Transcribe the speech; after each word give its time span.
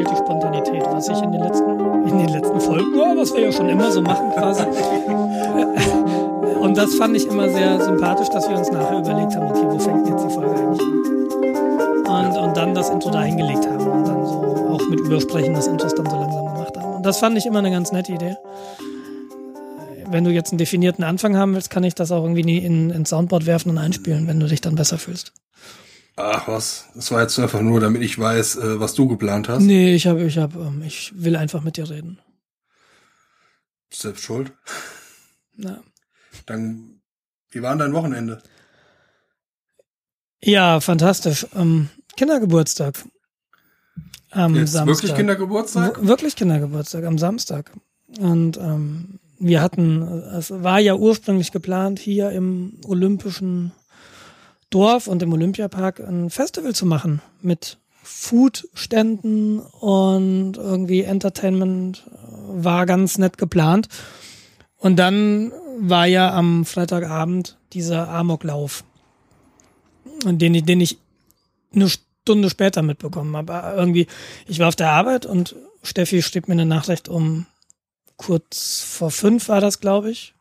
fehlt 0.00 0.10
die 0.10 0.16
Spontanität, 0.16 0.82
was 0.86 1.08
ich 1.08 1.22
in 1.22 1.32
den 1.32 1.42
letzten, 1.42 1.70
in 2.08 2.18
den 2.18 2.28
letzten 2.28 2.60
Folgen, 2.60 2.98
ja, 2.98 3.16
was 3.16 3.34
wir 3.34 3.40
ja 3.42 3.52
schon 3.52 3.68
immer 3.68 3.90
so 3.90 4.00
machen 4.00 4.30
quasi. 4.32 4.64
Und 6.60 6.76
das 6.76 6.94
fand 6.94 7.16
ich 7.16 7.26
immer 7.26 7.48
sehr 7.48 7.80
sympathisch, 7.80 8.28
dass 8.30 8.48
wir 8.48 8.56
uns 8.56 8.70
nachher 8.70 8.98
überlegt 8.98 9.34
haben, 9.34 9.50
okay, 9.50 9.66
wo 9.68 9.78
fängt 9.78 10.08
jetzt 10.08 10.24
die 10.24 10.30
Folge 10.30 10.54
eigentlich 10.54 10.80
an? 12.08 12.26
Und, 12.26 12.38
und 12.38 12.56
dann 12.56 12.74
das 12.74 12.90
Intro 12.90 13.10
dahingelegt 13.10 13.66
haben 13.66 13.86
und 13.86 14.06
dann 14.06 14.26
so 14.26 14.68
auch 14.70 14.88
mit 14.88 15.00
Übersprechen 15.00 15.54
des 15.54 15.66
Intros 15.66 15.94
dann 15.94 16.06
so 16.08 16.16
langsam 16.16 16.46
gemacht 16.46 16.76
haben. 16.76 16.96
Und 16.96 17.06
das 17.06 17.18
fand 17.18 17.36
ich 17.38 17.46
immer 17.46 17.60
eine 17.60 17.70
ganz 17.70 17.92
nette 17.92 18.12
Idee. 18.12 18.36
Wenn 20.06 20.24
du 20.24 20.30
jetzt 20.30 20.50
einen 20.52 20.58
definierten 20.58 21.04
Anfang 21.04 21.36
haben 21.36 21.54
willst, 21.54 21.70
kann 21.70 21.84
ich 21.84 21.94
das 21.94 22.10
auch 22.10 22.22
irgendwie 22.22 22.42
nie 22.42 22.58
in, 22.58 22.90
ins 22.90 23.10
Soundboard 23.10 23.46
werfen 23.46 23.70
und 23.70 23.78
einspielen, 23.78 24.26
wenn 24.26 24.40
du 24.40 24.46
dich 24.46 24.60
dann 24.60 24.74
besser 24.74 24.98
fühlst. 24.98 25.32
Ach 26.22 26.48
was, 26.48 26.86
das 26.94 27.10
war 27.10 27.22
jetzt 27.22 27.38
einfach 27.38 27.60
nur, 27.60 27.80
damit 27.80 28.02
ich 28.02 28.18
weiß, 28.18 28.56
äh, 28.56 28.80
was 28.80 28.94
du 28.94 29.08
geplant 29.08 29.48
hast. 29.48 29.62
Nee, 29.62 29.94
ich 29.94 30.06
habe, 30.06 30.22
ich 30.22 30.38
habe, 30.38 30.58
ähm, 30.58 30.82
ich 30.82 31.12
will 31.14 31.36
einfach 31.36 31.62
mit 31.62 31.76
dir 31.76 31.88
reden. 31.88 32.18
Selbst 33.92 34.22
schuld. 34.22 34.52
Ja. 35.56 35.80
Dann, 36.46 37.00
wie 37.50 37.62
war 37.62 37.70
denn 37.70 37.80
dein 37.80 37.92
Wochenende? 37.92 38.42
Ja, 40.42 40.80
fantastisch. 40.80 41.46
Ähm, 41.54 41.88
Kindergeburtstag. 42.16 43.04
Am 44.30 44.54
Jetzt 44.54 44.72
Samstag. 44.72 44.86
wirklich 44.86 45.14
Kindergeburtstag? 45.16 46.02
W 46.02 46.06
wirklich 46.06 46.36
Kindergeburtstag 46.36 47.04
am 47.04 47.18
Samstag. 47.18 47.72
Und 48.18 48.56
ähm, 48.58 49.18
wir 49.38 49.60
hatten, 49.60 50.02
es 50.02 50.50
war 50.50 50.78
ja 50.78 50.94
ursprünglich 50.94 51.50
geplant, 51.50 51.98
hier 51.98 52.30
im 52.30 52.80
Olympischen 52.84 53.72
Dorf 54.70 55.06
und 55.06 55.22
im 55.22 55.32
Olympiapark 55.32 56.00
ein 56.00 56.30
Festival 56.30 56.74
zu 56.74 56.86
machen 56.86 57.20
mit 57.42 57.78
Foodständen 58.02 59.60
und 59.60 60.56
irgendwie 60.56 61.02
Entertainment 61.02 62.04
war 62.48 62.86
ganz 62.86 63.18
nett 63.18 63.38
geplant. 63.38 63.88
Und 64.76 64.96
dann 64.96 65.52
war 65.78 66.06
ja 66.06 66.32
am 66.32 66.64
Freitagabend 66.64 67.58
dieser 67.72 68.08
Amoklauf, 68.08 68.84
den, 70.24 70.64
den 70.64 70.80
ich 70.80 70.98
eine 71.74 71.88
Stunde 71.88 72.50
später 72.50 72.82
mitbekommen 72.82 73.36
habe. 73.36 73.74
Irgendwie, 73.76 74.06
ich 74.46 74.58
war 74.58 74.68
auf 74.68 74.76
der 74.76 74.90
Arbeit 74.90 75.26
und 75.26 75.56
Steffi 75.82 76.22
schrieb 76.22 76.48
mir 76.48 76.54
eine 76.54 76.66
Nachricht 76.66 77.08
um 77.08 77.46
kurz 78.16 78.82
vor 78.82 79.10
fünf 79.10 79.48
war 79.48 79.60
das, 79.60 79.80
glaube 79.80 80.10
ich. 80.10 80.34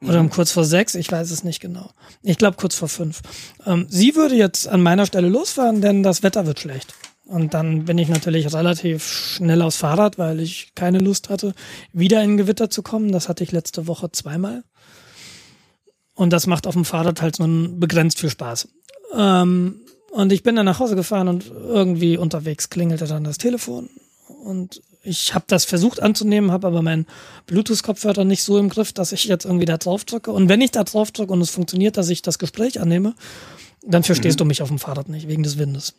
Oder 0.00 0.20
um 0.20 0.30
kurz 0.30 0.52
vor 0.52 0.64
sechs, 0.64 0.94
ich 0.94 1.10
weiß 1.10 1.30
es 1.30 1.42
nicht 1.42 1.60
genau. 1.60 1.90
Ich 2.22 2.38
glaube 2.38 2.56
kurz 2.56 2.76
vor 2.76 2.88
fünf. 2.88 3.20
Ähm, 3.66 3.86
sie 3.88 4.14
würde 4.14 4.36
jetzt 4.36 4.68
an 4.68 4.80
meiner 4.80 5.06
Stelle 5.06 5.28
losfahren, 5.28 5.80
denn 5.80 6.02
das 6.02 6.22
Wetter 6.22 6.46
wird 6.46 6.60
schlecht. 6.60 6.94
Und 7.24 7.52
dann 7.52 7.84
bin 7.84 7.98
ich 7.98 8.08
natürlich 8.08 8.54
relativ 8.54 9.06
schnell 9.06 9.60
aufs 9.60 9.76
Fahrrad, 9.76 10.16
weil 10.16 10.40
ich 10.40 10.72
keine 10.74 10.98
Lust 10.98 11.28
hatte, 11.28 11.52
wieder 11.92 12.22
in 12.22 12.36
Gewitter 12.36 12.70
zu 12.70 12.82
kommen. 12.82 13.12
Das 13.12 13.28
hatte 13.28 13.44
ich 13.44 13.52
letzte 13.52 13.86
Woche 13.86 14.10
zweimal. 14.12 14.62
Und 16.14 16.32
das 16.32 16.46
macht 16.46 16.66
auf 16.66 16.74
dem 16.74 16.84
Fahrrad 16.84 17.20
halt 17.20 17.38
nur 17.38 17.68
begrenzt 17.78 18.20
viel 18.20 18.30
Spaß. 18.30 18.68
Ähm, 19.14 19.80
und 20.10 20.32
ich 20.32 20.42
bin 20.42 20.56
dann 20.56 20.64
nach 20.64 20.80
Hause 20.80 20.96
gefahren 20.96 21.28
und 21.28 21.50
irgendwie 21.50 22.16
unterwegs 22.16 22.70
klingelte 22.70 23.06
dann 23.06 23.24
das 23.24 23.36
Telefon. 23.36 23.90
Und 24.44 24.80
ich 25.08 25.34
habe 25.34 25.44
das 25.48 25.64
versucht 25.64 26.00
anzunehmen, 26.00 26.52
habe 26.52 26.66
aber 26.66 26.82
meinen 26.82 27.06
Bluetooth-Kopfhörer 27.46 28.24
nicht 28.24 28.42
so 28.42 28.58
im 28.58 28.68
Griff, 28.68 28.92
dass 28.92 29.12
ich 29.12 29.24
jetzt 29.24 29.44
irgendwie 29.44 29.64
da 29.64 29.78
drauf 29.78 30.04
drücke. 30.04 30.30
Und 30.30 30.48
wenn 30.48 30.60
ich 30.60 30.70
da 30.70 30.84
drauf 30.84 31.10
drücke 31.10 31.32
und 31.32 31.40
es 31.40 31.50
funktioniert, 31.50 31.96
dass 31.96 32.08
ich 32.08 32.22
das 32.22 32.38
Gespräch 32.38 32.80
annehme, 32.80 33.14
dann 33.82 34.02
verstehst 34.02 34.40
du 34.40 34.44
mich 34.44 34.62
auf 34.62 34.68
dem 34.68 34.78
Fahrrad 34.78 35.08
nicht, 35.08 35.28
wegen 35.28 35.42
des 35.42 35.58
Windes. 35.58 35.94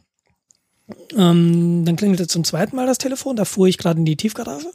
Ähm, 1.16 1.86
dann 1.86 1.96
klingelte 1.96 2.28
zum 2.28 2.44
zweiten 2.44 2.76
Mal 2.76 2.88
das 2.88 2.98
Telefon, 2.98 3.36
da 3.36 3.46
fuhr 3.46 3.68
ich 3.68 3.78
gerade 3.78 4.00
in 4.00 4.06
die 4.06 4.16
Tiefgarage. 4.16 4.72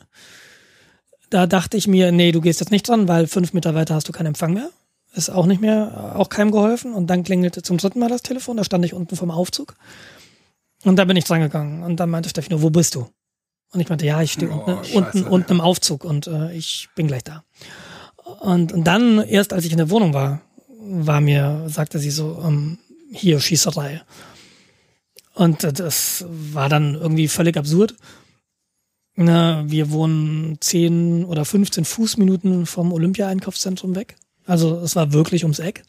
Da 1.30 1.46
dachte 1.46 1.76
ich 1.76 1.88
mir, 1.88 2.12
nee, 2.12 2.32
du 2.32 2.40
gehst 2.40 2.60
jetzt 2.60 2.70
nicht 2.70 2.88
dran, 2.88 3.08
weil 3.08 3.26
fünf 3.26 3.52
Meter 3.52 3.74
weiter 3.74 3.94
hast 3.94 4.08
du 4.08 4.12
keinen 4.12 4.28
Empfang 4.28 4.54
mehr. 4.54 4.70
Ist 5.14 5.30
auch 5.30 5.46
nicht 5.46 5.60
mehr, 5.60 6.14
auch 6.16 6.28
keinem 6.28 6.50
geholfen. 6.50 6.92
Und 6.92 7.08
dann 7.08 7.24
klingelte 7.24 7.62
zum 7.62 7.78
dritten 7.78 7.98
Mal 7.98 8.08
das 8.08 8.22
Telefon, 8.22 8.56
da 8.56 8.64
stand 8.64 8.84
ich 8.84 8.94
unten 8.94 9.16
vom 9.16 9.30
Aufzug. 9.30 9.74
Und 10.84 10.96
da 10.96 11.04
bin 11.04 11.16
ich 11.16 11.24
dran 11.24 11.40
gegangen. 11.40 11.82
Und 11.82 11.98
dann 11.98 12.10
meinte 12.10 12.28
Steffi 12.28 12.50
nur, 12.50 12.62
wo 12.62 12.70
bist 12.70 12.94
du? 12.94 13.08
Und 13.74 13.80
ich 13.80 13.88
meinte, 13.88 14.06
ja, 14.06 14.22
ich 14.22 14.32
stehe 14.32 14.50
Oh, 14.50 14.64
unten, 14.66 14.96
unten, 14.96 15.24
unten 15.24 15.52
im 15.52 15.60
Aufzug 15.60 16.04
und 16.04 16.28
äh, 16.28 16.54
ich 16.54 16.88
bin 16.94 17.08
gleich 17.08 17.24
da. 17.24 17.44
Und, 18.40 18.72
und 18.72 18.84
dann, 18.84 19.18
erst 19.18 19.52
als 19.52 19.64
ich 19.64 19.72
in 19.72 19.78
der 19.78 19.90
Wohnung 19.90 20.14
war, 20.14 20.40
war 20.68 21.20
mir, 21.20 21.64
sagte 21.66 21.98
sie 21.98 22.10
so, 22.10 22.40
ähm, 22.44 22.78
hier, 23.12 23.40
Schießerei. 23.40 24.02
Und 25.34 25.64
äh, 25.64 25.72
das 25.72 26.24
war 26.28 26.68
dann 26.68 26.94
irgendwie 26.94 27.28
völlig 27.28 27.56
absurd. 27.56 27.96
Na, 29.16 29.64
wir 29.68 29.90
wohnen 29.90 30.58
10 30.60 31.24
oder 31.24 31.44
15 31.44 31.84
Fußminuten 31.84 32.66
vom 32.66 32.92
Olympia-Einkaufszentrum 32.92 33.94
weg. 33.94 34.16
Also 34.46 34.78
es 34.78 34.96
war 34.96 35.12
wirklich 35.12 35.44
ums 35.44 35.58
Eck. 35.58 35.84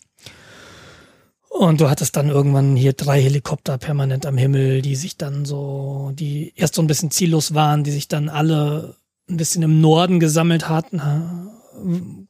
Und 1.60 1.80
du 1.80 1.90
hattest 1.90 2.16
dann 2.18 2.30
irgendwann 2.30 2.76
hier 2.76 2.94
drei 2.94 3.22
Helikopter 3.22 3.78
permanent 3.78 4.26
am 4.26 4.38
Himmel, 4.38 4.82
die 4.82 4.96
sich 4.96 5.18
dann 5.18 5.46
so, 5.46 6.12
die 6.14 6.52
erst 6.56 6.76
so 6.76 6.82
ein 6.82 6.88
bisschen 6.88 7.12
ziellos 7.12 7.54
waren, 7.54 7.84
die 7.84 7.92
sich 7.92 8.08
dann 8.08 8.28
alle 8.30 8.96
ein 9.30 9.38
bisschen 9.38 9.64
im 9.64 9.80
Norden 9.82 10.20
gesammelt 10.20 10.68
hatten. 10.70 11.04
Ha- 11.04 11.48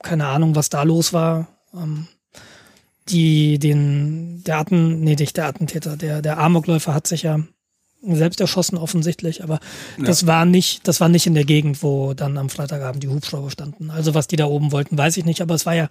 Keine 0.03 0.27
Ahnung, 0.27 0.55
was 0.55 0.69
da 0.69 0.83
los 0.83 1.11
war. 1.13 1.47
Ähm, 1.73 2.07
Die, 3.09 3.59
den, 3.59 4.43
der 4.45 4.57
Atten, 4.57 5.01
nee, 5.01 5.15
nicht 5.15 5.37
der 5.37 5.45
Attentäter, 5.47 5.95
der, 5.95 6.21
der 6.23 6.39
Amokläufer 6.39 6.93
hat 6.93 7.05
sich 7.07 7.21
ja 7.23 7.39
selbst 8.07 8.39
erschossen 8.41 8.77
offensichtlich, 8.77 9.43
aber 9.43 9.59
das 10.03 10.25
war 10.27 10.45
nicht, 10.45 10.87
das 10.87 11.01
war 11.01 11.09
nicht 11.09 11.25
in 11.27 11.33
der 11.35 11.45
Gegend, 11.45 11.81
wo 11.83 12.13
dann 12.15 12.37
am 12.37 12.49
Freitagabend 12.49 13.01
die 13.03 13.07
Hubschrauber 13.07 13.49
standen. 13.51 13.89
Also 13.91 14.13
was 14.13 14.27
die 14.27 14.35
da 14.35 14.45
oben 14.45 14.71
wollten, 14.71 14.97
weiß 14.97 15.17
ich 15.17 15.25
nicht, 15.25 15.41
aber 15.41 15.53
es 15.55 15.65
war 15.67 15.73
ja 15.75 15.87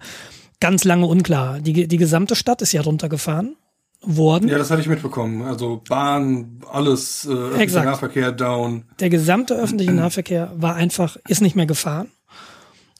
ganz 0.59 0.83
lange 0.83 1.05
unklar. 1.05 1.59
Die, 1.59 1.87
die 1.87 1.97
gesamte 1.97 2.35
Stadt 2.35 2.61
ist 2.61 2.71
ja 2.71 2.81
runtergefahren 2.81 3.55
worden. 4.01 4.49
Ja, 4.49 4.57
das 4.57 4.71
hatte 4.71 4.81
ich 4.81 4.87
mitbekommen. 4.87 5.41
Also 5.41 5.81
Bahn, 5.87 6.61
alles, 6.71 7.25
äh, 7.25 7.31
öffentlicher. 7.31 7.83
Nahverkehr 7.83 8.31
down. 8.31 8.85
Der 8.99 9.09
gesamte 9.09 9.55
öffentliche 9.55 9.91
Nahverkehr 9.91 10.51
war 10.55 10.75
einfach, 10.75 11.17
ist 11.27 11.41
nicht 11.41 11.55
mehr 11.55 11.65
gefahren. 11.65 12.11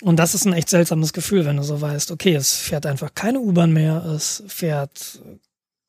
Und 0.02 0.18
das 0.18 0.36
ist 0.36 0.46
ein 0.46 0.54
echt 0.54 0.70
seltsames 0.70 1.14
Gefühl, 1.14 1.46
wenn 1.46 1.58
du 1.58 1.64
so 1.64 1.80
weißt, 1.80 2.12
okay, 2.12 2.36
es 2.36 2.54
fährt 2.54 2.86
einfach 2.86 3.14
keine 3.16 3.40
U-Bahn 3.40 3.72
mehr, 3.72 4.04
es 4.06 4.44
fährt, 4.48 5.20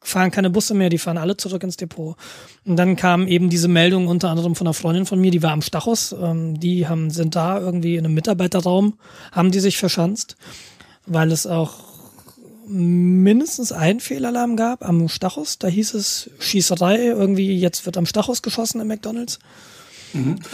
fahren 0.00 0.30
keine 0.30 0.48
Busse 0.48 0.74
mehr, 0.74 0.90
die 0.90 0.98
fahren 0.98 1.18
alle 1.18 1.36
zurück 1.36 1.64
ins 1.64 1.76
Depot. 1.76 2.16
Und 2.64 2.76
dann 2.76 2.94
kam 2.94 3.26
eben 3.26 3.50
diese 3.50 3.68
Meldung 3.68 4.06
unter 4.06 4.30
anderem 4.30 4.54
von 4.54 4.66
einer 4.66 4.74
Freundin 4.74 5.06
von 5.06 5.20
mir, 5.20 5.32
die 5.32 5.42
war 5.42 5.50
am 5.50 5.62
Stachus, 5.62 6.14
ähm, 6.18 6.58
die 6.58 6.86
haben, 6.86 7.10
sind 7.10 7.34
da 7.34 7.58
irgendwie 7.58 7.96
in 7.96 8.04
einem 8.04 8.14
Mitarbeiterraum, 8.14 8.98
haben 9.32 9.50
die 9.50 9.60
sich 9.60 9.76
verschanzt, 9.76 10.36
weil 11.06 11.32
es 11.32 11.46
auch 11.46 11.86
mindestens 12.68 13.72
einen 13.72 14.00
Fehlalarm 14.00 14.56
gab 14.56 14.84
am 14.86 15.08
Stachus. 15.08 15.58
Da 15.58 15.68
hieß 15.68 15.94
es 15.94 16.30
Schießerei, 16.38 17.06
irgendwie 17.06 17.56
jetzt 17.58 17.86
wird 17.86 17.96
am 17.96 18.06
Stachus 18.06 18.42
geschossen 18.42 18.80
im 18.80 18.88
McDonalds. 18.88 19.38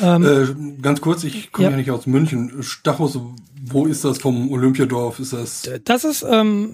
Äh, 0.01 0.47
ganz 0.81 1.01
kurz, 1.01 1.25
ich 1.25 1.53
komme 1.53 1.67
Ja. 1.67 1.71
ja. 1.71 1.77
nicht 1.77 1.91
aus 1.91 2.07
München. 2.07 2.63
Stachus, 2.63 3.19
wo 3.65 3.87
ist 3.87 4.05
das 4.05 4.19
vom 4.19 4.51
Olympiadorf? 4.51 5.21
Ist 5.21 5.33
das? 5.33 5.63
Das 5.85 6.05
ist 6.05 6.25
ähm, 6.29 6.71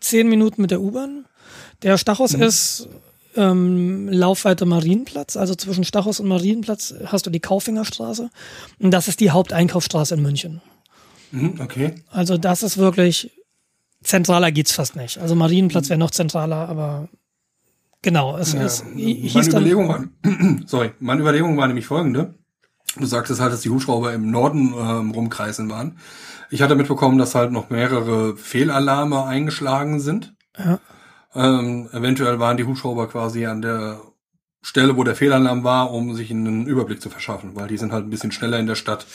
zehn 0.00 0.28
Minuten 0.28 0.60
mit 0.62 0.70
der 0.70 0.80
U-Bahn. 0.80 1.24
Der 1.82 1.96
Stachus 1.96 2.34
ist 2.34 2.88
ähm, 3.36 4.08
Laufweite 4.10 4.66
Marienplatz, 4.66 5.36
also 5.36 5.54
zwischen 5.54 5.84
Stachus 5.84 6.20
und 6.20 6.28
Marienplatz 6.28 6.94
hast 7.06 7.26
du 7.26 7.30
die 7.30 7.40
Kaufingerstraße. 7.40 8.28
Und 8.78 8.90
das 8.90 9.08
ist 9.08 9.20
die 9.20 9.30
Haupteinkaufsstraße 9.30 10.14
in 10.14 10.22
München. 10.22 10.60
Mhm, 11.32 11.60
okay. 11.60 11.94
Also 12.10 12.38
das 12.38 12.62
ist 12.62 12.76
wirklich 12.78 13.30
zentraler 14.02 14.50
geht's 14.52 14.72
fast 14.72 14.96
nicht. 14.96 15.18
Also 15.18 15.34
Marienplatz 15.34 15.88
wäre 15.88 15.98
noch 15.98 16.10
zentraler, 16.10 16.68
aber 16.68 17.08
genau, 18.02 18.36
es 18.36 18.52
Ja, 18.52 18.64
ist 18.64 18.84
meine 18.84 18.96
hieß 19.00 19.32
dann, 19.32 19.62
Überlegung 19.62 19.88
war, 19.88 20.04
sorry, 20.66 20.92
meine 21.00 21.20
Überlegung 21.20 21.56
war 21.56 21.66
nämlich 21.66 21.86
folgende. 21.86 22.34
Du 22.96 23.06
sagtest 23.06 23.40
halt, 23.40 23.52
dass 23.52 23.60
die 23.60 23.70
Hubschrauber 23.70 24.12
im 24.12 24.30
Norden 24.30 24.74
ähm, 24.76 25.12
rumkreisen 25.12 25.70
waren. 25.70 25.98
Ich 26.50 26.62
hatte 26.62 26.74
mitbekommen, 26.74 27.18
dass 27.18 27.36
halt 27.36 27.52
noch 27.52 27.70
mehrere 27.70 28.36
Fehlalarme 28.36 29.24
eingeschlagen 29.24 30.00
sind. 30.00 30.34
Ja. 30.58 30.80
Ähm, 31.34 31.88
eventuell 31.92 32.40
waren 32.40 32.56
die 32.56 32.64
Hubschrauber 32.64 33.06
quasi 33.08 33.46
an 33.46 33.62
der 33.62 34.00
Stelle, 34.62 34.96
wo 34.96 35.04
der 35.04 35.14
Fehlalarm 35.14 35.62
war, 35.62 35.92
um 35.92 36.14
sich 36.16 36.32
einen 36.32 36.66
Überblick 36.66 37.00
zu 37.00 37.08
verschaffen, 37.08 37.54
weil 37.54 37.68
die 37.68 37.78
sind 37.78 37.92
halt 37.92 38.06
ein 38.06 38.10
bisschen 38.10 38.32
schneller 38.32 38.58
in 38.58 38.66
der 38.66 38.74
Stadt. 38.74 39.06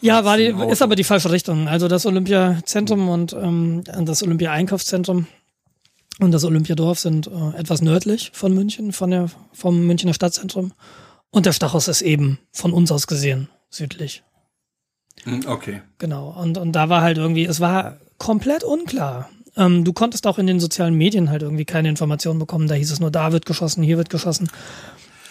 Ja, 0.00 0.24
war 0.24 0.36
die, 0.36 0.54
ist 0.70 0.82
aber 0.82 0.96
die 0.96 1.04
falsche 1.04 1.30
Richtung. 1.30 1.68
Also 1.68 1.88
das 1.88 2.06
Olympiazentrum 2.06 3.08
und 3.08 3.32
ähm, 3.32 3.82
das 3.84 4.22
Olympia-Einkaufszentrum 4.22 5.26
und 6.20 6.32
das 6.32 6.44
Olympiadorf 6.44 6.98
sind 6.98 7.26
äh, 7.28 7.58
etwas 7.58 7.82
nördlich 7.82 8.30
von 8.32 8.52
München, 8.54 8.92
von 8.92 9.10
der, 9.10 9.30
vom 9.52 9.86
Münchner 9.86 10.14
Stadtzentrum. 10.14 10.72
Und 11.30 11.46
der 11.46 11.52
Stachus 11.52 11.88
ist 11.88 12.02
eben 12.02 12.38
von 12.52 12.72
uns 12.72 12.90
aus 12.90 13.06
gesehen 13.06 13.48
südlich. 13.70 14.22
Hm, 15.24 15.42
Okay. 15.46 15.82
Genau. 15.98 16.30
Und, 16.30 16.58
und 16.58 16.72
da 16.72 16.88
war 16.88 17.02
halt 17.02 17.18
irgendwie, 17.18 17.44
es 17.44 17.60
war 17.60 17.98
komplett 18.18 18.64
unklar. 18.64 19.28
Ähm, 19.56 19.84
du 19.84 19.92
konntest 19.92 20.26
auch 20.26 20.38
in 20.38 20.46
den 20.46 20.60
sozialen 20.60 20.94
Medien 20.94 21.30
halt 21.30 21.42
irgendwie 21.42 21.64
keine 21.64 21.88
Informationen 21.88 22.38
bekommen. 22.38 22.68
Da 22.68 22.74
hieß 22.74 22.90
es 22.90 23.00
nur, 23.00 23.10
da 23.10 23.32
wird 23.32 23.46
geschossen, 23.46 23.82
hier 23.82 23.96
wird 23.96 24.10
geschossen. 24.10 24.48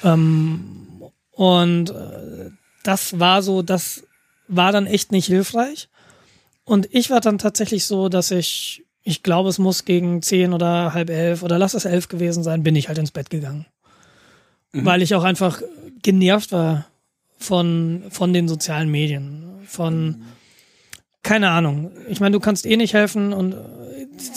Ähm, 0.04 1.02
und 1.32 1.90
äh, 1.90 2.52
das 2.84 3.20
war 3.20 3.42
so, 3.42 3.62
das 3.62 4.04
war 4.48 4.72
dann 4.72 4.86
echt 4.86 5.12
nicht 5.12 5.28
hilfreich. 5.28 5.90
Und 6.64 6.88
ich 6.92 7.10
war 7.10 7.22
dann 7.22 7.38
tatsächlich 7.38 7.86
so, 7.86 8.10
dass 8.10 8.32
ich, 8.32 8.86
ich 9.04 9.24
glaube, 9.24 9.50
es 9.50 9.58
muss 9.58 9.86
gegen 9.86 10.22
zehn 10.22 10.54
oder 10.54 10.94
halb 10.94 11.10
elf 11.10 11.44
oder 11.44 11.58
lass 11.58 11.74
es 11.74 11.86
elf 11.86 12.10
gewesen 12.10 12.44
sein, 12.44 12.64
bin 12.64 12.76
ich 12.76 12.88
halt 12.88 12.98
ins 12.98 13.12
Bett 13.12 13.30
gegangen. 13.30 13.66
Mhm. 14.74 14.86
Weil 14.86 15.02
ich 15.02 15.16
auch 15.16 15.24
einfach 15.24 15.62
genervt 16.02 16.52
war 16.52 16.88
von, 17.38 18.04
von 18.10 18.34
den 18.34 18.48
sozialen 18.48 18.90
Medien, 18.90 19.44
von, 19.66 20.24
keine 21.24 21.52
Ahnung. 21.52 21.92
Ich 22.10 22.20
meine, 22.20 22.34
du 22.34 22.40
kannst 22.40 22.66
eh 22.66 22.78
nicht 22.78 22.94
helfen 22.94 23.32
und 23.34 23.54
äh, 23.54 23.58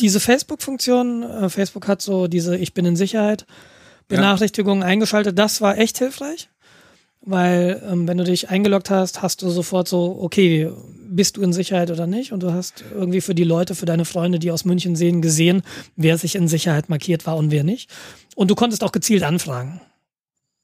diese 0.01 0.21
Facebook-Funktion, 0.21 1.23
äh, 1.23 1.49
Facebook 1.49 1.89
hat 1.89 2.03
so 2.03 2.29
diese 2.29 2.56
Ich 2.56 2.75
bin 2.75 2.85
in 2.85 2.97
Sicherheit 2.97 3.47
Benachrichtigungen 4.09 4.83
ja. 4.83 4.89
eingeschaltet, 4.89 5.39
das 5.39 5.61
war 5.61 5.79
echt 5.79 5.99
hilfreich. 5.99 6.51
Weil 7.22 7.82
ähm, 7.87 8.08
wenn 8.08 8.17
du 8.17 8.25
dich 8.25 8.49
eingeloggt 8.49 8.90
hast, 8.90 9.20
hast 9.20 9.43
du 9.43 9.50
sofort 9.50 9.88
so, 9.88 10.19
okay, 10.20 10.70
bist 11.11 11.37
du 11.37 11.43
in 11.43 11.52
Sicherheit 11.52 11.90
oder 11.90 12.06
nicht? 12.06 12.32
Und 12.32 12.43
du 12.43 12.52
hast 12.52 12.84
irgendwie 12.94 13.20
für 13.20 13.34
die 13.34 13.44
Leute, 13.44 13.75
für 13.75 13.84
deine 13.84 14.05
Freunde, 14.05 14.38
die 14.38 14.50
aus 14.50 14.64
München 14.64 14.96
sehen, 14.96 15.20
gesehen, 15.20 15.62
wer 15.96 16.17
sich 16.17 16.34
in 16.34 16.49
Sicherheit 16.49 16.88
markiert 16.88 17.26
war 17.26 17.37
und 17.37 17.50
wer 17.50 17.64
nicht. 17.64 17.90
Und 18.37 18.50
du 18.50 18.55
konntest 18.55 18.82
auch 18.84 18.93
gezielt 18.93 19.22
anfragen. 19.22 19.81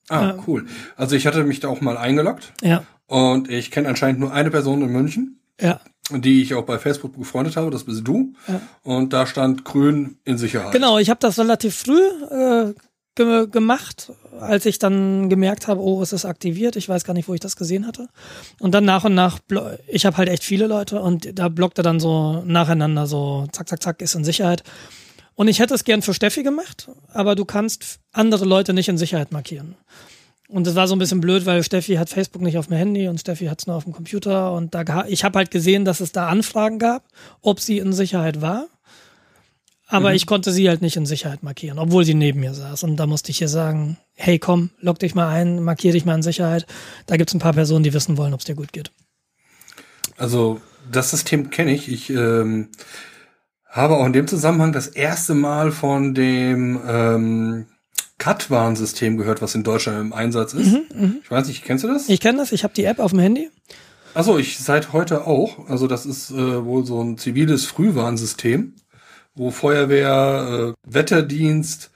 Ah, 0.09 0.31
äh, 0.31 0.35
cool. 0.47 0.67
Also 0.97 1.17
ich 1.17 1.27
hatte 1.27 1.45
mich 1.45 1.61
da 1.61 1.69
auch 1.69 1.81
mal 1.81 1.97
eingeloggt. 1.97 2.53
Ja. 2.63 2.85
Und 3.07 3.51
ich 3.51 3.71
kenne 3.71 3.89
anscheinend 3.89 4.21
nur 4.21 4.33
eine 4.33 4.51
Person 4.51 4.83
in 4.83 4.91
München. 4.91 5.41
Ja. 5.61 5.81
Die 6.11 6.43
ich 6.43 6.55
auch 6.55 6.65
bei 6.65 6.79
Facebook 6.79 7.19
befreundet 7.19 7.57
habe, 7.57 7.71
das 7.71 7.85
bist 7.85 8.07
du. 8.07 8.35
Ja. 8.47 8.61
Und 8.83 9.13
da 9.13 9.27
stand 9.27 9.65
grün 9.65 10.19
in 10.25 10.39
Sicherheit. 10.39 10.73
Genau, 10.73 10.99
ich 10.99 11.11
habe 11.11 11.19
das 11.21 11.39
relativ 11.39 11.75
früh 11.75 12.01
äh, 12.31 12.75
ge 13.17 13.49
gemacht, 13.49 14.13
als 14.39 14.67
ich 14.67 14.79
dann 14.79 15.29
gemerkt 15.29 15.67
habe, 15.67 15.81
oh, 15.81 16.01
es 16.03 16.13
ist 16.13 16.25
aktiviert. 16.25 16.77
Ich 16.77 16.89
weiß 16.89 17.05
gar 17.05 17.15
nicht, 17.15 17.29
wo 17.29 17.35
ich 17.35 17.41
das 17.41 17.57
gesehen 17.57 17.87
hatte. 17.87 18.09
Und 18.61 18.73
dann 18.73 18.85
nach 18.85 19.05
und 19.05 19.15
nach, 19.15 19.41
ich 19.89 20.07
habe 20.07 20.17
halt 20.17 20.29
echt 20.29 20.45
viele 20.45 20.67
Leute 20.67 21.01
und 21.03 21.39
da 21.39 21.49
blockte 21.49 21.83
dann 21.83 21.99
so 21.99 22.43
nacheinander 22.45 23.07
so, 23.07 23.49
zack, 23.51 23.69
zack, 23.69 23.83
zack, 23.83 24.03
ist 24.03 24.15
in 24.15 24.25
Sicherheit. 24.25 24.63
Und 25.35 25.49
ich 25.49 25.59
hätte 25.59 25.75
es 25.75 25.85
gern 25.85 26.03
für 26.03 26.15
Steffi 26.15 26.43
gemacht, 26.43 26.89
aber 27.13 27.35
du 27.35 27.45
kannst 27.45 27.99
andere 28.13 28.45
Leute 28.45 28.73
nicht 28.73 28.89
in 28.89 28.97
Sicherheit 28.97 29.33
markieren. 29.33 29.75
Und 30.49 30.67
das 30.67 30.77
war 30.77 30.87
so 30.87 30.95
ein 30.95 30.99
bisschen 30.99 31.21
blöd, 31.21 31.45
weil 31.45 31.63
Steffi 31.63 31.97
hat 31.97 32.09
Facebook 32.09 32.41
nicht 32.41 32.57
auf 32.57 32.69
dem 32.69 32.77
Handy 32.77 33.09
und 33.09 33.21
Steffi 33.21 33.47
hat 33.47 33.61
es 33.61 33.67
nur 33.67 33.77
auf 33.77 33.85
dem 33.85 33.93
Computer. 33.93 34.53
Und 34.53 34.75
da 34.75 35.05
ich 35.09 35.25
habe 35.25 35.39
halt 35.39 35.51
gesehen, 35.51 35.85
dass 35.85 36.01
es 36.01 36.13
da 36.13 36.29
Anfragen 36.29 36.79
gab, 36.79 37.05
ob 37.43 37.61
sie 37.61 37.79
in 37.79 37.93
Sicherheit 37.93 38.41
war. 38.41 38.67
Aber 39.89 40.11
mhm. 40.11 40.17
ich 40.17 40.27
konnte 40.27 40.51
sie 40.51 40.69
halt 40.69 40.83
nicht 40.83 40.97
in 40.97 41.07
Sicherheit 41.07 41.43
markieren, 41.43 41.79
obwohl 41.79 42.05
sie 42.05 42.15
neben 42.15 42.41
mir 42.41 42.55
saß. 42.55 42.83
Und 42.83 42.97
da 42.97 43.07
musste 43.07 43.31
ich 43.31 43.41
ihr 43.41 43.49
sagen, 43.49 43.99
hey 44.15 44.39
komm, 44.39 44.71
log 44.81 44.99
dich 44.99 45.15
mal 45.15 45.29
ein, 45.29 45.63
markier 45.63 45.93
dich 45.93 46.05
mal 46.05 46.17
in 46.17 46.23
Sicherheit. 46.23 46.67
Da 47.07 47.17
gibt's 47.17 47.35
ein 47.35 47.41
paar 47.41 47.53
Personen, 47.53 47.85
die 47.85 47.95
wissen 47.95 48.17
wollen, 48.17 48.35
ob 48.35 48.41
es 48.41 48.47
dir 48.47 48.57
gut 48.57 48.73
geht. 48.73 48.91
Also 50.17 50.61
das 50.91 51.11
System 51.11 51.51
kenne 51.51 51.73
ich. 51.73 51.89
Ich 51.89 52.11
ähm, 52.11 52.69
habe 53.69 53.97
auch 53.97 54.07
in 54.07 54.13
dem 54.13 54.27
Zusammenhang 54.27 54.73
das 54.73 54.89
erste 54.89 55.35
Mal 55.35 55.71
von 55.71 56.15
dem 56.15 56.81
ähm, 56.87 57.67
Cut-Warnsystem 58.19 59.17
gehört, 59.19 59.43
was 59.43 59.55
in 59.55 59.63
Deutschland 59.63 60.01
im 60.01 60.13
Einsatz 60.13 60.55
ist. 60.55 60.73
Mhm, 60.73 60.83
mh. 60.95 61.11
Ich 61.23 61.31
weiß 61.31 61.47
nicht, 61.47 61.65
kennst 61.65 61.85
du 61.85 61.89
das? 61.89 62.09
Ich 62.09 62.21
kenne 62.21 62.39
das, 62.39 62.51
ich 62.51 62.65
habe 62.65 62.75
die 62.75 62.85
App 62.85 62.99
auf 62.99 63.13
dem 63.13 63.21
Handy. 63.21 63.51
Also 64.15 64.39
ich 64.39 64.59
seit 64.59 64.95
heute 64.95 65.27
auch. 65.27 65.69
Also 65.69 65.87
das 65.87 66.07
ist 66.07 66.31
äh, 66.31 66.65
wohl 66.65 66.87
so 66.87 67.03
ein 67.03 67.19
ziviles 67.19 67.67
Frühwarnsystem 67.67 68.73
wo 69.37 69.51
Feuerwehr, 69.51 70.75
äh, 70.87 70.91
Wetterdienst, 70.91 71.91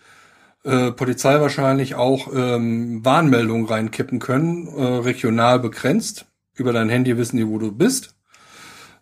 äh, 0.64 0.92
Polizei 0.92 1.40
wahrscheinlich 1.40 1.94
auch 1.94 2.28
ähm, 2.34 3.04
Warnmeldungen 3.04 3.66
reinkippen 3.66 4.18
können, 4.18 4.68
äh, 4.68 4.82
regional 4.98 5.58
begrenzt. 5.58 6.26
Über 6.54 6.72
dein 6.72 6.90
Handy 6.90 7.16
wissen 7.16 7.38
die, 7.38 7.48
wo 7.48 7.58
du 7.58 7.72
bist. 7.72 8.14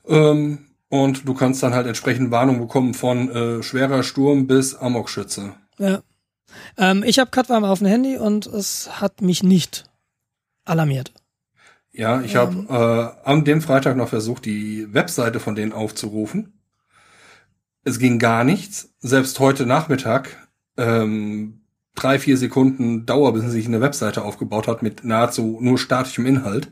Ähm, 0.06 0.66
und 0.88 1.28
du 1.28 1.34
kannst 1.34 1.62
dann 1.62 1.74
halt 1.74 1.86
entsprechend 1.86 2.30
Warnung 2.30 2.60
bekommen 2.60 2.94
von 2.94 3.28
äh, 3.28 3.62
schwerer 3.62 4.02
Sturm 4.02 4.46
bis 4.46 4.74
Amokschütze. 4.74 5.54
Ja. 5.78 6.02
Ähm, 6.78 7.02
ich 7.04 7.18
habe 7.18 7.30
Katwarm 7.30 7.64
auf 7.64 7.78
dem 7.78 7.88
Handy 7.88 8.16
und 8.16 8.46
es 8.46 9.00
hat 9.00 9.20
mich 9.20 9.42
nicht 9.42 9.84
alarmiert. 10.64 11.12
Ja, 11.92 12.20
ich 12.20 12.34
ähm. 12.34 12.68
habe 12.68 13.16
äh, 13.24 13.28
an 13.28 13.44
dem 13.44 13.60
Freitag 13.60 13.96
noch 13.96 14.08
versucht, 14.08 14.44
die 14.44 14.92
Webseite 14.94 15.40
von 15.40 15.54
denen 15.54 15.72
aufzurufen. 15.72 16.57
Es 17.84 17.98
ging 17.98 18.18
gar 18.18 18.44
nichts. 18.44 18.94
Selbst 19.00 19.38
heute 19.40 19.66
Nachmittag 19.66 20.48
ähm, 20.76 21.60
drei, 21.94 22.18
vier 22.18 22.36
Sekunden 22.36 23.06
Dauer, 23.06 23.32
bis 23.32 23.44
sich 23.50 23.66
eine 23.66 23.80
Webseite 23.80 24.22
aufgebaut 24.22 24.68
hat 24.68 24.82
mit 24.82 25.04
nahezu 25.04 25.58
nur 25.60 25.78
statischem 25.78 26.26
Inhalt. 26.26 26.70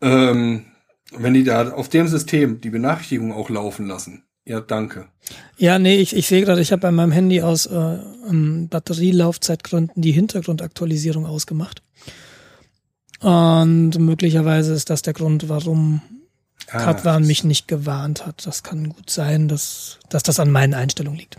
Ähm, 0.00 0.64
wenn 1.16 1.34
die 1.34 1.44
da 1.44 1.72
auf 1.72 1.88
dem 1.88 2.06
System 2.06 2.60
die 2.60 2.70
Benachrichtigung 2.70 3.32
auch 3.32 3.50
laufen 3.50 3.86
lassen, 3.86 4.24
ja, 4.46 4.60
danke. 4.60 5.06
Ja, 5.58 5.78
nee, 5.78 5.96
ich, 5.96 6.16
ich 6.16 6.26
sehe 6.26 6.44
gerade, 6.44 6.60
ich 6.60 6.72
habe 6.72 6.82
bei 6.82 6.90
meinem 6.90 7.12
Handy 7.12 7.42
aus 7.42 7.66
äh, 7.66 7.98
um 8.26 8.68
Batterielaufzeitgründen 8.68 10.02
die 10.02 10.12
Hintergrundaktualisierung 10.12 11.26
ausgemacht. 11.26 11.82
Und 13.20 13.98
möglicherweise 13.98 14.72
ist 14.72 14.88
das 14.88 15.02
der 15.02 15.12
Grund, 15.12 15.48
warum 15.48 16.00
ah, 16.72 16.78
Katwan 16.78 17.26
mich 17.26 17.44
nicht 17.44 17.68
gewarnt 17.68 18.26
hat. 18.26 18.46
Das 18.46 18.62
kann 18.62 18.88
gut 18.88 19.10
sein, 19.10 19.48
dass, 19.48 19.98
dass 20.08 20.22
das 20.22 20.40
an 20.40 20.50
meinen 20.50 20.74
Einstellungen 20.74 21.18
liegt. 21.18 21.38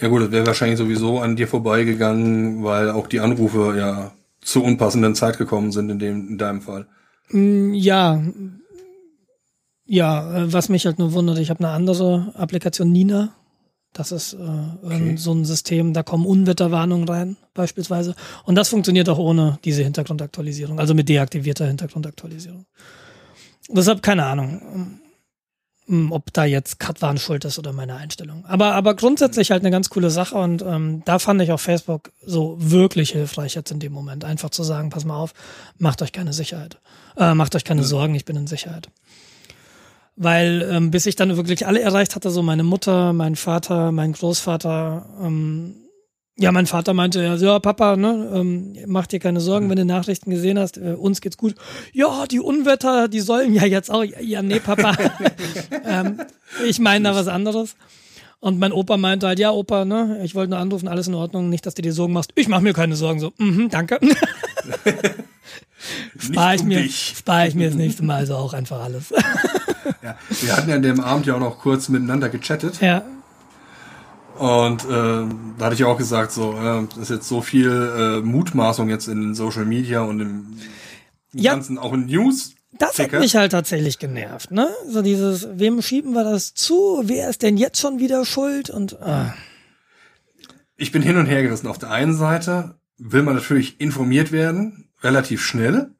Ja 0.00 0.08
gut, 0.08 0.22
das 0.22 0.30
wäre 0.30 0.46
wahrscheinlich 0.46 0.78
sowieso 0.78 1.18
an 1.18 1.36
dir 1.36 1.48
vorbeigegangen, 1.48 2.62
weil 2.62 2.90
auch 2.90 3.06
die 3.08 3.20
Anrufe 3.20 3.74
ja 3.76 4.12
zu 4.40 4.62
unpassenden 4.62 5.14
Zeit 5.14 5.38
gekommen 5.38 5.72
sind 5.72 5.90
in 5.90 5.98
dem 5.98 6.28
in 6.28 6.38
deinem 6.38 6.62
Fall. 6.62 6.86
Mm, 7.30 7.74
ja, 7.74 8.22
ja, 9.90 10.36
äh, 10.36 10.52
was 10.52 10.68
mich 10.68 10.86
halt 10.86 10.98
nur 10.98 11.14
wundert, 11.14 11.38
ich 11.38 11.50
habe 11.50 11.60
eine 11.60 11.70
andere 11.70 12.32
Applikation 12.34 12.92
Nina. 12.92 13.34
Das 13.94 14.12
ist 14.12 14.34
äh, 14.34 14.36
okay. 14.82 15.16
so 15.16 15.32
ein 15.32 15.46
System, 15.46 15.94
da 15.94 16.02
kommen 16.02 16.26
Unwetterwarnungen 16.26 17.08
rein, 17.08 17.36
beispielsweise. 17.54 18.14
Und 18.44 18.54
das 18.54 18.68
funktioniert 18.68 19.08
auch 19.08 19.18
ohne 19.18 19.58
diese 19.64 19.82
Hintergrundaktualisierung, 19.82 20.78
also 20.78 20.94
mit 20.94 21.08
deaktivierter 21.08 21.66
Hintergrundaktualisierung. 21.66 22.66
Deshalb 23.68 24.02
keine 24.02 24.24
Ahnung, 24.24 25.00
ähm, 25.88 26.12
ob 26.12 26.32
da 26.32 26.44
jetzt 26.44 26.78
Katwan 26.78 27.18
schuld 27.18 27.44
ist 27.44 27.58
oder 27.58 27.72
meine 27.72 27.96
Einstellung. 27.96 28.44
Aber, 28.46 28.74
aber 28.74 28.94
grundsätzlich 28.94 29.50
halt 29.50 29.62
eine 29.62 29.70
ganz 29.70 29.90
coole 29.90 30.10
Sache 30.10 30.36
und 30.36 30.62
ähm, 30.62 31.02
da 31.04 31.18
fand 31.18 31.40
ich 31.42 31.52
auch 31.52 31.60
Facebook 31.60 32.12
so 32.24 32.56
wirklich 32.58 33.10
hilfreich 33.10 33.54
jetzt 33.54 33.70
in 33.70 33.80
dem 33.80 33.92
Moment. 33.92 34.24
Einfach 34.24 34.50
zu 34.50 34.62
sagen, 34.62 34.90
pass 34.90 35.04
mal 35.04 35.16
auf, 35.16 35.32
macht 35.78 36.02
euch 36.02 36.12
keine 36.12 36.32
Sicherheit. 36.32 36.78
Äh, 37.16 37.34
macht 37.34 37.54
euch 37.54 37.64
keine 37.64 37.84
Sorgen, 37.84 38.14
ich 38.14 38.24
bin 38.24 38.36
in 38.36 38.46
Sicherheit. 38.46 38.88
Weil 40.16 40.68
ähm, 40.70 40.90
bis 40.90 41.06
ich 41.06 41.16
dann 41.16 41.36
wirklich 41.36 41.66
alle 41.66 41.80
erreicht 41.80 42.16
hatte, 42.16 42.30
so 42.30 42.42
meine 42.42 42.64
Mutter, 42.64 43.12
mein 43.12 43.36
Vater, 43.36 43.92
mein 43.92 44.12
Großvater, 44.12 45.06
ähm, 45.22 45.76
ja, 46.40 46.52
mein 46.52 46.66
Vater 46.66 46.94
meinte 46.94 47.22
ja, 47.22 47.34
ja, 47.34 47.58
Papa, 47.58 47.96
ne, 47.96 48.30
ähm, 48.32 48.76
mach 48.86 49.06
dir 49.06 49.18
keine 49.18 49.40
Sorgen, 49.40 49.66
mhm. 49.66 49.70
wenn 49.70 49.76
du 49.78 49.84
Nachrichten 49.84 50.30
gesehen 50.30 50.58
hast, 50.58 50.78
äh, 50.78 50.92
uns 50.92 51.20
geht's 51.20 51.36
gut. 51.36 51.56
Ja, 51.92 52.26
die 52.26 52.38
Unwetter, 52.38 53.08
die 53.08 53.20
sollen 53.20 53.54
ja 53.54 53.64
jetzt 53.64 53.90
auch, 53.90 54.04
ja, 54.04 54.40
nee, 54.40 54.60
Papa. 54.60 54.96
ähm, 55.84 56.20
ich 56.66 56.78
meine 56.78 57.08
da 57.08 57.14
was 57.16 57.26
anderes. 57.26 57.74
Und 58.40 58.60
mein 58.60 58.70
Opa 58.70 58.96
meinte 58.96 59.26
halt, 59.26 59.40
ja, 59.40 59.50
Opa, 59.50 59.84
ne, 59.84 60.20
ich 60.22 60.36
wollte 60.36 60.50
nur 60.50 60.60
anrufen, 60.60 60.86
alles 60.86 61.08
in 61.08 61.14
Ordnung, 61.14 61.48
nicht, 61.48 61.66
dass 61.66 61.74
du 61.74 61.82
dir 61.82 61.92
Sorgen 61.92 62.12
machst. 62.12 62.30
Ich 62.36 62.46
mach 62.46 62.60
mir 62.60 62.72
keine 62.72 62.94
Sorgen, 62.94 63.18
so, 63.18 63.32
mhm, 63.38 63.68
danke. 63.68 63.98
spare 66.18 66.54
ich, 66.54 66.62
um 66.62 66.68
mir, 66.68 66.88
spare 66.88 67.48
ich 67.48 67.56
mir 67.56 67.66
das 67.66 67.76
nächste 67.76 68.04
Mal 68.04 68.18
also 68.18 68.36
auch 68.36 68.54
einfach 68.54 68.80
alles. 68.80 69.12
ja, 70.02 70.16
wir 70.40 70.56
hatten 70.56 70.70
ja 70.70 70.76
an 70.76 70.82
dem 70.82 71.00
Abend 71.00 71.26
ja 71.26 71.34
auch 71.34 71.40
noch 71.40 71.58
kurz 71.58 71.88
miteinander 71.88 72.28
gechattet. 72.28 72.80
Ja. 72.80 73.02
Und 74.38 74.84
äh, 74.84 74.88
da 75.58 75.64
hatte 75.64 75.74
ich 75.74 75.84
auch 75.84 75.98
gesagt, 75.98 76.32
so, 76.32 76.52
äh, 76.52 76.86
das 76.88 76.98
ist 76.98 77.10
jetzt 77.10 77.28
so 77.28 77.40
viel 77.40 77.70
äh, 77.70 78.20
Mutmaßung 78.20 78.88
jetzt 78.88 79.08
in 79.08 79.34
Social 79.34 79.64
Media 79.64 80.02
und 80.02 80.20
im 80.20 80.58
ja, 81.32 81.52
ganzen, 81.52 81.76
auch 81.76 81.92
in 81.92 82.06
News. 82.06 82.54
Das 82.78 82.98
hat 82.98 83.12
mich 83.12 83.34
halt 83.34 83.52
tatsächlich 83.52 83.98
genervt, 83.98 84.52
ne? 84.52 84.68
So 84.88 85.02
dieses, 85.02 85.48
wem 85.54 85.82
schieben 85.82 86.12
wir 86.12 86.22
das 86.22 86.54
zu? 86.54 87.02
Wer 87.04 87.28
ist 87.28 87.42
denn 87.42 87.56
jetzt 87.56 87.80
schon 87.80 87.98
wieder 87.98 88.24
schuld? 88.24 88.70
Und 88.70 88.92
äh. 88.92 89.30
ich 90.76 90.92
bin 90.92 91.02
hin 91.02 91.16
und 91.16 91.26
her 91.26 91.42
gerissen. 91.42 91.66
Auf 91.66 91.78
der 91.78 91.90
einen 91.90 92.14
Seite 92.14 92.76
will 92.98 93.22
man 93.22 93.34
natürlich 93.34 93.80
informiert 93.80 94.30
werden, 94.30 94.90
relativ 95.02 95.42
schnell, 95.42 95.90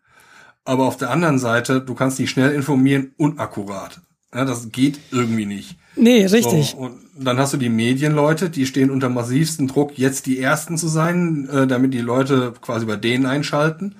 aber 0.64 0.86
auf 0.86 0.96
der 0.96 1.10
anderen 1.10 1.38
Seite, 1.40 1.80
du 1.80 1.94
kannst 1.94 2.20
nicht 2.20 2.30
schnell 2.30 2.52
informieren 2.52 3.12
unakkurat. 3.16 4.00
Ja, 4.32 4.44
das 4.44 4.70
geht 4.70 5.00
irgendwie 5.10 5.46
nicht. 5.46 5.76
Nee, 5.96 6.26
richtig. 6.26 6.70
So, 6.72 6.76
und 6.76 7.07
dann 7.18 7.38
hast 7.38 7.52
du 7.52 7.56
die 7.56 7.68
Medienleute, 7.68 8.50
die 8.50 8.66
stehen 8.66 8.90
unter 8.90 9.08
massivsten 9.08 9.66
Druck, 9.66 9.98
jetzt 9.98 10.26
die 10.26 10.38
Ersten 10.38 10.78
zu 10.78 10.88
sein, 10.88 11.48
äh, 11.50 11.66
damit 11.66 11.94
die 11.94 12.00
Leute 12.00 12.54
quasi 12.60 12.86
bei 12.86 12.96
denen 12.96 13.26
einschalten. 13.26 13.94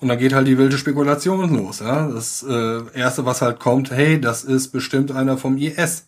Und 0.00 0.08
dann 0.08 0.18
geht 0.18 0.32
halt 0.32 0.46
die 0.46 0.56
wilde 0.56 0.78
Spekulation 0.78 1.54
los. 1.54 1.80
Ja? 1.80 2.08
Das 2.08 2.42
äh, 2.48 2.80
Erste, 2.94 3.26
was 3.26 3.42
halt 3.42 3.60
kommt, 3.60 3.90
hey, 3.90 4.20
das 4.20 4.44
ist 4.44 4.68
bestimmt 4.68 5.12
einer 5.12 5.36
vom 5.36 5.58
IS. 5.58 6.06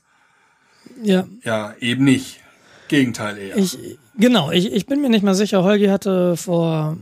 Ja. 1.02 1.24
Ja, 1.44 1.74
eben 1.80 2.04
nicht. 2.04 2.40
Gegenteil 2.88 3.38
eher. 3.38 3.56
Ich, 3.56 3.78
genau, 4.16 4.50
ich, 4.50 4.72
ich 4.72 4.86
bin 4.86 5.00
mir 5.00 5.10
nicht 5.10 5.24
mal 5.24 5.34
sicher. 5.34 5.62
Holgi 5.62 5.86
hatte 5.86 6.36
vor 6.36 6.96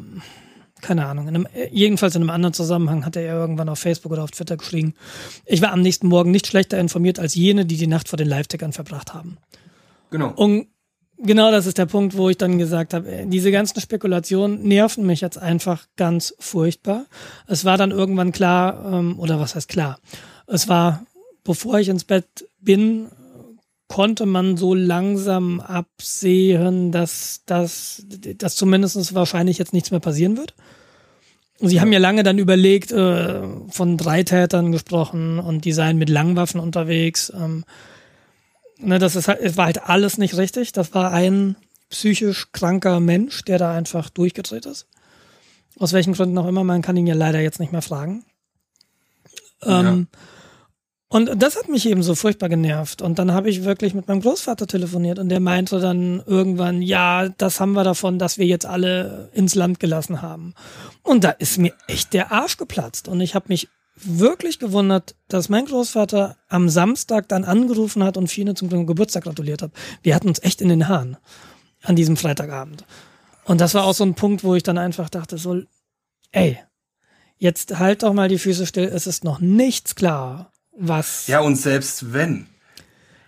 keine 0.81 1.07
Ahnung. 1.07 1.29
In 1.29 1.35
einem, 1.35 1.47
jedenfalls 1.71 2.15
in 2.15 2.23
einem 2.23 2.31
anderen 2.31 2.53
Zusammenhang 2.53 3.05
hatte 3.05 3.21
er 3.21 3.35
irgendwann 3.35 3.69
auf 3.69 3.79
Facebook 3.79 4.13
oder 4.13 4.25
auf 4.25 4.31
Twitter 4.31 4.57
geschrieben. 4.57 4.95
Ich 5.47 5.63
war 5.63 5.73
am 5.73 5.83
nächsten 5.83 6.09
Morgen 6.09 6.31
nicht 6.31 6.47
schlechter 6.47 6.79
informiert 6.79 7.19
als 7.19 7.35
jene, 7.35 7.67
die 7.67 7.77
die 7.77 7.87
Nacht 7.87 8.09
vor 8.09 8.17
den 8.17 8.29
Live-Tickern 8.29 8.73
verbracht 8.73 9.15
haben. 9.15 9.39
Genau. 10.11 10.33
Und 10.35 10.67
genau 11.19 11.51
das 11.51 11.67
ist 11.67 11.79
der 11.79 11.87
Punkt, 11.87 12.17
wo 12.17 12.29
ich 12.29 12.39
dann 12.39 12.59
gesagt 12.59 12.95
habe, 12.95 13.09
äh, 13.11 13.27
diese 13.27 13.51
ganzen 13.51 13.81
Spekulationen 13.81 14.63
nerven 14.63 15.07
mich 15.07 15.21
jetzt 15.21 15.39
einfach 15.39 15.87
ganz 15.97 16.35
furchtbar. 16.39 17.07
Es 17.47 17.65
war 17.65 17.77
dann 17.77 17.91
irgendwann 17.91 18.33
klar, 18.33 18.93
ähm, 18.93 19.19
oder 19.19 19.41
was 19.41 19.55
heißt 19.55 19.69
klar? 19.69 19.99
Es 20.47 20.69
war, 20.69 21.05
bevor 21.45 21.79
ich 21.79 21.89
ins 21.89 22.05
Bett 22.05 22.27
bin, 22.61 23.09
konnte 23.91 24.25
man 24.25 24.57
so 24.57 24.73
langsam 24.73 25.59
absehen, 25.59 26.93
dass 26.93 27.43
das 27.45 28.07
dass 28.37 28.55
zumindest 28.55 29.15
wahrscheinlich 29.17 29.59
jetzt 29.59 29.73
nichts 29.73 29.91
mehr 29.91 29.99
passieren 29.99 30.37
wird. 30.37 30.55
Sie 31.59 31.81
haben 31.81 31.93
ja 31.93 31.99
lange 31.99 32.23
dann 32.23 32.39
überlegt, 32.39 32.93
äh, 32.93 33.43
von 33.69 33.97
drei 33.97 34.23
Tätern 34.23 34.71
gesprochen 34.71 35.41
und 35.41 35.65
die 35.65 35.73
seien 35.73 35.99
mit 35.99 36.09
Langwaffen 36.09 36.61
unterwegs. 36.61 37.33
Ähm, 37.35 37.65
ne, 38.79 39.01
das 39.01 39.17
ist 39.17 39.27
halt, 39.27 39.41
es 39.41 39.57
war 39.57 39.67
halt 39.67 39.83
alles 39.83 40.19
nicht 40.19 40.37
richtig. 40.37 40.71
Das 40.71 40.95
war 40.95 41.11
ein 41.11 41.57
psychisch 41.91 42.53
kranker 42.53 43.01
Mensch, 43.01 43.45
der 43.45 43.59
da 43.59 43.75
einfach 43.75 44.09
durchgedreht 44.09 44.67
ist. 44.67 44.87
Aus 45.81 45.93
welchen 45.93 46.13
Gründen 46.13 46.39
auch 46.39 46.47
immer, 46.47 46.63
man 46.63 46.81
kann 46.81 46.97
ihn 46.97 47.09
ja 47.09 47.15
leider 47.17 47.41
jetzt 47.41 47.59
nicht 47.59 47.73
mehr 47.73 47.83
fragen. 47.83 48.25
Ähm, 49.65 50.09
ja. 50.13 50.19
Und 51.13 51.43
das 51.43 51.57
hat 51.57 51.69
mich 51.69 51.89
eben 51.89 52.05
so 52.05 52.15
furchtbar 52.15 52.49
genervt. 52.49 53.03
Und 53.03 53.19
dann 53.19 53.33
habe 53.33 53.51
ich 53.51 53.65
wirklich 53.65 53.95
mit 53.95 54.07
meinem 54.07 54.21
Großvater 54.21 54.69
telefoniert 54.69 55.19
und 55.19 55.29
der 55.29 55.41
meinte 55.41 55.81
dann 55.81 56.23
irgendwann, 56.25 56.83
ja, 56.83 57.29
das 57.31 57.59
haben 57.59 57.73
wir 57.73 57.83
davon, 57.83 58.21
dass 58.21 58.39
wir 58.39 58.47
jetzt 58.47 58.65
alle 58.65 59.29
ins 59.33 59.57
Land 59.57 59.81
gelassen 59.81 60.23
haben. 60.23 60.55
Und 61.03 61.25
da 61.25 61.31
ist 61.31 61.59
mir 61.59 61.75
echt 61.89 62.13
der 62.13 62.31
Arsch 62.31 62.59
geplatzt. 62.59 63.09
Und 63.09 63.21
ich 63.21 63.35
habe 63.35 63.47
mich 63.49 63.69
wirklich 63.97 64.61
gewundert, 64.61 65.17
dass 65.27 65.49
mein 65.49 65.67
Großvater 65.67 66.37
am 66.49 66.69
Samstag 66.69 67.29
dann 67.29 67.43
angerufen 67.43 68.05
hat 68.05 68.17
und 68.17 68.29
Fine 68.29 68.55
zum 68.55 68.69
Geburtstag 68.87 69.25
gratuliert 69.25 69.63
hat. 69.63 69.73
Wir 70.05 70.15
hatten 70.15 70.29
uns 70.29 70.41
echt 70.45 70.61
in 70.61 70.69
den 70.69 70.87
Haaren 70.87 71.17
an 71.83 71.97
diesem 71.97 72.17
Freitagabend. 72.17 72.85
Und 73.45 73.61
das 73.61 73.75
war 73.75 73.83
auch 73.83 73.95
so 73.95 74.05
ein 74.05 74.15
Punkt, 74.15 74.45
wo 74.45 74.55
ich 74.55 74.63
dann 74.63 74.79
einfach 74.79 75.11
dachte, 75.11 75.39
so, 75.39 75.61
ey, 76.31 76.61
jetzt 77.37 77.81
halt 77.81 78.05
doch 78.05 78.13
mal 78.13 78.29
die 78.29 78.39
Füße 78.39 78.65
still, 78.65 78.85
es 78.85 79.09
ist 79.09 79.25
noch 79.25 79.41
nichts 79.41 79.97
klar 79.97 80.53
was. 80.77 81.27
Ja, 81.27 81.41
und 81.41 81.57
selbst 81.57 82.13
wenn. 82.13 82.47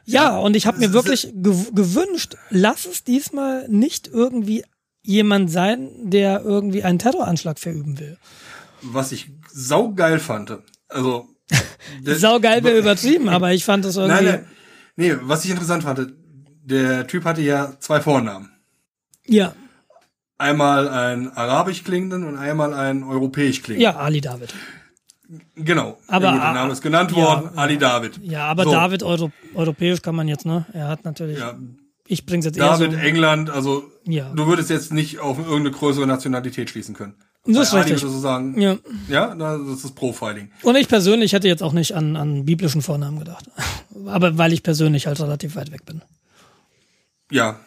Ja, 0.04 0.36
und 0.36 0.56
ich 0.56 0.66
habe 0.66 0.78
mir 0.78 0.92
wirklich 0.92 1.32
gew 1.34 1.72
gewünscht, 1.72 2.36
lass 2.50 2.86
es 2.86 3.04
diesmal 3.04 3.68
nicht 3.68 4.08
irgendwie 4.08 4.64
jemand 5.02 5.50
sein, 5.50 5.90
der 6.10 6.42
irgendwie 6.42 6.82
einen 6.82 6.98
Terroranschlag 6.98 7.58
verüben 7.58 7.98
will. 7.98 8.18
Was 8.82 9.12
ich 9.12 9.30
saugeil 9.52 10.18
fand. 10.18 10.58
Also. 10.88 11.28
saugeil 12.04 12.64
wäre 12.64 12.78
übertrieben, 12.78 13.28
aber 13.28 13.52
ich 13.52 13.64
fand 13.64 13.84
es 13.84 13.96
irgendwie. 13.96 14.24
Nein, 14.24 14.34
nein. 14.34 14.46
Nee, 14.96 15.16
was 15.22 15.44
ich 15.44 15.50
interessant 15.50 15.82
fand, 15.84 16.12
der 16.62 17.06
Typ 17.06 17.24
hatte 17.24 17.42
ja 17.42 17.76
zwei 17.80 18.00
Vornamen. 18.00 18.50
Ja. 19.26 19.54
Einmal 20.38 20.88
einen 20.88 21.28
arabisch 21.30 21.84
klingenden 21.84 22.24
und 22.24 22.36
einmal 22.36 22.74
einen 22.74 23.04
europäisch 23.04 23.62
klingenden. 23.62 23.94
Ja, 23.94 24.00
Ali 24.00 24.20
David. 24.20 24.52
Genau. 25.56 25.98
Aber 26.08 26.32
der 26.32 26.52
Name 26.52 26.72
ist 26.72 26.82
genannt 26.82 27.14
worden, 27.14 27.50
ja, 27.54 27.60
Ali 27.60 27.78
David. 27.78 28.20
Ja, 28.22 28.46
aber 28.46 28.64
so. 28.64 28.70
David 28.70 29.02
Euro, 29.02 29.30
europäisch 29.54 30.02
kann 30.02 30.14
man 30.14 30.28
jetzt, 30.28 30.44
ne? 30.44 30.66
Er 30.72 30.88
hat 30.88 31.04
natürlich. 31.04 31.38
Ja. 31.38 31.54
Ich 32.06 32.26
bring's 32.26 32.44
jetzt 32.44 32.58
David, 32.58 32.80
eher 32.80 32.88
David, 32.88 33.00
so, 33.00 33.06
England, 33.06 33.50
also 33.50 33.84
ja. 34.04 34.30
du 34.34 34.46
würdest 34.46 34.70
jetzt 34.70 34.92
nicht 34.92 35.20
auf 35.20 35.38
irgendeine 35.38 35.70
größere 35.70 36.06
Nationalität 36.06 36.68
schließen 36.68 36.94
können. 36.94 37.14
Das 37.46 37.68
ist 37.68 37.74
richtig. 37.74 38.00
So 38.00 38.08
sagen, 38.08 38.60
ja. 38.60 38.76
ja, 39.08 39.34
das 39.34 39.84
ist 39.84 39.94
Profiling. 39.94 40.50
Und 40.62 40.76
ich 40.76 40.88
persönlich 40.88 41.32
hätte 41.32 41.48
jetzt 41.48 41.62
auch 41.62 41.72
nicht 41.72 41.92
an, 41.94 42.16
an 42.16 42.44
biblischen 42.44 42.82
Vornamen 42.82 43.18
gedacht. 43.18 43.46
aber 44.06 44.38
weil 44.38 44.52
ich 44.52 44.62
persönlich 44.62 45.06
halt 45.06 45.20
relativ 45.20 45.56
weit 45.56 45.72
weg 45.72 45.84
bin. 45.84 46.02
Ja, 47.30 47.60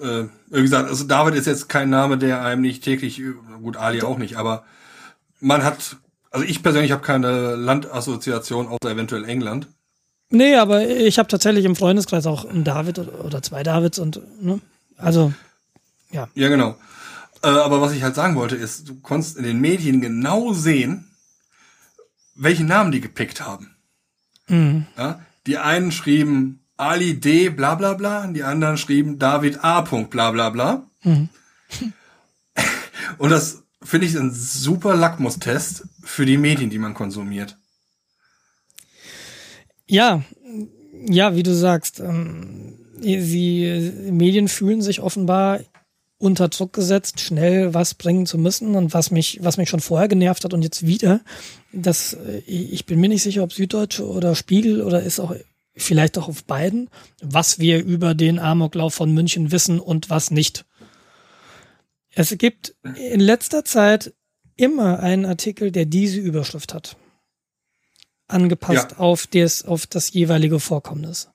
äh, 0.00 0.24
wie 0.50 0.62
gesagt, 0.62 0.88
also 0.88 1.04
David 1.04 1.34
ist 1.34 1.46
jetzt 1.46 1.68
kein 1.68 1.90
Name, 1.90 2.18
der 2.18 2.42
einem 2.42 2.62
nicht 2.62 2.82
täglich, 2.82 3.22
gut, 3.62 3.76
Ali 3.76 4.02
auch 4.02 4.18
nicht, 4.18 4.36
aber 4.36 4.64
man 5.40 5.62
hat 5.62 5.96
also 6.30 6.46
ich 6.46 6.62
persönlich 6.62 6.92
habe 6.92 7.02
keine 7.02 7.56
Landassoziation 7.56 8.68
außer 8.68 8.90
eventuell 8.90 9.24
England. 9.24 9.68
Nee, 10.30 10.54
aber 10.56 10.88
ich 10.88 11.18
habe 11.18 11.28
tatsächlich 11.28 11.64
im 11.64 11.74
Freundeskreis 11.74 12.26
auch 12.26 12.44
einen 12.44 12.62
David 12.62 12.98
oder 12.98 13.42
zwei 13.42 13.62
Davids 13.62 13.98
und 13.98 14.20
ne? 14.40 14.60
also 14.96 15.32
ja. 16.12 16.28
Ja, 16.34 16.48
genau. 16.48 16.76
Äh, 17.42 17.48
aber 17.48 17.80
was 17.80 17.92
ich 17.92 18.02
halt 18.02 18.14
sagen 18.14 18.36
wollte 18.36 18.56
ist, 18.56 18.88
du 18.88 19.00
konntest 19.00 19.36
in 19.36 19.44
den 19.44 19.60
Medien 19.60 20.00
genau 20.00 20.52
sehen, 20.52 21.10
welchen 22.34 22.66
Namen 22.66 22.92
die 22.92 23.00
gepickt 23.00 23.40
haben. 23.40 23.74
Mhm. 24.48 24.86
Ja? 24.96 25.20
Die 25.46 25.58
einen 25.58 25.90
schrieben 25.92 26.60
Ali 26.76 27.18
D. 27.18 27.50
bla 27.50 27.74
bla 27.74 27.94
bla, 27.94 28.26
die 28.26 28.42
anderen 28.42 28.78
schrieben 28.78 29.18
David 29.18 29.64
A. 29.64 29.80
bla 29.82 30.30
bla 30.30 30.50
bla. 30.50 30.86
Mhm. 31.02 31.28
und 33.18 33.30
das 33.30 33.59
finde 33.82 34.06
ich 34.06 34.16
ein 34.16 34.32
super 34.32 34.96
Lackmustest 34.96 35.84
für 36.02 36.26
die 36.26 36.36
Medien, 36.36 36.70
die 36.70 36.78
man 36.78 36.94
konsumiert. 36.94 37.56
Ja, 39.86 40.22
ja, 41.06 41.34
wie 41.34 41.42
du 41.42 41.54
sagst, 41.54 42.00
ähm, 42.00 42.78
Medien 43.00 44.48
fühlen 44.48 44.82
sich 44.82 45.00
offenbar 45.00 45.60
unter 46.18 46.48
Druck 46.48 46.74
gesetzt, 46.74 47.20
schnell 47.20 47.72
was 47.72 47.94
bringen 47.94 48.26
zu 48.26 48.36
müssen 48.36 48.76
und 48.76 48.92
was 48.92 49.10
mich, 49.10 49.38
was 49.42 49.56
mich 49.56 49.70
schon 49.70 49.80
vorher 49.80 50.06
genervt 50.06 50.44
hat 50.44 50.52
und 50.52 50.62
jetzt 50.62 50.86
wieder, 50.86 51.22
dass 51.72 52.12
äh, 52.12 52.42
ich 52.46 52.84
bin 52.84 53.00
mir 53.00 53.08
nicht 53.08 53.22
sicher, 53.22 53.42
ob 53.42 53.52
Süddeutsche 53.52 54.06
oder 54.06 54.34
Spiegel 54.34 54.82
oder 54.82 55.02
ist 55.02 55.18
auch 55.18 55.34
vielleicht 55.74 56.18
auch 56.18 56.28
auf 56.28 56.44
beiden, 56.44 56.90
was 57.22 57.58
wir 57.58 57.82
über 57.82 58.14
den 58.14 58.38
Amoklauf 58.38 58.94
von 58.94 59.12
München 59.12 59.50
wissen 59.50 59.80
und 59.80 60.10
was 60.10 60.30
nicht. 60.30 60.66
Es 62.14 62.36
gibt 62.36 62.74
in 62.96 63.20
letzter 63.20 63.64
Zeit 63.64 64.14
immer 64.56 65.00
einen 65.00 65.24
Artikel, 65.24 65.70
der 65.70 65.86
diese 65.86 66.20
Überschrift 66.20 66.74
hat. 66.74 66.96
Angepasst 68.28 68.92
ja. 68.92 68.98
auf, 68.98 69.26
des, 69.26 69.64
auf 69.64 69.86
das 69.86 70.12
jeweilige 70.12 70.60
Vorkommnis. 70.60 71.30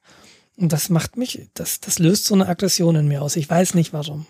Und 0.58 0.72
das 0.72 0.90
macht 0.90 1.18
mich, 1.18 1.50
das, 1.54 1.82
das 1.82 2.00
löst 2.00 2.26
so 2.26 2.34
eine 2.34 2.48
Aggression 2.48 2.96
in 2.96 3.08
mir 3.08 3.22
aus. 3.22 3.36
Ich 3.36 3.50
weiß 3.50 3.74
nicht 3.74 3.92
warum. 3.94 4.26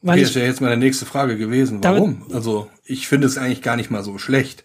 Weil 0.00 0.14
okay, 0.14 0.22
das 0.22 0.34
wäre 0.34 0.46
jetzt 0.46 0.60
meine 0.60 0.76
nächste 0.76 1.06
Frage 1.06 1.36
gewesen. 1.36 1.82
Warum? 1.82 2.20
Damit, 2.20 2.34
also, 2.34 2.70
ich 2.84 3.08
finde 3.08 3.26
es 3.26 3.36
eigentlich 3.36 3.62
gar 3.62 3.76
nicht 3.76 3.90
mal 3.90 4.04
so 4.04 4.16
schlecht. 4.16 4.64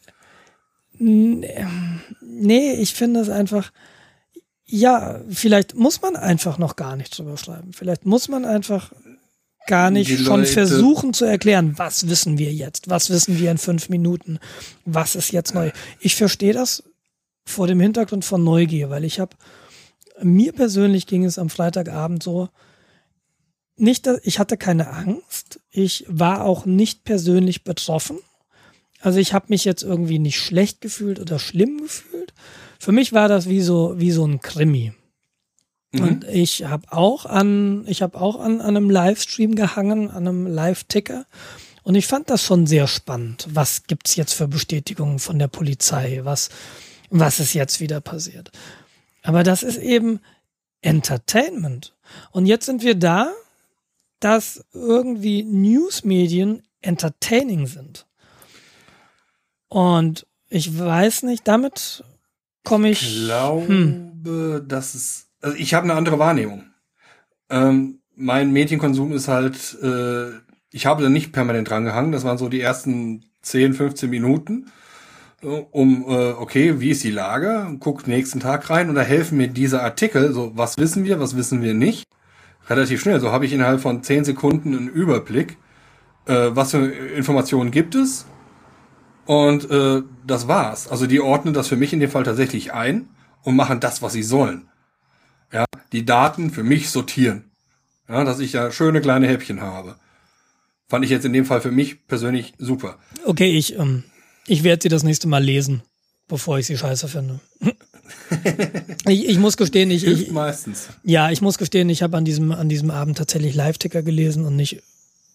Nee, 0.99 2.73
ich 2.73 2.93
finde 2.93 3.19
es 3.19 3.29
einfach, 3.29 3.71
ja, 4.63 5.21
vielleicht 5.29 5.75
muss 5.75 6.01
man 6.01 6.15
einfach 6.15 6.59
noch 6.59 6.75
gar 6.75 6.95
nicht 6.95 7.17
drüber 7.17 7.35
schreiben. 7.37 7.73
Vielleicht 7.73 8.05
muss 8.05 8.29
man 8.29 8.45
einfach 8.45 8.93
gar 9.67 9.91
nicht 9.91 10.25
schon 10.25 10.45
versuchen 10.45 11.13
zu 11.13 11.25
erklären, 11.25 11.73
was 11.77 12.09
wissen 12.09 12.37
wir 12.37 12.53
jetzt, 12.53 12.89
was 12.89 13.09
wissen 13.09 13.39
wir 13.39 13.51
in 13.51 13.57
fünf 13.57 13.89
Minuten, 13.89 14.39
was 14.85 15.15
ist 15.15 15.31
jetzt 15.31 15.53
neu. 15.53 15.71
Ich 15.99 16.15
verstehe 16.15 16.53
das 16.53 16.83
vor 17.45 17.67
dem 17.67 17.79
Hintergrund 17.79 18.25
von 18.25 18.43
Neugier, 18.43 18.89
weil 18.89 19.03
ich 19.03 19.19
habe, 19.19 19.35
mir 20.21 20.53
persönlich 20.53 21.07
ging 21.07 21.25
es 21.25 21.37
am 21.37 21.49
Freitagabend 21.49 22.23
so, 22.23 22.49
nicht, 23.75 24.07
ich 24.23 24.39
hatte 24.39 24.57
keine 24.57 24.89
Angst, 24.89 25.59
ich 25.71 26.05
war 26.07 26.45
auch 26.45 26.65
nicht 26.65 27.03
persönlich 27.03 27.63
betroffen. 27.63 28.19
Also 29.01 29.19
ich 29.19 29.33
habe 29.33 29.47
mich 29.49 29.65
jetzt 29.65 29.83
irgendwie 29.83 30.19
nicht 30.19 30.39
schlecht 30.39 30.79
gefühlt 30.79 31.19
oder 31.19 31.39
schlimm 31.39 31.81
gefühlt. 31.81 32.33
Für 32.79 32.91
mich 32.91 33.11
war 33.11 33.27
das 33.27 33.49
wie 33.49 33.61
so 33.61 33.95
wie 33.97 34.11
so 34.11 34.25
ein 34.25 34.39
Krimi. 34.39 34.93
Mhm. 35.93 36.01
Und 36.01 36.23
ich 36.25 36.65
habe 36.65 36.91
auch 36.91 37.25
an, 37.25 37.85
ich 37.87 38.01
habe 38.01 38.19
auch 38.19 38.39
an, 38.39 38.59
an 38.59 38.75
einem 38.75 38.89
Livestream 38.89 39.55
gehangen, 39.55 40.09
an 40.09 40.27
einem 40.27 40.47
Live-Ticker. 40.47 41.25
Und 41.83 41.95
ich 41.95 42.07
fand 42.07 42.29
das 42.29 42.43
schon 42.43 42.65
sehr 42.65 42.87
spannend. 42.87 43.47
Was 43.51 43.83
gibt's 43.83 44.15
jetzt 44.15 44.33
für 44.33 44.47
Bestätigungen 44.47 45.19
von 45.19 45.37
der 45.37 45.47
Polizei? 45.47 46.21
Was, 46.23 46.49
was 47.09 47.39
ist 47.39 47.53
jetzt 47.53 47.79
wieder 47.79 48.01
passiert? 48.01 48.51
Aber 49.21 49.43
das 49.43 49.63
ist 49.63 49.77
eben 49.77 50.19
Entertainment. 50.81 51.93
Und 52.31 52.45
jetzt 52.45 52.65
sind 52.65 52.83
wir 52.83 52.95
da, 52.95 53.31
dass 54.19 54.63
irgendwie 54.73 55.43
Newsmedien 55.43 56.63
entertaining 56.81 57.67
sind. 57.67 58.05
Und 59.67 60.25
ich 60.49 60.77
weiß 60.77 61.23
nicht, 61.23 61.47
damit 61.47 62.03
komme 62.63 62.89
ich. 62.91 63.01
Ich 63.01 63.25
glaube, 63.25 63.67
hm. 63.67 64.67
dass 64.67 64.93
es 64.95 65.27
also 65.43 65.57
ich 65.57 65.73
habe 65.73 65.83
eine 65.83 65.95
andere 65.95 66.19
Wahrnehmung. 66.19 66.63
Ähm, 67.49 67.99
mein 68.15 68.51
Medienkonsum 68.51 69.11
ist 69.13 69.27
halt, 69.27 69.77
äh, 69.83 70.31
ich 70.71 70.85
habe 70.85 71.03
da 71.03 71.09
nicht 71.09 71.31
permanent 71.31 71.69
drangehangen. 71.69 72.11
Das 72.11 72.23
waren 72.23 72.37
so 72.37 72.49
die 72.49 72.61
ersten 72.61 73.25
10, 73.43 73.73
15 73.73 74.09
Minuten, 74.09 74.71
um, 75.41 76.05
äh, 76.07 76.31
okay, 76.31 76.79
wie 76.79 76.91
ist 76.91 77.03
die 77.03 77.11
Lage? 77.11 77.75
Guck 77.79 78.07
nächsten 78.07 78.39
Tag 78.39 78.69
rein 78.69 78.89
und 78.89 78.95
da 78.95 79.01
helfen 79.01 79.37
mir 79.37 79.49
diese 79.49 79.81
Artikel, 79.83 80.33
so 80.33 80.53
was 80.55 80.77
wissen 80.77 81.03
wir, 81.03 81.19
was 81.19 81.35
wissen 81.35 81.61
wir 81.61 81.73
nicht. 81.73 82.05
Relativ 82.69 83.01
schnell. 83.01 83.19
So 83.19 83.31
habe 83.31 83.45
ich 83.45 83.53
innerhalb 83.53 83.81
von 83.81 84.03
10 84.03 84.23
Sekunden 84.23 84.75
einen 84.75 84.87
Überblick 84.87 85.57
äh, 86.25 86.51
was 86.53 86.71
für 86.71 86.85
Informationen 86.85 87.71
gibt 87.71 87.95
es 87.95 88.25
und 89.25 89.69
äh, 89.69 90.01
das 90.25 90.47
war's. 90.47 90.87
Also 90.87 91.07
die 91.07 91.21
ordnen 91.21 91.53
das 91.53 91.67
für 91.67 91.75
mich 91.75 91.93
in 91.93 91.99
dem 91.99 92.09
Fall 92.09 92.23
tatsächlich 92.23 92.73
ein 92.73 93.09
und 93.43 93.55
machen 93.55 93.79
das, 93.79 94.01
was 94.01 94.13
sie 94.13 94.23
sollen. 94.23 94.69
Ja, 95.53 95.65
die 95.91 96.03
Daten 96.03 96.49
für 96.49 96.63
mich 96.63 96.89
sortieren. 96.89 97.51
Ja, 98.09 98.23
dass 98.23 98.39
ich 98.39 98.53
ja 98.53 98.71
schöne 98.71 99.01
kleine 99.01 99.27
Häppchen 99.27 99.61
habe. 99.61 99.95
Fand 100.89 101.05
ich 101.05 101.11
jetzt 101.11 101.25
in 101.25 101.33
dem 101.33 101.45
Fall 101.45 101.61
für 101.61 101.71
mich 101.71 102.07
persönlich 102.07 102.53
super. 102.57 102.97
Okay, 103.25 103.51
ich, 103.51 103.77
ähm, 103.77 104.03
ich 104.47 104.63
werde 104.63 104.83
sie 104.83 104.89
das 104.89 105.03
nächste 105.03 105.27
Mal 105.27 105.43
lesen, 105.43 105.83
bevor 106.27 106.57
ich 106.57 106.65
sie 106.65 106.77
scheiße 106.77 107.07
finde. 107.07 107.39
ich, 109.07 109.27
ich 109.27 109.37
muss 109.37 109.55
gestehen, 109.55 109.91
ich, 109.91 110.05
ich 110.05 110.31
meistens. 110.31 110.89
Ja, 111.03 111.31
ich 111.31 111.41
muss 111.41 111.57
gestehen, 111.57 111.89
ich 111.89 112.03
habe 112.03 112.17
an 112.17 112.25
diesem 112.25 112.51
an 112.51 112.67
diesem 112.67 112.91
Abend 112.91 113.17
tatsächlich 113.17 113.55
Live-Ticker 113.55 114.01
gelesen 114.03 114.45
und 114.45 114.55
nicht 114.55 114.81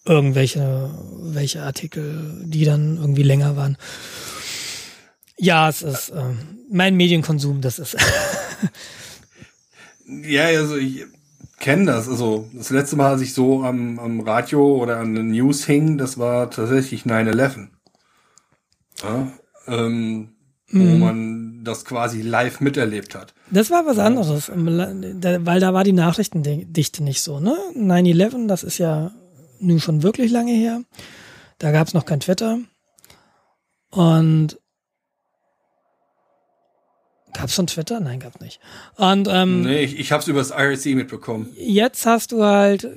irgendwelche 0.05 0.91
welche 1.21 1.63
Artikel, 1.63 2.43
die 2.45 2.65
dann 2.65 2.97
irgendwie 2.97 3.23
länger 3.23 3.55
waren. 3.55 3.77
Ja, 5.37 5.69
es 5.69 5.81
ist 5.81 6.09
äh, 6.09 6.23
mein 6.69 6.95
Medienkonsum, 6.95 7.61
das 7.61 7.79
ist. 7.79 7.95
ja, 10.23 10.45
also 10.45 10.75
ich 10.75 11.05
kenne 11.59 11.85
das. 11.85 12.07
Also 12.07 12.47
das 12.53 12.69
letzte 12.69 12.95
Mal, 12.95 13.11
als 13.11 13.21
ich 13.21 13.33
so 13.33 13.63
am, 13.63 13.99
am 13.99 14.19
Radio 14.21 14.77
oder 14.77 14.97
an 14.97 15.15
den 15.15 15.31
News 15.31 15.65
hing, 15.65 15.97
das 15.97 16.17
war 16.17 16.49
tatsächlich 16.49 17.03
9-11. 17.03 17.67
Ja, 19.03 19.31
ähm, 19.67 20.29
wo 20.71 20.83
mhm. 20.83 20.99
man 20.99 21.63
das 21.63 21.85
quasi 21.85 22.21
live 22.21 22.59
miterlebt 22.59 23.15
hat. 23.15 23.33
Das 23.49 23.71
war 23.71 23.85
was 23.85 23.97
anderes, 23.97 24.51
weil 24.53 25.59
da 25.59 25.73
war 25.73 25.83
die 25.83 25.93
Nachrichtendichte 25.93 27.03
nicht 27.03 27.21
so. 27.21 27.39
Ne? 27.39 27.55
9-11, 27.75 28.47
das 28.47 28.63
ist 28.63 28.77
ja 28.77 29.11
nun 29.59 29.79
schon 29.79 30.03
wirklich 30.03 30.31
lange 30.31 30.53
her. 30.53 30.81
Da 31.57 31.71
gab 31.71 31.87
es 31.87 31.93
noch 31.93 32.05
kein 32.05 32.19
Twitter. 32.19 32.59
Und 33.91 34.59
gab 37.33 37.45
es 37.45 37.55
schon 37.55 37.67
Twitter? 37.67 37.99
Nein, 37.99 38.19
gab 38.19 38.41
nicht. 38.41 38.59
Und 38.95 39.27
ähm, 39.29 39.63
nee, 39.63 39.83
ich, 39.83 39.99
ich 39.99 40.11
habe 40.11 40.21
es 40.21 40.27
übers 40.27 40.51
IRC 40.51 40.95
mitbekommen. 40.95 41.47
Jetzt 41.55 42.05
hast 42.05 42.31
du 42.31 42.43
halt 42.43 42.87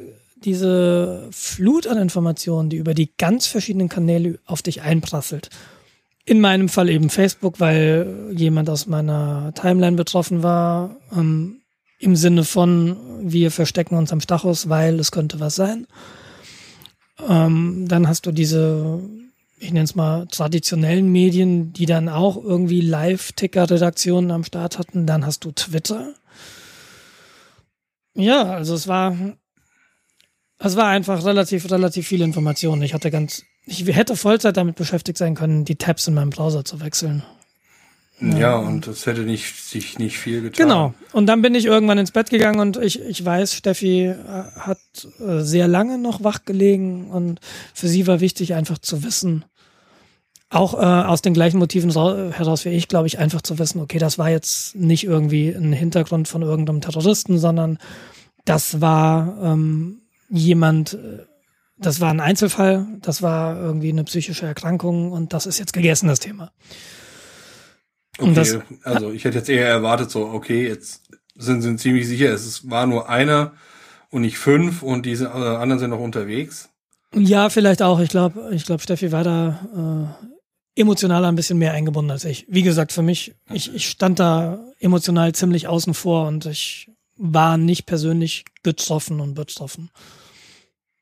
diese 0.45 1.29
Flut 1.31 1.87
an 1.87 1.99
Informationen, 1.99 2.69
die 2.69 2.77
über 2.77 2.95
die 2.95 3.11
ganz 3.17 3.47
verschiedenen 3.47 3.89
Kanäle 3.89 4.39
auf 4.47 4.63
dich 4.63 4.83
einprasselt. 4.83 5.51
In 6.25 6.41
meinem 6.41 6.69
Fall 6.69 6.89
eben 6.89 7.11
Facebook, 7.11 7.59
weil 7.59 8.33
jemand 8.35 8.71
aus 8.71 8.87
meiner 8.87 9.53
Timeline 9.55 9.97
betroffen 9.97 10.43
war. 10.43 10.97
Ähm, 11.13 11.61
Im 11.99 12.17
Sinne 12.17 12.45
von, 12.45 12.97
wir 13.23 13.51
verstecken 13.51 13.97
uns 13.97 14.13
am 14.13 14.21
Stachus, 14.21 14.69
weil 14.69 15.01
es 15.01 15.11
könnte 15.11 15.41
was 15.41 15.57
sein. 15.57 15.87
Ähm, 17.29 17.87
dann 17.89 18.09
hast 18.09 18.27
du 18.27 18.33
diese, 18.33 19.01
ich 19.63 19.73
nenne 19.73 19.85
es 19.85 19.95
mal, 19.95 20.27
traditionellen 20.27 21.11
Medien, 21.11 21.73
die 21.73 21.87
dann 21.87 22.09
auch 22.09 22.37
irgendwie 22.43 22.81
Live-Ticker-Redaktionen 22.81 24.33
am 24.33 24.43
Start 24.43 24.77
hatten. 24.77 25.07
Dann 25.07 25.25
hast 25.25 25.45
du 25.45 25.53
Twitter. 25.53 26.15
Ja, 28.15 28.43
also 28.43 28.75
es 28.75 28.89
war, 28.89 29.17
es 30.59 30.77
war 30.77 30.89
einfach 30.89 31.25
relativ, 31.25 31.71
relativ 31.71 32.09
viel 32.09 32.23
Information. 32.23 32.83
Ich 32.83 32.93
hatte 32.93 33.13
ganz, 33.13 33.45
ich 33.65 33.87
hätte 33.87 34.17
Vollzeit 34.17 34.57
damit 34.57 34.75
beschäftigt 34.75 35.17
sein 35.17 35.37
können, 35.37 35.65
die 35.65 35.77
Tabs 35.77 36.09
in 36.09 36.15
meinem 36.15 36.31
Browser 36.31 36.65
zu 36.65 36.81
wechseln. 36.81 37.23
Ja, 38.21 38.39
ja 38.39 38.57
und 38.57 38.87
das 38.87 39.07
hätte 39.07 39.23
nicht, 39.23 39.55
sich 39.57 39.99
nicht 39.99 40.19
viel 40.19 40.43
getan. 40.43 40.67
Genau. 40.67 40.95
Und 41.13 41.27
dann 41.27 41.43
bin 41.43 41.55
ich 41.55 41.67
irgendwann 41.67 41.99
ins 41.99 42.13
Bett 42.13 42.31
gegangen 42.31 42.61
und 42.61 42.77
ich, 42.77 43.01
ich 43.01 43.25
weiß, 43.25 43.55
Steffi 43.55 44.07
äh, 44.07 44.15
hat 44.57 44.79
äh, 45.21 45.41
sehr 45.41 45.69
lange 45.69 45.99
noch 45.99 46.23
wach 46.23 46.45
gelegen 46.45 47.11
und 47.11 47.41
für 47.75 47.89
sie 47.89 48.07
war 48.07 48.21
wichtig, 48.21 48.55
einfach 48.55 48.79
zu 48.79 49.03
wissen, 49.03 49.45
auch 50.53 50.75
äh, 50.75 50.77
aus 50.77 51.23
den 51.23 51.33
gleichen 51.33 51.59
Motiven 51.59 51.91
heraus 51.91 52.65
wie 52.65 52.71
ich, 52.71 52.89
glaube 52.89 53.07
ich, 53.07 53.19
einfach 53.19 53.41
zu 53.41 53.59
wissen, 53.59 53.81
okay, 53.81 53.99
das 53.99 54.19
war 54.19 54.29
jetzt 54.29 54.75
nicht 54.77 55.05
irgendwie 55.05 55.49
ein 55.49 55.73
Hintergrund 55.73 56.29
von 56.29 56.43
irgendeinem 56.43 56.81
Terroristen, 56.81 57.39
sondern 57.39 57.79
das 58.45 58.81
war 58.81 59.39
ähm, 59.43 60.03
jemand, 60.29 60.95
äh, 60.95 61.25
das 61.79 62.01
war 62.01 62.11
ein 62.11 62.21
Einzelfall, 62.21 62.87
das 63.01 63.23
war 63.23 63.57
irgendwie 63.57 63.91
eine 63.91 64.05
psychische 64.05 64.47
Erkrankung 64.47 65.11
und 65.11 65.33
das 65.33 65.47
ist 65.47 65.59
jetzt 65.59 65.73
gegessen, 65.73 66.09
das 66.09 66.21
Thema. 66.21 66.53
Okay, 68.19 68.35
das, 68.35 68.59
also 68.83 69.11
ich 69.11 69.25
hätte 69.25 69.39
jetzt 69.39 69.49
eher 69.49 69.67
erwartet, 69.67 70.11
so, 70.11 70.27
okay, 70.27 70.69
jetzt 70.69 71.03
sind 71.35 71.63
sie 71.63 71.77
ziemlich 71.77 72.07
sicher, 72.07 72.31
es 72.31 72.69
war 72.69 72.87
nur 72.87 73.09
einer 73.09 73.53
und 74.11 74.21
nicht 74.21 74.37
fünf 74.37 74.83
und 74.83 75.07
diese 75.07 75.27
äh, 75.27 75.57
anderen 75.57 75.79
sind 75.79 75.91
noch 75.91 75.99
unterwegs. 75.99 76.69
Ja, 77.15 77.51
vielleicht 77.51 77.83
auch. 77.83 78.01
Ich 78.01 78.09
glaube, 78.09 78.51
ich 78.53 78.65
glaube, 78.65 78.83
Steffi 78.83 79.13
war 79.13 79.25
da 79.25 80.17
äh, 80.21 80.32
emotional 80.75 81.25
ein 81.25 81.37
bisschen 81.37 81.59
mehr 81.59 81.73
eingebunden 81.73 82.11
als 82.11 82.25
ich. 82.25 82.47
Wie 82.49 82.63
gesagt, 82.63 82.93
für 82.93 83.03
mich, 83.03 83.35
ich, 83.53 83.75
ich 83.75 83.89
stand 83.89 84.19
da 84.19 84.59
emotional 84.81 85.35
ziemlich 85.35 85.69
außen 85.69 85.95
vor 85.95 86.27
und 86.27 86.47
ich 86.47 86.91
war 87.17 87.57
nicht 87.57 87.87
persönlich 87.87 88.45
getroffen 88.63 89.21
und 89.21 89.35
betroffen. 89.35 89.91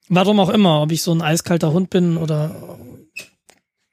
Warum 0.09 0.41
auch 0.41 0.49
immer, 0.49 0.83
ob 0.83 0.91
ich 0.91 1.03
so 1.03 1.13
ein 1.13 1.23
eiskalter 1.23 1.73
Hund 1.73 1.91
bin 1.91 2.17
oder 2.17 2.79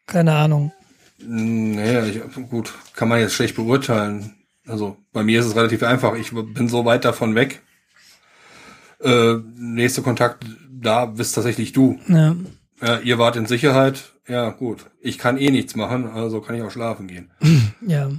keine 0.08 0.34
Ahnung. 0.34 0.72
Naja, 1.20 2.06
ich, 2.06 2.22
gut, 2.50 2.74
kann 2.94 3.08
man 3.08 3.20
jetzt 3.20 3.34
schlecht 3.34 3.56
beurteilen. 3.56 4.34
Also 4.66 4.98
bei 5.14 5.24
mir 5.24 5.40
ist 5.40 5.46
es 5.46 5.56
relativ 5.56 5.84
einfach. 5.84 6.16
Ich 6.16 6.32
bin 6.32 6.68
so 6.70 6.86
weit 6.86 7.06
davon 7.06 7.36
weg. 7.36 7.62
Äh, 9.00 9.36
nächster 9.56 10.02
Kontakt, 10.02 10.44
da 10.70 11.06
bist 11.06 11.36
tatsächlich 11.36 11.72
du. 11.72 12.00
Ja. 12.08 12.36
ja. 12.82 13.00
Ihr 13.00 13.18
wart 13.18 13.36
in 13.36 13.46
Sicherheit. 13.46 14.14
Ja, 14.28 14.50
gut. 14.50 14.86
Ich 15.02 15.18
kann 15.18 15.38
eh 15.38 15.52
nichts 15.52 15.76
machen, 15.76 16.08
also 16.08 16.42
kann 16.42 16.56
ich 16.56 16.62
auch 16.62 16.72
schlafen 16.72 17.08
gehen. 17.08 17.32
Ja. 17.88 18.12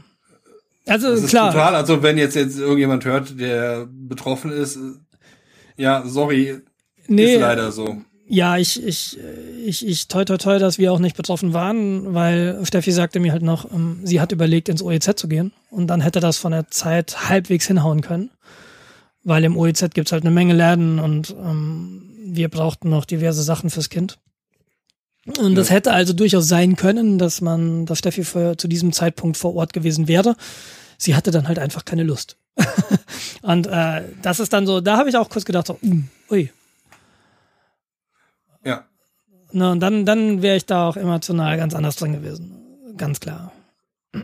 Also 0.86 1.10
das 1.10 1.26
klar. 1.26 1.52
total, 1.52 1.74
also 1.74 2.02
wenn 2.02 2.16
jetzt 2.16 2.34
jetzt 2.34 2.58
irgendjemand 2.58 3.04
hört, 3.04 3.38
der 3.38 3.86
betroffen 3.90 4.50
ist, 4.50 4.78
ja, 5.76 6.02
sorry, 6.06 6.60
nee, 7.08 7.34
ist 7.34 7.40
leider 7.40 7.70
so. 7.72 7.98
Ja, 8.26 8.56
ich, 8.56 8.82
ich, 8.82 9.18
ich, 9.64 9.86
ich 9.86 10.08
toi 10.08 10.24
toi 10.24 10.36
toi, 10.38 10.58
dass 10.58 10.78
wir 10.78 10.92
auch 10.92 10.98
nicht 10.98 11.16
betroffen 11.16 11.52
waren, 11.52 12.14
weil 12.14 12.58
Steffi 12.64 12.92
sagte 12.92 13.20
mir 13.20 13.32
halt 13.32 13.42
noch, 13.42 13.70
ähm, 13.72 14.00
sie 14.04 14.20
hat 14.20 14.32
überlegt, 14.32 14.68
ins 14.68 14.82
OEZ 14.82 15.16
zu 15.16 15.28
gehen 15.28 15.52
und 15.70 15.88
dann 15.88 16.00
hätte 16.00 16.20
das 16.20 16.38
von 16.38 16.52
der 16.52 16.68
Zeit 16.68 17.28
halbwegs 17.28 17.66
hinhauen 17.66 18.00
können. 18.00 18.30
Weil 19.24 19.44
im 19.44 19.56
OEZ 19.56 19.90
gibt's 19.94 20.12
halt 20.12 20.24
eine 20.24 20.30
Menge 20.30 20.54
Läden 20.54 20.98
und 20.98 21.36
ähm, 21.38 22.02
wir 22.24 22.48
brauchten 22.48 22.90
noch 22.90 23.04
diverse 23.04 23.42
Sachen 23.42 23.70
fürs 23.70 23.90
Kind. 23.90 24.18
Und 25.36 25.54
das 25.56 25.70
hätte 25.70 25.92
also 25.92 26.12
durchaus 26.12 26.48
sein 26.48 26.76
können, 26.76 27.18
dass 27.18 27.40
man, 27.40 27.84
dass 27.86 27.98
Steffi 27.98 28.24
für, 28.24 28.56
zu 28.56 28.68
diesem 28.68 28.92
Zeitpunkt 28.92 29.36
vor 29.36 29.54
Ort 29.54 29.72
gewesen 29.72 30.08
wäre. 30.08 30.36
Sie 30.96 31.14
hatte 31.14 31.30
dann 31.30 31.48
halt 31.48 31.58
einfach 31.58 31.84
keine 31.84 32.02
Lust. 32.02 32.36
und 33.42 33.66
äh, 33.66 34.02
das 34.22 34.40
ist 34.40 34.52
dann 34.52 34.66
so, 34.66 34.80
da 34.80 34.96
habe 34.96 35.08
ich 35.08 35.16
auch 35.16 35.28
kurz 35.28 35.44
gedacht, 35.44 35.66
so, 35.66 35.78
mm, 35.80 36.08
ui, 36.30 36.50
Ne, 39.52 39.70
und 39.70 39.80
dann, 39.80 40.04
dann 40.04 40.42
wäre 40.42 40.56
ich 40.56 40.66
da 40.66 40.88
auch 40.88 40.96
emotional 40.96 41.56
ganz 41.56 41.74
anders 41.74 41.96
drin 41.96 42.12
gewesen. 42.12 42.52
Ganz 42.96 43.20
klar. 43.20 43.52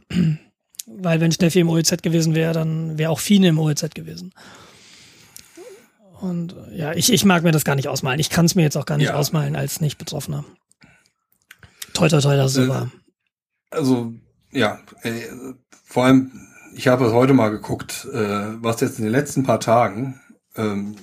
Weil 0.86 1.20
wenn 1.20 1.32
Steffi 1.32 1.60
im 1.60 1.70
OEZ 1.70 2.02
gewesen 2.02 2.34
wäre, 2.34 2.52
dann 2.52 2.98
wäre 2.98 3.10
auch 3.10 3.20
Fine 3.20 3.48
im 3.48 3.58
OEZ 3.58 3.94
gewesen. 3.94 4.32
Und 6.20 6.54
ja, 6.74 6.92
ich, 6.92 7.12
ich 7.12 7.24
mag 7.24 7.42
mir 7.42 7.52
das 7.52 7.64
gar 7.64 7.74
nicht 7.74 7.88
ausmalen. 7.88 8.20
Ich 8.20 8.30
kann 8.30 8.44
es 8.44 8.54
mir 8.54 8.62
jetzt 8.62 8.76
auch 8.76 8.86
gar 8.86 8.98
nicht 8.98 9.08
ja. 9.08 9.14
ausmalen 9.14 9.56
als 9.56 9.80
nicht 9.80 9.98
Betroffener. 9.98 10.44
Toi, 11.94 12.08
toi, 12.08 12.20
toi, 12.20 12.36
das 12.36 12.54
so 12.54 12.62
äh, 12.62 12.68
war. 12.68 12.90
Also, 13.70 14.12
ja, 14.52 14.80
äh, 15.02 15.12
vor 15.84 16.04
allem, 16.04 16.30
ich 16.74 16.88
habe 16.88 17.06
es 17.06 17.12
heute 17.12 17.32
mal 17.32 17.50
geguckt, 17.50 18.06
äh, 18.12 18.62
was 18.62 18.80
jetzt 18.80 18.98
in 18.98 19.04
den 19.04 19.12
letzten 19.12 19.44
paar 19.44 19.60
Tagen 19.60 20.20
ähm, 20.56 20.96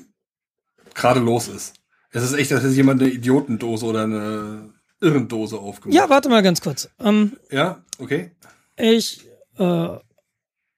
gerade 0.94 1.20
los 1.20 1.48
ist. 1.48 1.76
Es 2.12 2.24
ist 2.24 2.34
echt, 2.34 2.52
dass 2.52 2.64
jetzt 2.64 2.76
jemand 2.76 3.02
eine 3.02 3.10
Idiotendose 3.10 3.86
oder 3.86 4.04
eine 4.04 4.74
Irrendose 5.00 5.58
aufgemacht 5.58 5.96
Ja, 5.96 6.10
warte 6.10 6.30
mal 6.30 6.44
ganz 6.44 6.62
kurz. 6.62 6.90
Ähm, 7.00 7.38
ja, 7.50 7.84
okay. 7.98 8.32
Ich, 8.78 9.26
äh, 9.58 9.88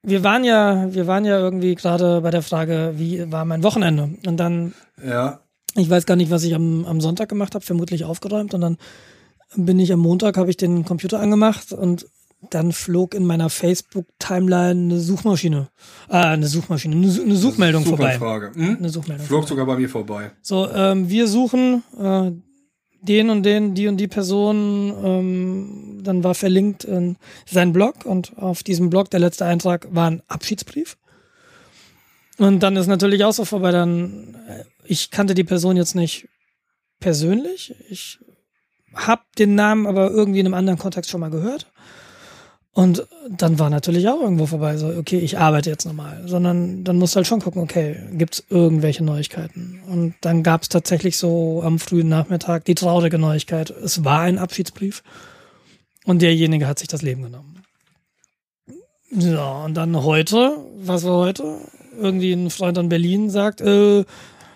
wir 0.05 0.23
waren 0.23 0.43
ja, 0.43 0.93
wir 0.93 1.07
waren 1.07 1.25
ja 1.25 1.39
irgendwie 1.39 1.73
gerade 1.73 2.21
bei 2.21 2.29
der 2.29 2.43
Frage, 2.43 2.93
wie 2.97 3.31
war 3.31 3.45
mein 3.45 3.63
Wochenende? 3.63 4.15
Und 4.27 4.37
dann, 4.37 4.73
ja. 5.03 5.39
ich 5.75 5.89
weiß 5.89 6.05
gar 6.05 6.15
nicht, 6.15 6.29
was 6.29 6.43
ich 6.43 6.53
am, 6.53 6.85
am 6.85 7.01
Sonntag 7.01 7.29
gemacht 7.29 7.55
habe, 7.55 7.65
vermutlich 7.65 8.03
aufgeräumt. 8.03 8.53
Und 8.53 8.61
dann 8.61 8.77
bin 9.55 9.79
ich 9.79 9.91
am 9.93 9.99
Montag, 9.99 10.37
habe 10.37 10.49
ich 10.49 10.57
den 10.57 10.85
Computer 10.85 11.19
angemacht 11.19 11.71
und 11.73 12.05
dann 12.49 12.71
flog 12.71 13.13
in 13.13 13.25
meiner 13.25 13.49
Facebook-Timeline 13.49 14.93
eine 14.93 14.99
Suchmaschine, 14.99 15.69
äh, 16.09 16.17
eine 16.17 16.47
Suchmaschine, 16.47 16.95
eine, 16.95 17.21
eine 17.21 17.35
Suchmeldung 17.35 17.85
vorbei. 17.85 18.17
Hm? 18.53 18.77
Eine 18.77 18.89
Suchmeldung. 18.89 19.25
Flog 19.25 19.41
vorbei. 19.41 19.49
sogar 19.49 19.65
bei 19.65 19.77
mir 19.77 19.89
vorbei. 19.89 20.31
So, 20.41 20.69
ähm, 20.69 21.09
wir 21.09 21.27
suchen 21.27 21.83
äh, 21.97 22.31
den 23.01 23.29
und 23.29 23.43
den, 23.43 23.75
die 23.75 23.87
und 23.87 23.97
die 23.97 24.07
Person. 24.07 24.93
Ähm, 25.03 25.99
dann 26.03 26.23
war 26.23 26.35
verlinkt 26.35 26.83
in 26.83 27.17
sein 27.45 27.71
Blog 27.71 28.05
und 28.05 28.37
auf 28.37 28.63
diesem 28.63 28.89
Blog 28.89 29.09
der 29.09 29.19
letzte 29.21 29.45
Eintrag 29.45 29.87
war 29.91 30.09
ein 30.11 30.21
Abschiedsbrief. 30.27 30.97
Und 32.37 32.61
dann 32.61 32.75
ist 32.75 32.87
natürlich 32.87 33.23
auch 33.23 33.31
so 33.31 33.45
vorbei. 33.45 33.71
Dann, 33.71 34.35
äh, 34.47 34.63
ich 34.85 35.11
kannte 35.11 35.33
die 35.33 35.43
Person 35.43 35.77
jetzt 35.77 35.95
nicht 35.95 36.27
persönlich. 36.99 37.75
Ich 37.89 38.19
hab 38.95 39.35
den 39.35 39.55
Namen 39.55 39.87
aber 39.87 40.11
irgendwie 40.11 40.39
in 40.39 40.45
einem 40.45 40.53
anderen 40.53 40.79
Kontext 40.79 41.09
schon 41.09 41.21
mal 41.21 41.29
gehört. 41.29 41.67
Und 42.75 43.05
dann 43.29 43.59
war 43.59 43.69
natürlich 43.69 44.07
auch 44.09 44.19
irgendwo 44.19 44.47
vorbei, 44.47 44.77
so, 44.77 44.87
okay, 44.87 45.19
ich 45.19 45.37
arbeite 45.37 45.69
jetzt 45.69 45.85
nochmal. 45.85 46.23
Sondern 46.25 46.83
dann 46.83 46.97
musst 46.97 47.13
du 47.13 47.17
halt 47.17 47.27
schon 47.27 47.39
gucken, 47.39 47.61
okay, 47.61 47.97
gibt's 48.13 48.43
irgendwelche 48.49 49.03
Neuigkeiten? 49.03 49.79
Und 49.87 50.15
dann 50.21 50.41
gab's 50.41 50.69
tatsächlich 50.69 51.17
so 51.17 51.61
am 51.63 51.77
frühen 51.77 52.09
Nachmittag 52.09 52.65
die 52.65 52.73
traurige 52.73 53.19
Neuigkeit. 53.19 53.69
Es 53.69 54.03
war 54.03 54.21
ein 54.21 54.39
Abschiedsbrief 54.39 55.03
und 56.05 56.23
derjenige 56.23 56.67
hat 56.67 56.79
sich 56.79 56.87
das 56.87 57.03
Leben 57.03 57.21
genommen. 57.21 57.63
So, 59.15 59.39
und 59.39 59.75
dann 59.75 60.03
heute, 60.03 60.57
was 60.77 61.03
war 61.03 61.17
heute? 61.17 61.57
Irgendwie 61.99 62.33
ein 62.33 62.49
Freund 62.49 62.79
in 62.79 62.89
Berlin 62.89 63.29
sagt, 63.29 63.61
äh, 63.61 64.03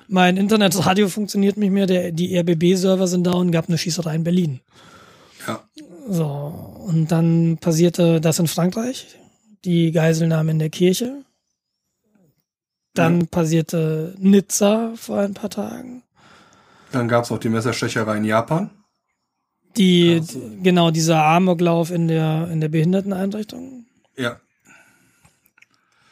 mein 0.07 0.37
Internetradio 0.37 1.09
funktioniert 1.09 1.57
nicht 1.57 1.71
mehr, 1.71 1.85
der, 1.85 2.11
die 2.11 2.37
RBB-Server 2.37 3.07
sind 3.07 3.25
down, 3.25 3.51
gab 3.51 3.67
eine 3.67 3.77
Schießerei 3.77 4.15
in 4.15 4.23
Berlin. 4.23 4.59
Ja. 5.47 5.63
So, 6.09 6.25
und 6.87 7.11
dann 7.11 7.57
passierte 7.59 8.21
das 8.21 8.39
in 8.39 8.47
Frankreich, 8.47 9.07
die 9.65 9.91
Geiselnahme 9.91 10.51
in 10.51 10.59
der 10.59 10.69
Kirche. 10.69 11.23
Dann 12.93 13.21
Ja. 13.21 13.27
passierte 13.29 14.15
Nizza 14.17 14.93
vor 14.95 15.19
ein 15.19 15.33
paar 15.33 15.49
Tagen. 15.49 16.03
Dann 16.91 17.07
gab's 17.07 17.31
auch 17.31 17.37
die 17.37 17.49
Messerstecherei 17.49 18.17
in 18.17 18.23
Japan. 18.23 18.69
Die, 19.75 20.15
Also- 20.19 20.41
genau, 20.63 20.89
dieser 20.91 21.23
Amoklauf 21.23 21.91
in 21.91 22.07
der, 22.07 22.49
in 22.51 22.61
der 22.61 22.69
Behinderteneinrichtung. 22.69 23.85
Ja. 24.17 24.39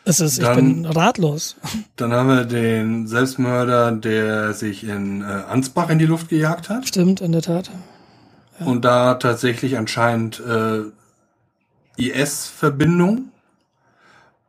Es 0.08 0.20
ist, 0.20 0.38
ich 0.38 0.44
Dann- 0.44 0.56
bin 0.56 0.86
ratlos. 0.86 1.56
Dann 1.96 2.14
haben 2.14 2.30
wir 2.30 2.46
den 2.46 3.08
Selbstmörder, 3.08 3.92
der 3.92 4.54
sich 4.54 4.84
in 4.84 5.22
äh, 5.22 5.26
Ansbach 5.26 5.90
in 5.90 5.98
die 5.98 6.06
Luft 6.06 6.30
gejagt 6.30 6.70
hat. 6.70 6.88
Stimmt, 6.88 7.22
in 7.22 7.32
der 7.32 7.42
Tat. 7.42 7.72
Und 8.60 8.86
da 8.86 9.16
tatsächlich 9.16 9.78
anscheinend 9.78 10.40
äh, 10.40 10.84
IS-Verbindung. 11.98 13.30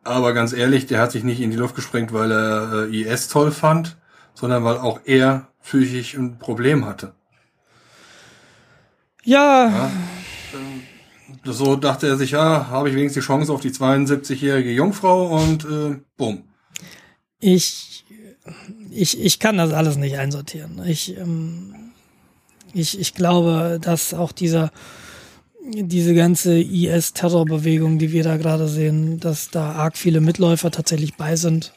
Aber 0.05 0.35
ganz 0.35 0.53
ehrlich, 0.53 0.87
der 0.87 1.01
hat 1.01 1.11
sich 1.13 1.25
nicht 1.25 1.41
in 1.41 1.51
die 1.51 1.57
Luft 1.57 1.75
gesprengt, 1.75 2.13
weil 2.13 2.31
er 2.31 2.89
äh, 2.93 3.01
IS 3.03 3.29
toll 3.29 3.51
fand, 3.51 3.97
sondern 4.35 4.63
weil 4.63 4.77
auch 4.77 5.01
er 5.05 5.49
psychisch 5.65 6.15
ein 6.15 6.39
Problem 6.39 6.85
hatte. 6.85 7.13
Ja, 9.25 9.67
Ja. 9.69 9.91
So 11.49 11.77
dachte 11.77 12.07
er 12.09 12.17
sich, 12.17 12.33
ja, 12.33 12.69
habe 12.69 12.89
ich 12.89 12.95
wenigstens 12.97 13.23
die 13.25 13.27
Chance 13.27 13.53
auf 13.53 13.61
die 13.61 13.71
72-jährige 13.71 14.73
Jungfrau 14.73 15.29
und 15.43 15.65
äh, 15.65 15.97
bumm. 16.17 16.45
ich, 17.41 18.05
ich, 18.91 19.21
ich 19.21 19.39
kann 19.39 19.57
das 19.59 19.73
alles 19.73 19.97
nicht 19.97 20.17
einsortieren. 20.19 20.83
Ich, 20.87 21.17
ähm, 21.17 21.75
ich, 22.73 22.99
ich 22.99 23.15
glaube, 23.15 23.79
dass 23.81 24.15
auch 24.15 24.33
dieser, 24.33 24.71
diese 25.73 26.15
ganze 26.15 26.59
IS-Terrorbewegung, 26.61 27.99
die 27.99 28.13
wir 28.13 28.23
da 28.23 28.37
gerade 28.37 28.69
sehen, 28.69 29.19
dass 29.21 29.51
da 29.51 29.73
arg 29.73 29.97
viele 29.97 30.21
Mitläufer 30.21 30.71
tatsächlich 30.71 31.15
bei 31.17 31.37
sind. 31.37 31.73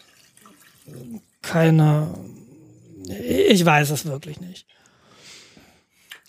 Keine, 1.41 2.13
ich 3.07 3.65
weiß 3.65 3.89
es 3.91 4.05
wirklich 4.05 4.39
nicht. 4.41 4.65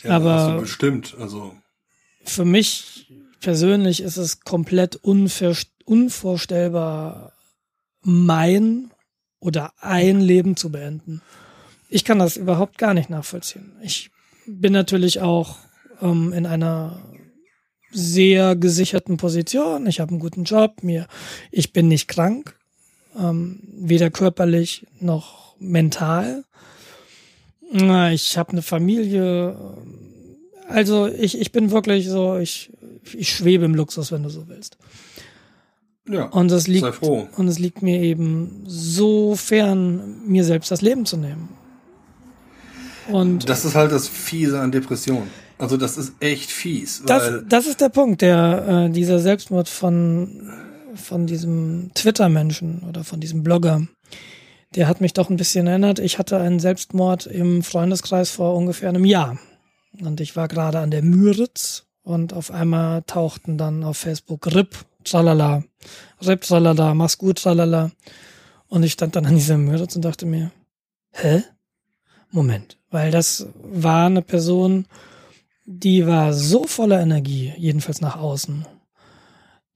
Ja, 0.05 0.16
Aber- 0.16 0.61
bestimmt, 0.61 1.14
also 1.18 1.55
Für 2.24 2.44
mich 2.44 3.07
persönlich 3.40 4.03
ist 4.03 4.16
es 4.16 4.40
komplett 4.40 5.00
unvorstellbar, 5.85 7.33
mein 8.03 8.90
oder 9.40 9.72
ein 9.81 10.20
Leben 10.20 10.57
zu 10.57 10.70
beenden. 10.70 11.22
Ich 11.88 12.05
kann 12.05 12.18
das 12.18 12.37
überhaupt 12.37 12.79
gar 12.79 12.94
nicht 12.94 13.11
nachvollziehen. 13.11 13.72
Ich 13.83 14.11
bin 14.46 14.72
natürlich 14.72 15.20
auch 15.20 15.57
ähm, 16.00 16.33
in 16.33 16.46
einer 16.46 17.03
sehr 17.90 18.55
gesicherten 18.57 19.16
Position. 19.16 19.87
Ich 19.87 20.00
habe 20.00 20.12
einen 20.12 20.20
guten 20.20 20.44
Job, 20.44 20.83
mir, 20.83 21.09
ich 21.50 21.72
bin 21.72 21.88
nicht 21.88 22.07
krank, 22.09 22.57
ähm, 23.18 23.61
weder 23.64 24.11
körperlich 24.11 24.87
noch 25.00 25.57
mental. 25.59 26.44
Ich 28.12 28.37
habe 28.37 28.53
eine 28.53 28.62
Familie. 28.62 29.57
Also 30.68 31.07
ich, 31.07 31.40
ich 31.40 31.53
bin 31.53 31.70
wirklich 31.70 32.09
so, 32.09 32.37
ich, 32.38 32.72
ich 33.14 33.34
schwebe 33.34 33.64
im 33.64 33.74
Luxus, 33.74 34.12
wenn 34.12 34.22
du 34.22 34.28
so 34.28 34.48
willst. 34.48 34.76
ja, 36.08 36.24
Und 36.24 36.50
es 36.50 36.66
liegt, 36.66 36.82
sei 36.84 36.92
froh. 36.92 37.28
und 37.36 37.48
es 37.48 37.58
liegt 37.58 37.82
mir 37.82 38.00
eben 38.00 38.64
so 38.66 39.36
fern, 39.36 40.22
mir 40.26 40.44
selbst 40.44 40.70
das 40.70 40.82
Leben 40.82 41.06
zu 41.06 41.16
nehmen. 41.16 41.48
Und 43.08 43.48
Das 43.48 43.64
ist 43.64 43.74
halt 43.74 43.92
das 43.92 44.08
Fiese 44.08 44.60
an 44.60 44.70
Depressionen. 44.72 45.28
Also 45.58 45.76
das 45.76 45.98
ist 45.98 46.14
echt 46.20 46.50
fies, 46.50 47.02
das, 47.04 47.42
das 47.46 47.66
ist 47.66 47.82
der 47.82 47.90
Punkt, 47.90 48.22
der 48.22 48.86
äh, 48.88 48.90
dieser 48.90 49.18
Selbstmord 49.18 49.68
von 49.68 50.50
von 50.94 51.26
diesem 51.26 51.90
Twitter-Menschen 51.94 52.82
oder 52.88 53.04
von 53.04 53.20
diesem 53.20 53.42
Blogger, 53.42 53.86
der 54.74 54.88
hat 54.88 55.00
mich 55.00 55.12
doch 55.12 55.30
ein 55.30 55.36
bisschen 55.36 55.66
erinnert. 55.66 55.98
Ich 55.98 56.18
hatte 56.18 56.38
einen 56.38 56.60
Selbstmord 56.60 57.26
im 57.26 57.62
Freundeskreis 57.62 58.30
vor 58.30 58.54
ungefähr 58.54 58.88
einem 58.88 59.04
Jahr. 59.04 59.38
Und 60.00 60.20
ich 60.20 60.36
war 60.36 60.48
gerade 60.48 60.78
an 60.78 60.90
der 60.90 61.02
Müritz 61.02 61.86
und 62.02 62.32
auf 62.32 62.50
einmal 62.50 63.02
tauchten 63.02 63.58
dann 63.58 63.84
auf 63.84 63.98
Facebook 63.98 64.46
RIP, 64.54 64.76
tralala, 65.04 65.64
RIP, 66.24 66.42
tralala, 66.42 66.94
mach's 66.94 67.18
gut, 67.18 67.38
tralala. 67.42 67.90
Und 68.68 68.82
ich 68.84 68.92
stand 68.92 69.16
dann 69.16 69.26
an 69.26 69.34
dieser 69.34 69.58
Müritz 69.58 69.96
und 69.96 70.04
dachte 70.04 70.26
mir, 70.26 70.50
hä? 71.12 71.42
Moment, 72.30 72.78
weil 72.90 73.10
das 73.10 73.46
war 73.62 74.06
eine 74.06 74.22
Person, 74.22 74.86
die 75.64 76.06
war 76.06 76.32
so 76.32 76.64
voller 76.64 77.00
Energie, 77.00 77.52
jedenfalls 77.56 78.00
nach 78.00 78.16
außen. 78.16 78.66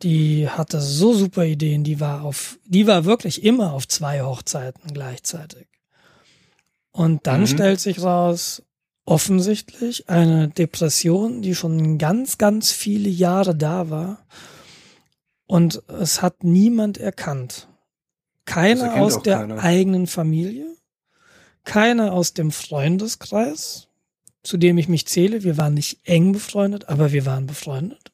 Die 0.03 0.49
hatte 0.49 0.81
so 0.81 1.15
super 1.15 1.45
Ideen, 1.45 1.83
die 1.85 1.99
war 2.01 2.23
auf, 2.25 2.59
die 2.65 2.87
war 2.87 3.05
wirklich 3.05 3.43
immer 3.43 3.73
auf 3.73 3.89
zwei 3.89 4.23
Hochzeiten 4.23 4.93
gleichzeitig. 4.93 5.67
Und 6.93 7.27
dann 7.27 7.43
Mhm. 7.43 7.47
stellt 7.47 7.81
sich 7.81 8.03
raus, 8.03 8.63
offensichtlich 9.05 10.09
eine 10.09 10.49
Depression, 10.49 11.43
die 11.43 11.55
schon 11.55 11.99
ganz, 11.99 12.39
ganz 12.39 12.73
viele 12.73 13.09
Jahre 13.09 13.55
da 13.55 13.91
war. 13.91 14.27
Und 15.47 15.83
es 15.89 16.23
hat 16.23 16.43
niemand 16.43 16.99
erkannt. 16.99 17.69
Keiner 18.47 18.97
aus 18.97 19.23
der 19.23 19.39
keiner. 19.39 19.63
eigenen 19.63 20.07
Familie, 20.07 20.67
keiner 21.65 22.13
aus 22.13 22.35
dem 22.35 22.51
Freundeskreis, 22.51 23.89
zu 24.43 24.57
dem 24.57 24.79
ich 24.79 24.89
mich 24.89 25.07
zähle. 25.07 25.45
Wir 25.45 25.57
waren 25.57 25.75
nicht 25.75 26.01
eng 26.05 26.33
befreundet, 26.33 26.89
aber 26.89 27.13
wir 27.13 27.25
waren 27.27 27.47
befreundet. 27.47 28.13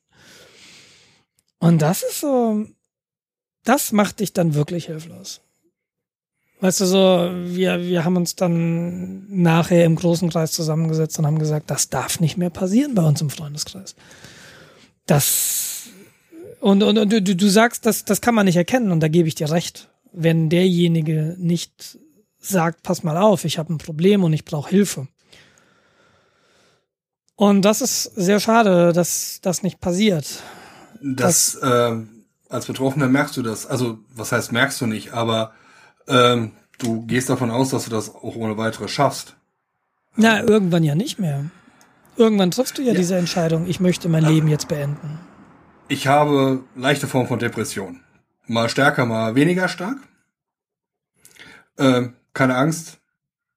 Und 1.58 1.82
das 1.82 2.02
ist 2.02 2.20
so, 2.20 2.64
das 3.64 3.92
macht 3.92 4.20
dich 4.20 4.32
dann 4.32 4.54
wirklich 4.54 4.86
hilflos. 4.86 5.40
Weißt 6.60 6.80
du, 6.80 6.84
so, 6.84 7.30
wir, 7.44 7.80
wir 7.80 8.04
haben 8.04 8.16
uns 8.16 8.36
dann 8.36 9.24
nachher 9.30 9.84
im 9.86 9.96
großen 9.96 10.28
Kreis 10.28 10.52
zusammengesetzt 10.52 11.18
und 11.18 11.26
haben 11.26 11.38
gesagt, 11.38 11.70
das 11.70 11.88
darf 11.88 12.20
nicht 12.20 12.36
mehr 12.36 12.50
passieren 12.50 12.94
bei 12.94 13.02
uns 13.02 13.20
im 13.22 13.30
Freundeskreis. 13.30 13.94
Das, 15.06 15.88
und, 16.60 16.82
und, 16.82 16.98
und 16.98 17.10
du, 17.10 17.22
du 17.22 17.48
sagst, 17.48 17.86
das, 17.86 18.04
das 18.04 18.20
kann 18.20 18.34
man 18.34 18.44
nicht 18.44 18.56
erkennen 18.56 18.92
und 18.92 19.00
da 19.00 19.08
gebe 19.08 19.26
ich 19.26 19.34
dir 19.34 19.50
recht. 19.50 19.88
Wenn 20.12 20.50
derjenige 20.50 21.34
nicht 21.38 21.98
sagt, 22.38 22.82
pass 22.82 23.02
mal 23.02 23.16
auf, 23.16 23.44
ich 23.44 23.58
habe 23.58 23.72
ein 23.72 23.78
Problem 23.78 24.22
und 24.22 24.32
ich 24.34 24.44
brauche 24.44 24.68
Hilfe. 24.68 25.08
Und 27.36 27.62
das 27.62 27.80
ist 27.80 28.02
sehr 28.02 28.38
schade, 28.38 28.92
dass 28.92 29.38
das 29.40 29.62
nicht 29.62 29.80
passiert. 29.80 30.42
das, 31.00 31.54
äh, 31.54 31.96
als 32.50 32.66
Betroffener 32.66 33.08
merkst 33.08 33.34
du 33.38 33.42
das. 33.42 33.64
Also 33.64 33.98
was 34.14 34.32
heißt 34.32 34.52
merkst 34.52 34.78
du 34.82 34.86
nicht, 34.86 35.14
aber 35.14 35.54
ähm, 36.10 36.52
du 36.78 37.06
gehst 37.06 37.30
davon 37.30 37.50
aus, 37.50 37.70
dass 37.70 37.84
du 37.84 37.90
das 37.90 38.14
auch 38.14 38.36
ohne 38.36 38.56
weiteres 38.58 38.90
schaffst. 38.90 39.36
Na, 40.16 40.42
irgendwann 40.42 40.82
ja 40.84 40.94
nicht 40.94 41.18
mehr. 41.18 41.46
Irgendwann 42.16 42.50
triffst 42.50 42.76
du 42.76 42.82
ja, 42.82 42.92
Ja. 42.92 42.98
diese 42.98 43.16
Entscheidung, 43.16 43.66
ich 43.66 43.80
möchte 43.80 44.08
mein 44.08 44.24
Leben 44.24 44.48
jetzt 44.48 44.68
beenden. 44.68 45.18
Ich 45.88 46.06
habe 46.06 46.64
leichte 46.76 47.06
Form 47.06 47.26
von 47.26 47.38
Depression. 47.38 48.00
Mal 48.46 48.68
stärker, 48.68 49.06
mal 49.06 49.34
weniger 49.34 49.68
stark. 49.68 49.96
Ähm, 51.78 52.14
keine 52.34 52.56
Angst, 52.56 52.98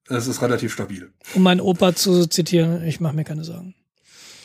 es 0.08 0.28
ist 0.28 0.42
relativ 0.42 0.72
stabil. 0.74 1.12
Um 1.36 1.44
meinen 1.44 1.62
Opa 1.62 1.96
zu 1.96 2.26
zitieren, 2.28 2.84
ich 2.86 3.00
mache 3.00 3.16
mir 3.16 3.24
keine 3.24 3.44
Sorgen. 3.44 3.76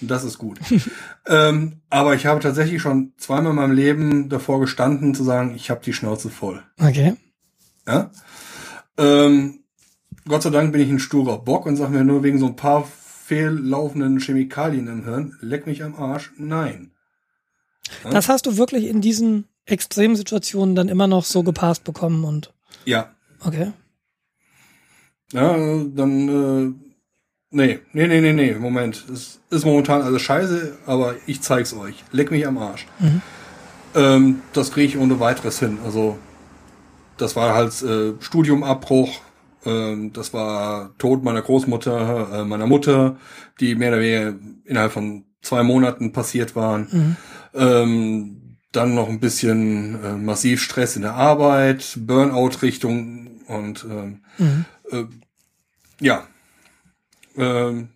Das 0.01 0.25
ist 0.25 0.39
gut. 0.39 0.59
ähm, 1.27 1.81
aber 1.91 2.15
ich 2.15 2.27
habe 2.27 2.41
tatsächlich 2.41 2.81
schon 2.81 3.13
zweimal 3.19 3.51
in 3.51 3.57
meinem 3.57 3.73
Leben 3.73 4.29
davor 4.29 4.61
gestanden, 4.61 5.15
zu 5.15 5.25
sagen, 5.25 5.55
ich 5.55 5.71
habe 5.71 5.81
die 5.85 5.93
Schnauze 5.93 6.31
voll. 6.31 6.63
Okay. 6.81 7.15
Ja? 7.89 8.11
Ähm, 8.97 9.61
Gott 10.29 10.43
sei 10.43 10.51
Dank 10.51 10.71
bin 10.73 10.81
ich 10.81 10.91
ein 10.91 10.99
sturer 11.01 11.39
Bock 11.39 11.67
und 11.67 11.77
sag 11.77 11.91
mir 11.91 12.05
nur 12.05 12.23
wegen 12.23 12.39
so 12.39 12.47
ein 12.47 12.57
paar 12.57 12.85
fehllaufenden 12.85 14.21
Chemikalien 14.21 14.87
im 14.87 15.05
Hirn, 15.05 15.37
leck 15.41 15.67
mich 15.67 15.83
am 15.83 15.97
Arsch. 15.97 16.33
Nein. 16.37 16.93
Ja? 18.05 18.11
Das 18.11 18.29
hast 18.29 18.47
du 18.47 18.57
wirklich 18.57 18.85
in 18.85 19.01
diesen 19.01 19.49
extremen 19.65 20.15
Situationen 20.15 20.75
dann 20.77 20.89
immer 20.89 21.07
noch 21.09 21.25
so 21.25 21.43
gepasst 21.43 21.83
bekommen 21.85 22.25
und 22.25 22.55
Ja. 22.85 23.15
okay. 23.45 23.73
Ja, 25.33 25.57
dann 25.95 26.29
äh, 26.29 26.89
Nee, 27.51 27.81
nee, 27.95 28.07
nee, 28.07 28.21
nee, 28.21 28.33
nee, 28.35 28.55
Moment. 28.55 29.07
Es 29.11 29.41
ist 29.49 29.65
momentan 29.65 30.03
alles 30.03 30.21
scheiße, 30.21 30.77
aber 30.85 31.15
ich 31.27 31.41
zeig's 31.41 31.73
euch. 31.73 32.05
Leck 32.13 32.31
mich 32.31 32.47
am 32.47 32.59
Arsch. 32.59 32.87
Mhm. 32.99 33.23
Ähm, 33.95 34.43
das 34.53 34.71
kriege 34.71 34.87
ich 34.87 34.99
ohne 34.99 35.19
weiteres 35.19 35.59
hin. 35.59 35.79
Also, 35.83 36.19
das 37.19 37.37
war 37.37 37.55
halt 37.55 37.83
äh, 37.83 38.15
Studiumabbruch, 38.21 39.21
ähm, 39.65 40.13
das 40.13 40.33
war 40.33 40.97
Tod 40.99 41.23
meiner 41.23 41.43
Großmutter, 41.43 42.41
äh, 42.41 42.45
meiner 42.45 42.67
Mutter, 42.67 43.17
die 43.61 43.75
mehr 43.75 43.91
oder 43.91 44.01
weniger 44.01 44.35
innerhalb 44.65 44.93
von 44.93 45.25
zwei 45.43 45.63
Monaten 45.63 46.13
passiert 46.13 46.57
waren. 46.57 46.89
Mhm. 46.91 47.17
Ähm, 47.55 48.57
dann 48.73 48.95
noch 48.95 49.09
ein 49.09 49.21
bisschen 49.21 50.03
äh, 50.05 50.13
massiv 50.13 50.63
Stress 50.63 50.97
in 50.97 51.03
der 51.03 51.15
Arbeit, 51.15 51.99
Burnout-Richtung 52.01 53.41
und 53.47 53.85
ähm, 53.85 54.21
mhm. 54.37 54.65
äh, 54.91 55.05
ja. 56.01 56.27
Ähm, 57.37 57.89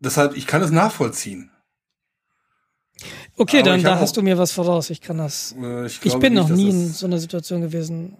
deshalb, 0.00 0.36
ich 0.36 0.46
kann 0.46 0.62
es 0.62 0.70
nachvollziehen. 0.70 1.50
Okay, 3.38 3.60
Aber 3.60 3.70
dann 3.70 3.82
da 3.82 4.00
hast 4.00 4.16
du 4.16 4.22
mir 4.22 4.36
was 4.36 4.52
voraus. 4.52 4.90
Ich 4.90 5.00
kann 5.00 5.18
das. 5.18 5.54
Äh, 5.62 5.86
ich, 5.86 6.00
ich, 6.04 6.14
bin 6.16 6.34
nicht, 6.34 6.42
noch 6.42 6.50
nie 6.50 6.70
in 6.70 6.88
so 6.88 7.06
einer 7.06 7.18
Situation 7.18 7.60
gewesen. 7.60 8.16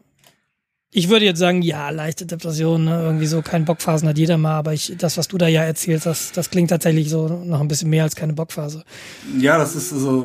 Ich 0.90 1.10
würde 1.10 1.26
jetzt 1.26 1.38
sagen, 1.38 1.60
ja, 1.60 1.90
leichte 1.90 2.24
Depression, 2.24 2.84
ne? 2.84 3.02
irgendwie 3.02 3.26
so 3.26 3.42
kein 3.42 3.64
Bockphasen 3.64 4.08
hat 4.08 4.16
jeder 4.16 4.38
mal, 4.38 4.56
aber 4.56 4.72
ich, 4.72 4.94
das, 4.96 5.18
was 5.18 5.28
du 5.28 5.36
da 5.36 5.46
ja 5.46 5.62
erzählst, 5.62 6.06
das, 6.06 6.32
das 6.32 6.48
klingt 6.48 6.70
tatsächlich 6.70 7.10
so 7.10 7.28
noch 7.28 7.60
ein 7.60 7.68
bisschen 7.68 7.90
mehr 7.90 8.04
als 8.04 8.16
keine 8.16 8.32
Bockphase. 8.32 8.84
Ja, 9.38 9.58
das 9.58 9.76
ist 9.76 9.90
so, 9.90 10.24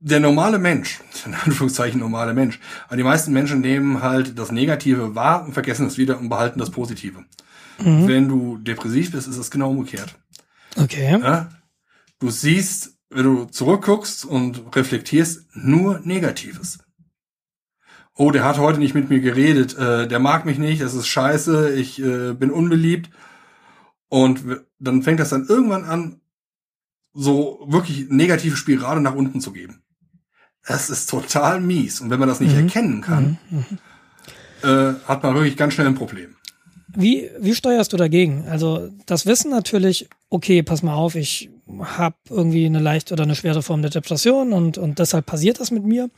der 0.00 0.20
normale 0.20 0.58
Mensch, 0.58 1.00
in 1.26 1.34
Anführungszeichen 1.34 2.00
normale 2.00 2.34
Mensch, 2.34 2.58
aber 2.86 2.96
die 2.96 3.02
meisten 3.02 3.32
Menschen 3.32 3.60
nehmen 3.60 4.02
halt 4.02 4.38
das 4.38 4.50
Negative 4.50 5.14
wahr 5.14 5.44
und 5.44 5.52
vergessen 5.52 5.86
es 5.86 5.98
wieder 5.98 6.18
und 6.18 6.28
behalten 6.28 6.58
das 6.58 6.70
Positive. 6.70 7.20
Mhm. 7.78 8.08
Wenn 8.08 8.28
du 8.28 8.58
depressiv 8.58 9.12
bist, 9.12 9.28
ist 9.28 9.36
es 9.36 9.50
genau 9.50 9.70
umgekehrt. 9.70 10.16
Okay. 10.76 11.18
Ja? 11.20 11.48
Du 12.18 12.30
siehst, 12.30 12.96
wenn 13.10 13.24
du 13.24 13.44
zurückguckst 13.44 14.24
und 14.24 14.74
reflektierst, 14.74 15.46
nur 15.54 16.00
Negatives. 16.00 16.78
Oh, 18.14 18.30
der 18.30 18.44
hat 18.44 18.58
heute 18.58 18.78
nicht 18.78 18.94
mit 18.94 19.10
mir 19.10 19.20
geredet, 19.20 19.76
äh, 19.76 20.08
der 20.08 20.18
mag 20.18 20.46
mich 20.46 20.58
nicht, 20.58 20.80
das 20.80 20.94
ist 20.94 21.06
scheiße, 21.06 21.74
ich 21.74 22.02
äh, 22.02 22.32
bin 22.32 22.50
unbeliebt. 22.50 23.10
Und 24.08 24.42
dann 24.78 25.02
fängt 25.02 25.20
das 25.20 25.30
dann 25.30 25.46
irgendwann 25.46 25.84
an, 25.84 26.20
so 27.12 27.64
wirklich 27.68 28.08
negative 28.08 28.56
Spirale 28.56 29.00
nach 29.00 29.14
unten 29.14 29.40
zu 29.40 29.52
geben. 29.52 29.82
Das 30.66 30.90
ist 30.90 31.10
total 31.10 31.60
mies. 31.60 32.00
Und 32.00 32.10
wenn 32.10 32.18
man 32.18 32.28
das 32.28 32.40
nicht 32.40 32.54
mhm. 32.54 32.62
erkennen 32.64 33.00
kann, 33.02 33.38
mhm. 33.50 33.64
mhm. 34.62 34.68
äh, 34.68 34.94
hat 35.06 35.22
man 35.22 35.34
wirklich 35.34 35.56
ganz 35.56 35.74
schnell 35.74 35.86
ein 35.86 35.94
Problem. 35.94 36.36
Wie, 36.88 37.30
wie 37.38 37.54
steuerst 37.54 37.92
du 37.92 37.98
dagegen? 37.98 38.46
Also 38.48 38.88
das 39.04 39.26
Wissen 39.26 39.50
natürlich, 39.50 40.08
okay, 40.30 40.62
pass 40.62 40.82
mal 40.82 40.94
auf, 40.94 41.14
ich 41.14 41.50
habe 41.80 42.16
irgendwie 42.30 42.66
eine 42.66 42.78
leichte 42.78 43.14
oder 43.14 43.24
eine 43.24 43.34
schwere 43.34 43.62
Form 43.62 43.82
der 43.82 43.90
Depression 43.90 44.52
und, 44.52 44.78
und 44.78 44.98
deshalb 44.98 45.26
passiert 45.26 45.60
das 45.60 45.70
mit 45.70 45.84
mir. 45.84 46.10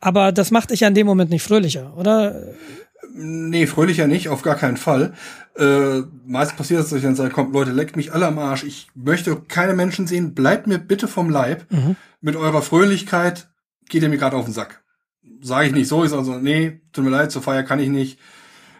Aber 0.00 0.32
das 0.32 0.50
macht 0.50 0.70
dich 0.70 0.80
ja 0.80 0.88
in 0.88 0.94
dem 0.94 1.06
Moment 1.06 1.30
nicht 1.30 1.42
fröhlicher, 1.42 1.96
oder? 1.96 2.34
Nee, 3.14 3.66
fröhlicher 3.66 4.06
nicht, 4.06 4.28
auf 4.28 4.42
gar 4.42 4.56
keinen 4.56 4.76
Fall. 4.76 5.12
Äh, 5.56 6.00
meistens 6.26 6.56
passiert 6.56 6.80
es, 6.80 6.88
dass 6.88 6.98
ich 6.98 7.04
dann 7.04 7.14
sage, 7.14 7.30
kommt, 7.30 7.52
Leute, 7.52 7.72
leckt 7.72 7.96
mich 7.96 8.12
alle 8.12 8.26
am 8.26 8.38
Arsch. 8.38 8.64
Ich 8.64 8.88
möchte 8.94 9.36
keine 9.36 9.74
Menschen 9.74 10.06
sehen. 10.06 10.34
Bleibt 10.34 10.66
mir 10.66 10.78
bitte 10.78 11.08
vom 11.08 11.28
Leib. 11.28 11.66
Mhm. 11.70 11.96
Mit 12.20 12.36
eurer 12.36 12.62
Fröhlichkeit 12.62 13.48
geht 13.88 14.02
ihr 14.02 14.08
mir 14.08 14.18
gerade 14.18 14.36
auf 14.36 14.46
den 14.46 14.54
Sack. 14.54 14.82
Sage 15.42 15.66
ich 15.66 15.72
nicht 15.72 15.88
so, 15.88 16.04
ist 16.04 16.12
also, 16.12 16.38
nee, 16.38 16.80
tut 16.92 17.04
mir 17.04 17.10
leid, 17.10 17.30
zur 17.30 17.42
Feier 17.42 17.64
kann 17.64 17.80
ich 17.80 17.88
nicht. 17.88 18.18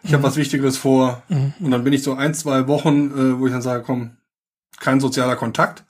Ich 0.03 0.11
mhm. 0.11 0.15
habe 0.15 0.25
was 0.25 0.37
Wichtigeres 0.37 0.79
vor. 0.79 1.23
Mhm. 1.29 1.53
Und 1.61 1.71
dann 1.71 1.85
bin 1.85 1.93
ich 1.93 2.03
so 2.03 2.15
ein, 2.15 2.35
zwei 2.35 2.67
Wochen, 2.69 3.11
äh, 3.11 3.39
wo 3.39 3.47
ich 3.47 3.53
dann 3.53 3.63
sage, 3.63 3.83
komm, 3.85 4.17
kein 4.79 5.01
sozialer 5.01 5.37
Kontakt. 5.37 5.85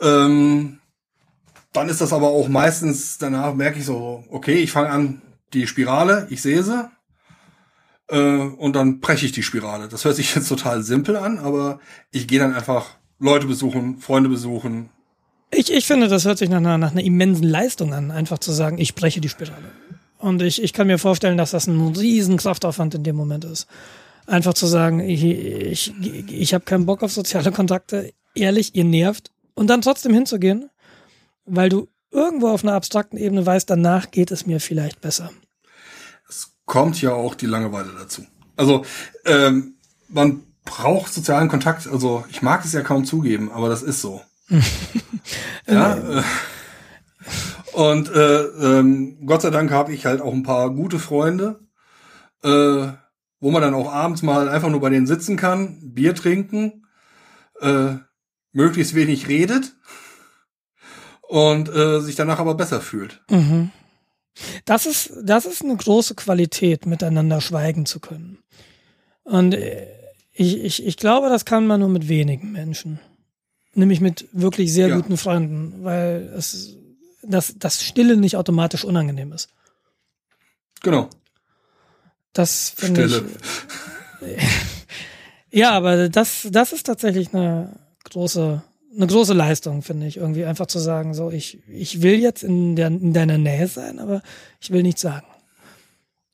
Ähm, 0.00 0.78
dann 1.72 1.88
ist 1.88 2.00
das 2.00 2.12
aber 2.12 2.28
auch 2.28 2.48
meistens, 2.48 3.18
danach 3.18 3.54
merke 3.54 3.78
ich 3.78 3.84
so, 3.84 4.24
okay, 4.30 4.56
ich 4.56 4.72
fange 4.72 4.90
an, 4.90 5.22
die 5.52 5.66
Spirale, 5.66 6.26
ich 6.30 6.42
sehe 6.42 6.62
sie. 6.62 6.90
Äh, 8.08 8.18
und 8.18 8.74
dann 8.74 9.00
breche 9.00 9.26
ich 9.26 9.32
die 9.32 9.42
Spirale. 9.42 9.88
Das 9.88 10.04
hört 10.04 10.16
sich 10.16 10.34
jetzt 10.34 10.48
total 10.48 10.82
simpel 10.82 11.16
an, 11.16 11.38
aber 11.38 11.80
ich 12.10 12.28
gehe 12.28 12.38
dann 12.38 12.54
einfach 12.54 12.90
Leute 13.18 13.46
besuchen, 13.46 13.98
Freunde 13.98 14.28
besuchen. 14.28 14.90
Ich, 15.50 15.72
ich 15.72 15.86
finde, 15.86 16.08
das 16.08 16.24
hört 16.24 16.38
sich 16.38 16.48
nach 16.48 16.58
einer, 16.58 16.78
nach 16.78 16.92
einer 16.92 17.04
immensen 17.04 17.44
Leistung 17.44 17.92
an, 17.92 18.10
einfach 18.10 18.38
zu 18.38 18.52
sagen, 18.52 18.78
ich 18.78 18.94
breche 18.94 19.20
die 19.20 19.28
Spirale. 19.28 19.70
Und 20.18 20.40
ich, 20.40 20.62
ich 20.62 20.72
kann 20.72 20.86
mir 20.86 20.98
vorstellen, 20.98 21.36
dass 21.36 21.50
das 21.50 21.66
ein 21.66 21.94
riesen 21.94 22.36
Kraftaufwand 22.36 22.94
in 22.94 23.02
dem 23.02 23.16
Moment 23.16 23.44
ist. 23.44 23.66
Einfach 24.26 24.54
zu 24.54 24.66
sagen, 24.66 25.00
ich, 25.00 25.24
ich, 25.24 25.92
ich 26.28 26.54
habe 26.54 26.64
keinen 26.64 26.86
Bock 26.86 27.02
auf 27.02 27.12
soziale 27.12 27.52
Kontakte, 27.52 28.12
ehrlich, 28.34 28.74
ihr 28.74 28.84
nervt. 28.84 29.30
Und 29.54 29.68
dann 29.68 29.82
trotzdem 29.82 30.14
hinzugehen, 30.14 30.70
weil 31.44 31.68
du 31.68 31.88
irgendwo 32.10 32.48
auf 32.48 32.62
einer 32.62 32.74
abstrakten 32.74 33.18
Ebene 33.18 33.44
weißt, 33.44 33.68
danach 33.68 34.10
geht 34.10 34.30
es 34.30 34.46
mir 34.46 34.60
vielleicht 34.60 35.00
besser. 35.00 35.30
Es 36.28 36.52
kommt 36.64 37.00
ja 37.02 37.12
auch 37.12 37.34
die 37.34 37.46
Langeweile 37.46 37.92
dazu. 37.98 38.24
Also 38.56 38.84
ähm, 39.24 39.76
man 40.08 40.44
braucht 40.64 41.12
sozialen 41.12 41.48
Kontakt. 41.48 41.86
Also 41.86 42.24
ich 42.30 42.42
mag 42.42 42.64
es 42.64 42.72
ja 42.72 42.82
kaum 42.82 43.04
zugeben, 43.04 43.50
aber 43.50 43.68
das 43.68 43.82
ist 43.82 44.00
so. 44.00 44.22
ja. 45.66 45.96
Äh, 45.96 46.22
und 47.72 48.10
äh, 48.10 48.42
ähm, 48.42 49.26
Gott 49.26 49.42
sei 49.42 49.50
Dank 49.50 49.70
habe 49.70 49.92
ich 49.92 50.04
halt 50.04 50.20
auch 50.20 50.32
ein 50.32 50.42
paar 50.42 50.70
gute 50.70 50.98
Freunde, 50.98 51.60
äh, 52.42 52.88
wo 53.42 53.50
man 53.50 53.60
dann 53.60 53.74
auch 53.74 53.92
abends 53.92 54.22
mal 54.22 54.48
einfach 54.48 54.70
nur 54.70 54.80
bei 54.80 54.88
denen 54.88 55.08
sitzen 55.08 55.36
kann, 55.36 55.78
Bier 55.82 56.14
trinken, 56.14 56.86
äh, 57.60 57.96
möglichst 58.52 58.94
wenig 58.94 59.26
redet 59.28 59.74
und 61.22 61.68
äh, 61.68 62.00
sich 62.00 62.14
danach 62.14 62.38
aber 62.38 62.54
besser 62.54 62.80
fühlt. 62.80 63.20
Mhm. 63.28 63.70
Das 64.64 64.86
ist, 64.86 65.12
das 65.24 65.44
ist 65.44 65.62
eine 65.62 65.76
große 65.76 66.14
Qualität, 66.14 66.86
miteinander 66.86 67.40
schweigen 67.40 67.84
zu 67.84 67.98
können. 67.98 68.38
Und 69.24 69.54
äh, 69.54 69.88
ich, 70.32 70.62
ich, 70.62 70.86
ich 70.86 70.96
glaube, 70.96 71.28
das 71.28 71.44
kann 71.44 71.66
man 71.66 71.80
nur 71.80 71.88
mit 71.88 72.08
wenigen 72.08 72.52
Menschen. 72.52 73.00
Nämlich 73.74 74.00
mit 74.00 74.28
wirklich 74.32 74.72
sehr 74.72 74.88
ja. 74.88 74.96
guten 74.96 75.16
Freunden, 75.16 75.82
weil 75.82 76.32
es 76.36 76.76
dass 77.24 77.54
das 77.56 77.82
Stille 77.82 78.16
nicht 78.16 78.36
automatisch 78.36 78.84
unangenehm 78.84 79.32
ist. 79.32 79.48
Genau. 80.82 81.08
Das 82.32 82.72
finde 82.76 83.06
ich. 83.06 83.22
ja, 85.58 85.72
aber 85.72 86.08
das, 86.08 86.48
das 86.50 86.72
ist 86.72 86.86
tatsächlich 86.86 87.34
eine 87.34 87.78
große, 88.04 88.62
eine 88.94 89.06
große 89.06 89.34
Leistung, 89.34 89.82
finde 89.82 90.06
ich. 90.06 90.16
Irgendwie 90.16 90.44
einfach 90.44 90.66
zu 90.66 90.78
sagen, 90.78 91.14
so, 91.14 91.30
ich, 91.30 91.58
ich 91.68 92.02
will 92.02 92.18
jetzt 92.18 92.42
in, 92.42 92.76
der, 92.76 92.88
in 92.88 93.12
deiner 93.12 93.38
Nähe 93.38 93.68
sein, 93.68 93.98
aber 93.98 94.22
ich 94.60 94.70
will 94.70 94.82
nichts 94.82 95.00
sagen. 95.00 95.26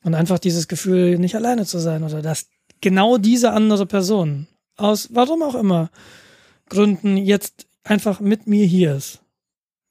Und 0.04 0.14
einfach 0.14 0.38
dieses 0.38 0.68
Gefühl, 0.68 1.18
nicht 1.18 1.34
alleine 1.34 1.66
zu 1.66 1.78
sein 1.78 2.04
oder 2.04 2.22
dass 2.22 2.46
genau 2.80 3.18
diese 3.18 3.52
andere 3.52 3.86
Person 3.86 4.46
aus, 4.76 5.08
warum 5.12 5.42
auch 5.42 5.54
immer, 5.54 5.90
Gründen 6.68 7.16
jetzt 7.16 7.66
einfach 7.82 8.20
mit 8.20 8.46
mir 8.46 8.64
hier 8.64 8.94
ist. 8.94 9.20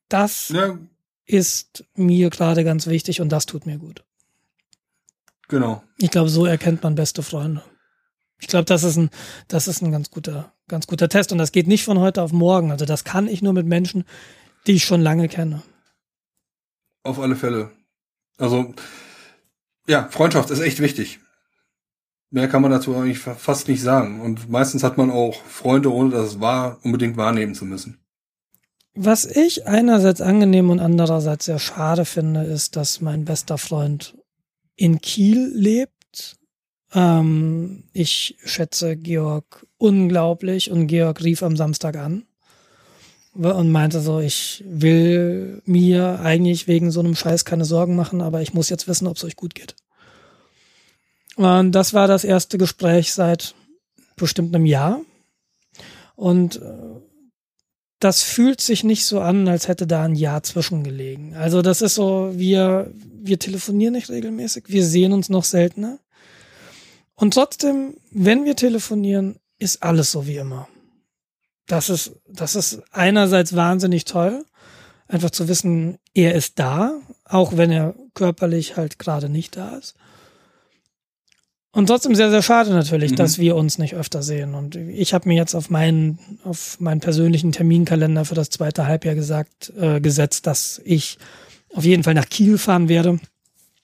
Das 0.10 0.50
ja. 0.50 0.78
ist 1.26 1.84
mir 1.96 2.30
gerade 2.30 2.64
ganz 2.64 2.88
wichtig 2.88 3.20
und 3.20 3.30
das 3.30 3.46
tut 3.46 3.66
mir 3.66 3.78
gut. 3.78 4.04
Genau. 5.48 5.84
Ich 5.98 6.12
glaube, 6.12 6.30
so 6.30 6.46
erkennt 6.46 6.84
man 6.84 6.96
beste 6.96 7.24
Freunde. 7.24 7.64
Ich 8.40 8.48
glaube, 8.48 8.66
das 8.66 8.84
ist 8.84 8.98
ein, 8.98 9.10
das 9.48 9.68
ist 9.68 9.82
ein 9.82 9.92
ganz 9.92 10.12
guter, 10.12 10.54
ganz 10.68 10.88
guter 10.88 11.10
Test 11.10 11.32
und 11.32 11.38
das 11.38 11.52
geht 11.52 11.68
nicht 11.68 11.84
von 11.84 12.00
heute 12.00 12.22
auf 12.22 12.32
morgen. 12.32 12.72
Also 12.72 12.86
das 12.86 13.04
kann 13.04 13.28
ich 13.28 13.42
nur 13.42 13.54
mit 13.54 13.66
Menschen, 13.66 14.06
die 14.68 14.74
ich 14.74 14.86
schon 14.86 15.02
lange 15.02 15.28
kenne. 15.28 15.64
Auf 17.04 17.20
alle 17.20 17.36
Fälle. 17.36 17.72
Also, 18.38 18.74
ja, 19.88 20.08
Freundschaft 20.10 20.52
ist 20.52 20.60
echt 20.60 20.80
wichtig. 20.80 21.20
Mehr 22.30 22.50
kann 22.50 22.62
man 22.62 22.72
dazu 22.72 22.96
eigentlich 22.96 23.20
fast 23.20 23.70
nicht 23.70 23.82
sagen. 23.82 24.20
Und 24.20 24.50
meistens 24.50 24.84
hat 24.84 24.98
man 24.98 25.10
auch 25.10 25.42
Freunde, 25.44 25.92
ohne 25.92 26.12
das 26.12 26.42
wahr, 26.42 26.78
unbedingt 26.84 27.16
wahrnehmen 27.16 27.56
zu 27.56 27.66
müssen. 27.66 28.00
Was 28.94 29.26
ich 29.26 29.66
einerseits 29.66 30.22
angenehm 30.22 30.70
und 30.70 30.80
andererseits 30.80 31.46
sehr 31.46 31.60
schade 31.60 32.04
finde, 32.04 32.44
ist, 32.44 32.76
dass 32.76 33.00
mein 33.00 33.26
bester 33.26 33.58
Freund 33.58 34.18
in 34.78 35.02
Kiel 35.02 35.52
lebt. 35.54 36.38
Ähm, 36.94 37.84
ich 37.92 38.38
schätze 38.46 38.96
Georg 38.96 39.68
unglaublich 39.78 40.72
und 40.72 40.88
Georg 40.88 41.22
rief 41.24 41.44
am 41.44 41.58
Samstag 41.58 41.98
an 41.98 42.26
und 43.34 43.72
meinte 43.72 44.00
so, 44.00 44.20
ich 44.20 44.64
will 44.66 45.62
mir 45.66 46.20
eigentlich 46.22 46.68
wegen 46.68 46.92
so 46.92 47.02
einem 47.02 47.16
Scheiß 47.16 47.44
keine 47.44 47.66
Sorgen 47.66 47.96
machen, 47.96 48.22
aber 48.22 48.42
ich 48.42 48.54
muss 48.54 48.70
jetzt 48.70 48.88
wissen, 48.88 49.08
ob 49.08 49.18
es 49.18 49.24
euch 49.26 49.36
gut 49.36 49.54
geht. 49.54 49.76
Und 51.36 51.74
das 51.74 51.94
war 51.94 52.08
das 52.08 52.24
erste 52.24 52.58
Gespräch 52.58 53.14
seit 53.14 53.54
bestimmt 54.16 54.56
einem 54.56 54.66
Jahr. 54.66 55.02
Und 56.16 56.56
äh, 56.56 57.02
das 58.00 58.22
fühlt 58.22 58.62
sich 58.62 58.84
nicht 58.84 59.06
so 59.06 59.20
an, 59.22 59.48
als 59.48 59.68
hätte 59.68 59.88
da 59.88 60.04
ein 60.04 60.16
Jahr 60.16 60.44
zwischengelegen. 60.44 61.36
Also 61.36 61.62
das 61.62 61.82
ist 61.82 61.96
so, 61.96 62.32
wir, 62.36 62.92
wir 62.94 63.40
telefonieren 63.40 63.94
nicht 63.94 64.10
regelmäßig, 64.10 64.66
wir 64.68 64.86
sehen 64.86 65.14
uns 65.14 65.30
noch 65.30 65.44
seltener. 65.44 66.00
Und 67.16 67.34
trotzdem, 67.34 67.96
wenn 68.12 68.46
wir 68.46 68.56
telefonieren, 68.56 69.38
ist 69.58 69.82
alles 69.82 70.12
so 70.12 70.28
wie 70.28 70.38
immer. 70.38 70.68
Das 71.66 71.90
ist, 71.90 72.12
das 72.28 72.56
ist 72.56 72.84
einerseits 72.92 73.56
wahnsinnig 73.56 74.06
toll, 74.06 74.46
einfach 75.08 75.32
zu 75.32 75.48
wissen, 75.48 75.98
er 76.14 76.36
ist 76.36 76.60
da, 76.60 77.00
auch 77.26 77.58
wenn 77.58 77.72
er 77.72 77.96
körperlich 78.14 78.78
halt 78.78 79.00
gerade 79.00 79.30
nicht 79.30 79.58
da 79.58 79.78
ist. 79.78 79.96
Und 81.78 81.86
trotzdem 81.86 82.16
sehr, 82.16 82.32
sehr 82.32 82.42
schade 82.42 82.72
natürlich, 82.72 83.12
mhm. 83.12 83.18
dass 83.18 83.38
wir 83.38 83.56
uns 83.56 83.78
nicht 83.78 83.94
öfter 83.94 84.24
sehen. 84.24 84.56
Und 84.56 84.76
ich 84.76 85.14
habe 85.14 85.30
mir 85.30 85.36
jetzt 85.36 85.54
auf 85.54 85.70
meinen, 85.70 86.18
auf 86.44 86.80
meinen 86.80 87.02
persönlichen 87.02 87.52
Terminkalender 87.52 88.26
für 88.26 88.34
das 88.34 88.50
zweite 88.50 88.88
Halbjahr 88.88 89.14
gesagt, 89.14 89.72
äh, 89.80 90.02
gesetzt, 90.02 90.48
dass 90.48 90.82
ich 90.86 91.20
auf 91.76 91.84
jeden 91.84 92.04
Fall 92.04 92.16
nach 92.16 92.30
Kiel 92.30 92.58
fahren 92.58 92.90
werde. 92.90 93.20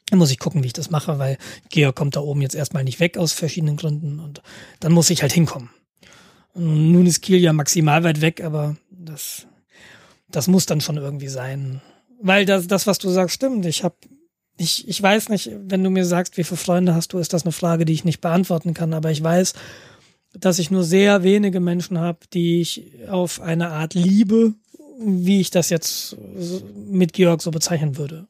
Dann 0.10 0.18
muss 0.18 0.32
ich 0.32 0.40
gucken, 0.40 0.64
wie 0.64 0.68
ich 0.68 0.74
das 0.74 0.90
mache, 0.90 1.20
weil 1.20 1.38
Georg 1.70 1.96
kommt 1.96 2.16
da 2.16 2.22
oben 2.22 2.42
jetzt 2.42 2.56
erstmal 2.56 2.84
nicht 2.84 3.00
weg 3.00 3.16
aus 3.16 3.32
verschiedenen 3.32 3.78
Gründen 3.78 4.20
und 4.20 4.42
dann 4.80 4.92
muss 4.92 5.12
ich 5.12 5.22
halt 5.22 5.32
hinkommen. 5.32 5.70
Und 6.56 6.94
nun 6.94 7.06
ist 7.06 7.22
Kiel 7.22 7.38
ja 7.42 7.54
maximal 7.54 8.04
weit 8.04 8.22
weg, 8.22 8.44
aber 8.44 8.76
das, 8.90 9.46
das 10.32 10.48
muss 10.48 10.66
dann 10.66 10.82
schon 10.82 10.98
irgendwie 10.98 11.28
sein. 11.28 11.80
Weil 12.20 12.48
das, 12.48 12.66
das 12.66 12.88
was 12.88 12.98
du 12.98 13.12
sagst, 13.12 13.36
stimmt. 13.36 13.68
Ich 13.68 13.84
habe 13.84 13.98
ich, 14.58 14.88
ich 14.88 15.02
weiß 15.02 15.30
nicht, 15.30 15.52
wenn 15.66 15.84
du 15.84 15.90
mir 15.90 16.06
sagst, 16.06 16.38
wie 16.38 16.44
viele 16.44 16.58
Freunde 16.58 16.96
hast 16.96 17.14
du, 17.14 17.18
ist 17.18 17.34
das 17.34 17.44
eine 17.44 17.52
Frage, 17.52 17.86
die 17.86 17.94
ich 17.94 18.06
nicht 18.06 18.22
beantworten 18.22 18.74
kann. 18.74 18.94
Aber 18.94 19.12
ich 19.12 19.24
weiß, 19.24 19.54
dass 20.40 20.60
ich 20.60 20.72
nur 20.72 20.84
sehr 20.84 21.24
wenige 21.24 21.60
Menschen 21.60 22.00
habe, 22.00 22.20
die 22.34 22.62
ich 22.62 22.92
auf 23.10 23.42
eine 23.42 23.70
Art 23.70 23.94
liebe, 23.94 24.54
wie 25.00 25.42
ich 25.42 25.52
das 25.52 25.70
jetzt 25.70 26.16
mit 26.88 27.14
Georg 27.14 27.42
so 27.42 27.52
bezeichnen 27.52 27.98
würde. 27.98 28.28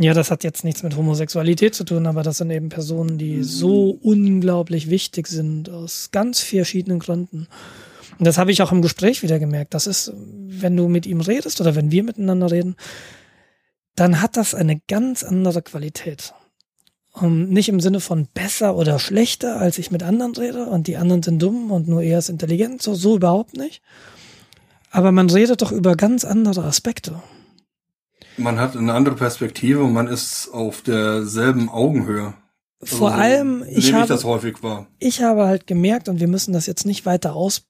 Ja, 0.00 0.14
das 0.14 0.30
hat 0.30 0.44
jetzt 0.44 0.62
nichts 0.64 0.84
mit 0.84 0.96
Homosexualität 0.96 1.74
zu 1.74 1.82
tun, 1.82 2.06
aber 2.06 2.22
das 2.22 2.38
sind 2.38 2.50
eben 2.50 2.68
Personen, 2.68 3.18
die 3.18 3.42
so 3.42 3.98
unglaublich 4.00 4.88
wichtig 4.88 5.26
sind, 5.26 5.70
aus 5.70 6.10
ganz 6.12 6.40
verschiedenen 6.40 7.00
Gründen. 7.00 7.48
Und 8.16 8.24
das 8.24 8.38
habe 8.38 8.52
ich 8.52 8.62
auch 8.62 8.70
im 8.70 8.82
Gespräch 8.82 9.22
wieder 9.24 9.40
gemerkt. 9.40 9.74
Das 9.74 9.88
ist, 9.88 10.12
wenn 10.14 10.76
du 10.76 10.86
mit 10.88 11.06
ihm 11.06 11.20
redest 11.20 11.60
oder 11.60 11.74
wenn 11.74 11.90
wir 11.90 12.04
miteinander 12.04 12.50
reden, 12.50 12.76
dann 13.98 14.22
hat 14.22 14.36
das 14.36 14.54
eine 14.54 14.80
ganz 14.86 15.24
andere 15.24 15.60
Qualität. 15.62 16.32
Um, 17.12 17.48
nicht 17.48 17.68
im 17.68 17.80
Sinne 17.80 17.98
von 17.98 18.28
besser 18.32 18.76
oder 18.76 19.00
schlechter, 19.00 19.58
als 19.58 19.78
ich 19.78 19.90
mit 19.90 20.04
anderen 20.04 20.36
rede 20.36 20.66
und 20.66 20.86
die 20.86 20.96
anderen 20.96 21.22
sind 21.22 21.42
dumm 21.42 21.72
und 21.72 21.88
nur 21.88 22.02
er 22.02 22.20
ist 22.20 22.28
intelligent, 22.28 22.80
so, 22.80 22.94
so 22.94 23.16
überhaupt 23.16 23.56
nicht. 23.56 23.82
Aber 24.92 25.10
man 25.10 25.28
redet 25.28 25.60
doch 25.60 25.72
über 25.72 25.96
ganz 25.96 26.24
andere 26.24 26.64
Aspekte. 26.64 27.20
Man 28.36 28.60
hat 28.60 28.76
eine 28.76 28.92
andere 28.92 29.16
Perspektive 29.16 29.82
und 29.82 29.92
man 29.92 30.06
ist 30.06 30.48
auf 30.52 30.82
derselben 30.82 31.68
Augenhöhe. 31.68 32.34
Vor 32.80 33.10
also, 33.10 33.20
allem, 33.20 33.64
ich 33.68 33.92
habe, 33.92 34.04
ich 34.04 34.08
das 34.08 34.22
häufig 34.22 34.62
war. 34.62 34.86
Ich 35.00 35.22
habe 35.22 35.46
halt 35.46 35.66
gemerkt, 35.66 36.08
und 36.08 36.20
wir 36.20 36.28
müssen 36.28 36.52
das 36.52 36.66
jetzt 36.66 36.86
nicht 36.86 37.04
weiter 37.04 37.34
aus, 37.34 37.62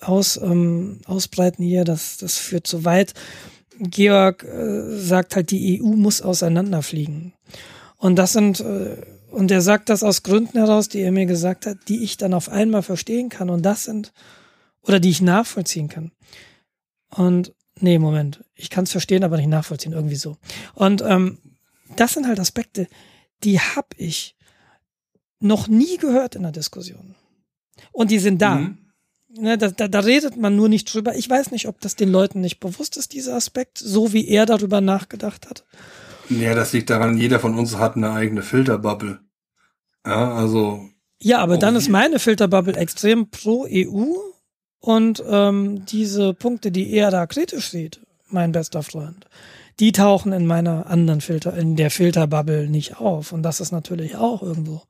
aus, 0.00 0.36
ähm, 0.36 1.00
ausbreiten 1.06 1.64
hier, 1.64 1.84
das, 1.84 2.18
das 2.18 2.36
führt 2.36 2.66
zu 2.66 2.84
weit. 2.84 3.14
Georg 3.78 4.44
äh, 4.44 4.96
sagt 4.98 5.36
halt, 5.36 5.50
die 5.50 5.80
EU 5.82 5.88
muss 5.88 6.22
auseinanderfliegen. 6.22 7.32
Und 7.96 8.16
das 8.16 8.32
sind, 8.32 8.60
äh, 8.60 8.96
und 9.30 9.50
er 9.50 9.60
sagt 9.60 9.88
das 9.88 10.02
aus 10.02 10.22
Gründen 10.22 10.58
heraus, 10.58 10.88
die 10.88 11.00
er 11.00 11.12
mir 11.12 11.26
gesagt 11.26 11.66
hat, 11.66 11.78
die 11.88 12.04
ich 12.04 12.16
dann 12.16 12.34
auf 12.34 12.48
einmal 12.48 12.82
verstehen 12.82 13.28
kann. 13.28 13.50
Und 13.50 13.62
das 13.62 13.84
sind, 13.84 14.12
oder 14.82 15.00
die 15.00 15.10
ich 15.10 15.22
nachvollziehen 15.22 15.88
kann. 15.88 16.12
Und, 17.10 17.54
nee, 17.80 17.98
Moment, 17.98 18.44
ich 18.54 18.70
kann 18.70 18.84
es 18.84 18.92
verstehen, 18.92 19.24
aber 19.24 19.36
nicht 19.36 19.48
nachvollziehen, 19.48 19.92
irgendwie 19.92 20.16
so. 20.16 20.36
Und 20.74 21.02
ähm, 21.02 21.38
das 21.96 22.12
sind 22.12 22.26
halt 22.26 22.40
Aspekte, 22.40 22.88
die 23.42 23.60
hab 23.60 23.94
ich 23.96 24.36
noch 25.40 25.68
nie 25.68 25.96
gehört 25.98 26.34
in 26.34 26.42
der 26.42 26.52
Diskussion. 26.52 27.14
Und 27.92 28.10
die 28.10 28.18
sind 28.18 28.40
da. 28.40 28.56
Mhm. 28.56 28.78
Ne, 29.36 29.58
da, 29.58 29.68
da, 29.68 29.88
da 29.88 30.00
redet 30.00 30.36
man 30.36 30.54
nur 30.54 30.68
nicht 30.68 30.92
drüber. 30.92 31.16
Ich 31.16 31.28
weiß 31.28 31.50
nicht, 31.50 31.66
ob 31.66 31.80
das 31.80 31.96
den 31.96 32.10
Leuten 32.10 32.40
nicht 32.40 32.60
bewusst 32.60 32.96
ist, 32.96 33.12
dieser 33.12 33.34
Aspekt, 33.34 33.78
so 33.78 34.12
wie 34.12 34.28
er 34.28 34.46
darüber 34.46 34.80
nachgedacht 34.80 35.48
hat. 35.48 35.64
Ja, 36.28 36.54
das 36.54 36.72
liegt 36.72 36.90
daran, 36.90 37.18
jeder 37.18 37.40
von 37.40 37.58
uns 37.58 37.76
hat 37.76 37.96
eine 37.96 38.12
eigene 38.12 38.42
Filterbubble. 38.42 39.18
Ja, 40.06 40.34
also. 40.34 40.88
Ja, 41.20 41.38
aber 41.38 41.58
dann 41.58 41.76
ist 41.76 41.88
meine 41.88 42.18
Filterbubble 42.18 42.76
extrem 42.76 43.30
pro 43.30 43.66
EU 43.68 44.14
und 44.80 45.22
ähm, 45.26 45.84
diese 45.86 46.34
Punkte, 46.34 46.70
die 46.70 46.92
er 46.92 47.10
da 47.10 47.26
kritisch 47.26 47.70
sieht, 47.70 48.00
mein 48.28 48.52
bester 48.52 48.82
Freund, 48.82 49.26
die 49.80 49.92
tauchen 49.92 50.32
in 50.32 50.46
meiner 50.46 50.86
anderen 50.86 51.20
Filter, 51.20 51.56
in 51.56 51.76
der 51.76 51.90
Filterbubble 51.90 52.68
nicht 52.68 53.00
auf. 53.00 53.32
Und 53.32 53.42
das 53.42 53.60
ist 53.60 53.72
natürlich 53.72 54.16
auch 54.16 54.42
irgendwo 54.42 54.82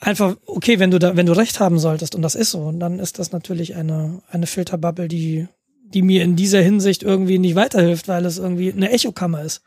einfach, 0.00 0.36
okay, 0.46 0.78
wenn 0.78 0.90
du 0.90 0.98
da, 0.98 1.16
wenn 1.16 1.26
du 1.26 1.32
recht 1.32 1.60
haben 1.60 1.78
solltest, 1.78 2.14
und 2.14 2.22
das 2.22 2.34
ist 2.34 2.50
so, 2.50 2.72
dann 2.72 2.98
ist 2.98 3.18
das 3.18 3.32
natürlich 3.32 3.74
eine, 3.74 4.22
eine 4.30 4.46
Filterbubble, 4.46 5.08
die, 5.08 5.48
die 5.82 6.02
mir 6.02 6.22
in 6.22 6.36
dieser 6.36 6.60
Hinsicht 6.60 7.02
irgendwie 7.02 7.38
nicht 7.38 7.54
weiterhilft, 7.54 8.08
weil 8.08 8.24
es 8.24 8.38
irgendwie 8.38 8.72
eine 8.72 8.90
Echokammer 8.90 9.42
ist. 9.42 9.62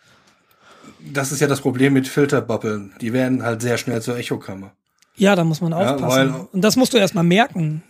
Das 1.14 1.32
ist 1.32 1.40
ja 1.40 1.48
das 1.48 1.62
Problem 1.62 1.94
mit 1.94 2.08
Filterbubbeln. 2.08 2.94
Die 3.00 3.14
werden 3.14 3.44
halt 3.44 3.62
sehr 3.62 3.78
schnell 3.78 4.02
zur 4.02 4.18
Echokammer. 4.18 4.74
Ja, 5.16 5.36
da 5.36 5.44
muss 5.44 5.62
man 5.62 5.74
aufpassen. 5.74 6.30
Ja, 6.30 6.48
und 6.52 6.62
das 6.62 6.76
musst 6.76 6.94
du 6.94 6.98
erstmal 6.98 7.24
merken. 7.24 7.84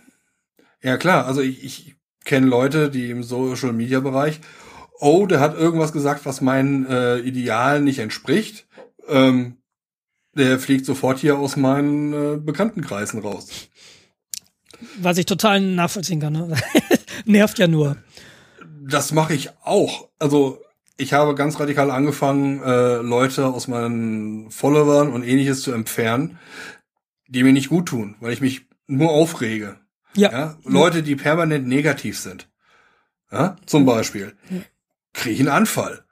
Ja, 0.82 0.96
klar. 0.96 1.26
Also 1.26 1.40
ich, 1.40 1.64
ich 1.64 1.96
kenne 2.24 2.46
Leute, 2.46 2.90
die 2.90 3.10
im 3.10 3.22
Social 3.22 3.72
Media 3.72 4.00
Bereich, 4.00 4.40
oh, 5.00 5.26
der 5.26 5.40
hat 5.40 5.56
irgendwas 5.58 5.92
gesagt, 5.92 6.26
was 6.26 6.40
meinen 6.40 6.86
äh, 6.86 7.18
Idealen 7.18 7.84
nicht 7.84 7.98
entspricht. 7.98 8.66
Ähm, 9.08 9.56
der 10.34 10.58
fliegt 10.58 10.86
sofort 10.86 11.18
hier 11.18 11.38
aus 11.38 11.56
meinen 11.56 12.12
äh, 12.12 12.36
Bekanntenkreisen 12.36 13.20
raus. 13.20 13.68
Was 14.98 15.18
ich 15.18 15.26
total 15.26 15.60
nachvollziehen 15.60 16.20
kann. 16.20 16.32
Ne? 16.32 16.56
Nervt 17.24 17.58
ja 17.58 17.66
nur. 17.66 17.96
Das 18.82 19.12
mache 19.12 19.34
ich 19.34 19.50
auch. 19.62 20.08
Also 20.18 20.62
ich 20.96 21.12
habe 21.12 21.34
ganz 21.34 21.58
radikal 21.58 21.90
angefangen, 21.90 22.62
äh, 22.62 22.96
Leute 22.96 23.46
aus 23.46 23.68
meinen 23.68 24.50
Followern 24.50 25.12
und 25.12 25.22
ähnliches 25.22 25.62
zu 25.62 25.72
entfernen, 25.72 26.38
die 27.28 27.42
mir 27.42 27.52
nicht 27.52 27.68
gut 27.68 27.86
tun, 27.86 28.16
weil 28.20 28.32
ich 28.32 28.40
mich 28.40 28.66
nur 28.86 29.10
aufrege. 29.10 29.78
Ja. 30.14 30.32
ja? 30.32 30.58
Leute, 30.64 31.02
die 31.02 31.16
permanent 31.16 31.66
negativ 31.66 32.18
sind. 32.18 32.48
Ja? 33.30 33.56
Zum 33.66 33.84
Beispiel. 33.84 34.34
Kriege 35.12 35.34
ich 35.34 35.40
einen 35.40 35.48
Anfall. 35.48 36.04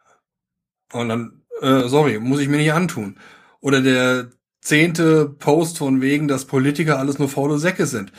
Und 0.92 1.08
dann, 1.08 1.42
äh, 1.60 1.88
sorry, 1.88 2.18
muss 2.18 2.40
ich 2.40 2.48
mir 2.48 2.58
nicht 2.58 2.72
antun 2.72 3.16
oder 3.60 3.80
der 3.80 4.30
zehnte 4.60 5.28
Post 5.28 5.78
von 5.78 6.00
wegen, 6.00 6.28
dass 6.28 6.44
Politiker 6.44 6.98
alles 6.98 7.18
nur 7.18 7.28
faule 7.28 7.58
Säcke 7.58 7.86
sind. 7.86 8.12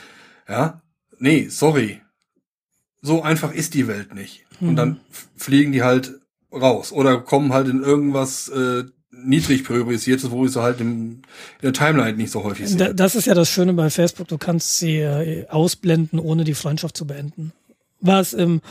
Ja, 0.48 0.82
nee, 1.20 1.48
sorry. 1.50 2.02
So 3.02 3.22
einfach 3.22 3.54
ist 3.54 3.74
die 3.74 3.88
Welt 3.88 4.14
nicht. 4.14 4.46
Mhm. 4.60 4.70
Und 4.70 4.76
dann 4.76 4.90
mhm. 4.90 5.00
fliegen 5.36 5.72
die 5.72 5.84
halt 5.84 6.20
raus 6.52 6.92
oder 6.92 7.20
kommen 7.20 7.54
halt 7.54 7.68
in 7.68 7.84
irgendwas 7.84 8.50
äh, 8.50 8.84
niedrig 9.12 9.64
priorisiertes, 9.64 10.32
wo 10.32 10.46
ich 10.46 10.52
sie 10.52 10.62
halt 10.62 10.82
im, 10.82 10.88
in 10.90 11.22
der 11.62 11.74
Timeline 11.74 12.18
nicht 12.18 12.32
so 12.32 12.44
häufig 12.44 12.68
sehe. 12.68 12.94
Das 12.94 13.16
ist 13.16 13.28
ja 13.28 13.34
das 13.34 13.50
Schöne 13.50 13.74
bei 13.74 13.90
Facebook, 13.90 14.28
du 14.28 14.38
kannst 14.38 14.80
sie 14.80 14.98
äh, 14.98 15.48
ausblenden, 15.48 16.20
ohne 16.20 16.44
die 16.44 16.54
Freundschaft 16.54 16.96
zu 16.96 17.06
beenden. 17.06 17.52
Was 18.02 18.34
im, 18.34 18.62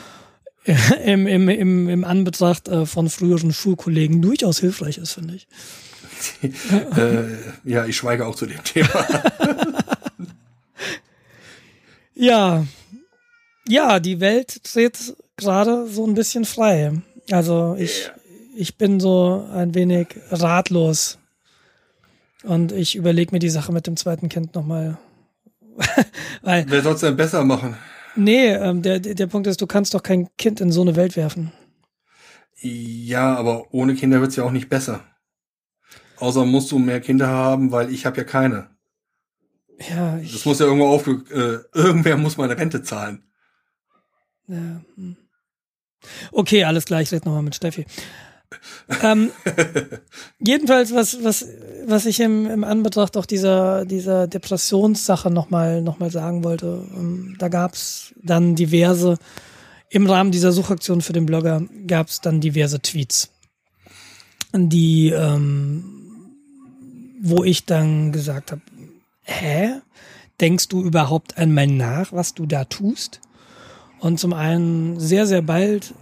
im, 1.04 1.26
im, 1.26 1.48
im, 1.48 1.88
im 1.88 2.04
Anbetracht 2.04 2.68
äh, 2.68 2.86
von 2.86 3.08
früheren 3.08 3.52
Schulkollegen 3.52 4.22
durchaus 4.22 4.58
hilfreich 4.58 4.98
ist, 4.98 5.12
finde 5.12 5.34
ich. 5.34 5.46
äh, 6.96 7.24
ja, 7.64 7.84
ich 7.86 7.96
schweige 7.96 8.26
auch 8.26 8.34
zu 8.34 8.46
dem 8.46 8.62
Thema. 8.64 8.88
ja. 12.14 12.66
Ja, 13.68 14.00
die 14.00 14.20
Welt 14.20 14.60
dreht 14.74 15.14
gerade 15.36 15.86
so 15.88 16.06
ein 16.06 16.14
bisschen 16.14 16.44
frei. 16.44 16.92
Also 17.30 17.76
ich, 17.78 18.10
ich 18.56 18.76
bin 18.76 19.00
so 19.00 19.46
ein 19.52 19.74
wenig 19.74 20.08
ratlos. 20.30 21.18
Und 22.44 22.72
ich 22.72 22.96
überlege 22.96 23.32
mir 23.32 23.40
die 23.40 23.50
Sache 23.50 23.72
mit 23.72 23.86
dem 23.86 23.96
zweiten 23.96 24.28
Kind 24.28 24.54
nochmal. 24.54 24.98
Weil, 26.42 26.64
Wer 26.68 26.82
soll 26.82 26.94
es 26.94 27.00
denn 27.00 27.16
besser 27.16 27.44
machen? 27.44 27.76
Nee, 28.16 28.48
ähm, 28.48 28.82
der, 28.82 29.00
der 29.00 29.26
Punkt 29.26 29.46
ist, 29.46 29.60
du 29.60 29.66
kannst 29.66 29.94
doch 29.94 30.02
kein 30.02 30.28
Kind 30.36 30.60
in 30.60 30.72
so 30.72 30.82
eine 30.82 30.96
Welt 30.96 31.16
werfen. 31.16 31.52
Ja, 32.60 33.36
aber 33.36 33.72
ohne 33.72 33.94
Kinder 33.94 34.20
wird's 34.20 34.36
ja 34.36 34.44
auch 34.44 34.50
nicht 34.50 34.68
besser. 34.68 35.04
Außer 36.20 36.44
musst 36.44 36.70
du 36.72 36.78
mehr 36.78 37.00
Kinder 37.00 37.28
haben, 37.28 37.70
weil 37.70 37.92
ich 37.92 38.06
habe 38.06 38.16
ja 38.16 38.24
keine. 38.24 38.70
Ja, 39.90 40.18
ich, 40.18 40.32
das 40.32 40.44
muss 40.44 40.58
ja 40.58 40.66
irgendwo 40.66 40.88
auf, 40.88 41.06
äh, 41.06 41.58
irgendwer 41.72 42.16
muss 42.16 42.36
meine 42.36 42.56
Rente 42.56 42.82
zahlen. 42.82 43.22
Ja. 44.48 44.80
Hm. 44.96 45.16
Okay, 46.32 46.64
alles 46.64 46.84
klar, 46.84 47.00
ich 47.00 47.12
rede 47.12 47.26
nochmal 47.26 47.42
mit 47.42 47.54
Steffi. 47.54 47.86
ähm, 49.02 49.30
jedenfalls, 50.38 50.94
was, 50.94 51.22
was, 51.22 51.46
was 51.86 52.06
ich 52.06 52.20
im, 52.20 52.46
im 52.46 52.64
Anbetracht 52.64 53.16
auch 53.16 53.26
dieser, 53.26 53.84
dieser 53.84 54.26
Depressionssache 54.26 55.30
nochmal 55.30 55.82
noch 55.82 55.98
mal 55.98 56.10
sagen 56.10 56.44
wollte, 56.44 56.84
ähm, 56.96 57.36
da 57.38 57.48
gab's 57.48 58.14
dann 58.22 58.54
diverse, 58.56 59.18
im 59.90 60.06
Rahmen 60.06 60.32
dieser 60.32 60.52
Suchaktion 60.52 61.02
für 61.02 61.12
den 61.12 61.26
Blogger 61.26 61.62
gab's 61.86 62.20
dann 62.20 62.40
diverse 62.40 62.80
Tweets, 62.80 63.30
die 64.54 65.10
ähm, 65.10 65.97
wo 67.20 67.44
ich 67.44 67.64
dann 67.64 68.12
gesagt 68.12 68.52
habe, 68.52 68.62
hä? 69.22 69.80
Denkst 70.40 70.68
du 70.68 70.82
überhaupt 70.82 71.36
einmal 71.36 71.66
nach, 71.66 72.12
was 72.12 72.34
du 72.34 72.46
da 72.46 72.64
tust? 72.64 73.20
Und 73.98 74.20
zum 74.20 74.32
einen 74.32 75.00
sehr, 75.00 75.26
sehr 75.26 75.42
bald 75.42 75.94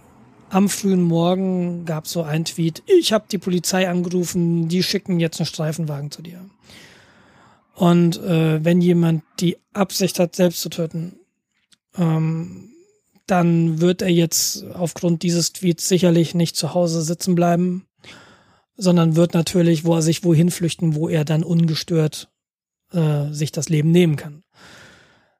am 0.49 0.69
frühen 0.69 1.01
Morgen 1.01 1.85
gab 1.85 2.07
so 2.07 2.23
ein 2.23 2.45
Tweet, 2.45 2.83
ich 2.85 3.11
habe 3.11 3.25
die 3.29 3.37
Polizei 3.37 3.89
angerufen, 3.89 4.67
die 4.67 4.83
schicken 4.83 5.19
jetzt 5.19 5.39
einen 5.39 5.47
Streifenwagen 5.47 6.11
zu 6.11 6.21
dir. 6.21 6.45
Und 7.73 8.17
äh, 8.23 8.63
wenn 8.63 8.81
jemand 8.81 9.23
die 9.39 9.57
Absicht 9.73 10.19
hat, 10.19 10.35
selbst 10.35 10.61
zu 10.61 10.69
töten, 10.69 11.19
ähm, 11.97 12.69
dann 13.27 13.81
wird 13.81 14.01
er 14.01 14.09
jetzt 14.09 14.63
aufgrund 14.73 15.21
dieses 15.21 15.51
Tweets 15.51 15.87
sicherlich 15.87 16.33
nicht 16.33 16.55
zu 16.55 16.73
Hause 16.73 17.01
sitzen 17.01 17.35
bleiben, 17.35 17.86
sondern 18.77 19.15
wird 19.15 19.33
natürlich, 19.33 19.83
wo 19.83 19.95
er 19.95 20.01
sich 20.01 20.23
wohin 20.23 20.51
flüchten, 20.51 20.95
wo 20.95 21.09
er 21.09 21.25
dann 21.25 21.43
ungestört 21.43 22.29
äh, 22.93 23.31
sich 23.31 23.51
das 23.51 23.69
Leben 23.69 23.91
nehmen 23.91 24.15
kann. 24.15 24.43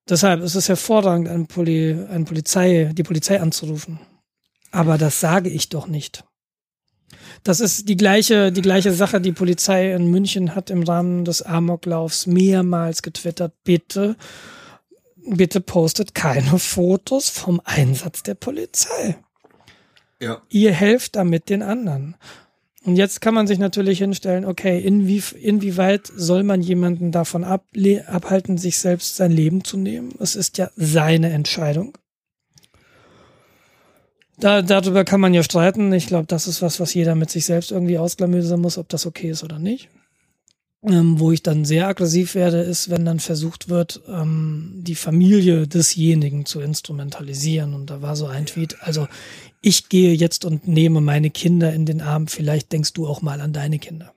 Deshalb 0.09 0.41
ist 0.41 0.55
es 0.55 0.69
hervorragend, 0.69 1.27
eine, 1.27 1.45
Poli 1.45 1.97
eine 2.09 2.25
Polizei, 2.25 2.91
die 2.93 3.03
Polizei 3.03 3.39
anzurufen. 3.39 3.99
Aber 4.71 4.97
das 4.97 5.19
sage 5.19 5.49
ich 5.49 5.69
doch 5.69 5.87
nicht. 5.87 6.23
Das 7.43 7.59
ist 7.59 7.87
die 7.87 7.97
gleiche, 7.97 8.51
die 8.51 8.61
gleiche 8.61 8.91
Sache. 8.91 9.21
Die 9.21 9.31
Polizei 9.31 9.93
in 9.93 10.09
München 10.09 10.55
hat 10.55 10.69
im 10.69 10.83
Rahmen 10.83 11.25
des 11.25 11.41
Amoklaufs 11.41 12.27
mehrmals 12.27 13.01
getwittert, 13.01 13.53
bitte, 13.63 14.15
bitte 15.25 15.61
postet 15.61 16.15
keine 16.15 16.59
Fotos 16.59 17.29
vom 17.29 17.61
Einsatz 17.63 18.23
der 18.23 18.35
Polizei. 18.35 19.17
Ja. 20.19 20.41
Ihr 20.49 20.73
helft 20.73 21.15
damit 21.15 21.49
den 21.49 21.61
anderen. 21.61 22.15
Und 22.87 22.95
jetzt 22.95 23.19
kann 23.19 23.33
man 23.33 23.47
sich 23.47 23.59
natürlich 23.59 23.97
hinstellen, 23.97 24.45
okay, 24.45 24.79
inwie, 24.79 25.21
inwieweit 25.41 26.09
soll 26.15 26.43
man 26.43 26.61
jemanden 26.61 27.11
davon 27.11 27.43
abhalten, 27.43 28.57
sich 28.57 28.77
selbst 28.77 29.17
sein 29.17 29.29
Leben 29.29 29.65
zu 29.65 29.75
nehmen? 29.75 30.15
Es 30.21 30.37
ist 30.37 30.57
ja 30.57 30.69
seine 30.77 31.31
Entscheidung. 31.31 31.97
Da, 34.39 34.61
darüber 34.61 35.03
kann 35.03 35.19
man 35.19 35.33
ja 35.33 35.43
streiten. 35.43 35.91
Ich 35.91 36.07
glaube, 36.07 36.27
das 36.27 36.47
ist 36.47 36.61
was, 36.61 36.79
was 36.79 36.93
jeder 36.93 37.15
mit 37.15 37.29
sich 37.29 37.45
selbst 37.45 37.73
irgendwie 37.73 37.97
ausklamüsern 37.97 38.61
muss, 38.61 38.77
ob 38.77 38.87
das 38.87 39.05
okay 39.05 39.31
ist 39.31 39.43
oder 39.43 39.59
nicht. 39.59 39.89
Ähm, 40.83 41.19
wo 41.19 41.33
ich 41.33 41.43
dann 41.43 41.65
sehr 41.65 41.89
aggressiv 41.89 42.35
werde, 42.35 42.61
ist, 42.61 42.89
wenn 42.89 43.03
dann 43.03 43.19
versucht 43.19 43.67
wird, 43.67 43.99
ähm, 44.07 44.75
die 44.77 44.95
Familie 44.95 45.67
desjenigen 45.67 46.45
zu 46.45 46.61
instrumentalisieren. 46.61 47.73
Und 47.73 47.89
da 47.89 48.01
war 48.01 48.15
so 48.15 48.27
ein 48.27 48.45
Tweet, 48.45 48.77
also 48.79 49.09
ich 49.61 49.89
gehe 49.89 50.13
jetzt 50.13 50.45
und 50.45 50.67
nehme 50.67 51.01
meine 51.01 51.29
Kinder 51.29 51.73
in 51.73 51.85
den 51.85 52.01
Arm, 52.01 52.27
vielleicht 52.27 52.71
denkst 52.71 52.93
du 52.93 53.07
auch 53.07 53.21
mal 53.21 53.41
an 53.41 53.53
deine 53.53 53.79
Kinder. 53.79 54.13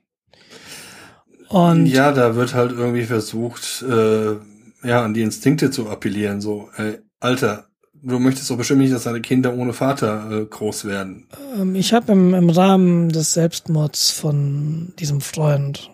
Und 1.49 1.87
ja, 1.87 2.13
da 2.13 2.35
wird 2.35 2.53
halt 2.53 2.71
irgendwie 2.71 3.03
versucht, 3.03 3.83
äh, 3.83 4.35
ja, 4.83 5.03
an 5.03 5.13
die 5.13 5.21
Instinkte 5.21 5.69
zu 5.69 5.89
appellieren, 5.89 6.39
so, 6.39 6.69
ey, 6.77 6.99
Alter, 7.19 7.67
du 8.01 8.19
möchtest 8.19 8.49
doch 8.49 8.57
bestimmt 8.57 8.81
nicht, 8.81 8.93
dass 8.93 9.03
deine 9.03 9.21
Kinder 9.21 9.53
ohne 9.53 9.73
Vater 9.73 10.31
äh, 10.31 10.45
groß 10.45 10.85
werden. 10.85 11.27
Ähm, 11.59 11.75
ich 11.75 11.93
habe 11.93 12.13
im, 12.13 12.33
im 12.33 12.49
Rahmen 12.49 13.09
des 13.09 13.33
Selbstmords 13.33 14.11
von 14.11 14.93
diesem 14.97 15.21
Freund 15.21 15.91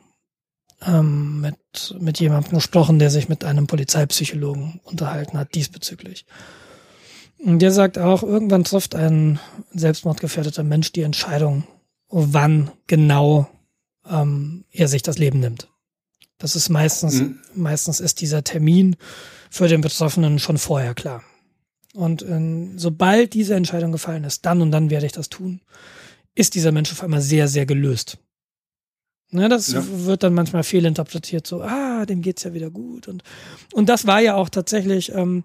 ähm, 0.85 1.41
mit, 1.41 1.95
mit 1.99 2.19
jemandem 2.19 2.53
gesprochen, 2.53 2.99
der 2.99 3.09
sich 3.09 3.29
mit 3.29 3.43
einem 3.43 3.67
Polizeipsychologen 3.67 4.79
unterhalten 4.83 5.37
hat 5.37 5.55
diesbezüglich. 5.55 6.25
Und 7.39 7.59
der 7.59 7.71
sagt 7.71 7.97
auch, 7.97 8.23
irgendwann 8.23 8.63
trifft 8.63 8.95
ein 8.95 9.39
selbstmordgefährdeter 9.73 10.63
Mensch 10.63 10.91
die 10.91 11.03
Entscheidung, 11.03 11.65
wann 12.09 12.71
genau 12.87 13.47
ähm, 14.09 14.65
er 14.71 14.87
sich 14.87 15.03
das 15.03 15.17
Leben 15.17 15.39
nimmt. 15.39 15.69
Das 16.39 16.55
ist 16.55 16.69
meistens, 16.69 17.21
mhm. 17.21 17.39
meistens 17.53 17.99
ist 17.99 18.21
dieser 18.21 18.43
Termin 18.43 18.95
für 19.49 19.67
den 19.67 19.81
Betroffenen 19.81 20.39
schon 20.39 20.57
vorher 20.57 20.93
klar. 20.93 21.23
Und 21.93 22.21
äh, 22.21 22.69
sobald 22.75 23.33
diese 23.33 23.55
Entscheidung 23.55 23.91
gefallen 23.91 24.23
ist, 24.23 24.45
dann 24.45 24.61
und 24.61 24.71
dann 24.71 24.89
werde 24.89 25.05
ich 25.05 25.11
das 25.11 25.29
tun, 25.29 25.61
ist 26.35 26.53
dieser 26.55 26.71
Mensch 26.71 26.91
auf 26.91 27.03
einmal 27.03 27.21
sehr, 27.21 27.47
sehr 27.47 27.65
gelöst. 27.65 28.19
Ne, 29.29 29.49
das 29.49 29.73
ja. 29.73 29.83
wird 29.85 30.23
dann 30.23 30.33
manchmal 30.33 30.63
fehlinterpretiert, 30.63 31.45
so, 31.45 31.61
ah, 31.61 32.05
dem 32.05 32.21
geht's 32.21 32.43
ja 32.43 32.53
wieder 32.53 32.69
gut. 32.69 33.09
Und, 33.09 33.23
und 33.73 33.89
das 33.89 34.07
war 34.07 34.21
ja 34.21 34.35
auch 34.35 34.47
tatsächlich, 34.47 35.13
ähm, 35.13 35.43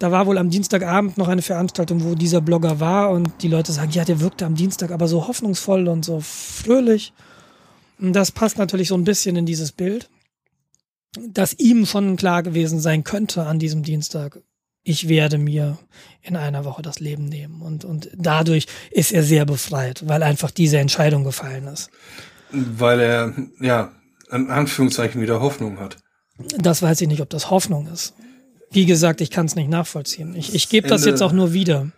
da 0.00 0.10
war 0.10 0.26
wohl 0.26 0.38
am 0.38 0.48
Dienstagabend 0.48 1.18
noch 1.18 1.28
eine 1.28 1.42
Veranstaltung, 1.42 2.02
wo 2.02 2.14
dieser 2.14 2.40
Blogger 2.40 2.80
war 2.80 3.10
und 3.10 3.42
die 3.42 3.48
Leute 3.48 3.70
sagen, 3.70 3.92
ja, 3.92 4.02
der 4.02 4.20
wirkte 4.20 4.46
am 4.46 4.54
Dienstag 4.54 4.92
aber 4.92 5.06
so 5.06 5.28
hoffnungsvoll 5.28 5.88
und 5.88 6.06
so 6.06 6.20
fröhlich. 6.20 7.12
Und 7.98 8.14
das 8.14 8.32
passt 8.32 8.56
natürlich 8.56 8.88
so 8.88 8.94
ein 8.94 9.04
bisschen 9.04 9.36
in 9.36 9.44
dieses 9.44 9.72
Bild, 9.72 10.08
dass 11.28 11.52
ihm 11.58 11.84
schon 11.84 12.16
klar 12.16 12.42
gewesen 12.42 12.80
sein 12.80 13.04
könnte 13.04 13.42
an 13.42 13.58
diesem 13.58 13.82
Dienstag, 13.82 14.40
ich 14.82 15.10
werde 15.10 15.36
mir 15.36 15.76
in 16.22 16.34
einer 16.34 16.64
Woche 16.64 16.80
das 16.80 16.98
Leben 16.98 17.26
nehmen. 17.26 17.60
Und, 17.60 17.84
und 17.84 18.08
dadurch 18.16 18.68
ist 18.90 19.12
er 19.12 19.22
sehr 19.22 19.44
befreit, 19.44 20.08
weil 20.08 20.22
einfach 20.22 20.50
diese 20.50 20.78
Entscheidung 20.78 21.24
gefallen 21.24 21.66
ist. 21.66 21.90
Weil 22.50 23.00
er, 23.00 23.34
ja, 23.60 23.92
in 24.32 24.50
Anführungszeichen 24.50 25.20
wieder 25.20 25.42
Hoffnung 25.42 25.78
hat. 25.78 25.98
Das 26.56 26.80
weiß 26.80 27.02
ich 27.02 27.08
nicht, 27.08 27.20
ob 27.20 27.28
das 27.28 27.50
Hoffnung 27.50 27.86
ist. 27.88 28.14
Wie 28.70 28.86
gesagt, 28.86 29.20
ich 29.20 29.30
kann 29.30 29.46
es 29.46 29.56
nicht 29.56 29.68
nachvollziehen. 29.68 30.34
Ich, 30.36 30.54
ich 30.54 30.68
gebe 30.68 30.88
das 30.88 31.04
jetzt 31.04 31.22
auch 31.22 31.32
nur 31.32 31.52
wieder. 31.52 31.90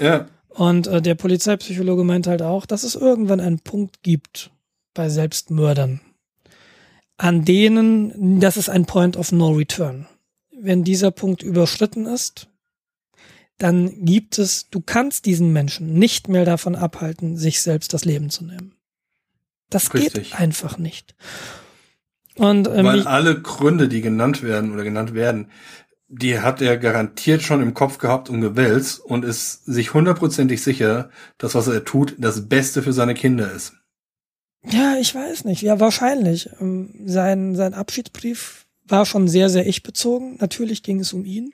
Ja. 0.00 0.26
Und 0.48 0.86
äh, 0.86 1.00
der 1.02 1.14
Polizeipsychologe 1.14 2.02
meint 2.02 2.26
halt 2.26 2.42
auch, 2.42 2.66
dass 2.66 2.82
es 2.82 2.94
irgendwann 2.94 3.40
einen 3.40 3.60
Punkt 3.60 4.02
gibt 4.02 4.50
bei 4.94 5.08
Selbstmördern, 5.08 6.00
an 7.18 7.44
denen, 7.44 8.40
das 8.40 8.56
ist 8.56 8.68
ein 8.68 8.86
Point 8.86 9.16
of 9.16 9.32
No 9.32 9.50
Return. 9.50 10.06
Wenn 10.58 10.82
dieser 10.82 11.10
Punkt 11.10 11.42
überschritten 11.42 12.06
ist, 12.06 12.48
dann 13.58 14.04
gibt 14.04 14.38
es, 14.38 14.68
du 14.70 14.80
kannst 14.80 15.26
diesen 15.26 15.52
Menschen 15.52 15.94
nicht 15.94 16.28
mehr 16.28 16.44
davon 16.44 16.74
abhalten, 16.74 17.36
sich 17.36 17.62
selbst 17.62 17.94
das 17.94 18.04
Leben 18.04 18.30
zu 18.30 18.44
nehmen. 18.44 18.74
Das 19.70 19.92
Richtig. 19.94 20.30
geht 20.30 20.40
einfach 20.40 20.78
nicht. 20.78 21.14
Und, 22.36 22.68
ähm, 22.68 22.84
Weil 22.84 23.06
alle 23.06 23.40
Gründe, 23.40 23.88
die 23.88 24.02
genannt 24.02 24.42
werden 24.42 24.72
oder 24.72 24.84
genannt 24.84 25.14
werden, 25.14 25.50
die 26.08 26.38
hat 26.38 26.62
er 26.62 26.76
garantiert 26.76 27.42
schon 27.42 27.62
im 27.62 27.74
Kopf 27.74 27.98
gehabt 27.98 28.30
und 28.30 28.40
gewälzt 28.40 29.00
und 29.00 29.24
ist 29.24 29.64
sich 29.64 29.92
hundertprozentig 29.92 30.62
sicher, 30.62 31.10
dass 31.38 31.54
was 31.54 31.66
er 31.68 31.84
tut, 31.84 32.14
das 32.18 32.48
Beste 32.48 32.82
für 32.82 32.92
seine 32.92 33.14
Kinder 33.14 33.52
ist. 33.52 33.74
Ja, 34.64 34.96
ich 34.98 35.14
weiß 35.14 35.44
nicht. 35.44 35.62
Ja, 35.62 35.80
wahrscheinlich. 35.80 36.50
Ähm, 36.60 36.94
sein, 37.06 37.54
sein 37.54 37.74
Abschiedsbrief 37.74 38.66
war 38.84 39.06
schon 39.06 39.28
sehr, 39.28 39.48
sehr 39.48 39.66
ich-bezogen. 39.66 40.36
Natürlich 40.40 40.82
ging 40.82 41.00
es 41.00 41.12
um 41.12 41.24
ihn. 41.24 41.52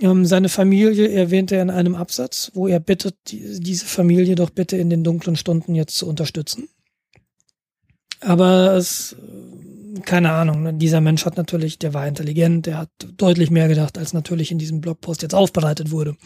Ähm, 0.00 0.26
seine 0.26 0.48
Familie 0.48 1.08
erwähnte 1.08 1.56
er 1.56 1.62
in 1.62 1.70
einem 1.70 1.94
Absatz, 1.94 2.50
wo 2.54 2.66
er 2.66 2.80
bittet, 2.80 3.16
diese 3.26 3.86
Familie 3.86 4.34
doch 4.34 4.50
bitte 4.50 4.76
in 4.76 4.90
den 4.90 5.04
dunklen 5.04 5.36
Stunden 5.36 5.74
jetzt 5.74 5.96
zu 5.96 6.06
unterstützen. 6.06 6.68
Aber 8.20 8.74
es, 8.74 9.16
keine 10.04 10.32
Ahnung, 10.32 10.62
ne, 10.62 10.74
dieser 10.74 11.00
Mensch 11.00 11.24
hat 11.24 11.36
natürlich, 11.36 11.78
der 11.78 11.94
war 11.94 12.06
intelligent, 12.06 12.66
der 12.66 12.78
hat 12.78 12.90
deutlich 13.16 13.50
mehr 13.50 13.68
gedacht, 13.68 13.98
als 13.98 14.12
natürlich 14.12 14.50
in 14.50 14.58
diesem 14.58 14.80
Blogpost 14.80 15.22
jetzt 15.22 15.34
aufbereitet 15.34 15.90
wurde. 15.90 16.16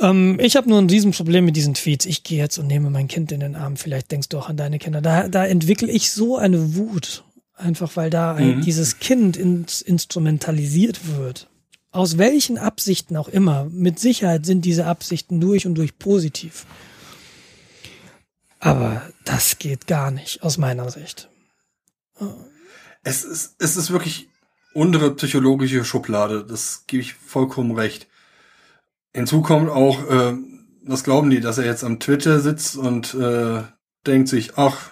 Ähm, 0.00 0.38
ich 0.40 0.56
habe 0.56 0.68
nur 0.68 0.78
ein 0.78 0.90
Riesenproblem 0.90 1.44
mit 1.44 1.56
diesen 1.56 1.74
Tweets. 1.74 2.06
Ich 2.06 2.24
gehe 2.24 2.38
jetzt 2.38 2.58
und 2.58 2.66
nehme 2.66 2.90
mein 2.90 3.08
Kind 3.08 3.32
in 3.32 3.40
den 3.40 3.54
Arm. 3.54 3.76
Vielleicht 3.76 4.10
denkst 4.10 4.28
du 4.28 4.38
auch 4.38 4.48
an 4.48 4.56
deine 4.56 4.78
Kinder. 4.78 5.00
Da, 5.00 5.28
da 5.28 5.46
entwickle 5.46 5.90
ich 5.90 6.10
so 6.12 6.36
eine 6.36 6.74
Wut. 6.76 7.24
Einfach 7.54 7.96
weil 7.96 8.10
da 8.10 8.34
mhm. 8.34 8.62
dieses 8.62 8.98
Kind 8.98 9.36
ins, 9.36 9.82
instrumentalisiert 9.82 11.16
wird. 11.16 11.48
Aus 11.92 12.18
welchen 12.18 12.58
Absichten 12.58 13.16
auch 13.16 13.28
immer. 13.28 13.66
Mit 13.70 13.98
Sicherheit 13.98 14.46
sind 14.46 14.64
diese 14.64 14.86
Absichten 14.86 15.40
durch 15.40 15.66
und 15.66 15.74
durch 15.74 15.98
positiv. 15.98 16.66
Aber 18.58 19.02
das 19.24 19.58
geht 19.58 19.86
gar 19.86 20.10
nicht, 20.10 20.42
aus 20.42 20.56
meiner 20.56 20.90
Sicht. 20.90 21.28
Es 23.04 23.24
ist, 23.24 23.56
es 23.58 23.76
ist 23.76 23.90
wirklich 23.90 24.28
unsere 24.74 25.14
psychologische 25.14 25.84
Schublade, 25.84 26.44
das 26.44 26.84
gebe 26.86 27.02
ich 27.02 27.14
vollkommen 27.14 27.72
recht. 27.72 28.08
Hinzu 29.14 29.42
kommt 29.42 29.70
auch, 29.70 30.08
äh, 30.08 30.34
was 30.84 31.04
glauben 31.04 31.30
die, 31.30 31.40
dass 31.40 31.58
er 31.58 31.66
jetzt 31.66 31.84
am 31.84 32.00
Twitter 32.00 32.40
sitzt 32.40 32.76
und 32.76 33.14
äh, 33.14 33.62
denkt 34.06 34.28
sich, 34.28 34.56
ach, 34.56 34.90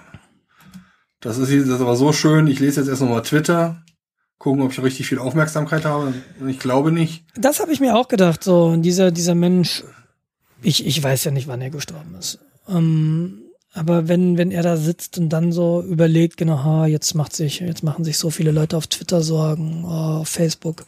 das 1.21 1.39
ist, 1.39 1.51
das 1.51 1.77
ist 1.77 1.81
aber 1.81 1.97
so 1.97 2.13
schön, 2.13 2.47
ich 2.47 2.61
lese 2.61 2.81
jetzt 2.81 2.89
erst 2.89 3.03
nochmal 3.03 3.23
Twitter, 3.23 3.83
gucken, 4.39 4.63
ob 4.63 4.73
ich 4.73 4.83
richtig 4.83 5.07
viel 5.07 5.19
Aufmerksamkeit 5.19 5.85
habe. 5.85 6.15
Ich 6.49 6.59
glaube 6.59 6.93
nicht. 6.93 7.25
Das 7.37 7.61
habe 7.61 7.73
ich 7.73 7.81
mir 7.81 7.95
auch 7.95 8.09
gedacht, 8.09 8.43
so, 8.43 8.75
dieser, 8.77 9.11
dieser 9.11 9.35
Mensch, 9.35 9.85
ich, 10.63 10.87
ich 10.87 11.03
weiß 11.03 11.25
ja 11.25 11.31
nicht, 11.31 11.47
wann 11.47 11.61
er 11.61 11.71
gestorben 11.71 12.15
ist. 12.19 12.39
Ähm, 12.69 13.40
aber 13.73 14.09
wenn, 14.09 14.37
wenn 14.37 14.51
er 14.51 14.63
da 14.63 14.77
sitzt 14.77 15.17
und 15.19 15.29
dann 15.29 15.53
so 15.53 15.83
überlegt, 15.83 16.37
genau, 16.37 16.85
jetzt 16.85 17.15
macht 17.15 17.35
sich, 17.35 17.61
jetzt 17.61 17.85
machen 17.85 18.05
sich 18.05 18.19
so 18.19 18.31
viele 18.31 18.51
Leute 18.51 18.77
auf 18.77 18.89
Twitter 18.89 19.23
Sorgen, 19.23 19.85
auf 19.85 20.29
Facebook. 20.29 20.85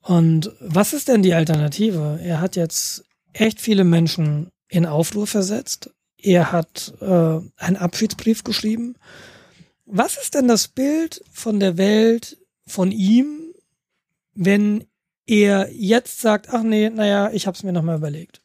Und 0.00 0.52
was 0.60 0.92
ist 0.92 1.08
denn 1.08 1.22
die 1.22 1.34
Alternative? 1.34 2.18
Er 2.22 2.40
hat 2.40 2.56
jetzt 2.56 3.04
echt 3.32 3.60
viele 3.60 3.84
Menschen 3.84 4.50
in 4.68 4.86
Aufruhr 4.86 5.26
versetzt. 5.26 5.90
Er 6.16 6.50
hat 6.52 6.94
äh, 7.00 7.40
einen 7.56 7.76
Abschiedsbrief 7.76 8.42
geschrieben. 8.42 8.94
was 9.84 10.16
ist 10.16 10.34
denn 10.34 10.48
das 10.48 10.68
Bild 10.68 11.22
von 11.30 11.60
der 11.60 11.76
Welt 11.76 12.38
von 12.66 12.90
ihm, 12.90 13.52
wenn 14.34 14.84
er 15.26 15.70
jetzt 15.72 16.20
sagt, 16.20 16.52
ach 16.52 16.62
nee, 16.62 16.90
naja, 16.90 17.30
ich 17.32 17.46
hab's 17.46 17.62
mir 17.62 17.72
nochmal 17.72 17.98
überlegt. 17.98 18.40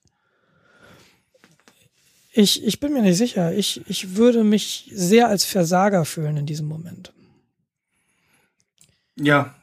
Ich, 2.33 2.63
ich 2.63 2.79
bin 2.79 2.93
mir 2.93 3.01
nicht 3.01 3.17
sicher. 3.17 3.53
Ich, 3.53 3.81
ich 3.89 4.15
würde 4.15 4.43
mich 4.43 4.89
sehr 4.93 5.27
als 5.27 5.43
Versager 5.43 6.05
fühlen 6.05 6.37
in 6.37 6.45
diesem 6.45 6.67
Moment. 6.67 7.13
Ja, 9.17 9.53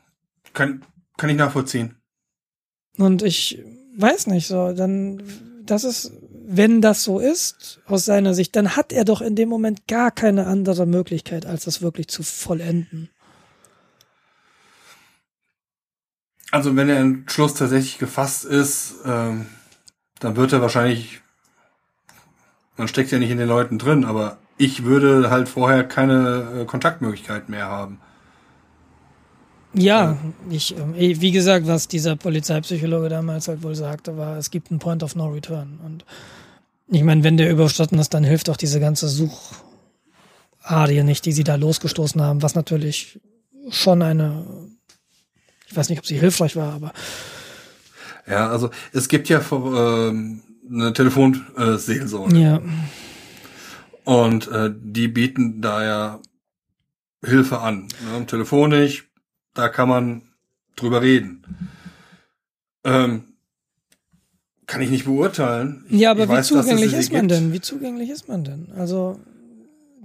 kann, 0.53 0.85
kann 1.16 1.31
ich 1.31 1.37
nachvollziehen. 1.37 1.95
Und 2.99 3.23
ich 3.23 3.62
weiß 3.97 4.27
nicht 4.27 4.47
so, 4.47 4.73
dann, 4.73 5.23
das 5.64 5.85
ist, 5.85 6.12
wenn 6.47 6.81
das 6.81 7.05
so 7.05 7.19
ist, 7.19 7.81
aus 7.87 8.05
seiner 8.05 8.35
Sicht, 8.35 8.55
dann 8.57 8.77
hat 8.77 8.93
er 8.93 9.05
doch 9.05 9.21
in 9.21 9.37
dem 9.37 9.49
Moment 9.49 9.87
gar 9.87 10.11
keine 10.11 10.47
andere 10.47 10.87
Möglichkeit, 10.87 11.47
als 11.47 11.64
das 11.64 11.81
wirklich 11.81 12.09
zu 12.09 12.23
vollenden. 12.23 13.11
Also 16.51 16.75
wenn 16.77 16.89
der 16.89 16.99
Entschluss 16.99 17.55
tatsächlich 17.55 17.99
gefasst 17.99 18.45
ist, 18.45 18.95
ähm, 19.05 19.47
dann 20.21 20.37
wird 20.37 20.53
er 20.53 20.62
wahrscheinlich, 20.62 21.21
man 22.79 22.89
steckt 22.89 23.11
ja 23.11 23.18
nicht 23.18 23.31
in 23.31 23.39
den 23.39 23.49
Leuten 23.49 23.79
drin, 23.79 24.05
aber 24.05 24.39
ich 24.57 24.85
würde 24.85 25.31
halt 25.31 25.49
vorher 25.49 25.85
keine 25.85 26.62
äh, 26.62 26.64
Kontaktmöglichkeit 26.64 27.49
mehr 27.49 27.66
haben. 27.66 28.01
Ja, 29.74 30.16
ich, 30.51 30.76
äh, 30.76 31.20
wie 31.20 31.31
gesagt, 31.31 31.66
was 31.66 31.89
dieser 31.89 32.16
Polizeipsychologe 32.16 33.09
damals 33.09 33.49
halt 33.49 33.62
wohl 33.62 33.74
sagte, 33.74 34.16
war, 34.16 34.39
es 34.39 34.51
gibt 34.51 34.70
einen 34.70 34.81
Point 34.81 35.03
of 35.03 35.14
No 35.14 35.26
Return. 35.29 35.79
Und 35.85 36.05
ich 36.89 37.03
meine, 37.03 37.22
wenn 37.22 37.37
der 37.37 37.51
überstanden 37.51 37.99
ist, 37.99 38.14
dann 38.14 38.24
hilft 38.24 38.49
auch 38.49 38.57
diese 38.57 38.81
ganze 38.81 39.09
Sucharie 39.09 41.03
nicht, 41.03 41.26
die 41.26 41.33
sie 41.33 41.45
da 41.45 41.57
losgestoßen 41.57 42.22
haben, 42.22 42.43
was 42.43 42.55
natürlich 42.55 43.20
schon 43.70 44.01
eine 44.01 44.45
ich 45.68 45.76
weiß 45.76 45.91
nicht, 45.91 45.99
ob 45.99 46.07
sie 46.07 46.18
hilfreich 46.18 46.57
war, 46.57 46.72
aber. 46.72 46.93
Ja, 48.26 48.49
also 48.49 48.70
es 48.93 49.09
gibt 49.09 49.29
ja 49.29 49.41
ähm, 49.53 50.43
eine 50.71 50.93
Telefonseelsorge. 50.93 52.39
ja. 52.39 52.61
Und 54.05 54.49
äh, 54.49 54.73
die 54.75 55.09
bieten 55.09 55.61
da 55.61 55.85
ja 55.85 56.21
Hilfe 57.23 57.59
an. 57.61 57.89
Ne? 58.11 58.25
Telefonisch, 58.27 59.11
da 59.53 59.69
kann 59.69 59.89
man 59.89 60.23
drüber 60.77 61.03
reden. 61.03 61.45
Ähm, 62.85 63.25
kann 64.66 64.81
ich 64.81 64.91
nicht 64.91 65.05
beurteilen. 65.05 65.85
Ich, 65.89 66.01
ja, 66.01 66.12
aber 66.12 66.25
wie 66.25 66.29
weiß, 66.29 66.47
zugänglich 66.47 66.93
ist 66.93 67.12
man 67.12 67.29
gibt. 67.29 67.33
denn? 67.33 67.53
Wie 67.53 67.61
zugänglich 67.61 68.11
ist 68.11 68.29
man 68.29 68.45
denn? 68.45 68.69
Also 68.77 69.19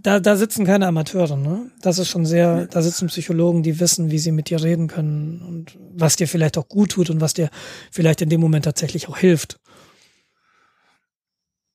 da, 0.01 0.19
da 0.19 0.35
sitzen 0.35 0.65
keine 0.65 0.87
Amateure, 0.87 1.37
ne? 1.37 1.71
Das 1.81 1.97
ist 1.97 2.09
schon 2.09 2.25
sehr, 2.25 2.67
da 2.67 2.81
sitzen 2.81 3.07
Psychologen, 3.07 3.63
die 3.63 3.79
wissen, 3.79 4.11
wie 4.11 4.19
sie 4.19 4.33
mit 4.33 4.49
dir 4.49 4.61
reden 4.61 4.87
können 4.87 5.41
und 5.47 5.77
was 5.95 6.17
dir 6.17 6.27
vielleicht 6.27 6.57
auch 6.57 6.67
gut 6.67 6.91
tut 6.91 7.09
und 7.09 7.21
was 7.21 7.33
dir 7.33 7.49
vielleicht 7.89 8.21
in 8.21 8.29
dem 8.29 8.41
Moment 8.41 8.65
tatsächlich 8.65 9.07
auch 9.07 9.17
hilft. 9.17 9.59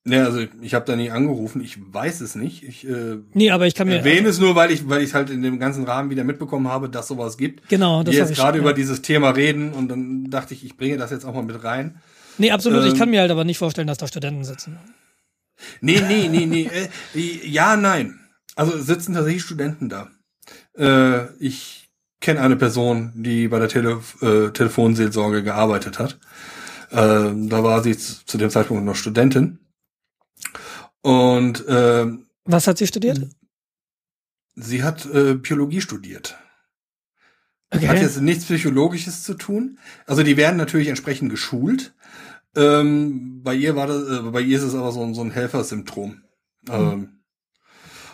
Ja, 0.07 0.23
also 0.23 0.39
ich 0.61 0.73
habe 0.73 0.85
da 0.85 0.95
nie 0.95 1.11
angerufen, 1.11 1.61
ich 1.61 1.77
weiß 1.93 2.21
es 2.21 2.35
nicht. 2.35 2.63
Ich 2.63 2.87
äh, 2.87 3.17
nee, 3.33 3.51
aber 3.51 3.67
ich 3.67 3.75
kann 3.75 3.87
mir 3.87 3.97
erwähne 3.97 4.29
es 4.29 4.39
nur, 4.39 4.55
weil 4.55 4.71
ich 4.71 4.87
weil 4.87 5.03
ich 5.03 5.13
halt 5.13 5.29
in 5.29 5.41
dem 5.41 5.59
ganzen 5.59 5.83
Rahmen 5.83 6.09
wieder 6.09 6.23
mitbekommen 6.23 6.67
habe, 6.67 6.89
dass 6.89 7.07
sowas 7.07 7.37
gibt. 7.37 7.67
Genau, 7.69 8.03
das 8.03 8.13
wir 8.13 8.21
jetzt 8.21 8.35
gerade 8.35 8.57
ja. 8.57 8.63
über 8.63 8.73
dieses 8.73 9.01
Thema 9.01 9.31
reden 9.31 9.73
und 9.73 9.89
dann 9.89 10.29
dachte 10.29 10.53
ich, 10.53 10.65
ich 10.65 10.77
bringe 10.77 10.97
das 10.97 11.11
jetzt 11.11 11.25
auch 11.25 11.33
mal 11.33 11.43
mit 11.43 11.63
rein. 11.63 12.01
Nee, 12.37 12.51
absolut. 12.51 12.83
Ähm, 12.83 12.93
ich 12.93 12.97
kann 12.97 13.09
mir 13.09 13.19
halt 13.19 13.31
aber 13.31 13.43
nicht 13.43 13.57
vorstellen, 13.57 13.87
dass 13.87 13.97
da 13.97 14.07
Studenten 14.07 14.45
sitzen. 14.45 14.79
Nee, 15.81 16.01
nee, 16.07 16.29
nee, 16.29 16.45
nee. 16.45 16.69
Äh, 17.13 17.47
ja, 17.47 17.75
nein. 17.75 18.19
Also 18.55 18.79
sitzen 18.79 19.13
tatsächlich 19.13 19.43
Studenten 19.43 19.89
da. 19.89 20.09
Äh, 20.77 21.27
ich 21.39 21.89
kenne 22.21 22.41
eine 22.41 22.55
Person, 22.55 23.11
die 23.15 23.47
bei 23.49 23.59
der 23.59 23.67
Tele 23.67 24.01
äh, 24.21 24.49
Telefonseelsorge 24.51 25.43
gearbeitet 25.43 25.99
hat. 25.99 26.19
Äh, 26.91 26.95
da 26.95 27.63
war 27.63 27.83
sie 27.83 27.97
zu 27.97 28.37
dem 28.37 28.49
Zeitpunkt 28.49 28.85
noch 28.85 28.95
Studentin. 28.95 29.59
Und 31.01 31.65
äh, 31.67 32.07
was 32.45 32.67
hat 32.67 32.77
sie 32.77 32.87
studiert? 32.87 33.27
Sie 34.55 34.83
hat 34.83 35.05
äh, 35.05 35.35
Biologie 35.35 35.81
studiert. 35.81 36.37
Okay. 37.71 37.87
Hat 37.87 38.01
jetzt 38.01 38.19
nichts 38.21 38.45
Psychologisches 38.45 39.23
zu 39.23 39.35
tun. 39.35 39.77
Also 40.05 40.23
die 40.23 40.37
werden 40.37 40.57
natürlich 40.57 40.87
entsprechend 40.87 41.29
geschult. 41.29 41.93
Ähm, 42.55 43.43
bei 43.43 43.53
ihr 43.53 43.75
war 43.75 43.87
das, 43.87 44.09
äh, 44.09 44.21
bei 44.31 44.41
ihr 44.41 44.57
ist 44.57 44.63
es 44.63 44.75
aber 44.75 44.91
so, 44.91 45.13
so 45.13 45.21
ein 45.21 45.31
Helfersymptom. 45.31 46.23
Mhm. 46.67 46.73
Ähm, 46.73 47.19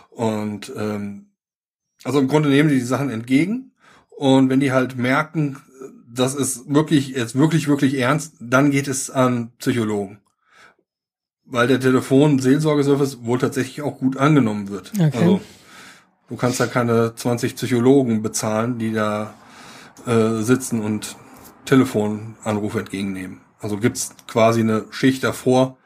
und 0.10 0.72
ähm, 0.76 1.32
also 2.04 2.20
im 2.20 2.28
Grunde 2.28 2.50
nehmen 2.50 2.70
die 2.70 2.76
die 2.76 2.82
Sachen 2.82 3.10
entgegen. 3.10 3.72
Und 4.10 4.50
wenn 4.50 4.60
die 4.60 4.72
halt 4.72 4.98
merken, 4.98 5.58
das 6.08 6.36
ist 6.36 6.74
wirklich 6.74 7.10
jetzt 7.10 7.36
wirklich 7.36 7.68
wirklich 7.68 7.96
ernst, 7.96 8.36
dann 8.40 8.72
geht 8.72 8.88
es 8.88 9.10
an 9.10 9.52
Psychologen, 9.58 10.20
weil 11.46 11.68
der 11.68 11.80
Telefon-Seelsorgeservice 11.80 13.24
wohl 13.24 13.40
tatsächlich 13.40 13.82
auch 13.82 13.98
gut 14.00 14.18
angenommen 14.18 14.70
wird. 14.70 14.92
Okay. 14.94 15.12
Also 15.14 15.42
du 16.30 16.36
kannst 16.36 16.60
da 16.60 16.68
keine 16.68 17.16
20 17.16 17.56
Psychologen 17.56 18.22
bezahlen, 18.22 18.80
die 18.80 18.92
da 18.92 19.34
äh, 20.06 20.42
sitzen 20.42 20.82
und 20.82 21.16
Telefonanrufe 21.66 22.80
entgegennehmen. 22.80 23.42
Also 23.60 23.78
gibt's 23.78 24.16
quasi 24.28 24.62
eine 24.62 24.86
Schicht 24.92 25.24
davor, 25.24 25.78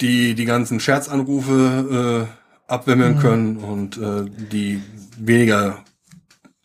die 0.00 0.34
die 0.34 0.44
ganzen 0.44 0.80
Scherzanrufe 0.80 2.28
äh, 2.28 2.72
abwimmeln 2.72 3.16
mhm. 3.16 3.20
können 3.20 3.56
und 3.58 3.98
äh, 3.98 4.24
die 4.26 4.82
weniger 5.18 5.84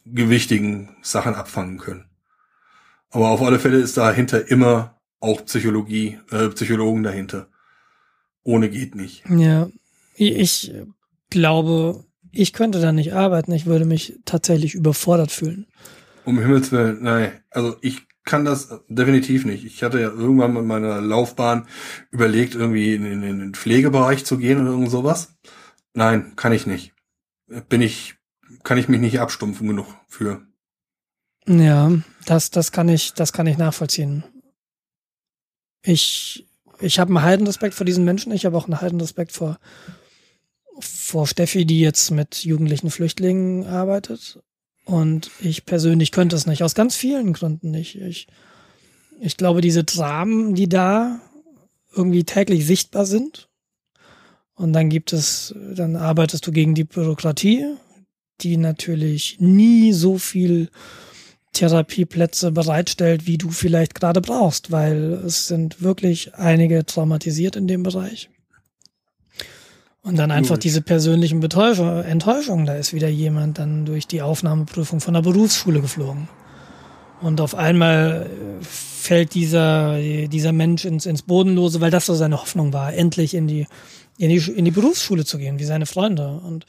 gewichtigen 0.05 0.89
Sachen 1.01 1.35
abfangen 1.35 1.77
können. 1.77 2.05
Aber 3.11 3.29
auf 3.29 3.41
alle 3.41 3.59
Fälle 3.59 3.77
ist 3.77 3.97
dahinter 3.97 4.49
immer 4.49 4.96
auch 5.19 5.45
Psychologie, 5.45 6.19
äh, 6.31 6.49
Psychologen 6.49 7.03
dahinter. 7.03 7.47
Ohne 8.43 8.69
geht 8.69 8.95
nicht. 8.95 9.23
Ja, 9.29 9.69
ich 10.15 10.71
glaube, 11.29 12.05
ich 12.31 12.53
könnte 12.53 12.79
da 12.79 12.91
nicht 12.91 13.13
arbeiten. 13.13 13.51
Ich 13.51 13.65
würde 13.65 13.85
mich 13.85 14.19
tatsächlich 14.25 14.73
überfordert 14.73 15.31
fühlen. 15.31 15.67
Um 16.25 16.39
Himmels 16.39 16.71
Willen, 16.71 17.03
nein. 17.03 17.31
Also 17.49 17.77
ich 17.81 18.07
kann 18.23 18.45
das 18.45 18.81
definitiv 18.89 19.45
nicht. 19.45 19.65
Ich 19.65 19.83
hatte 19.83 19.99
ja 19.99 20.09
irgendwann 20.09 20.53
mit 20.53 20.65
meiner 20.65 21.01
Laufbahn 21.01 21.67
überlegt, 22.11 22.55
irgendwie 22.55 22.93
in, 22.93 23.05
in, 23.05 23.23
in 23.23 23.39
den 23.39 23.53
Pflegebereich 23.53 24.25
zu 24.25 24.37
gehen 24.37 24.61
oder 24.61 24.71
irgend 24.71 24.91
sowas. 24.91 25.35
Nein, 25.93 26.33
kann 26.35 26.51
ich 26.51 26.67
nicht. 26.67 26.93
Bin 27.69 27.81
ich, 27.81 28.15
kann 28.63 28.77
ich 28.77 28.89
mich 28.89 28.99
nicht 28.99 29.19
abstumpfen 29.19 29.67
genug 29.67 29.87
für. 30.07 30.45
Ja, 31.47 31.91
das, 32.25 32.51
das 32.51 32.73
kann 32.73 32.89
ich, 32.89 33.13
das 33.13 33.31
kann 33.31 33.47
ich 33.47 33.57
nachvollziehen. 33.57 34.23
Ich, 35.87 36.45
ich 36.81 36.99
habe 36.99 37.09
einen 37.09 37.23
heiden 37.23 37.47
Respekt 37.47 37.73
vor 37.73 37.85
diesen 37.85 38.03
Menschen. 38.03 38.33
Ich 38.33 38.45
habe 38.45 38.57
auch 38.57 38.65
einen 38.65 38.81
heiden 38.81 38.99
Respekt 38.99 39.31
vor, 39.31 39.57
vor 40.79 41.27
Steffi, 41.27 41.65
die 41.65 41.79
jetzt 41.79 42.11
mit 42.11 42.43
jugendlichen 42.43 42.91
Flüchtlingen 42.91 43.65
arbeitet. 43.65 44.39
Und 44.83 45.31
ich 45.39 45.65
persönlich 45.65 46.11
könnte 46.11 46.35
es 46.35 46.45
nicht, 46.45 46.63
aus 46.63 46.75
ganz 46.75 46.95
vielen 46.95 47.33
Gründen 47.33 47.71
nicht. 47.71 47.95
Ich, 47.95 48.27
ich 49.21 49.37
glaube, 49.37 49.61
diese 49.61 49.85
Dramen, 49.85 50.55
die 50.55 50.67
da 50.67 51.19
irgendwie 51.95 52.25
täglich 52.25 52.65
sichtbar 52.65 53.05
sind, 53.05 53.47
und 54.55 54.73
dann 54.73 54.89
gibt 54.89 55.13
es, 55.13 55.53
dann 55.75 55.95
arbeitest 55.95 56.47
du 56.47 56.51
gegen 56.51 56.73
die 56.73 56.83
Bürokratie, 56.83 57.75
die 58.41 58.57
natürlich 58.57 59.37
nie 59.39 59.93
so 59.93 60.17
viel 60.17 60.69
Therapieplätze 61.57 62.51
bereitstellt, 62.51 63.27
wie 63.27 63.37
du 63.37 63.49
vielleicht 63.49 63.95
gerade 63.95 64.21
brauchst, 64.21 64.71
weil 64.71 65.13
es 65.25 65.47
sind 65.47 65.81
wirklich 65.81 66.35
einige 66.35 66.85
traumatisiert 66.85 67.55
in 67.55 67.67
dem 67.67 67.83
Bereich. 67.83 68.29
Und 70.03 70.15
dann 70.15 70.31
einfach 70.31 70.57
diese 70.57 70.81
persönlichen 70.81 71.43
Enttäuschungen. 71.43 72.65
Da 72.65 72.75
ist 72.75 72.93
wieder 72.93 73.09
jemand 73.09 73.57
dann 73.57 73.85
durch 73.85 74.07
die 74.07 74.21
Aufnahmeprüfung 74.21 75.01
von 75.01 75.13
der 75.13 75.21
Berufsschule 75.21 75.81
geflogen. 75.81 76.29
Und 77.19 77.41
auf 77.41 77.55
einmal 77.55 78.27
äh, 78.27 78.63
fällt 78.63 79.33
dieser, 79.33 79.99
dieser 79.99 80.53
Mensch 80.53 80.85
ins, 80.85 81.05
ins 81.05 81.23
Bodenlose, 81.23 81.81
weil 81.81 81.91
das 81.91 82.05
so 82.05 82.13
seine 82.13 82.39
Hoffnung 82.39 82.73
war, 82.73 82.93
endlich 82.93 83.33
in 83.33 83.47
die, 83.47 83.67
in 84.17 84.29
die, 84.29 84.37
in 84.37 84.65
die 84.65 84.71
Berufsschule 84.71 85.25
zu 85.25 85.37
gehen, 85.39 85.59
wie 85.59 85.65
seine 85.65 85.87
Freunde. 85.87 86.39
Und 86.41 86.65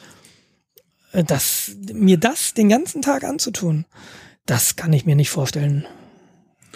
äh, 1.13 1.23
das, 1.23 1.77
mir 1.93 2.19
das 2.19 2.55
den 2.55 2.69
ganzen 2.69 3.03
Tag 3.03 3.25
anzutun, 3.25 3.85
das 4.49 4.77
kann 4.77 4.95
ich 4.95 5.05
mir 5.05 5.15
nicht 5.15 5.31
vorstellen. 5.31 5.87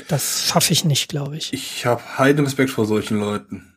Das 0.08 0.46
schaffe 0.46 0.72
ich 0.72 0.84
nicht, 0.84 1.08
glaube 1.08 1.38
ich. 1.38 1.52
Ich 1.52 1.86
habe 1.86 2.18
heiden 2.18 2.44
Respekt 2.44 2.70
vor 2.70 2.84
solchen 2.86 3.18
Leuten. 3.18 3.74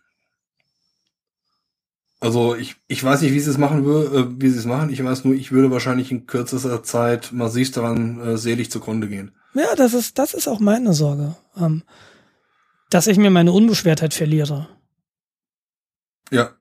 Also 2.19 2.55
ich, 2.55 2.75
ich 2.87 3.01
weiß 3.01 3.21
nicht, 3.21 3.31
wie 3.31 3.39
sie 3.39 3.49
es 3.49 3.57
machen 3.57 3.85
würde, 3.85 4.17
äh, 4.17 4.41
wie 4.41 4.49
sie 4.49 4.59
es 4.59 4.65
machen. 4.65 4.89
Ich 4.89 5.01
weiß 5.01 5.23
nur, 5.23 5.33
ich 5.33 5.51
würde 5.51 5.71
wahrscheinlich 5.71 6.11
in 6.11 6.25
kürzester 6.25 6.83
Zeit 6.83 7.31
massiv 7.31 7.71
daran 7.71 8.19
äh, 8.19 8.37
selig 8.37 8.69
zugrunde 8.69 9.07
gehen. 9.07 9.31
Ja, 9.53 9.75
das 9.75 9.93
ist, 9.93 10.19
das 10.19 10.33
ist 10.33 10.47
auch 10.47 10.59
meine 10.59 10.93
Sorge. 10.93 11.35
Ähm, 11.57 11.83
dass 12.89 13.07
ich 13.07 13.17
mir 13.17 13.29
meine 13.29 13.53
Unbeschwertheit 13.53 14.13
verliere. 14.13 14.67
Ja. 16.31 16.51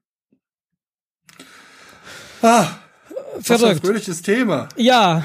Ah. 2.43 2.69
verrückt. 3.41 3.85
fröhliches 3.85 4.23
Thema. 4.23 4.69
Ja. 4.77 5.25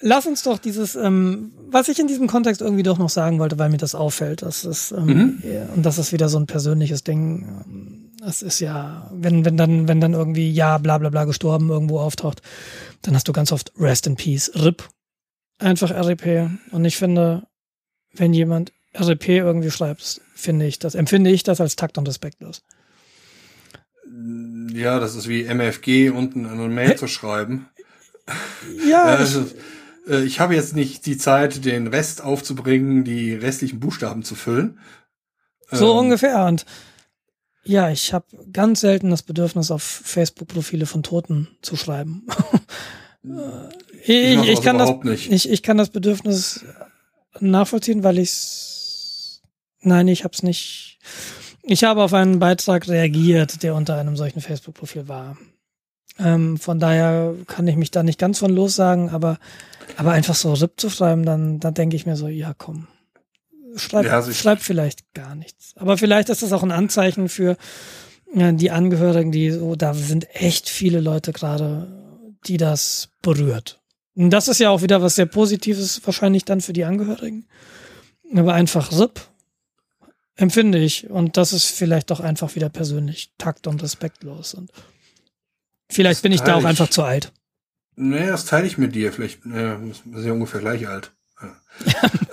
Lass 0.00 0.26
uns 0.26 0.42
doch 0.44 0.58
dieses, 0.58 0.94
ähm, 0.94 1.52
was 1.70 1.88
ich 1.88 1.98
in 1.98 2.06
diesem 2.06 2.28
Kontext 2.28 2.60
irgendwie 2.60 2.84
doch 2.84 2.98
noch 2.98 3.08
sagen 3.10 3.38
wollte, 3.40 3.58
weil 3.58 3.68
mir 3.68 3.78
das 3.78 3.96
auffällt, 3.96 4.42
das 4.42 4.64
ist, 4.64 4.92
ähm, 4.92 5.06
Mhm. 5.06 5.42
ja, 5.42 5.66
und 5.74 5.84
das 5.84 5.98
ist 5.98 6.12
wieder 6.12 6.28
so 6.28 6.38
ein 6.38 6.46
persönliches 6.46 7.02
Ding. 7.02 8.06
Das 8.20 8.42
ist 8.42 8.60
ja, 8.60 9.10
wenn, 9.12 9.44
wenn 9.44 9.56
dann, 9.56 9.88
wenn 9.88 10.00
dann 10.00 10.12
irgendwie 10.12 10.50
ja, 10.52 10.78
bla 10.78 10.98
bla 10.98 11.08
bla 11.08 11.24
gestorben 11.24 11.68
irgendwo 11.70 11.98
auftaucht, 11.98 12.42
dann 13.02 13.14
hast 13.14 13.26
du 13.26 13.32
ganz 13.32 13.50
oft 13.50 13.72
Rest 13.78 14.06
in 14.06 14.14
Peace, 14.16 14.52
RIP. 14.54 14.88
Einfach 15.58 15.90
RIP. 15.90 16.48
Und 16.70 16.84
ich 16.84 16.96
finde, 16.96 17.46
wenn 18.14 18.32
jemand 18.32 18.72
RIP 18.94 19.28
irgendwie 19.28 19.70
schreibt, 19.70 20.20
finde 20.34 20.66
ich 20.66 20.78
das, 20.78 20.94
empfinde 20.94 21.30
ich 21.30 21.42
das 21.42 21.60
als 21.60 21.74
takt 21.74 21.98
und 21.98 22.06
respektlos. 22.08 22.62
Ja, 24.72 25.00
das 25.00 25.14
ist 25.16 25.28
wie 25.28 25.42
MFG 25.44 26.10
unten 26.10 26.44
in 26.44 26.50
eine 26.52 26.68
Mail 26.68 26.96
zu 26.96 27.08
schreiben. 27.08 27.68
Ja, 28.88 29.14
ich, 29.14 29.20
also, 29.20 29.46
äh, 30.08 30.24
ich 30.24 30.40
habe 30.40 30.54
jetzt 30.54 30.74
nicht 30.74 31.06
die 31.06 31.16
Zeit, 31.16 31.64
den 31.64 31.86
Rest 31.86 32.22
aufzubringen, 32.22 33.04
die 33.04 33.34
restlichen 33.34 33.80
Buchstaben 33.80 34.22
zu 34.22 34.34
füllen. 34.34 34.78
So 35.70 35.92
Ähm, 35.92 35.98
ungefähr. 35.98 36.44
Und 36.46 36.64
ja, 37.64 37.90
ich 37.90 38.14
habe 38.14 38.26
ganz 38.52 38.80
selten 38.80 39.10
das 39.10 39.22
Bedürfnis, 39.22 39.70
auf 39.70 39.82
Facebook-Profile 39.82 40.86
von 40.86 41.02
Toten 41.02 41.48
zu 41.62 41.76
schreiben. 41.76 42.26
Ich 44.04 44.08
ich, 44.08 44.38
ich, 44.38 44.54
das 44.54 44.64
kann 44.64 44.78
das, 44.78 44.90
ich, 45.26 45.50
ich 45.50 45.62
kann 45.62 45.76
das 45.76 45.90
Bedürfnis 45.90 46.64
nachvollziehen, 47.40 48.04
weil 48.04 48.18
ich's. 48.18 49.42
Nein, 49.80 50.08
ich 50.08 50.24
habe 50.24 50.32
es 50.32 50.42
nicht. 50.42 50.98
Ich 51.62 51.84
habe 51.84 52.02
auf 52.02 52.14
einen 52.14 52.38
Beitrag 52.38 52.88
reagiert, 52.88 53.62
der 53.62 53.74
unter 53.74 53.96
einem 53.96 54.16
solchen 54.16 54.40
Facebook-Profil 54.40 55.08
war. 55.08 55.36
Ähm, 56.18 56.56
von 56.58 56.80
daher 56.80 57.34
kann 57.46 57.68
ich 57.68 57.76
mich 57.76 57.90
da 57.90 58.02
nicht 58.02 58.18
ganz 58.18 58.38
von 58.38 58.50
los 58.50 58.74
sagen, 58.74 59.10
aber, 59.10 59.38
aber 59.96 60.12
einfach 60.12 60.34
so 60.34 60.52
RIP 60.52 60.78
zu 60.78 60.90
schreiben, 60.90 61.24
dann, 61.24 61.60
dann 61.60 61.74
denke 61.74 61.96
ich 61.96 62.06
mir 62.06 62.16
so, 62.16 62.28
ja 62.28 62.54
komm, 62.56 62.86
schreib, 63.76 64.06
Ja, 64.06 64.14
also 64.14 64.32
schreib 64.32 64.60
vielleicht 64.60 65.12
gar 65.14 65.34
nichts. 65.34 65.72
Aber 65.76 65.98
vielleicht 65.98 66.28
ist 66.28 66.42
das 66.42 66.52
auch 66.52 66.62
ein 66.62 66.72
Anzeichen 66.72 67.28
für 67.28 67.56
die 68.34 68.70
Angehörigen, 68.70 69.32
die 69.32 69.50
so, 69.50 69.74
da 69.74 69.94
sind 69.94 70.26
echt 70.34 70.68
viele 70.68 71.00
Leute 71.00 71.32
gerade, 71.32 71.88
die 72.46 72.58
das 72.58 73.08
berührt. 73.22 73.80
Und 74.14 74.30
das 74.30 74.48
ist 74.48 74.60
ja 74.60 74.70
auch 74.70 74.82
wieder 74.82 75.00
was 75.00 75.14
sehr 75.14 75.26
Positives 75.26 76.00
wahrscheinlich 76.04 76.44
dann 76.44 76.60
für 76.60 76.72
die 76.72 76.84
Angehörigen. 76.84 77.46
Aber 78.34 78.52
einfach 78.52 78.92
RIP 78.92 79.20
empfinde 80.36 80.78
ich. 80.78 81.08
Und 81.08 81.36
das 81.36 81.52
ist 81.52 81.66
vielleicht 81.66 82.10
doch 82.10 82.20
einfach 82.20 82.54
wieder 82.54 82.68
persönlich 82.68 83.32
takt- 83.38 83.66
und 83.66 83.82
respektlos. 83.82 84.54
Und 84.54 84.70
vielleicht 85.88 86.22
bin 86.22 86.32
ich 86.32 86.42
da 86.42 86.56
auch 86.56 86.64
einfach 86.64 86.90
zu 86.90 87.02
alt. 87.04 87.32
Nee, 88.00 88.26
das 88.28 88.44
teile 88.44 88.66
ich 88.66 88.78
mit 88.78 88.94
dir. 88.94 89.12
Vielleicht 89.12 89.44
äh, 89.44 89.76
wir 89.80 89.94
sind 89.94 90.24
ja 90.24 90.32
ungefähr 90.32 90.60
gleich 90.60 90.86
alt. 90.86 91.12
Ja. 91.42 91.54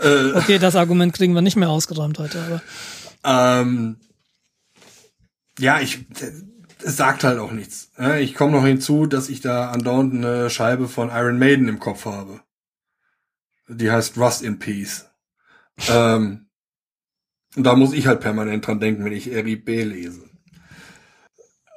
äh, 0.01 0.33
Okay, 0.35 0.59
das 0.59 0.75
Argument 0.75 1.13
kriegen 1.13 1.33
wir 1.33 1.41
nicht 1.41 1.55
mehr 1.55 1.69
ausgeräumt 1.69 2.19
heute, 2.19 2.61
aber 3.23 3.61
ähm, 3.61 3.97
ja, 5.57 5.79
ich 5.79 6.05
es 6.83 6.97
sagt 6.97 7.23
halt 7.23 7.39
auch 7.39 7.51
nichts. 7.51 7.89
Ich 8.19 8.35
komme 8.35 8.51
noch 8.51 8.65
hinzu, 8.65 9.07
dass 9.07 9.29
ich 9.29 9.41
da 9.41 9.71
andauernd 9.71 10.13
eine 10.13 10.49
Scheibe 10.51 10.87
von 10.87 11.09
Iron 11.09 11.39
Maiden 11.39 11.67
im 11.67 11.79
Kopf 11.79 12.05
habe. 12.05 12.41
Die 13.67 13.89
heißt 13.89 14.17
Rust 14.17 14.43
in 14.43 14.59
Peace. 14.59 15.09
ähm, 15.89 16.45
und 17.55 17.63
da 17.63 17.75
muss 17.75 17.93
ich 17.93 18.05
halt 18.05 18.19
permanent 18.19 18.67
dran 18.67 18.79
denken, 18.79 19.03
wenn 19.05 19.13
ich 19.13 19.29
RIB 19.29 19.67
lese. 19.67 20.24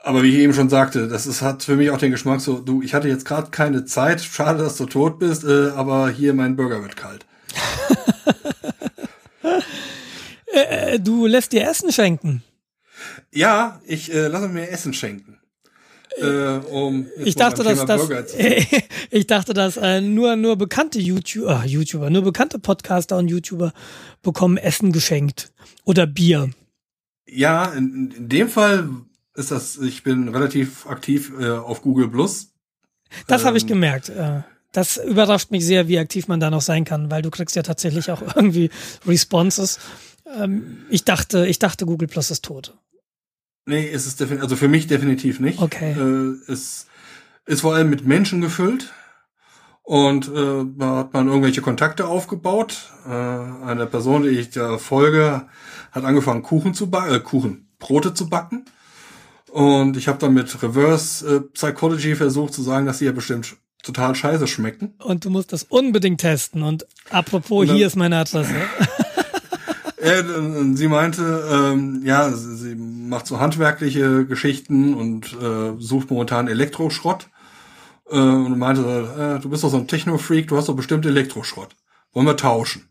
Aber 0.08 0.22
wie 0.22 0.30
ich 0.30 0.36
eben 0.36 0.54
schon 0.54 0.70
sagte, 0.70 1.06
das 1.06 1.26
ist, 1.26 1.42
hat 1.42 1.62
für 1.64 1.76
mich 1.76 1.90
auch 1.90 1.98
den 1.98 2.10
Geschmack 2.10 2.40
so, 2.40 2.60
du, 2.60 2.80
ich 2.80 2.94
hatte 2.94 3.08
jetzt 3.08 3.26
gerade 3.26 3.50
keine 3.50 3.84
Zeit, 3.84 4.22
schade, 4.22 4.60
dass 4.62 4.78
du 4.78 4.86
tot 4.86 5.18
bist, 5.18 5.44
äh, 5.44 5.68
aber 5.76 6.08
hier 6.08 6.32
mein 6.32 6.56
Burger 6.56 6.80
wird 6.80 6.96
kalt. 6.96 7.26
äh, 10.46 10.98
du 10.98 11.26
lässt 11.26 11.52
dir 11.52 11.68
Essen 11.68 11.92
schenken. 11.92 12.42
Ja, 13.34 13.82
ich 13.84 14.10
äh, 14.10 14.28
lasse 14.28 14.48
mir 14.48 14.70
Essen 14.70 14.94
schenken. 14.94 15.40
Äh, 16.16 16.56
um 16.70 17.06
jetzt 17.18 17.26
Ich 17.26 17.34
dachte, 17.34 17.62
dass 17.62 17.74
Thema 17.74 17.84
das, 17.84 18.00
Burger 18.00 18.26
zu- 18.26 18.38
ich 19.10 19.26
dachte, 19.26 19.52
dass 19.52 19.76
äh, 19.76 20.00
nur 20.00 20.36
nur 20.36 20.56
bekannte 20.56 21.00
YouTuber, 21.00 21.64
YouTuber, 21.66 22.08
nur 22.08 22.22
bekannte 22.22 22.58
Podcaster 22.58 23.18
und 23.18 23.28
YouTuber 23.28 23.74
bekommen 24.22 24.56
Essen 24.56 24.90
geschenkt 24.92 25.52
oder 25.84 26.06
Bier. 26.06 26.48
Ja, 27.26 27.66
in, 27.74 28.10
in 28.16 28.28
dem 28.30 28.48
Fall 28.48 28.88
ist 29.38 29.50
das, 29.50 29.78
ich 29.78 30.02
bin 30.02 30.28
relativ 30.28 30.86
aktiv 30.86 31.32
äh, 31.40 31.50
auf 31.50 31.82
Google 31.82 32.08
Plus. 32.08 32.52
Das 33.26 33.44
habe 33.44 33.56
ich 33.56 33.64
Ähm. 33.64 33.68
gemerkt. 33.68 34.08
Äh, 34.10 34.42
das 34.72 34.98
überrascht 34.98 35.50
mich 35.50 35.64
sehr, 35.64 35.88
wie 35.88 35.98
aktiv 35.98 36.28
man 36.28 36.40
da 36.40 36.50
noch 36.50 36.60
sein 36.60 36.84
kann, 36.84 37.10
weil 37.10 37.22
du 37.22 37.30
kriegst 37.30 37.56
ja 37.56 37.62
tatsächlich 37.62 38.10
auch 38.10 38.20
irgendwie 38.36 38.70
Responses. 39.06 39.78
Ähm, 40.36 40.78
ich 40.90 41.04
dachte, 41.04 41.46
ich 41.46 41.58
dachte, 41.58 41.86
Google 41.86 42.08
Plus 42.08 42.30
ist 42.30 42.44
tot. 42.44 42.76
Nee, 43.66 43.84
ist 43.86 44.06
es 44.06 44.16
definitiv, 44.16 44.42
also 44.42 44.56
für 44.56 44.68
mich 44.68 44.86
definitiv 44.86 45.40
nicht. 45.40 45.60
Okay. 45.60 45.92
Äh, 45.92 46.52
es 46.52 46.86
ist 47.46 47.60
vor 47.62 47.74
allem 47.74 47.88
mit 47.90 48.06
Menschen 48.06 48.40
gefüllt. 48.40 48.92
Und 49.82 50.28
äh, 50.28 50.64
da 50.76 50.96
hat 50.96 51.14
man 51.14 51.28
irgendwelche 51.28 51.62
Kontakte 51.62 52.06
aufgebaut. 52.08 52.90
Äh, 53.06 53.10
eine 53.10 53.86
Person, 53.86 54.24
die 54.24 54.28
ich 54.30 54.50
da 54.50 54.76
folge, 54.76 55.46
hat 55.92 56.04
angefangen, 56.04 56.42
Kuchen 56.42 56.74
zu 56.74 56.90
backen, 56.90 57.14
äh, 57.14 57.20
Kuchen, 57.20 57.68
Brote 57.78 58.12
zu 58.12 58.28
backen. 58.28 58.66
Und 59.50 59.96
ich 59.96 60.08
habe 60.08 60.18
dann 60.18 60.34
mit 60.34 60.62
Reverse 60.62 61.36
äh, 61.36 61.40
Psychology 61.52 62.14
versucht 62.14 62.52
zu 62.54 62.62
sagen, 62.62 62.86
dass 62.86 62.98
sie 62.98 63.06
ja 63.06 63.12
bestimmt 63.12 63.56
total 63.82 64.14
scheiße 64.14 64.46
schmecken. 64.46 64.94
Und 65.02 65.24
du 65.24 65.30
musst 65.30 65.52
das 65.52 65.62
unbedingt 65.64 66.20
testen. 66.20 66.62
Und 66.62 66.86
apropos, 67.10 67.62
Und 67.62 67.68
dann- 67.68 67.76
hier 67.76 67.86
ist 67.86 67.96
meine 67.96 68.18
Adresse. 68.18 68.54
Und 70.38 70.76
sie 70.76 70.86
meinte, 70.88 71.48
ähm, 71.50 72.02
ja, 72.04 72.30
sie, 72.30 72.76
macht 72.76 73.26
so 73.26 73.40
handwerkliche 73.40 74.24
Geschichten 74.26 74.94
und 74.94 75.32
äh, 75.42 75.72
sucht 75.78 76.10
momentan 76.10 76.46
Elektroschrott. 76.46 77.28
Äh, 78.08 78.16
und 78.16 78.56
meinte, 78.58 79.36
äh, 79.38 79.42
du 79.42 79.48
bist 79.50 79.64
doch 79.64 79.70
so 79.70 79.76
ein 79.76 79.88
Techno-Freak, 79.88 80.46
du 80.48 80.56
hast 80.56 80.68
doch 80.68 80.76
bestimmt 80.76 81.04
Elektroschrott. 81.04 81.70
Wollen 82.12 82.26
wir 82.26 82.36
tauschen? 82.36 82.88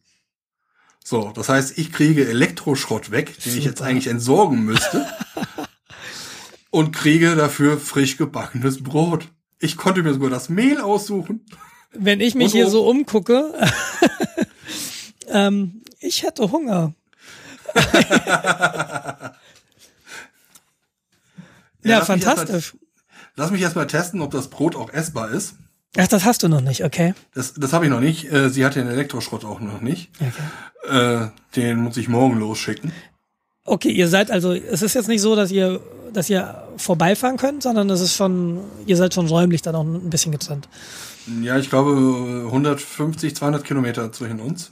So, 1.04 1.32
das 1.34 1.48
heißt, 1.48 1.78
ich 1.78 1.94
kriege 1.94 2.28
Elektroschrott 2.28 3.10
weg, 3.10 3.40
den 3.42 3.58
ich 3.58 3.64
jetzt 3.64 3.78
Super. 3.78 3.90
eigentlich 3.90 4.08
entsorgen 4.08 4.66
müsste. 4.66 5.08
und 6.78 6.92
kriege 6.92 7.36
dafür 7.36 7.80
frisch 7.80 8.18
gebackenes 8.18 8.84
Brot. 8.84 9.30
Ich 9.60 9.78
konnte 9.78 10.04
mir 10.04 10.14
sogar 10.14 10.30
das 10.30 10.48
Mehl 10.48 10.80
aussuchen. 10.80 11.44
Wenn 11.92 12.22
ich 12.22 12.36
mich 12.36 12.46
Und 12.48 12.52
hier 12.52 12.70
so 12.70 12.88
umgucke, 12.88 13.52
ähm, 15.30 15.82
ich 16.00 16.22
hätte 16.22 16.52
Hunger. 16.52 16.94
ja, 17.74 19.34
lass 21.84 21.84
mich 21.84 21.92
erst 21.92 22.10
mal- 22.10 22.20
fantastisch. 22.20 22.76
Lass 23.36 23.50
mich 23.52 23.62
erstmal 23.62 23.88
testen, 23.88 24.22
ob 24.22 24.30
das 24.32 24.50
Brot 24.50 24.76
auch 24.76 24.92
essbar 24.92 25.32
ist. 25.32 25.56
Ach, 25.98 26.08
das 26.08 26.26
hast 26.26 26.44
du 26.44 26.48
noch 26.48 26.62
nicht, 26.62 26.84
okay. 26.84 27.16
Das, 27.34 27.54
das 27.56 27.74
habe 27.74 27.86
ich 27.86 27.92
noch 27.92 28.00
nicht. 28.00 28.32
Äh, 28.32 28.50
sie 28.52 28.64
hat 28.66 28.76
den 28.76 28.88
Elektroschrott 28.88 29.46
auch 29.46 29.60
noch 29.60 29.82
nicht. 29.82 30.12
okay. 30.20 31.26
Äh, 31.26 31.30
den 31.56 31.78
muss 31.78 31.98
ich 31.98 32.08
morgen 32.08 32.38
losschicken. 32.38 32.92
Okay, 33.68 33.92
ihr 33.92 34.08
seid 34.08 34.32
also, 34.32 34.54
es 34.54 34.82
ist 34.82 34.94
jetzt 34.96 35.10
nicht 35.10 35.22
so, 35.22 35.36
dass 35.36 35.52
ihr, 35.52 35.82
dass 36.14 36.30
ihr 36.30 36.64
vorbeifahren 36.78 37.36
könnt, 37.36 37.64
sondern 37.64 37.90
es 37.90 38.00
ist 38.00 38.16
schon, 38.16 38.62
ihr 38.86 38.96
seid 38.96 39.14
schon 39.14 39.28
räumlich 39.28 39.62
dann 39.62 39.76
auch 39.76 39.84
ein 39.84 40.10
bisschen 40.10 40.32
getrennt. 40.32 40.70
Ja, 41.42 41.58
ich 41.58 41.70
glaube 41.70 41.92
150, 42.46 43.36
200 43.36 43.64
Kilometer 43.66 44.12
zwischen 44.14 44.40
uns. 44.40 44.72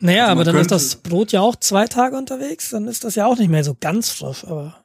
Naja, 0.00 0.22
Also 0.22 0.32
aber 0.32 0.44
dann 0.44 0.56
ist 0.56 0.70
das 0.70 0.96
Brot 0.96 1.32
ja 1.32 1.42
auch 1.42 1.54
zwei 1.56 1.86
Tage 1.86 2.16
unterwegs, 2.16 2.70
dann 2.70 2.88
ist 2.88 3.04
das 3.04 3.14
ja 3.14 3.26
auch 3.26 3.36
nicht 3.38 3.50
mehr 3.50 3.62
so 3.62 3.76
ganz 3.78 4.08
frisch, 4.08 4.44
aber 4.44 4.82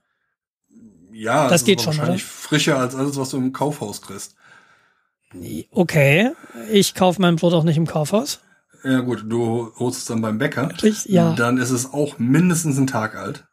Ja, 1.14 1.48
Das 1.48 1.62
es 1.62 1.66
geht 1.66 1.80
ist 1.80 1.86
schon, 1.86 1.98
wahrscheinlich 1.98 2.26
frischer 2.26 2.78
als 2.78 2.94
alles, 2.94 3.16
was 3.16 3.30
du 3.30 3.38
im 3.38 3.54
Kaufhaus 3.54 4.02
kriegst. 4.02 4.36
okay. 5.72 6.32
Ich 6.72 6.94
kaufe 6.94 7.22
mein 7.22 7.38
Brot 7.38 7.54
auch 7.54 7.64
nicht 7.64 7.78
im 7.78 7.88
Kaufhaus. 7.88 8.42
Ja 8.88 9.02
gut, 9.02 9.26
du 9.28 9.74
holst 9.78 10.00
es 10.00 10.06
dann 10.06 10.22
beim 10.22 10.38
Bäcker. 10.38 10.70
Richtig, 10.82 11.12
ja. 11.12 11.34
Dann 11.34 11.58
ist 11.58 11.72
es 11.72 11.92
auch 11.92 12.20
mindestens 12.20 12.78
einen 12.78 12.88
Tag 12.88 13.16
alt. 13.18 13.46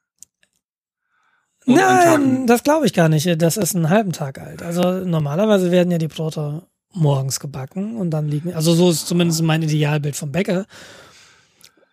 Und 1.66 1.74
Nein, 1.74 2.46
das 2.46 2.62
glaube 2.62 2.86
ich 2.86 2.92
gar 2.92 3.08
nicht. 3.08 3.42
Das 3.42 3.56
ist 3.56 3.74
einen 3.74 3.88
halben 3.88 4.12
Tag 4.12 4.38
alt. 4.38 4.62
Also 4.62 4.82
normalerweise 5.04 5.72
werden 5.72 5.90
ja 5.90 5.98
die 5.98 6.08
Brote 6.08 6.62
morgens 6.92 7.40
gebacken 7.40 7.96
und 7.96 8.10
dann 8.10 8.28
liegen. 8.28 8.54
Also 8.54 8.74
so 8.74 8.90
ist 8.90 9.08
zumindest 9.08 9.42
mein 9.42 9.62
Idealbild 9.62 10.14
vom 10.14 10.30
Bäcker. 10.30 10.66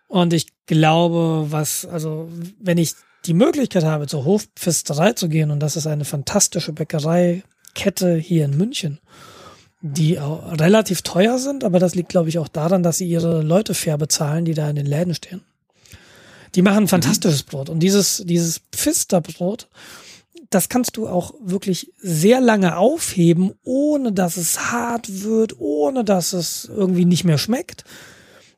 Und 0.06 0.32
ich 0.32 0.46
glaube, 0.66 1.46
was, 1.50 1.84
also 1.84 2.28
wenn 2.60 2.78
ich 2.78 2.94
die 3.24 3.34
Möglichkeit 3.34 3.82
habe, 3.82 4.06
zur 4.06 4.24
Hofpfisterei 4.24 5.14
zu 5.14 5.28
gehen, 5.28 5.50
und 5.50 5.58
das 5.58 5.74
ist 5.74 5.88
eine 5.88 6.04
fantastische 6.04 6.72
Bäckereikette 6.72 8.14
hier 8.16 8.44
in 8.44 8.56
München, 8.56 9.00
die 9.82 10.18
auch 10.18 10.58
relativ 10.58 11.02
teuer 11.02 11.38
sind, 11.38 11.64
aber 11.64 11.78
das 11.78 11.94
liegt, 11.94 12.08
glaube 12.08 12.28
ich, 12.28 12.38
auch 12.38 12.48
daran, 12.48 12.82
dass 12.82 12.98
sie 12.98 13.08
ihre 13.08 13.42
Leute 13.42 13.74
fair 13.74 13.98
bezahlen, 13.98 14.44
die 14.44 14.54
da 14.54 14.70
in 14.70 14.76
den 14.76 14.86
Läden 14.86 15.14
stehen. 15.14 15.42
Die 16.54 16.62
machen 16.62 16.84
ein 16.84 16.88
fantastisches 16.88 17.42
Brot. 17.42 17.68
Und 17.68 17.80
dieses, 17.80 18.22
dieses 18.24 18.60
Pfisterbrot 18.72 19.68
das 20.54 20.68
kannst 20.68 20.96
du 20.96 21.08
auch 21.08 21.34
wirklich 21.42 21.92
sehr 21.98 22.40
lange 22.40 22.76
aufheben, 22.76 23.52
ohne 23.64 24.12
dass 24.12 24.36
es 24.36 24.70
hart 24.72 25.22
wird, 25.24 25.58
ohne 25.58 26.04
dass 26.04 26.32
es 26.32 26.70
irgendwie 26.74 27.04
nicht 27.04 27.24
mehr 27.24 27.38
schmeckt. 27.38 27.84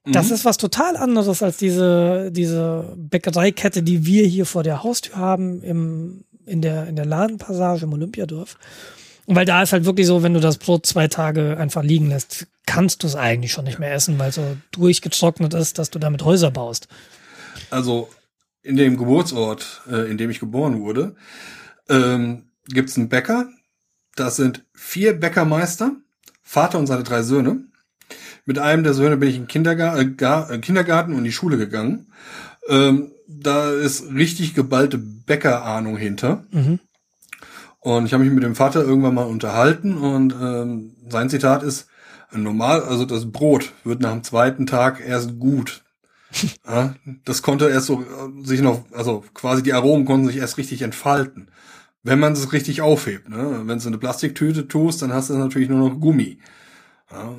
Das 0.05 0.29
Mhm. 0.29 0.35
ist 0.35 0.45
was 0.45 0.57
total 0.59 0.97
anderes 0.97 1.43
als 1.43 1.57
diese, 1.57 2.31
diese 2.31 2.93
Bäckereikette, 2.97 3.83
die 3.83 4.05
wir 4.05 4.27
hier 4.27 4.45
vor 4.45 4.63
der 4.63 4.83
Haustür 4.83 5.17
haben, 5.17 5.63
im, 5.63 6.25
in, 6.47 6.61
der, 6.61 6.89
in 6.89 6.97
der 6.97 7.07
Ladenpassage 7.07 7.85
im 7.85 7.93
Olympiadorf. 7.93 8.59
Weil 9.27 9.47
da 9.47 9.63
ist 9.63 9.73
halt 9.73 9.85
wirklich 9.85 10.07
so, 10.07 10.23
wenn 10.23 10.35
du 10.35 10.41
das 10.41 10.59
Brot 10.59 10.87
zwei 10.87 11.09
Tage 11.09 11.57
einfach 11.57 11.83
liegen 11.83 12.09
lässt, 12.09 12.47
kannst 12.67 13.03
du 13.03 13.07
es 13.07 13.17
eigentlich 13.17 13.53
schon 13.53 13.65
nicht 13.65 13.79
mehr 13.79 13.95
essen, 13.95 14.19
weil 14.19 14.31
es 14.31 14.35
so 14.35 14.57
durchgetrocknet 14.73 15.55
ist, 15.55 15.79
dass 15.79 15.91
du 15.91 15.99
damit 15.99 16.25
Häuser 16.25 16.51
baust. 16.51 16.89
Also 17.71 18.09
in 18.63 18.77
dem 18.77 18.97
Geburtsort, 18.97 19.83
äh, 19.91 20.11
in 20.11 20.19
dem 20.19 20.31
ich 20.31 20.41
geboren 20.41 20.81
wurde, 20.81 21.17
ähm, 21.89 22.51
gibt's 22.67 22.97
einen 22.97 23.09
Bäcker. 23.09 23.49
Das 24.17 24.37
sind 24.37 24.65
vier 24.75 25.19
Bäckermeister, 25.19 25.93
Vater 26.43 26.79
und 26.79 26.87
seine 26.87 27.03
drei 27.03 27.23
Söhne. 27.23 27.65
Mit 28.47 28.59
einem 28.59 28.85
der 28.85 28.95
Söhne 28.95 29.17
bin 29.17 29.29
ich 29.29 29.37
in 29.37 29.43
den 29.43 29.49
Kindergar 29.49 29.99
äh, 29.99 30.55
äh, 30.55 30.59
Kindergarten 30.59 31.13
und 31.13 31.19
in 31.19 31.25
die 31.25 31.33
Schule 31.33 31.57
gegangen. 31.57 32.13
Ähm, 32.69 33.13
da 33.27 33.71
ist 33.71 34.13
richtig 34.13 34.55
geballte 34.55 34.99
Bäckerahnung 34.99 35.97
hinter. 35.97 36.45
Mhm. 36.51 36.79
Und 37.85 38.07
ich 38.07 38.15
habe 38.15 38.25
mich 38.25 38.33
mit 38.33 38.43
dem 38.43 38.55
Vater 38.55 38.83
irgendwann 38.83 39.13
mal 39.13 39.27
unterhalten 39.27 39.99
und 39.99 40.33
ähm, 40.33 40.97
sein 41.07 41.29
Zitat 41.29 41.63
ist, 41.63 41.87
normal, 42.33 42.83
also 42.83 43.05
das 43.05 43.31
Brot 43.31 43.73
wird 43.85 44.01
nach 44.01 44.13
dem 44.13 44.25
zweiten 44.25 44.65
Tag 44.65 45.03
erst 45.07 45.39
gut. 45.39 45.85
ja, 46.67 46.95
das 47.27 47.43
konnte 47.43 47.69
erst 47.69 47.85
so 47.87 48.01
äh, 48.01 48.47
sich 48.47 48.63
noch, 48.63 48.87
also 48.93 49.23
quasi 49.35 49.63
die 49.63 49.75
Aromen 49.75 50.07
konnten 50.07 50.29
sich 50.29 50.39
erst 50.39 50.57
richtig 50.57 50.81
entfalten. 50.81 51.51
Wenn 52.03 52.19
man 52.19 52.33
es 52.33 52.55
richtig 52.55 52.81
aufhebt. 52.81 53.29
Ne? 53.29 53.65
Wenn 53.67 53.79
du 53.79 53.87
eine 53.87 53.99
Plastiktüte 53.99 54.67
tust, 54.67 55.03
dann 55.03 55.13
hast 55.13 55.29
du 55.29 55.35
natürlich 55.35 55.69
nur 55.69 55.87
noch 55.87 56.01
Gummi. 56.01 56.39
Ja, 57.11 57.35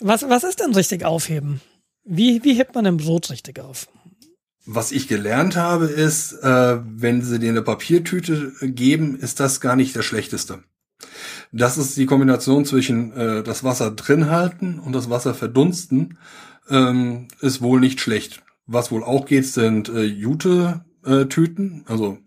Was, 0.00 0.28
was 0.28 0.44
ist 0.44 0.60
denn 0.60 0.74
richtig 0.74 1.06
aufheben? 1.06 1.62
Wie, 2.04 2.44
wie 2.44 2.52
hebt 2.52 2.74
man 2.74 2.86
ein 2.86 2.98
Brot 2.98 3.30
richtig 3.30 3.58
auf? 3.58 3.88
Was 4.70 4.92
ich 4.92 5.08
gelernt 5.08 5.56
habe, 5.56 5.86
ist, 5.86 6.32
äh, 6.42 6.78
wenn 6.84 7.22
sie 7.22 7.38
dir 7.38 7.48
eine 7.48 7.62
Papiertüte 7.62 8.52
geben, 8.60 9.18
ist 9.18 9.40
das 9.40 9.62
gar 9.62 9.76
nicht 9.76 9.96
das 9.96 10.04
Schlechteste. 10.04 10.62
Das 11.52 11.78
ist 11.78 11.96
die 11.96 12.04
Kombination 12.04 12.66
zwischen 12.66 13.12
äh, 13.12 13.42
das 13.42 13.64
Wasser 13.64 13.90
drin 13.92 14.28
halten 14.28 14.78
und 14.78 14.92
das 14.92 15.08
Wasser 15.08 15.32
verdunsten, 15.32 16.18
ähm, 16.68 17.28
ist 17.40 17.62
wohl 17.62 17.80
nicht 17.80 18.00
schlecht. 18.00 18.42
Was 18.66 18.92
wohl 18.92 19.02
auch 19.02 19.24
geht, 19.24 19.46
sind 19.46 19.88
äh, 19.88 20.02
Jute-Tüten, 20.02 21.84
also 21.86 22.18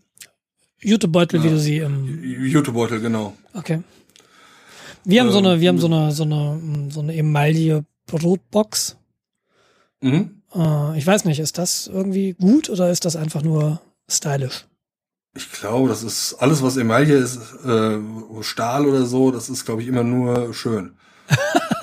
Jutebeutel, 0.80 1.44
wie 1.44 1.50
du 1.50 1.60
sie 1.60 1.78
im 1.78 2.24
Jutebeutel, 2.24 3.02
genau. 3.02 3.38
Okay. 3.54 3.84
Wir 5.04 5.22
haben 5.22 5.32
so 5.32 5.38
Ähm, 5.38 5.46
eine, 5.46 5.62
wir 5.62 5.70
haben 5.70 5.78
so 5.78 5.86
eine, 5.86 6.12
so 6.12 6.24
eine, 6.24 6.90
so 6.90 7.02
eine 7.02 7.16
Emaille 7.16 7.86
Brotbox. 8.08 8.98
Mhm. 10.02 10.41
Äh, 10.56 10.98
ich 10.98 11.06
weiß 11.08 11.26
nicht, 11.26 11.40
ist 11.40 11.58
das 11.58 11.88
irgendwie 11.88 12.34
gut 12.34 12.70
oder 12.70 12.90
ist 12.90 13.06
das 13.06 13.16
einfach 13.16 13.42
nur 13.42 13.82
stylisch? 14.10 14.66
Ich 15.36 15.50
glaube, 15.52 15.88
das 15.88 16.04
ist 16.04 16.36
alles, 16.40 16.62
was 16.62 16.76
Emaille 16.78 17.16
ist, 17.16 17.40
äh, 17.66 17.98
Stahl 18.42 18.86
oder 18.86 19.06
so, 19.06 19.32
das 19.32 19.48
ist, 19.50 19.66
glaube 19.66 19.82
ich, 19.82 19.88
immer 19.88 20.04
nur 20.04 20.54
schön. 20.54 20.94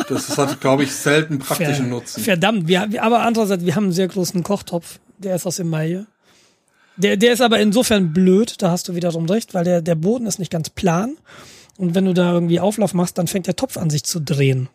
Das 0.09 0.39
hat, 0.39 0.59
glaube 0.63 0.85
ich, 0.85 0.95
selten 0.95 1.39
praktischen 1.39 1.85
Ver- 1.89 1.91
Nutzen. 1.91 2.23
Verdammt, 2.23 2.67
wir, 2.67 2.87
wir, 2.89 3.03
aber 3.03 3.21
andererseits, 3.25 3.67
wir 3.67 3.75
haben 3.77 3.85
einen 3.85 3.93
sehr 3.93 4.09
großen 4.09 4.43
Kochtopf, 4.43 5.01
der 5.19 5.37
ist 5.37 5.45
aus 5.47 5.59
Emaille. 5.59 6.07
Der, 6.97 7.19
der 7.19 7.35
ist 7.35 7.43
aber 7.43 7.61
insofern 7.61 8.15
blöd, 8.15 8.55
da 8.63 8.71
hast 8.71 8.89
du 8.89 8.95
wiederum 8.95 9.27
recht, 9.27 9.53
weil 9.53 9.65
der, 9.65 9.83
der 9.83 9.97
Boden 9.97 10.27
ist 10.27 10.39
nicht 10.39 10.51
ganz 10.51 10.71
plan. 10.71 11.19
Und 11.77 11.95
wenn 11.95 12.07
du 12.07 12.15
da 12.15 12.33
irgendwie 12.33 12.59
Auflauf 12.59 12.95
machst, 12.95 13.19
dann 13.19 13.27
fängt 13.27 13.49
der 13.49 13.57
Topf 13.57 13.77
an 13.77 13.91
sich 13.91 14.03
zu 14.03 14.19
drehen. 14.19 14.71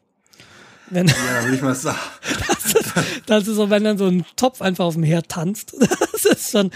Wenn, 0.89 1.07
Ja, 1.07 1.45
will 1.45 1.53
ich 1.53 1.61
mal 1.61 1.75
sagen. 1.75 1.97
Das 3.25 3.47
ist 3.47 3.55
so, 3.55 3.69
wenn 3.69 3.83
dann 3.83 3.97
so 3.97 4.05
ein 4.07 4.25
Topf 4.35 4.61
einfach 4.61 4.85
auf 4.85 4.95
dem 4.95 5.03
Herd 5.03 5.29
tanzt. 5.29 5.75
Das 6.23 6.25
ist 6.25 6.51
schon, 6.51 6.71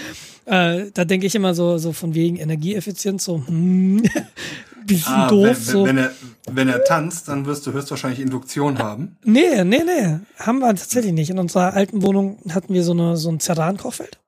äh, 0.45 0.91
da 0.93 1.05
denke 1.05 1.25
ich 1.25 1.33
immer 1.35 1.53
so, 1.55 1.77
so 1.77 1.93
von 1.93 2.13
wegen 2.13 2.35
Energieeffizienz, 2.35 3.23
so, 3.23 3.41
hm, 3.47 4.03
bisschen 4.85 5.13
Ah, 5.13 5.27
doof, 5.29 5.45
wenn, 5.47 5.55
so. 5.55 5.85
wenn, 5.85 5.97
er, 5.97 6.11
wenn 6.51 6.67
er 6.67 6.83
tanzt, 6.83 7.29
dann 7.29 7.45
wirst 7.45 7.65
du 7.65 7.71
höchstwahrscheinlich 7.71 8.19
Induktion 8.19 8.77
haben. 8.79 9.15
Nee, 9.23 9.63
nee, 9.63 9.83
nee, 9.85 10.19
haben 10.37 10.59
wir 10.59 10.67
tatsächlich 10.75 11.13
nicht. 11.13 11.29
In 11.29 11.39
unserer 11.39 11.73
alten 11.73 12.01
Wohnung 12.01 12.39
hatten 12.49 12.73
wir 12.73 12.83
so 12.83 12.91
eine, 12.91 13.15
so 13.15 13.29
ein 13.29 13.39
Ceran-Kochfeld. 13.39 14.19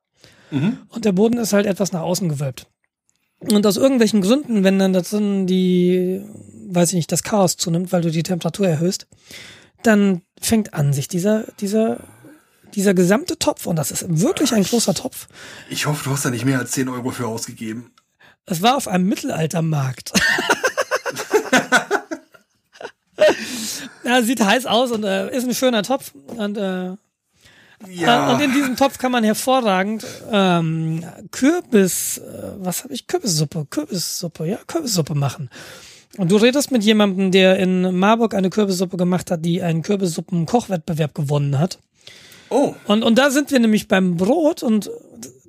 Und 0.51 1.05
der 1.05 1.11
Boden 1.11 1.38
ist 1.38 1.53
halt 1.53 1.65
etwas 1.67 1.91
nach 1.91 2.01
außen 2.01 2.27
gewölbt. 2.30 2.65
Und 3.39 3.65
aus 3.67 3.77
irgendwelchen 3.77 4.21
Gründen, 4.21 4.63
wenn 4.63 4.80
dann 4.80 4.93
da 4.93 5.01
drin 5.01 5.45
die, 5.47 6.21
weiß 6.69 6.89
ich 6.89 6.95
nicht, 6.95 7.11
das 7.11 7.23
Chaos 7.23 7.55
zunimmt, 7.57 7.91
weil 7.91 8.01
du 8.01 8.09
die 8.09 8.23
Temperatur 8.23 8.67
erhöhst, 8.67 9.05
dann 9.84 10.21
fängt 10.41 10.73
an 10.73 10.93
sich 10.93 11.07
dieser, 11.07 11.43
dieser, 11.59 11.97
dieser 12.75 12.93
gesamte 12.93 13.38
Topf, 13.39 13.65
und 13.65 13.75
das 13.75 13.91
ist 13.91 14.05
wirklich 14.07 14.53
ein 14.53 14.63
großer 14.63 14.93
Topf, 14.93 15.27
Ich 15.69 15.86
hoffe, 15.86 16.03
du 16.03 16.11
hast 16.11 16.25
da 16.25 16.30
nicht 16.30 16.45
mehr 16.45 16.59
als 16.59 16.71
10 16.71 16.89
Euro 16.89 17.11
für 17.11 17.27
ausgegeben. 17.27 17.91
Es 18.45 18.61
war 18.61 18.77
auf 18.77 18.88
einem 18.88 19.07
Mittelaltermarkt. 19.07 20.11
ja, 24.03 24.21
sieht 24.21 24.43
heiß 24.43 24.65
aus 24.65 24.91
und 24.91 25.03
äh, 25.03 25.36
ist 25.36 25.45
ein 25.45 25.53
schöner 25.53 25.84
Topf. 25.84 26.13
Und, 26.27 26.57
äh, 26.57 26.95
Ja, 27.88 28.30
äh, 28.30 28.34
und 28.34 28.41
in 28.41 28.51
diesem 28.53 28.75
Topf 28.75 28.97
kann 28.97 29.11
man 29.11 29.23
hervorragend 29.23 30.05
ähm, 30.32 31.05
Kürbis, 31.32 32.17
äh, 32.17 32.53
was 32.57 32.84
habe 32.84 32.93
ich? 32.93 33.07
Kürbissuppe, 33.07 33.67
Kürbissuppe, 33.69 34.45
ja, 34.45 34.57
Kürbissuppe 34.67 35.15
machen. 35.15 35.49
Und 36.18 36.32
du 36.32 36.38
redest 36.38 36.72
mit 36.72 36.84
jemandem, 36.84 37.32
der 37.32 37.60
in 37.60 37.95
Marburg 37.97 38.34
eine 38.34 38.49
Kürbissuppe 38.49 38.97
gemacht 38.97 39.30
hat, 39.32 39.45
die 39.45 39.62
einen 39.62 39.84
Kürbissuppen-Kochwettbewerb 39.84 41.14
gewonnen 41.14 41.60
hat. 41.60 41.80
oh, 42.49 42.74
Und, 42.86 43.03
und 43.03 43.18
da 43.18 43.30
sind 43.30 43.51
wir 43.51 43.60
nämlich 43.60 43.88
beim 43.88 44.18
Brot 44.18 44.64
und 44.64 44.89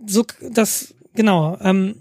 so, 0.06 0.24
das, 0.52 0.94
genau, 1.14 1.56
ähm, 1.60 1.96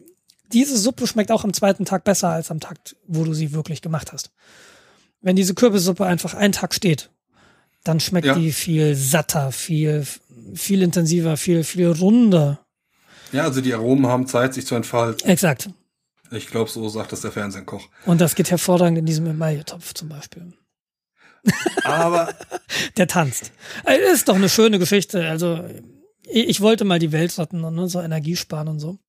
diese 0.51 0.78
Suppe 0.78 1.07
schmeckt 1.07 1.32
auch 1.32 1.43
am 1.43 1.53
zweiten 1.53 1.86
Tag 1.86 2.03
besser 2.03 2.30
als 2.30 2.51
am 2.51 2.60
Tag, 2.60 2.78
wo 3.07 3.24
du 3.24 3.34
sie 3.34 3.53
wirklich 3.53 3.82
gemacht 3.82 4.12
hast. 4.12 4.32
Wenn 5.22 5.36
diese 5.36 5.53
Kürbissuppe 5.53 6.05
einfach 6.05 6.34
einen 6.34 6.53
Tag 6.53 6.74
steht, 6.74 7.10
dann 7.84 7.99
schmeckt 7.99 8.28
Ja. 8.28 8.36
die 8.36 8.51
viel 8.51 8.95
satter, 8.95 9.51
viel, 9.51 10.05
viel 10.53 10.82
intensiver, 10.82 11.38
viel, 11.38 11.64
viel 11.64 11.88
runder. 11.91 12.60
ja, 13.32 13.43
also 13.43 13.62
die 13.62 13.74
Aromen 13.74 14.07
haben 14.07 14.28
Zeit, 14.28 14.53
sich 14.53 14.66
zu 14.66 14.76
entfalten. 14.76 15.28
Exakt. 15.30 15.70
Ich 16.32 16.47
glaube, 16.47 16.69
so 16.69 16.88
sagt 16.89 17.11
das 17.11 17.21
der 17.21 17.32
Fernsehkoch. 17.32 17.88
Und 18.05 18.21
das 18.21 18.36
geht 18.36 18.51
hervorragend 18.51 18.97
in 18.97 19.05
diesem 19.05 19.25
Emaille-Topf 19.25 19.93
zum 19.93 20.09
Beispiel. 20.09 20.53
Aber 21.84 22.34
Der 22.97 23.07
tanzt. 23.07 23.51
Ist 24.13 24.27
doch 24.27 24.36
eine 24.36 24.49
schöne 24.49 24.80
Geschichte. 24.80 25.27
Also, 25.30 25.63
ich 26.23 26.61
wollte 26.61 26.86
mal 26.86 26.99
die 26.99 27.11
Welt 27.11 27.38
retten 27.38 27.63
und 27.63 27.75
ne, 27.75 27.88
so 27.88 28.01
Energie 28.01 28.36
sparen 28.36 28.67
und 28.67 28.80
so. 28.80 28.99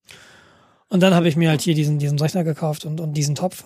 Und 0.88 1.00
dann 1.00 1.14
habe 1.14 1.28
ich 1.28 1.36
mir 1.36 1.50
halt 1.50 1.60
hier 1.60 1.74
diesen, 1.74 1.98
diesen 1.98 2.18
Rechner 2.18 2.44
gekauft 2.44 2.84
und, 2.84 3.00
und 3.00 3.14
diesen 3.14 3.34
Topf. 3.34 3.64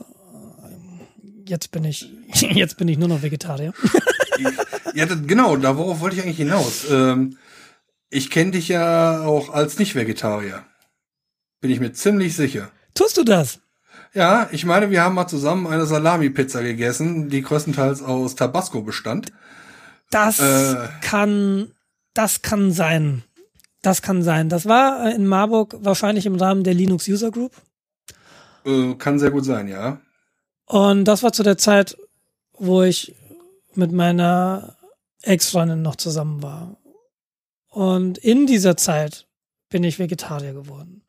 Jetzt 1.46 1.70
bin 1.70 1.84
ich, 1.84 2.10
jetzt 2.34 2.76
bin 2.76 2.88
ich 2.88 2.98
nur 2.98 3.08
noch 3.08 3.22
Vegetarier. 3.22 3.72
ja, 4.94 5.04
genau, 5.04 5.56
darauf 5.56 6.00
wollte 6.00 6.16
ich 6.16 6.22
eigentlich 6.22 6.38
hinaus. 6.38 6.90
Ähm, 6.90 7.38
ich 8.10 8.30
kenne 8.30 8.52
dich 8.52 8.68
ja 8.68 9.22
auch 9.22 9.50
als 9.50 9.78
Nicht-Vegetarier. 9.78 10.64
Bin 11.60 11.70
ich 11.70 11.80
mir 11.80 11.92
ziemlich 11.92 12.36
sicher. 12.36 12.70
Tust 12.94 13.16
du 13.16 13.24
das? 13.24 13.60
Ja, 14.12 14.48
ich 14.52 14.64
meine, 14.64 14.90
wir 14.90 15.02
haben 15.02 15.14
mal 15.16 15.26
zusammen 15.26 15.66
eine 15.66 15.86
Salami-Pizza 15.86 16.62
gegessen, 16.62 17.28
die 17.28 17.42
größtenteils 17.42 18.02
aus 18.02 18.36
Tabasco 18.36 18.82
bestand. 18.82 19.32
Das 20.10 20.38
Äh. 20.38 20.88
kann, 21.00 21.72
das 22.14 22.42
kann 22.42 22.70
sein. 22.70 23.24
Das 23.82 24.00
kann 24.02 24.22
sein. 24.22 24.48
Das 24.48 24.66
war 24.66 25.12
in 25.12 25.26
Marburg 25.26 25.76
wahrscheinlich 25.80 26.26
im 26.26 26.36
Rahmen 26.36 26.62
der 26.62 26.74
Linux 26.74 27.08
User 27.08 27.30
Group. 27.30 27.52
Äh, 28.64 28.94
kann 28.94 29.18
sehr 29.18 29.30
gut 29.32 29.44
sein, 29.44 29.66
ja. 29.68 30.00
Und 30.66 31.04
das 31.04 31.22
war 31.22 31.32
zu 31.32 31.42
der 31.42 31.58
Zeit, 31.58 31.96
wo 32.52 32.82
ich 32.82 33.14
mit 33.74 33.90
meiner 33.92 34.76
Ex-Freundin 35.22 35.82
noch 35.82 35.96
zusammen 35.96 36.42
war. 36.42 36.76
Und 37.68 38.18
in 38.18 38.46
dieser 38.46 38.76
Zeit 38.76 39.26
bin 39.68 39.82
ich 39.82 39.98
Vegetarier 39.98 40.52
geworden. 40.52 41.02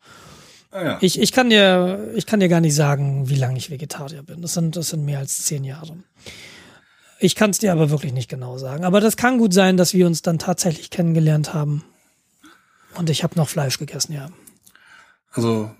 Ah, 0.75 0.83
ja. 0.83 0.97
Ich, 0.99 1.21
ich 1.21 1.31
kann 1.31 1.49
dir, 1.49 2.11
ich 2.15 2.25
kann 2.25 2.41
dir 2.41 2.49
gar 2.49 2.59
nicht 2.59 2.75
sagen, 2.75 3.29
wie 3.29 3.35
lange 3.35 3.57
ich 3.57 3.71
Vegetarier 3.71 4.23
bin. 4.23 4.41
Das 4.41 4.55
sind, 4.55 4.75
das 4.75 4.89
sind 4.89 5.05
mehr 5.05 5.19
als 5.19 5.43
zehn 5.43 5.63
Jahre. 5.63 5.95
Ich 7.17 7.35
kann 7.35 7.51
es 7.51 7.59
dir 7.59 7.71
aber 7.71 7.89
wirklich 7.91 8.11
nicht 8.11 8.29
genau 8.29 8.57
sagen. 8.57 8.83
Aber 8.83 8.99
das 8.99 9.15
kann 9.15 9.37
gut 9.37 9.53
sein, 9.53 9.77
dass 9.77 9.93
wir 9.93 10.05
uns 10.05 10.21
dann 10.21 10.37
tatsächlich 10.37 10.89
kennengelernt 10.89 11.53
haben. 11.53 11.85
Und 12.95 13.09
ich 13.09 13.23
habe 13.23 13.37
noch 13.37 13.47
Fleisch 13.47 13.79
gegessen, 13.79 14.11
ja. 14.11 14.27
Also 15.31 15.71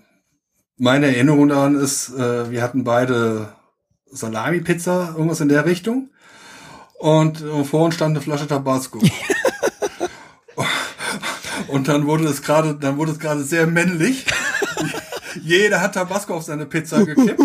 meine 0.78 1.08
Erinnerung 1.08 1.48
daran 1.48 1.74
ist, 1.74 2.08
äh, 2.14 2.50
wir 2.50 2.62
hatten 2.62 2.82
beide 2.82 3.50
Salami-Pizza, 4.10 5.10
irgendwas 5.14 5.42
in 5.42 5.50
der 5.50 5.66
Richtung. 5.66 6.08
Und 6.98 7.42
äh, 7.42 7.64
vor 7.64 7.84
uns 7.84 7.96
stand 7.96 8.16
eine 8.16 8.22
Flasche 8.22 8.46
Tabasco. 8.46 8.98
Und 11.68 11.88
dann 11.88 12.06
wurde 12.06 12.24
es 12.24 12.40
gerade, 12.40 12.76
dann 12.76 12.96
wurde 12.96 13.12
es 13.12 13.18
gerade 13.18 13.42
sehr 13.42 13.66
männlich. 13.66 14.24
Jeder 15.42 15.80
hat 15.80 15.94
Tabasco 15.94 16.34
auf 16.34 16.42
seine 16.44 16.66
Pizza 16.66 17.04
gekippt. 17.04 17.40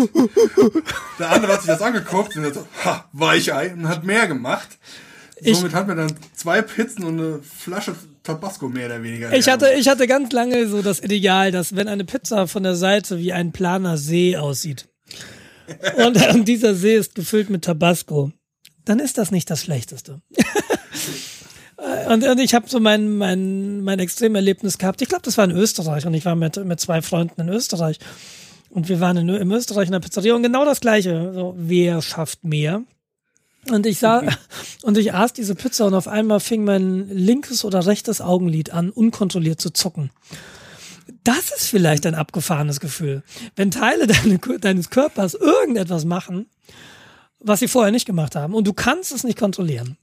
Der 1.18 1.30
andere 1.30 1.52
hat 1.54 1.62
sich 1.62 1.70
das 1.70 1.82
angeguckt 1.82 2.36
und 2.36 2.44
hat 2.44 2.54
so, 2.54 2.66
ha, 2.84 3.08
Weichei, 3.12 3.72
und 3.72 3.88
hat 3.88 4.04
mehr 4.04 4.26
gemacht. 4.26 4.68
Ich- 5.36 5.56
Somit 5.58 5.74
hat 5.74 5.88
man 5.88 5.96
dann 5.96 6.12
zwei 6.34 6.62
Pizzen 6.62 7.04
und 7.04 7.18
eine 7.20 7.40
Flasche 7.42 7.94
Tabasco 8.22 8.68
mehr 8.68 8.86
oder 8.86 9.02
weniger. 9.02 9.32
Ich 9.32 9.48
hatte, 9.48 9.72
ich 9.76 9.88
hatte 9.88 10.06
ganz 10.06 10.32
lange 10.32 10.68
so 10.68 10.82
das 10.82 11.00
Ideal, 11.02 11.50
dass 11.50 11.74
wenn 11.74 11.88
eine 11.88 12.04
Pizza 12.04 12.46
von 12.46 12.62
der 12.62 12.76
Seite 12.76 13.18
wie 13.18 13.32
ein 13.32 13.50
planer 13.50 13.96
See 13.98 14.36
aussieht 14.36 14.88
und, 15.96 16.16
und 16.34 16.44
dieser 16.46 16.74
See 16.76 16.94
ist 16.96 17.14
gefüllt 17.16 17.50
mit 17.50 17.64
Tabasco, 17.64 18.30
dann 18.84 19.00
ist 19.00 19.18
das 19.18 19.30
nicht 19.32 19.50
das 19.50 19.60
Schlechteste. 19.62 20.20
Und, 22.08 22.24
und 22.24 22.38
ich 22.38 22.54
habe 22.54 22.68
so 22.68 22.80
mein, 22.80 23.16
mein, 23.16 23.82
mein 23.82 23.98
Extremerlebnis 23.98 24.78
gehabt. 24.78 25.02
Ich 25.02 25.08
glaube, 25.08 25.22
das 25.22 25.38
war 25.38 25.44
in 25.44 25.50
Österreich 25.50 26.06
und 26.06 26.14
ich 26.14 26.24
war 26.24 26.34
mit, 26.34 26.62
mit 26.64 26.80
zwei 26.80 27.02
Freunden 27.02 27.40
in 27.40 27.48
Österreich. 27.48 27.98
Und 28.70 28.88
wir 28.88 29.00
waren 29.00 29.16
in, 29.16 29.28
in 29.28 29.50
Österreich 29.50 29.86
in 29.86 29.92
der 29.92 30.00
Pizzeria 30.00 30.34
und 30.34 30.42
genau 30.42 30.64
das 30.64 30.80
Gleiche. 30.80 31.32
So, 31.34 31.54
wer 31.58 32.00
schafft 32.02 32.44
mehr? 32.44 32.82
Und 33.70 33.86
ich 33.86 33.98
sah, 33.98 34.22
und 34.82 34.98
ich 34.98 35.14
aß 35.14 35.32
diese 35.32 35.54
Pizza 35.54 35.86
und 35.86 35.94
auf 35.94 36.08
einmal 36.08 36.40
fing 36.40 36.64
mein 36.64 37.08
linkes 37.08 37.64
oder 37.64 37.86
rechtes 37.86 38.20
Augenlid 38.20 38.72
an, 38.72 38.90
unkontrolliert 38.90 39.60
zu 39.60 39.70
zucken. 39.70 40.10
Das 41.24 41.50
ist 41.50 41.66
vielleicht 41.66 42.06
ein 42.06 42.14
abgefahrenes 42.14 42.80
Gefühl. 42.80 43.22
Wenn 43.54 43.70
Teile 43.70 44.06
deine, 44.06 44.38
deines 44.58 44.90
Körpers 44.90 45.34
irgendetwas 45.34 46.04
machen, 46.04 46.46
was 47.38 47.60
sie 47.60 47.68
vorher 47.68 47.92
nicht 47.92 48.06
gemacht 48.06 48.36
haben 48.36 48.54
und 48.54 48.66
du 48.66 48.72
kannst 48.72 49.12
es 49.12 49.24
nicht 49.24 49.38
kontrollieren. 49.38 49.96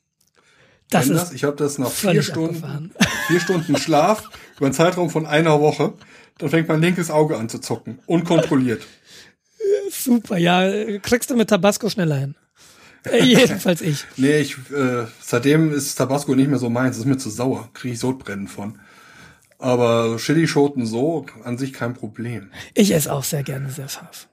Das 0.89 1.07
ist 1.07 1.21
das? 1.21 1.33
Ich 1.33 1.43
habe 1.43 1.55
das 1.55 1.77
nach 1.77 1.91
vier 1.91 2.23
Stunden, 2.23 2.55
abgefahren. 2.55 2.91
vier 3.27 3.39
Stunden 3.39 3.77
Schlaf 3.77 4.29
über 4.57 4.65
einen 4.65 4.73
Zeitraum 4.73 5.09
von 5.09 5.25
einer 5.25 5.59
Woche. 5.61 5.93
Dann 6.39 6.49
fängt 6.49 6.67
mein 6.67 6.81
linkes 6.81 7.11
Auge 7.11 7.37
an 7.37 7.49
zu 7.49 7.59
zucken. 7.59 7.99
Unkontrolliert. 8.05 8.81
super. 9.91 10.37
Ja, 10.37 10.97
kriegst 10.99 11.29
du 11.29 11.35
mit 11.35 11.49
Tabasco 11.49 11.89
schneller 11.89 12.17
hin. 12.17 12.35
Äh, 13.05 13.23
jedenfalls 13.23 13.81
ich. 13.81 14.05
Nee, 14.17 14.39
ich, 14.39 14.57
äh, 14.71 15.05
seitdem 15.21 15.71
ist 15.73 15.95
Tabasco 15.95 16.35
nicht 16.35 16.49
mehr 16.49 16.59
so 16.59 16.69
meins. 16.69 16.97
Ist 16.97 17.05
mir 17.05 17.17
zu 17.17 17.29
sauer. 17.29 17.69
Kriege 17.73 17.93
ich 17.93 17.99
Sodbrennen 17.99 18.47
von. 18.47 18.79
Aber 19.57 20.17
Chilischoten 20.17 20.85
so 20.85 21.25
an 21.43 21.57
sich 21.57 21.73
kein 21.73 21.93
Problem. 21.93 22.49
Ich 22.73 22.93
esse 22.93 23.11
auch 23.11 23.23
sehr 23.23 23.43
gerne 23.43 23.69
sehr 23.69 23.89
scharf. 23.89 24.27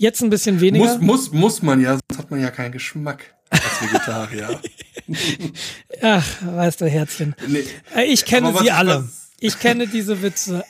Jetzt 0.00 0.22
ein 0.22 0.30
bisschen 0.30 0.60
weniger. 0.62 0.86
Muss, 0.96 1.00
muss, 1.00 1.32
muss 1.32 1.62
man 1.62 1.78
ja, 1.80 1.90
sonst 2.08 2.18
hat 2.18 2.30
man 2.30 2.40
ja 2.40 2.50
keinen 2.50 2.72
Geschmack 2.72 3.34
als 3.50 3.82
Vegetarier. 3.82 4.58
Ach, 6.02 6.26
weißt 6.42 6.80
du, 6.80 6.86
Herzchen. 6.88 7.34
nee. 7.48 7.64
Äh, 7.94 8.04
Ich 8.04 8.24
kenne 8.24 8.54
sie 8.58 8.70
alle. 8.70 9.04
was- 9.04 9.30
Ich 9.40 9.58
kenne 9.58 9.86
diese 9.86 10.22
Witze 10.22 10.64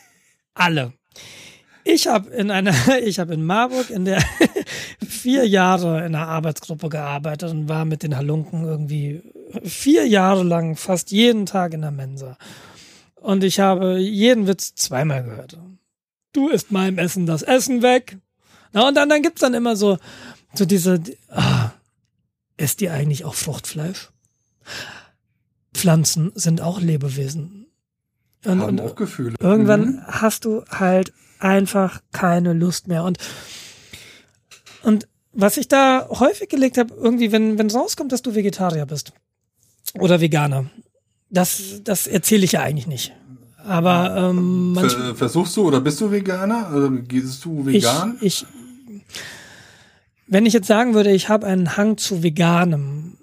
alle. 0.55 0.93
Ich 1.85 2.09
habe 2.09 2.29
in 2.31 2.51
einer, 2.51 2.75
ich 3.05 3.21
habe 3.21 3.33
in 3.35 3.45
Marburg 3.45 3.91
in 3.91 4.05
der 4.05 4.21
vier 5.09 5.47
Jahre 5.47 5.99
in 5.99 6.15
einer 6.17 6.27
Arbeitsgruppe 6.27 6.89
gearbeitet 6.89 7.51
und 7.53 7.69
war 7.69 7.85
mit 7.85 8.03
den 8.03 8.17
Halunken 8.17 8.65
irgendwie 8.65 9.23
vier 9.63 10.07
Jahre 10.09 10.43
lang 10.43 10.75
fast 10.77 11.13
jeden 11.13 11.47
Tag 11.47 11.73
in 11.73 11.83
der 11.83 11.93
Mensa. 11.93 12.37
Und 13.15 13.45
ich 13.45 13.61
habe 13.61 13.99
jeden 13.99 14.49
Witz 14.49 14.75
zweimal 14.75 15.23
gehört. 15.23 15.57
Du 16.33 16.49
isst 16.49 16.73
meinem 16.73 16.99
Essen 16.99 17.27
das 17.27 17.43
Essen 17.43 17.83
weg. 17.83 18.19
Na, 18.73 18.87
und 18.89 18.95
dann, 18.97 19.09
dann 19.09 19.23
gibt's 19.23 19.41
dann 19.41 19.55
immer 19.55 19.77
so, 19.77 19.99
so 20.55 20.65
diese, 20.65 21.01
ah, 21.31 21.71
isst 22.57 22.81
ihr 22.83 22.93
eigentlich 22.93 23.25
auch 23.25 23.35
Fruchtfleisch? 23.35 24.11
Pflanzen 25.75 26.33
sind 26.35 26.61
auch 26.61 26.81
Lebewesen. 26.81 27.67
Und, 28.45 28.61
Haben 28.63 28.81
auch 28.81 28.95
Gefühle. 28.95 29.35
irgendwann 29.41 29.81
Mhm. 29.97 30.03
hast 30.07 30.45
du 30.45 30.65
halt 30.71 31.13
einfach 31.39 32.01
keine 32.13 32.53
Lust 32.53 32.89
mehr. 32.89 33.05
Und, 33.05 33.19
und 34.83 35.07
was 35.33 35.57
ich 35.57 35.69
da 35.69 36.07
häufig 36.09 36.49
gelegt 36.49 36.79
habe, 36.79 36.93
irgendwie, 36.95 37.33
wenn 37.33 37.59
wenn 37.59 37.71
rauskommt, 37.71 38.13
dass 38.13 38.23
du 38.23 38.35
Vegetarier 38.35 38.87
bist 38.87 39.13
oder 39.99 40.21
Veganer, 40.21 40.71
das, 41.29 41.81
das 41.85 42.07
erzähle 42.07 42.45
ich 42.45 42.53
ja 42.53 42.63
eigentlich 42.63 42.87
nicht. 42.87 43.13
Aber 43.65 44.17
ähm, 44.17 44.77
versuchst 45.17 45.57
du 45.57 45.67
oder 45.67 45.81
bist 45.81 46.01
du 46.01 46.11
Veganer? 46.11 46.69
Also, 46.69 46.91
gehst 47.07 47.45
du 47.45 47.61
ich, 47.69 47.85
vegan? 47.85 48.17
ich, 48.21 48.47
wenn 50.31 50.47
ich 50.47 50.55
jetzt 50.55 50.69
sagen 50.69 50.95
würde, 50.95 51.11
ich 51.11 51.29
habe 51.29 51.47
einen 51.47 51.77
Hang 51.77 51.99
zu 51.99 52.23
Veganem, 52.23 53.19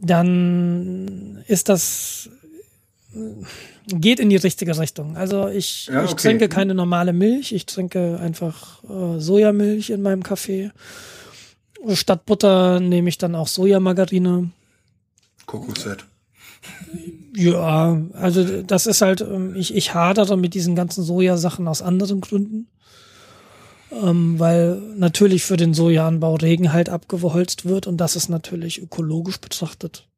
dann 0.00 1.44
ist 1.46 1.68
das 1.68 2.30
geht 3.88 4.20
in 4.20 4.28
die 4.30 4.36
richtige 4.36 4.78
Richtung. 4.78 5.16
Also 5.16 5.48
ich, 5.48 5.86
Ja, 5.86 6.04
ich 6.04 6.12
okay. 6.12 6.28
trinke 6.28 6.48
keine 6.48 6.74
normale 6.74 7.12
Milch, 7.12 7.52
ich 7.52 7.66
trinke 7.66 8.18
einfach 8.20 8.82
äh, 8.84 9.18
Sojamilch 9.18 9.90
in 9.90 10.02
meinem 10.02 10.22
Kaffee. 10.22 10.70
Statt 11.94 12.26
Butter 12.26 12.80
nehme 12.80 13.08
ich 13.08 13.18
dann 13.18 13.34
auch 13.34 13.48
Sojamargarine. 13.48 14.50
Kokosfett. 15.46 16.04
Ja, 17.34 18.02
also 18.14 18.62
das 18.62 18.86
ist 18.86 19.00
halt, 19.00 19.20
ähm, 19.20 19.54
ich, 19.56 19.74
ich 19.74 19.94
hadere 19.94 20.36
mit 20.36 20.54
diesen 20.54 20.74
ganzen 20.74 21.04
Sojasachen 21.04 21.68
aus 21.68 21.82
anderen 21.82 22.20
Gründen. 22.20 22.66
Ähm, 23.90 24.38
weil 24.38 24.76
natürlich 24.96 25.44
für 25.44 25.56
den 25.56 25.72
Sojaanbau 25.72 26.34
Regen 26.34 26.72
halt 26.72 26.88
abgeholzt 26.88 27.64
wird 27.64 27.86
und 27.86 27.96
das 27.96 28.16
ist 28.16 28.28
natürlich 28.28 28.82
ökologisch 28.82 29.40
betrachtet 29.40 30.08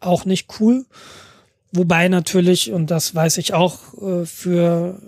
auch 0.00 0.24
nicht 0.24 0.48
cool. 0.60 0.86
Wobei 1.72 2.08
natürlich, 2.08 2.72
und 2.72 2.90
das 2.90 3.14
weiß 3.14 3.38
ich 3.38 3.52
auch, 3.52 3.78
äh, 4.00 4.24
für, 4.24 5.00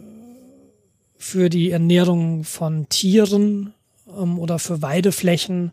für 1.16 1.48
die 1.48 1.70
Ernährung 1.70 2.44
von 2.44 2.88
Tieren 2.88 3.72
ähm, 4.08 4.38
oder 4.38 4.58
für 4.58 4.82
Weideflächen 4.82 5.72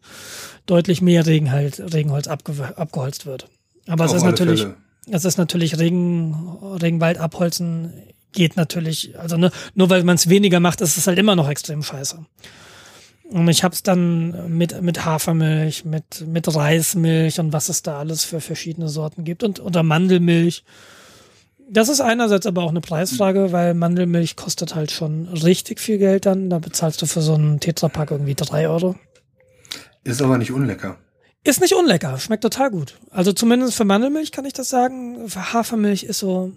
deutlich 0.65 1.01
mehr 1.01 1.25
Regen 1.25 1.51
halt, 1.51 1.93
Regenholz 1.93 2.27
abge 2.27 2.77
abgeholzt 2.77 3.25
wird. 3.25 3.49
Aber 3.87 4.05
es 4.05 4.13
ist 4.13 4.23
natürlich, 4.23 4.61
Fälle. 4.61 4.75
es 5.11 5.25
ist 5.25 5.37
natürlich 5.37 5.77
Regen, 5.77 6.57
Regenwald 6.81 7.17
abholzen 7.17 7.93
geht 8.37 8.55
natürlich, 8.55 9.19
also 9.19 9.35
ne, 9.35 9.51
nur 9.73 9.89
weil 9.89 10.03
man 10.03 10.15
es 10.15 10.29
weniger 10.29 10.59
macht, 10.59 10.79
ist 10.81 10.95
es 10.95 11.07
halt 11.07 11.17
immer 11.17 11.35
noch 11.35 11.49
extrem 11.49 11.81
scheiße. 11.81 12.23
Und 13.29 13.47
ich 13.49 13.63
habe 13.63 13.73
es 13.73 13.83
dann 13.83 14.55
mit 14.57 14.81
mit 14.81 15.03
Hafermilch, 15.03 15.83
mit 15.83 16.25
mit 16.25 16.55
Reismilch 16.55 17.41
und 17.41 17.51
was 17.51 17.67
es 17.67 17.81
da 17.81 17.99
alles 17.99 18.23
für 18.23 18.39
verschiedene 18.39 18.87
Sorten 18.87 19.25
gibt 19.25 19.43
und 19.43 19.59
oder 19.59 19.83
Mandelmilch. 19.83 20.63
Das 21.69 21.89
ist 21.89 21.99
einerseits 21.99 22.45
aber 22.45 22.63
auch 22.63 22.69
eine 22.69 22.79
Preisfrage, 22.79 23.51
weil 23.51 23.73
Mandelmilch 23.73 24.37
kostet 24.37 24.75
halt 24.75 24.91
schon 24.91 25.27
richtig 25.27 25.81
viel 25.81 25.97
Geld 25.97 26.25
dann. 26.25 26.49
Da 26.49 26.59
bezahlst 26.59 27.01
du 27.01 27.05
für 27.05 27.21
so 27.21 27.33
einen 27.33 27.59
Tetrapack 27.59 28.11
irgendwie 28.11 28.35
drei 28.35 28.69
Euro. 28.69 28.95
Ist 30.05 30.21
aber 30.21 30.37
nicht 30.37 30.53
unlecker. 30.53 30.97
Ist 31.43 31.59
nicht 31.59 31.73
unlecker, 31.73 32.17
schmeckt 32.19 32.43
total 32.43 32.71
gut. 32.71 32.97
Also 33.09 33.33
zumindest 33.33 33.75
für 33.75 33.83
Mandelmilch 33.83 34.31
kann 34.31 34.45
ich 34.45 34.53
das 34.53 34.69
sagen. 34.69 35.27
Für 35.27 35.53
Hafermilch 35.53 36.03
ist 36.03 36.19
so. 36.19 36.53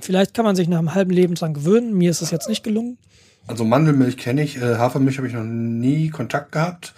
Vielleicht 0.00 0.34
kann 0.34 0.44
man 0.44 0.56
sich 0.56 0.68
nach 0.68 0.78
einem 0.78 0.94
halben 0.94 1.10
Leben 1.10 1.34
dran 1.34 1.54
gewöhnen. 1.54 1.94
Mir 1.94 2.10
ist 2.10 2.22
es 2.22 2.30
jetzt 2.30 2.48
nicht 2.48 2.62
gelungen. 2.62 2.98
Also 3.46 3.64
Mandelmilch 3.64 4.16
kenne 4.16 4.42
ich, 4.42 4.56
äh, 4.56 4.76
Hafermilch 4.76 5.18
habe 5.18 5.26
ich 5.28 5.34
noch 5.34 5.44
nie 5.44 6.10
Kontakt 6.10 6.52
gehabt. 6.52 6.94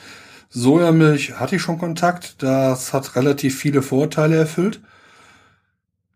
Sojamilch 0.51 1.41
hatte 1.41 1.57
ich 1.57 1.63
schon 1.63 1.79
Kontakt. 1.79 2.43
Das 2.43 2.93
hat 2.93 3.17
relativ 3.17 3.59
viele 3.59 3.83
Vorteile 3.83 4.37
erfüllt. 4.37 4.81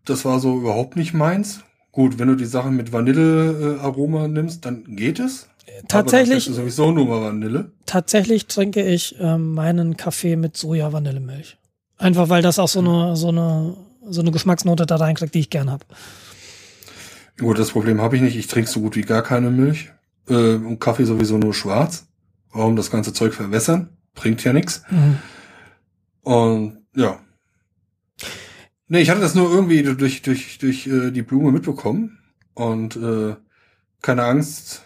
Das 0.05 0.25
war 0.25 0.41
so 0.41 0.59
überhaupt 0.59 0.97
nicht 0.97 1.15
meins. 1.15 1.61
Gut, 1.91 2.19
wenn 2.19 2.29
du 2.29 2.35
die 2.35 2.45
Sachen 2.45 2.77
mit 2.77 2.93
Vanillearoma 2.93 4.29
nimmst, 4.29 4.65
dann 4.67 4.85
geht 4.97 5.19
es. 5.19 5.49
Tatsächlich, 5.89 6.45
das 6.45 6.49
ist 6.49 6.57
sowieso 6.57 6.93
nur 6.93 7.07
mal 7.07 7.23
Vanille. 7.23 7.71
tatsächlich 7.87 8.47
trinke 8.47 8.83
ich 8.83 9.17
ähm, 9.19 9.55
meinen 9.55 9.97
Kaffee 9.97 10.37
mit 10.37 10.57
Soja-Vanillemilch. 10.57 11.57
Einfach 11.99 12.29
weil 12.29 12.43
das 12.43 12.59
auch 12.59 12.69
so 12.69 12.81
eine, 12.81 13.17
so 13.17 13.29
eine, 13.29 13.75
so 14.09 14.21
eine 14.21 14.31
Geschmacksnote 14.31 14.87
da 14.87 14.97
reinkriegt, 14.97 15.35
die 15.35 15.41
ich 15.41 15.51
gern 15.51 15.71
habe. 15.71 15.85
Gut, 17.39 17.59
das 17.59 17.71
Problem 17.71 18.01
habe 18.01 18.17
ich 18.17 18.23
nicht. 18.23 18.37
Ich 18.37 18.47
trinke 18.47 18.71
so 18.71 18.81
gut 18.81 18.97
wie 18.97 19.03
gar 19.03 19.23
keine 19.23 19.51
Milch. 19.51 19.91
Äh, 20.29 20.55
und 20.55 20.81
Kaffee 20.81 21.05
sowieso 21.05 21.39
nur 21.39 21.55
schwarz. 21.55 22.07
Warum 22.53 22.77
das 22.77 22.91
ganze 22.91 23.13
Zeug 23.13 23.35
verwässern? 23.35 23.91
Bringt 24.15 24.43
ja 24.45 24.53
nichts. 24.53 24.83
Mhm. 24.91 25.19
Und 26.23 26.79
ja. 26.95 27.21
Nee, 28.89 29.01
ich 29.01 29.11
hatte 29.11 29.21
das 29.21 29.35
nur 29.35 29.51
irgendwie 29.51 29.83
durch, 29.83 30.23
durch, 30.23 30.59
durch 30.59 30.87
äh, 30.87 31.11
die 31.11 31.23
Blume 31.23 31.53
mitbekommen. 31.53 32.19
Und 32.55 32.97
äh, 32.97 33.37
keine 34.01 34.25
Angst, 34.25 34.83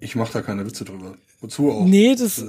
ich 0.00 0.16
mache 0.16 0.32
da 0.32 0.42
keine 0.42 0.64
Witze 0.64 0.84
drüber. 0.84 1.16
Wozu 1.40 1.70
auch? 1.70 1.84
Nee, 1.84 2.14
das, 2.14 2.42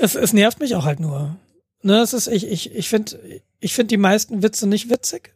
es, 0.00 0.14
es 0.16 0.32
nervt 0.32 0.58
mich 0.58 0.74
auch 0.74 0.84
halt 0.84 0.98
nur. 0.98 1.36
Ne, 1.82 2.00
es 2.00 2.14
ist, 2.14 2.28
ich, 2.28 2.48
ich, 2.48 2.74
ich 2.74 2.88
finde, 2.88 3.42
ich 3.60 3.74
finde 3.74 3.88
die 3.88 3.98
meisten 3.98 4.42
Witze 4.42 4.66
nicht 4.66 4.88
witzig. 4.88 5.33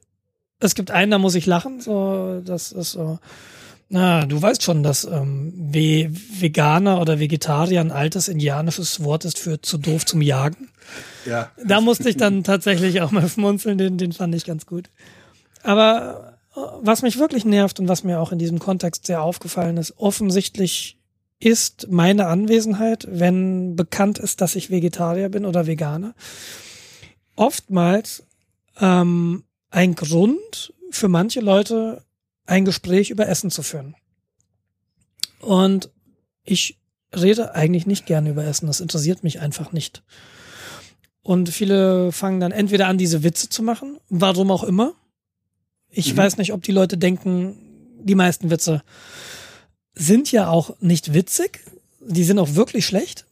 Es 0.61 0.75
gibt 0.75 0.91
einen, 0.91 1.11
da 1.11 1.19
muss 1.19 1.35
ich 1.35 1.47
lachen, 1.47 1.81
so, 1.81 2.41
das 2.45 2.73
ist 2.73 2.93
so, 2.93 3.19
na, 3.91 4.27
du 4.27 4.41
weißt 4.41 4.63
schon, 4.63 4.83
dass 4.83 5.05
ähm, 5.05 5.53
Ve 5.73 6.11
Veganer 6.11 7.01
oder 7.01 7.21
Vegetarier 7.21 7.81
ein 7.81 7.91
altes 7.91 8.29
indianisches 8.29 9.03
Wort 9.03 9.25
ist 9.25 9.39
für 9.39 9.63
zu 9.63 9.79
doof 9.79 10.05
zum 10.05 10.21
Jagen. 10.21 10.69
Ja. 11.25 11.51
Da 11.65 11.81
musste 11.81 12.11
ich 12.11 12.17
dann 12.17 12.45
tatsächlich 12.45 13.01
auch 13.01 13.13
mal 13.13 13.29
schmunzeln, 13.29 13.79
den, 13.79 13.97
den 13.97 14.13
fand 14.13 14.35
ich 14.35 14.45
ganz 14.45 14.67
gut. 14.67 14.91
Aber 15.63 16.39
äh, 16.55 16.61
was 16.83 17.01
mich 17.03 17.19
wirklich 17.19 17.47
nervt 17.47 17.81
und 17.81 17.89
was 17.89 18.05
mir 18.05 18.21
auch 18.21 18.31
in 18.31 18.39
diesem 18.39 18.59
Kontext 18.59 19.07
sehr 19.07 19.23
aufgefallen 19.23 19.79
ist, 19.79 19.95
offensichtlich 19.97 20.99
ist 21.41 21.87
meine 21.91 22.27
Anwesenheit, 22.27 23.07
wenn 23.11 23.75
bekannt 23.75 24.19
ist, 24.19 24.41
dass 24.41 24.55
ich 24.55 24.71
Vegetarier 24.71 25.31
bin 25.31 25.47
oder 25.47 25.67
Veganer, 25.67 26.15
oftmals 27.37 28.25
ähm, 28.81 29.45
ein 29.71 29.95
Grund 29.95 30.73
für 30.91 31.09
manche 31.09 31.41
Leute, 31.41 32.05
ein 32.47 32.65
Gespräch 32.65 33.11
über 33.11 33.29
Essen 33.29 33.51
zu 33.51 33.63
führen. 33.63 33.95
Und 35.41 35.91
ich 36.45 36.79
rede 37.15 37.55
eigentlich 37.55 37.87
nicht 37.87 38.07
gerne 38.07 38.31
über 38.31 38.45
Essen. 38.45 38.67
Das 38.67 38.81
interessiert 38.81 39.23
mich 39.23 39.41
einfach 39.41 39.73
nicht. 39.73 40.03
Und 41.23 41.51
viele 41.51 42.11
fangen 42.13 42.41
dann 42.41 42.53
entweder 42.53 42.89
an, 42.89 42.97
diese 42.99 43.23
Witze 43.23 43.49
zu 43.49 43.63
machen, 43.63 43.99
warum 44.09 44.51
auch 44.51 44.65
immer. 44.65 44.95
Ich 45.91 46.15
mhm. 46.15 46.19
weiß 46.19 46.39
nicht, 46.39 46.53
ob 46.53 46.63
die 46.63 46.73
Leute 46.73 46.97
denken, 46.97 47.57
die 48.01 48.15
meisten 48.15 48.51
Witze 48.51 48.83
sind 49.95 50.33
ja 50.33 50.49
auch 50.49 50.75
nicht 50.81 51.13
witzig. 51.13 51.61
Die 52.01 52.25
sind 52.25 52.39
auch 52.39 52.55
wirklich 52.55 52.87
schlecht. 52.87 53.27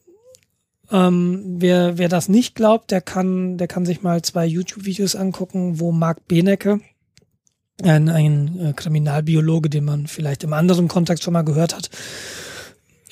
Ähm, 0.91 1.55
wer, 1.57 1.97
wer 1.97 2.09
das 2.09 2.29
nicht 2.29 2.55
glaubt, 2.55 2.91
der 2.91 3.01
kann, 3.01 3.57
der 3.57 3.67
kann 3.67 3.85
sich 3.85 4.01
mal 4.01 4.21
zwei 4.21 4.45
YouTube-Videos 4.45 5.15
angucken, 5.15 5.79
wo 5.79 5.91
Marc 5.91 6.27
Benecke, 6.27 6.79
ein, 7.83 8.09
ein 8.09 8.59
äh, 8.59 8.73
Kriminalbiologe, 8.73 9.69
den 9.69 9.85
man 9.85 10.07
vielleicht 10.07 10.43
im 10.43 10.53
anderen 10.53 10.87
Kontext 10.87 11.23
schon 11.23 11.33
mal 11.33 11.43
gehört 11.43 11.75
hat, 11.75 11.89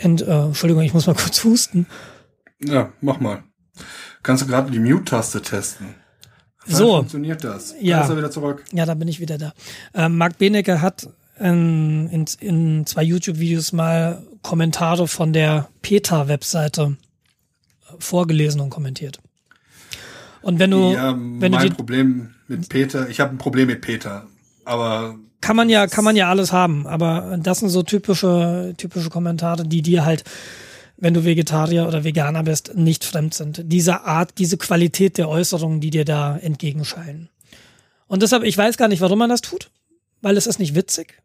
und, 0.03 0.21
äh, 0.21 0.45
Entschuldigung, 0.45 0.83
ich 0.83 0.93
muss 0.93 1.07
mal 1.07 1.13
kurz 1.15 1.43
husten. 1.43 1.87
Ja, 2.63 2.91
mach 3.01 3.19
mal. 3.19 3.43
Kannst 4.23 4.43
du 4.43 4.47
gerade 4.47 4.71
die 4.71 4.79
Mute-Taste 4.79 5.41
testen? 5.41 5.95
Wie 6.65 6.73
so. 6.73 6.97
funktioniert 6.97 7.43
das? 7.43 7.75
Ja. 7.79 8.01
ist 8.01 8.09
er 8.09 8.17
wieder 8.17 8.31
zurück. 8.31 8.63
Ja, 8.71 8.85
da 8.85 8.95
bin 8.95 9.07
ich 9.07 9.19
wieder 9.19 9.37
da. 9.37 9.53
Ähm, 9.93 10.17
Marc 10.17 10.37
Benecke 10.37 10.81
hat 10.81 11.09
in, 11.39 12.09
in, 12.09 12.25
in 12.39 12.85
zwei 12.85 13.03
YouTube-Videos 13.03 13.71
mal 13.71 14.25
Kommentare 14.41 15.07
von 15.07 15.31
der 15.33 15.69
PETA-Webseite 15.81 16.97
vorgelesen 17.99 18.61
und 18.61 18.69
kommentiert. 18.69 19.19
Und 20.41 20.59
wenn 20.59 20.71
du, 20.71 20.93
ja, 20.93 21.11
wenn 21.13 21.51
mein 21.51 21.61
du 21.61 21.69
die, 21.69 21.75
Problem 21.75 22.35
mit 22.47 22.69
Peter, 22.69 23.09
ich 23.09 23.19
habe 23.19 23.31
ein 23.31 23.37
Problem 23.37 23.67
mit 23.67 23.81
Peter, 23.81 24.27
aber 24.63 25.15
kann 25.41 25.55
man 25.55 25.69
ja, 25.69 25.87
kann 25.87 26.03
man 26.03 26.15
ja 26.15 26.29
alles 26.29 26.51
haben, 26.51 26.87
aber 26.87 27.37
das 27.39 27.59
sind 27.59 27.69
so 27.69 27.83
typische, 27.83 28.73
typische 28.77 29.09
Kommentare, 29.09 29.63
die 29.67 29.81
dir 29.81 30.05
halt, 30.05 30.23
wenn 30.97 31.13
du 31.13 31.23
Vegetarier 31.23 31.87
oder 31.87 32.03
Veganer 32.03 32.43
bist, 32.43 32.75
nicht 32.75 33.03
fremd 33.03 33.33
sind. 33.33 33.61
Diese 33.65 34.05
Art, 34.05 34.37
diese 34.37 34.57
Qualität 34.57 35.17
der 35.17 35.29
Äußerungen, 35.29 35.81
die 35.81 35.89
dir 35.89 36.05
da 36.05 36.37
entgegenscheinen. 36.37 37.29
Und 38.07 38.21
deshalb, 38.21 38.43
ich 38.43 38.57
weiß 38.57 38.77
gar 38.77 38.87
nicht, 38.87 39.01
warum 39.01 39.19
man 39.19 39.29
das 39.29 39.41
tut, 39.41 39.69
weil 40.21 40.37
es 40.37 40.47
ist 40.47 40.59
nicht 40.59 40.75
witzig. 40.75 41.21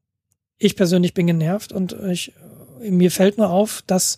Ich 0.58 0.76
persönlich 0.76 1.14
bin 1.14 1.26
genervt 1.26 1.72
und 1.72 1.92
ich, 2.10 2.32
mir 2.80 3.10
fällt 3.10 3.38
nur 3.38 3.48
auf, 3.48 3.82
dass, 3.86 4.16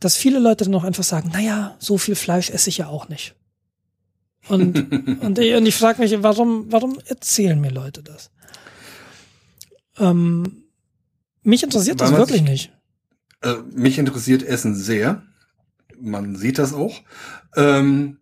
dass 0.00 0.16
viele 0.16 0.38
Leute 0.38 0.64
dann 0.64 0.74
auch 0.74 0.84
einfach 0.84 1.04
sagen, 1.04 1.30
naja, 1.32 1.76
so 1.78 1.98
viel 1.98 2.16
Fleisch 2.16 2.50
esse 2.50 2.70
ich 2.70 2.78
ja 2.78 2.88
auch 2.88 3.08
nicht. 3.08 3.34
Und, 4.48 4.76
und 5.20 5.38
ich, 5.38 5.54
und 5.54 5.66
ich 5.66 5.76
frage 5.76 6.00
mich, 6.02 6.22
warum, 6.22 6.72
warum 6.72 6.98
erzählen 7.06 7.60
mir 7.60 7.70
Leute 7.70 8.02
das? 8.02 8.30
Ähm, 9.98 10.64
mich 11.42 11.62
interessiert 11.62 12.00
das 12.00 12.12
wirklich 12.12 12.40
sich, 12.40 12.48
nicht. 12.48 12.72
Äh, 13.42 13.56
mich 13.72 13.98
interessiert 13.98 14.42
Essen 14.42 14.74
sehr. 14.74 15.22
Man 16.00 16.36
sieht 16.36 16.58
das 16.58 16.72
auch. 16.72 17.02
Ähm, 17.54 18.18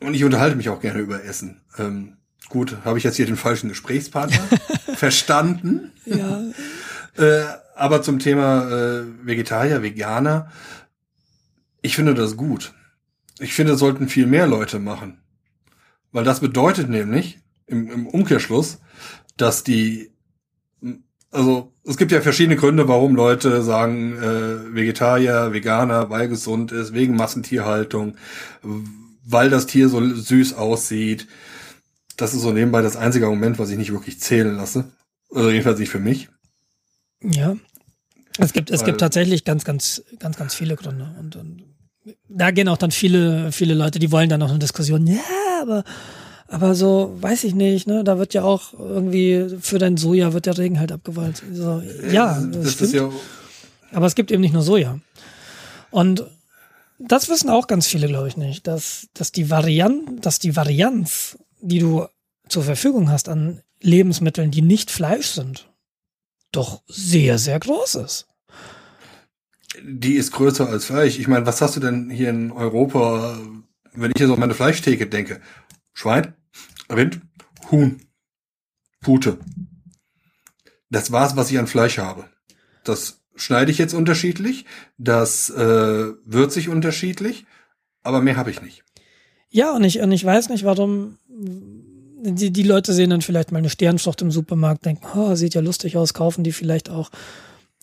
und 0.00 0.14
ich 0.14 0.24
unterhalte 0.24 0.56
mich 0.56 0.70
auch 0.70 0.80
gerne 0.80 1.00
über 1.00 1.24
Essen. 1.24 1.62
Ähm, 1.78 2.16
gut, 2.48 2.78
habe 2.84 2.98
ich 2.98 3.04
jetzt 3.04 3.16
hier 3.16 3.26
den 3.26 3.36
falschen 3.36 3.68
Gesprächspartner 3.68 4.48
verstanden. 4.94 5.92
Ja. 6.06 6.42
äh, 7.16 7.65
aber 7.76 8.02
zum 8.02 8.18
Thema 8.18 8.68
äh, 8.70 9.04
Vegetarier, 9.22 9.82
Veganer, 9.82 10.50
ich 11.82 11.94
finde 11.94 12.14
das 12.14 12.36
gut. 12.36 12.72
Ich 13.38 13.52
finde, 13.52 13.72
das 13.72 13.80
sollten 13.80 14.08
viel 14.08 14.26
mehr 14.26 14.46
Leute 14.46 14.78
machen. 14.78 15.20
Weil 16.10 16.24
das 16.24 16.40
bedeutet 16.40 16.88
nämlich 16.88 17.38
im, 17.66 17.90
im 17.90 18.06
Umkehrschluss, 18.06 18.78
dass 19.36 19.62
die, 19.62 20.10
also 21.30 21.74
es 21.84 21.98
gibt 21.98 22.12
ja 22.12 22.22
verschiedene 22.22 22.56
Gründe, 22.56 22.88
warum 22.88 23.14
Leute 23.14 23.62
sagen, 23.62 24.16
äh, 24.16 24.74
Vegetarier, 24.74 25.52
Veganer, 25.52 26.08
weil 26.08 26.28
gesund 26.28 26.72
ist, 26.72 26.94
wegen 26.94 27.14
Massentierhaltung, 27.14 28.16
weil 29.24 29.50
das 29.50 29.66
Tier 29.66 29.90
so 29.90 30.02
süß 30.02 30.54
aussieht. 30.54 31.28
Das 32.16 32.32
ist 32.32 32.40
so 32.40 32.52
nebenbei 32.52 32.80
das 32.80 32.96
einzige 32.96 33.26
Argument, 33.26 33.58
was 33.58 33.68
ich 33.68 33.76
nicht 33.76 33.92
wirklich 33.92 34.18
zählen 34.18 34.56
lasse. 34.56 34.90
Also 35.30 35.50
jedenfalls 35.50 35.78
nicht 35.78 35.90
für 35.90 36.00
mich. 36.00 36.30
Ja. 37.22 37.56
Es 38.38 38.52
gibt, 38.52 38.70
es 38.70 38.80
weil, 38.80 38.86
gibt 38.86 39.00
tatsächlich 39.00 39.44
ganz, 39.44 39.64
ganz, 39.64 40.02
ganz, 40.18 40.36
ganz 40.36 40.54
viele 40.54 40.76
Gründe. 40.76 41.14
Und, 41.18 41.36
und 41.36 41.62
da 42.28 42.50
gehen 42.50 42.68
auch 42.68 42.76
dann 42.76 42.90
viele, 42.90 43.50
viele 43.52 43.74
Leute, 43.74 43.98
die 43.98 44.12
wollen 44.12 44.28
dann 44.28 44.40
noch 44.40 44.50
eine 44.50 44.58
Diskussion. 44.58 45.06
Ja, 45.06 45.20
aber 45.62 45.84
aber 46.48 46.74
so, 46.74 47.16
weiß 47.20 47.44
ich 47.44 47.54
nicht, 47.54 47.88
ne? 47.88 48.04
Da 48.04 48.18
wird 48.18 48.34
ja 48.34 48.44
auch 48.44 48.72
irgendwie 48.72 49.56
für 49.60 49.78
dein 49.78 49.96
Soja 49.96 50.32
wird 50.32 50.46
der 50.46 50.56
Regen 50.56 50.78
halt 50.78 50.92
abgewalzt. 50.92 51.42
So, 51.52 51.82
ja, 52.08 52.40
das, 52.40 52.62
das 52.62 52.72
stimmt. 52.74 52.92
Ja 52.92 53.10
Aber 53.92 54.06
es 54.06 54.14
gibt 54.14 54.30
eben 54.30 54.42
nicht 54.42 54.54
nur 54.54 54.62
Soja. 54.62 55.00
Und 55.90 56.24
das 56.98 57.28
wissen 57.28 57.50
auch 57.50 57.66
ganz 57.66 57.86
viele, 57.86 58.06
glaube 58.06 58.28
ich, 58.28 58.36
nicht, 58.36 58.66
dass, 58.66 59.08
dass 59.12 59.32
die 59.32 59.50
Variant, 59.50 60.24
dass 60.24 60.38
die 60.38 60.54
Varianz, 60.54 61.36
die 61.60 61.80
du 61.80 62.06
zur 62.48 62.62
Verfügung 62.62 63.10
hast 63.10 63.28
an 63.28 63.60
Lebensmitteln, 63.82 64.50
die 64.50 64.62
nicht 64.62 64.90
Fleisch 64.90 65.28
sind, 65.28 65.68
doch 66.52 66.82
sehr, 66.86 67.38
sehr 67.38 67.58
groß 67.58 67.96
ist. 67.96 68.26
Die 69.82 70.14
ist 70.14 70.32
größer 70.32 70.68
als 70.68 70.86
Fleisch. 70.86 71.18
Ich 71.18 71.28
meine, 71.28 71.46
was 71.46 71.60
hast 71.60 71.76
du 71.76 71.80
denn 71.80 72.10
hier 72.10 72.30
in 72.30 72.50
Europa, 72.50 73.38
wenn 73.92 74.12
ich 74.14 74.20
jetzt 74.20 74.30
auf 74.30 74.38
meine 74.38 74.54
Fleischtheke 74.54 75.06
denke? 75.06 75.40
Schwein, 75.92 76.34
Rind, 76.90 77.20
Huhn, 77.70 78.00
Pute. 79.00 79.38
Das 80.90 81.12
war's, 81.12 81.36
was 81.36 81.50
ich 81.50 81.58
an 81.58 81.66
Fleisch 81.66 81.98
habe. 81.98 82.24
Das 82.84 83.20
schneide 83.34 83.70
ich 83.70 83.78
jetzt 83.78 83.94
unterschiedlich, 83.94 84.64
das 84.98 85.50
äh, 85.50 86.12
würze 86.24 86.58
ich 86.58 86.68
unterschiedlich, 86.68 87.44
aber 88.02 88.22
mehr 88.22 88.36
habe 88.36 88.50
ich 88.50 88.62
nicht. 88.62 88.84
Ja, 89.50 89.74
und 89.74 89.84
ich, 89.84 90.00
und 90.00 90.12
ich 90.12 90.24
weiß 90.24 90.48
nicht, 90.48 90.64
warum 90.64 91.18
die, 92.18 92.50
die 92.50 92.62
Leute 92.62 92.92
sehen 92.92 93.10
dann 93.10 93.22
vielleicht 93.22 93.52
mal 93.52 93.58
eine 93.58 93.70
Sternfrucht 93.70 94.22
im 94.22 94.30
Supermarkt, 94.30 94.86
denken, 94.86 95.06
oh, 95.14 95.34
sieht 95.34 95.54
ja 95.54 95.60
lustig 95.60 95.96
aus, 95.96 96.14
kaufen 96.14 96.44
die 96.44 96.52
vielleicht 96.52 96.90
auch. 96.90 97.10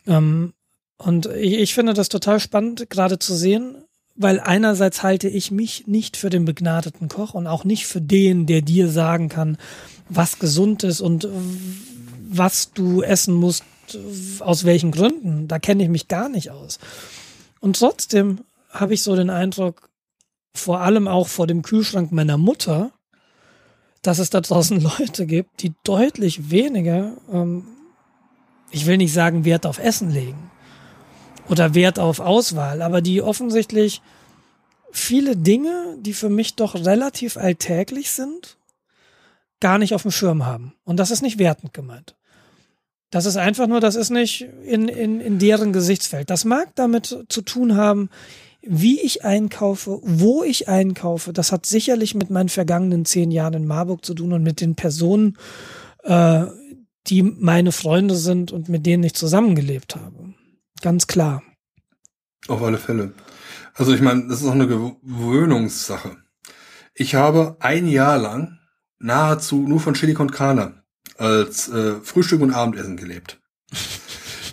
Ähm, 0.07 0.53
und 0.97 1.27
ich, 1.27 1.53
ich 1.53 1.73
finde 1.73 1.93
das 1.93 2.09
total 2.09 2.39
spannend, 2.39 2.89
gerade 2.89 3.19
zu 3.19 3.35
sehen, 3.35 3.75
weil 4.15 4.39
einerseits 4.39 5.03
halte 5.03 5.27
ich 5.27 5.51
mich 5.51 5.87
nicht 5.87 6.17
für 6.17 6.29
den 6.29 6.45
begnadeten 6.45 7.09
Koch 7.09 7.33
und 7.33 7.47
auch 7.47 7.63
nicht 7.63 7.87
für 7.87 8.01
den, 8.01 8.45
der 8.45 8.61
dir 8.61 8.89
sagen 8.89 9.29
kann, 9.29 9.57
was 10.09 10.39
gesund 10.39 10.83
ist 10.83 11.01
und 11.01 11.27
was 12.29 12.71
du 12.73 13.01
essen 13.01 13.33
musst, 13.33 13.63
aus 14.39 14.65
welchen 14.65 14.91
Gründen. 14.91 15.47
Da 15.47 15.59
kenne 15.59 15.83
ich 15.83 15.89
mich 15.89 16.07
gar 16.07 16.29
nicht 16.29 16.51
aus. 16.51 16.79
Und 17.59 17.77
trotzdem 17.77 18.39
habe 18.69 18.93
ich 18.93 19.03
so 19.03 19.15
den 19.15 19.29
Eindruck, 19.29 19.89
vor 20.55 20.81
allem 20.81 21.07
auch 21.07 21.27
vor 21.27 21.47
dem 21.47 21.61
Kühlschrank 21.61 22.11
meiner 22.11 22.37
Mutter, 22.37 22.91
dass 24.03 24.19
es 24.19 24.29
da 24.29 24.41
draußen 24.41 24.79
Leute 24.99 25.25
gibt, 25.25 25.63
die 25.63 25.73
deutlich 25.83 26.51
weniger, 26.51 27.13
ähm, 27.31 27.65
ich 28.69 28.85
will 28.85 28.97
nicht 28.97 29.13
sagen, 29.13 29.45
Wert 29.45 29.65
auf 29.65 29.79
Essen 29.79 30.11
legen, 30.11 30.51
oder 31.49 31.73
Wert 31.73 31.99
auf 31.99 32.19
Auswahl, 32.19 32.81
aber 32.81 33.01
die 33.01 33.21
offensichtlich 33.21 34.01
viele 34.91 35.35
Dinge, 35.35 35.97
die 35.99 36.13
für 36.13 36.29
mich 36.29 36.55
doch 36.55 36.75
relativ 36.75 37.35
alltäglich 37.35 38.11
sind, 38.11 38.57
gar 39.59 39.77
nicht 39.77 39.93
auf 39.93 40.03
dem 40.03 40.11
Schirm 40.11 40.45
haben. 40.45 40.73
Und 40.85 40.97
das 40.97 41.11
ist 41.11 41.21
nicht 41.21 41.39
wertend 41.39 41.73
gemeint. 41.73 42.15
Das 43.09 43.25
ist 43.25 43.37
einfach 43.37 43.67
nur, 43.67 43.79
das 43.79 43.95
ist 43.95 44.09
nicht 44.09 44.41
in, 44.41 44.87
in, 44.87 45.19
in 45.19 45.39
deren 45.39 45.73
Gesichtsfeld. 45.73 46.29
Das 46.29 46.45
mag 46.45 46.69
damit 46.75 47.25
zu 47.27 47.41
tun 47.41 47.75
haben, 47.75 48.09
wie 48.65 48.99
ich 49.01 49.25
einkaufe, 49.25 49.99
wo 50.03 50.43
ich 50.43 50.69
einkaufe. 50.69 51.33
Das 51.33 51.51
hat 51.51 51.65
sicherlich 51.65 52.15
mit 52.15 52.29
meinen 52.29 52.49
vergangenen 52.49 53.05
zehn 53.05 53.31
Jahren 53.31 53.53
in 53.53 53.67
Marburg 53.67 54.05
zu 54.05 54.13
tun 54.13 54.33
und 54.33 54.43
mit 54.43 54.61
den 54.61 54.75
Personen, 54.75 55.37
äh, 56.03 56.45
die 57.07 57.23
meine 57.23 57.71
Freunde 57.71 58.15
sind 58.15 58.51
und 58.51 58.69
mit 58.69 58.85
denen 58.85 59.03
ich 59.03 59.13
zusammengelebt 59.13 59.95
habe. 59.95 60.33
Ganz 60.81 61.07
klar. 61.07 61.43
Auf 62.47 62.61
alle 62.63 62.77
Fälle. 62.77 63.13
Also 63.75 63.93
ich 63.93 64.01
meine, 64.01 64.27
das 64.27 64.41
ist 64.41 64.47
auch 64.47 64.53
eine 64.53 64.67
Gewöhnungssache. 64.67 66.17
Ich 66.93 67.15
habe 67.15 67.57
ein 67.59 67.87
Jahr 67.87 68.17
lang 68.17 68.59
nahezu 68.99 69.67
nur 69.67 69.79
von 69.79 69.95
Chili 69.95 70.13
con 70.13 70.31
Carne 70.31 70.83
als 71.17 71.69
äh, 71.69 71.95
Frühstück 72.01 72.41
und 72.41 72.53
Abendessen 72.53 72.97
gelebt. 72.97 73.39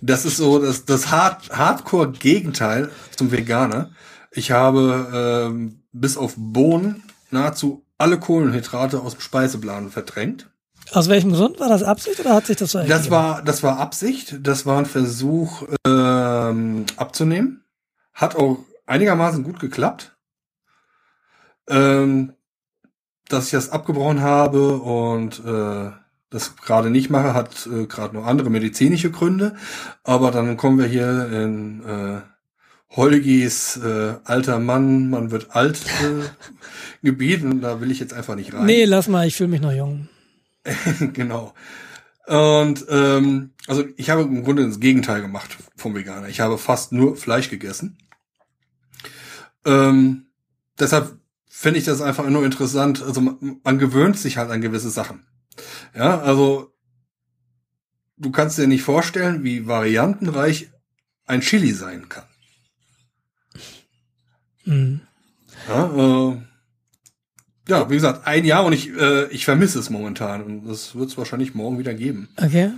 Das 0.02 0.24
ist 0.24 0.36
so 0.36 0.58
das, 0.58 0.84
das 0.84 1.10
Hard 1.10 1.50
Hardcore-Gegenteil 1.50 2.90
zum 3.16 3.32
Veganer. 3.32 3.90
Ich 4.30 4.50
habe 4.50 5.48
ähm, 5.50 5.82
bis 5.92 6.16
auf 6.16 6.34
Bohnen 6.36 7.02
nahezu 7.30 7.84
alle 7.98 8.18
Kohlenhydrate 8.18 9.00
aus 9.00 9.12
dem 9.12 9.20
Speiseplan 9.20 9.90
verdrängt. 9.90 10.50
Aus 10.92 11.08
welchem 11.08 11.32
Grund? 11.32 11.60
War 11.60 11.68
das 11.68 11.82
Absicht 11.82 12.18
oder 12.20 12.34
hat 12.34 12.46
sich 12.46 12.56
das 12.56 12.72
so 12.72 12.78
ergeben? 12.78 12.96
Das 12.96 13.10
war, 13.10 13.42
das 13.42 13.62
war 13.62 13.78
Absicht. 13.78 14.38
Das 14.42 14.66
war 14.66 14.78
ein 14.78 14.86
Versuch, 14.86 15.62
äh, 15.86 15.90
ähm, 16.50 16.86
abzunehmen. 16.96 17.64
Hat 18.12 18.36
auch 18.36 18.58
einigermaßen 18.86 19.44
gut 19.44 19.60
geklappt. 19.60 20.16
Ähm, 21.68 22.32
dass 23.28 23.46
ich 23.46 23.50
das 23.52 23.70
abgebrochen 23.70 24.22
habe 24.22 24.78
und 24.78 25.44
äh, 25.44 25.90
das 26.30 26.56
gerade 26.56 26.90
nicht 26.90 27.10
mache, 27.10 27.34
hat 27.34 27.66
äh, 27.66 27.86
gerade 27.86 28.14
noch 28.14 28.26
andere 28.26 28.50
medizinische 28.50 29.10
Gründe. 29.10 29.56
Aber 30.04 30.30
dann 30.30 30.56
kommen 30.56 30.78
wir 30.78 30.86
hier 30.86 31.28
in 31.30 31.84
äh, 31.84 32.20
Holgis 32.96 33.76
äh, 33.76 34.14
alter 34.24 34.58
Mann, 34.58 35.10
man 35.10 35.30
wird 35.30 35.54
alt 35.54 35.80
äh, 36.02 36.24
Gebiet 37.02 37.42
und 37.44 37.60
da 37.60 37.80
will 37.80 37.90
ich 37.90 38.00
jetzt 38.00 38.14
einfach 38.14 38.34
nicht 38.34 38.52
rein. 38.52 38.66
Nee, 38.66 38.84
lass 38.84 39.08
mal, 39.08 39.26
ich 39.26 39.36
fühle 39.36 39.50
mich 39.50 39.60
noch 39.60 39.72
jung. 39.72 40.08
genau. 41.12 41.54
Und 42.26 42.84
ähm, 42.88 43.50
also 43.66 43.84
ich 43.96 44.10
habe 44.10 44.22
im 44.22 44.44
Grunde 44.44 44.66
das 44.66 44.80
Gegenteil 44.80 45.20
gemacht 45.20 45.56
vom 45.76 45.94
Veganer. 45.94 46.28
Ich 46.28 46.40
habe 46.40 46.58
fast 46.58 46.92
nur 46.92 47.16
Fleisch 47.16 47.50
gegessen. 47.50 47.98
Ähm, 49.64 50.26
deshalb 50.78 51.18
finde 51.48 51.78
ich 51.78 51.84
das 51.84 52.00
einfach 52.00 52.28
nur 52.28 52.44
interessant. 52.44 53.02
Also 53.02 53.20
man, 53.20 53.60
man 53.62 53.78
gewöhnt 53.78 54.18
sich 54.18 54.36
halt 54.36 54.50
an 54.50 54.60
gewisse 54.60 54.90
Sachen. 54.90 55.26
Ja, 55.96 56.20
also 56.20 56.72
du 58.16 58.30
kannst 58.30 58.58
dir 58.58 58.66
nicht 58.66 58.82
vorstellen, 58.82 59.44
wie 59.44 59.66
variantenreich 59.66 60.68
ein 61.26 61.40
Chili 61.40 61.72
sein 61.72 62.08
kann. 62.08 62.24
Mhm. 64.64 65.00
Ja, 65.68 66.30
äh, 66.32 66.36
ja, 67.68 67.88
wie 67.90 67.94
gesagt, 67.94 68.26
ein 68.26 68.44
Jahr 68.44 68.64
und 68.64 68.72
ich, 68.72 68.88
äh, 68.90 69.26
ich 69.28 69.44
vermisse 69.44 69.78
es 69.78 69.90
momentan. 69.90 70.42
Und 70.42 70.66
das 70.66 70.94
wird 70.94 71.10
es 71.10 71.18
wahrscheinlich 71.18 71.54
morgen 71.54 71.78
wieder 71.78 71.94
geben. 71.94 72.28
Okay. 72.36 72.72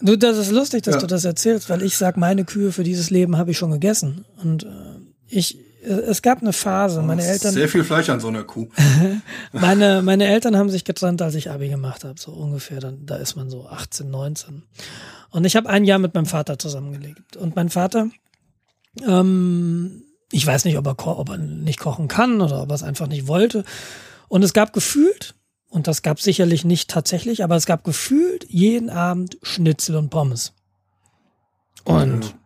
Du, 0.00 0.16
das 0.16 0.38
ist 0.38 0.50
lustig, 0.50 0.82
dass 0.82 0.96
Ja. 0.96 1.00
du 1.00 1.06
das 1.06 1.24
erzählst, 1.24 1.70
weil 1.70 1.82
ich 1.82 1.96
sag, 1.96 2.16
meine 2.16 2.44
Kühe 2.44 2.72
für 2.72 2.84
dieses 2.84 3.10
Leben 3.10 3.36
habe 3.36 3.52
ich 3.52 3.58
schon 3.58 3.70
gegessen. 3.70 4.24
Und 4.42 4.64
äh, 4.64 4.68
ich, 5.28 5.58
es 5.84 6.22
gab 6.22 6.40
eine 6.40 6.52
Phase, 6.52 7.02
meine 7.02 7.22
Es 7.22 7.28
ist 7.28 7.32
Eltern, 7.32 7.54
Sehr 7.54 7.68
viel 7.68 7.84
Fleisch 7.84 8.08
an 8.08 8.20
so 8.20 8.28
einer 8.28 8.44
Kuh. 8.44 8.68
meine, 9.52 10.02
meine 10.02 10.26
Eltern 10.26 10.56
haben 10.56 10.70
sich 10.70 10.84
getrennt, 10.84 11.22
als 11.22 11.34
ich 11.34 11.50
Abi 11.50 11.68
gemacht 11.68 12.04
habe, 12.04 12.18
so 12.18 12.32
ungefähr. 12.32 12.80
Dann, 12.80 13.06
da 13.06 13.16
ist 13.16 13.36
man 13.36 13.50
so 13.50 13.66
18, 13.66 14.10
19. 14.10 14.62
Und 15.30 15.44
ich 15.44 15.56
habe 15.56 15.68
ein 15.68 15.84
Jahr 15.84 15.98
mit 15.98 16.14
meinem 16.14 16.26
Vater 16.26 16.58
zusammengelebt. 16.58 17.36
Und 17.36 17.56
mein 17.56 17.68
Vater, 17.68 18.08
ähm, 19.06 20.02
ich 20.30 20.46
weiß 20.46 20.64
nicht, 20.64 20.78
ob 20.78 20.86
er, 20.86 21.18
ob 21.18 21.28
er 21.28 21.38
nicht 21.38 21.80
kochen 21.80 22.08
kann 22.08 22.40
oder 22.40 22.62
ob 22.62 22.70
er 22.70 22.74
es 22.74 22.82
einfach 22.82 23.06
nicht 23.06 23.26
wollte. 23.26 23.64
Und 24.28 24.42
es 24.42 24.52
gab 24.52 24.72
gefühlt, 24.72 25.34
und 25.68 25.86
das 25.86 26.02
gab 26.02 26.20
sicherlich 26.20 26.64
nicht 26.64 26.88
tatsächlich, 26.88 27.42
aber 27.44 27.56
es 27.56 27.66
gab 27.66 27.84
gefühlt 27.84 28.46
jeden 28.48 28.90
Abend 28.90 29.38
Schnitzel 29.42 29.96
und 29.96 30.10
Pommes. 30.10 30.52
Und 31.84 32.36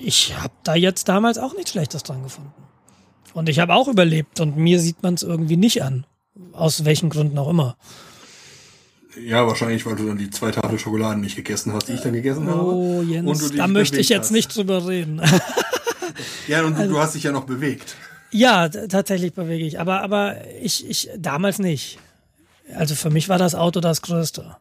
ich 0.00 0.36
habe 0.36 0.52
da 0.64 0.74
jetzt 0.74 1.08
damals 1.08 1.38
auch 1.38 1.54
nichts 1.54 1.70
Schlechtes 1.72 2.02
dran 2.02 2.22
gefunden. 2.22 2.52
Und 3.34 3.48
ich 3.48 3.58
habe 3.60 3.74
auch 3.74 3.86
überlebt 3.88 4.40
und 4.40 4.56
mir 4.56 4.80
sieht 4.80 5.02
man 5.02 5.14
es 5.14 5.22
irgendwie 5.22 5.56
nicht 5.56 5.82
an. 5.82 6.04
Aus 6.52 6.84
welchen 6.84 7.10
Gründen 7.10 7.38
auch 7.38 7.48
immer. 7.48 7.76
Ja, 9.20 9.46
wahrscheinlich, 9.46 9.84
weil 9.86 9.96
du 9.96 10.06
dann 10.06 10.18
die 10.18 10.30
zwei 10.30 10.50
Tafel 10.50 10.78
Schokolade 10.78 11.20
nicht 11.20 11.36
gegessen 11.36 11.72
hast, 11.72 11.88
die 11.88 11.94
ich 11.94 12.00
dann 12.00 12.12
gegessen 12.12 12.48
habe. 12.48 12.62
Oh, 12.62 12.98
Und 13.00 13.08
du 13.08 13.12
Jens, 13.12 13.52
da 13.56 13.66
möchte 13.66 13.98
ich 13.98 14.08
jetzt 14.08 14.26
hast. 14.26 14.30
nicht 14.32 14.54
drüber 14.54 14.86
reden. 14.88 15.20
Ja, 16.48 16.64
und 16.64 16.74
du, 16.76 16.80
Also 16.80 16.92
du 16.94 16.98
hast 16.98 17.14
dich 17.14 17.22
ja 17.22 17.32
noch 17.32 17.44
bewegt. 17.44 17.94
ja, 18.32 18.68
tatsächlich 18.68 19.32
bewege 19.32 19.64
ich. 19.64 19.78
Aber, 19.80 20.02
aber 20.02 20.36
ich, 20.60 20.86
ich, 20.88 21.08
damals 21.16 21.58
nicht. 21.60 21.98
Also 22.74 22.94
für 22.94 23.10
mich 23.10 23.28
war 23.28 23.38
das 23.38 23.54
Auto 23.54 23.80
das 23.80 24.02
Größte. 24.02 24.56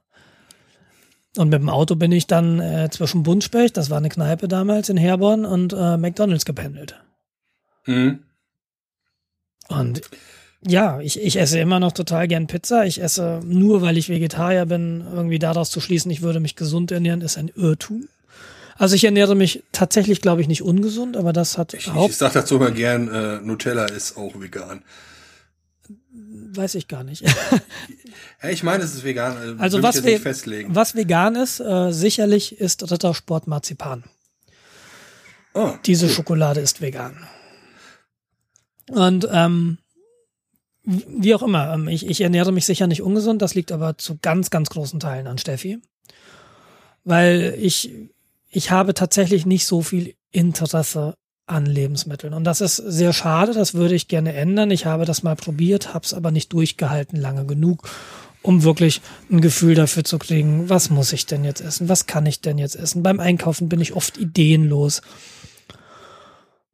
Und 1.38 1.50
mit 1.50 1.62
dem 1.62 1.70
Auto 1.70 1.96
bin 1.96 2.12
ich 2.12 2.28
dann 2.28 2.60
äh, 2.60 2.90
zwischen 2.92 3.24
Buntspecht, 3.24 3.78
das 3.78 3.90
war 3.90 3.98
eine 3.98 4.10
Kneipe 4.10 4.48
damals 4.48 4.90
in 4.90 4.98
Herborn, 4.98 5.46
und 5.46 5.74
äh, 5.74 5.98
McDonalds 5.98 6.46
gependelt. 6.46 7.00
Mhm. 7.86 8.24
Und 9.68 10.02
ja, 10.68 11.00
ich, 11.00 11.22
ich 11.22 11.38
esse 11.38 11.60
immer 11.60 11.80
noch 11.80 11.94
total 11.94 12.28
gern 12.28 12.48
Pizza. 12.48 12.86
Ich 12.86 13.02
esse 13.02 13.40
nur, 13.46 13.82
weil 13.82 13.98
ich 13.98 14.10
Vegetarier 14.10 14.66
bin, 14.66 15.06
irgendwie 15.14 15.40
daraus 15.40 15.70
zu 15.70 15.80
schließen, 15.80 16.12
ich 16.12 16.22
würde 16.22 16.40
mich 16.40 16.56
gesund 16.56 16.92
ernähren, 16.92 17.22
ist 17.22 17.38
ein 17.38 17.52
Irrtum. 17.56 18.10
Also 18.76 18.96
ich 18.96 19.04
ernähre 19.04 19.36
mich 19.36 19.64
tatsächlich, 19.72 20.22
glaube 20.22 20.42
ich, 20.42 20.48
nicht 20.48 20.64
ungesund, 20.64 21.18
aber 21.18 21.34
das 21.34 21.58
hat 21.58 21.74
Ich, 21.74 21.94
Haupt, 21.94 22.12
ich 22.12 22.18
sag 22.18 22.34
dazu 22.34 22.56
immer 22.56 22.72
gern, 22.72 23.08
äh, 23.10 23.42
Nutella 23.42 23.86
ist 23.86 24.18
auch 24.18 24.40
vegan. 24.40 24.82
Weiß 26.56 26.76
ich 26.76 26.88
gar 26.88 27.04
nicht. 27.04 27.24
Ich 28.42 28.64
meine, 28.64 28.84
es 28.86 28.96
ist 28.96 29.04
vegan. 29.04 29.60
Also 29.60 29.78
will 29.78 29.84
was 29.84 30.02
nicht 30.02 30.22
festlegen. 30.22 30.74
was 30.74 30.96
vegan 30.96 31.36
ist, 31.36 31.60
äh, 31.60 31.92
sicherlich 31.92 32.58
ist 32.58 32.90
Rittersport 32.90 33.48
Marzipan. 33.48 34.06
Ah, 35.54 35.78
Diese 35.86 36.08
Schokolade 36.08 36.62
ist 36.62 36.80
vegan. 36.80 37.18
Und 38.88 39.28
ähm, 39.32 39.78
wie 40.84 41.06
wie 41.10 41.36
auch 41.36 41.44
immer, 41.44 41.74
ähm, 41.74 41.90
ich, 41.90 42.08
ich 42.08 42.22
ernähre 42.22 42.54
mich 42.54 42.66
sicher 42.66 42.88
nicht 42.88 43.02
ungesund, 43.02 43.42
das 43.42 43.56
liegt 43.56 43.72
aber 43.74 43.98
zu 43.98 44.18
ganz, 44.22 44.50
ganz 44.50 44.70
großen 44.70 45.00
Teilen 45.02 45.28
an 45.28 45.38
Steffi. 45.38 45.80
Weil 47.04 47.56
ich, 47.60 47.92
ich 48.50 48.72
habe 48.72 48.94
tatsächlich 48.94 49.46
nicht 49.46 49.66
so 49.66 49.82
viel 49.82 50.16
Interesse 50.32 51.16
an 51.50 51.66
Lebensmitteln. 51.66 52.34
Und 52.34 52.44
das 52.44 52.62
ist 52.62 52.78
sehr 52.78 53.14
schade, 53.14 53.54
das 53.54 53.74
würde 53.74 53.96
ich 53.96 54.08
gerne 54.08 54.34
ändern. 54.34 54.72
Ich 54.72 54.86
habe 54.86 55.06
das 55.06 55.24
mal 55.24 55.36
probiert, 55.36 55.94
habe 55.94 56.06
es 56.06 56.14
aber 56.14 56.32
nicht 56.32 56.54
durchgehalten 56.54 57.20
lange 57.20 57.46
genug, 57.46 57.90
um 58.42 58.64
wirklich 58.64 59.02
ein 59.30 59.42
Gefühl 59.42 59.76
dafür 59.76 60.04
zu 60.04 60.20
kriegen, 60.20 60.70
was 60.70 60.90
muss 60.90 61.12
ich 61.12 61.26
denn 61.26 61.44
jetzt 61.44 61.62
essen, 61.62 61.90
was 61.90 62.06
kann 62.06 62.26
ich 62.26 62.42
denn 62.42 62.58
jetzt 62.58 62.76
essen. 62.76 63.04
Beim 63.04 63.20
Einkaufen 63.20 63.68
bin 63.68 63.82
ich 63.82 63.94
oft 63.94 64.18
ideenlos. 64.18 65.02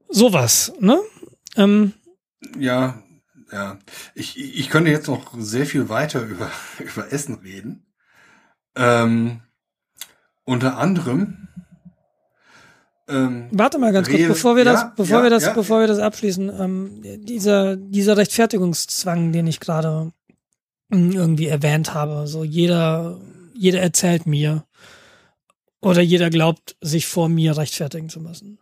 Sowas, 0.09 0.73
ne? 0.79 0.99
Ähm, 1.55 1.93
Ja, 2.59 3.01
ja. 3.51 3.79
Ich, 4.13 4.37
ich 4.37 4.69
könnte 4.69 4.91
jetzt 4.91 5.07
noch 5.07 5.33
sehr 5.37 5.65
viel 5.65 5.89
weiter 5.89 6.21
über, 6.21 6.51
über 6.79 7.11
Essen 7.11 7.35
reden. 7.35 7.85
Ähm, 8.75 9.41
unter 10.43 10.77
anderem. 10.77 11.47
Ähm, 13.07 13.47
Warte 13.51 13.77
mal 13.77 13.93
ganz 13.93 14.09
kurz, 14.09 14.27
bevor 14.27 14.55
wir 14.55 14.65
das, 14.65 14.81
ja, 14.81 14.93
bevor 14.95 15.17
ja, 15.17 15.23
wir 15.23 15.29
das, 15.29 15.43
ja. 15.43 15.53
bevor 15.53 15.79
wir 15.79 15.87
das 15.87 15.99
abschließen, 15.99 16.49
ähm, 16.59 17.01
dieser, 17.23 17.75
dieser 17.75 18.17
Rechtfertigungszwang, 18.17 19.31
den 19.31 19.45
ich 19.45 19.59
gerade 19.59 20.11
mm, 20.89 21.11
irgendwie 21.11 21.45
erwähnt 21.47 21.93
habe, 21.93 22.27
so 22.27 22.43
jeder, 22.43 23.19
jeder 23.53 23.79
erzählt 23.81 24.25
mir 24.25 24.65
oder 25.81 26.01
jeder 26.01 26.31
glaubt, 26.31 26.75
sich 26.81 27.05
vor 27.05 27.29
mir 27.29 27.55
rechtfertigen 27.55 28.09
zu 28.09 28.19
müssen. 28.19 28.57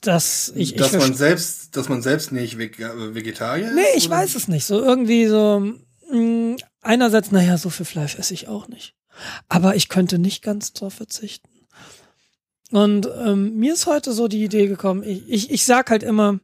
Das, 0.00 0.52
ich, 0.54 0.72
ich 0.72 0.78
dass 0.78 0.92
man 0.92 1.00
verste- 1.12 1.14
selbst, 1.14 1.76
dass 1.76 1.88
man 1.88 2.02
selbst 2.02 2.32
nicht 2.32 2.56
Vega- 2.58 3.14
Vegetarier 3.14 3.68
ist? 3.68 3.74
Nee, 3.74 3.82
ich 3.96 4.08
oder? 4.08 4.16
weiß 4.16 4.34
es 4.36 4.48
nicht. 4.48 4.64
So 4.64 4.80
irgendwie 4.82 5.26
so, 5.26 5.74
mh, 6.10 6.56
einerseits, 6.82 7.30
naja, 7.30 7.58
so 7.58 7.68
viel 7.70 7.86
Fleisch 7.86 8.18
esse 8.18 8.32
ich 8.34 8.48
auch 8.48 8.68
nicht. 8.68 8.94
Aber 9.48 9.76
ich 9.76 9.88
könnte 9.88 10.18
nicht 10.18 10.42
ganz 10.42 10.72
drauf 10.72 10.94
verzichten. 10.94 11.48
Und 12.74 13.08
ähm, 13.24 13.54
mir 13.54 13.72
ist 13.74 13.86
heute 13.86 14.12
so 14.12 14.26
die 14.26 14.42
Idee 14.42 14.66
gekommen, 14.66 15.04
ich, 15.04 15.28
ich, 15.28 15.50
ich 15.52 15.64
sag 15.64 15.90
halt 15.90 16.02
immer, 16.02 16.40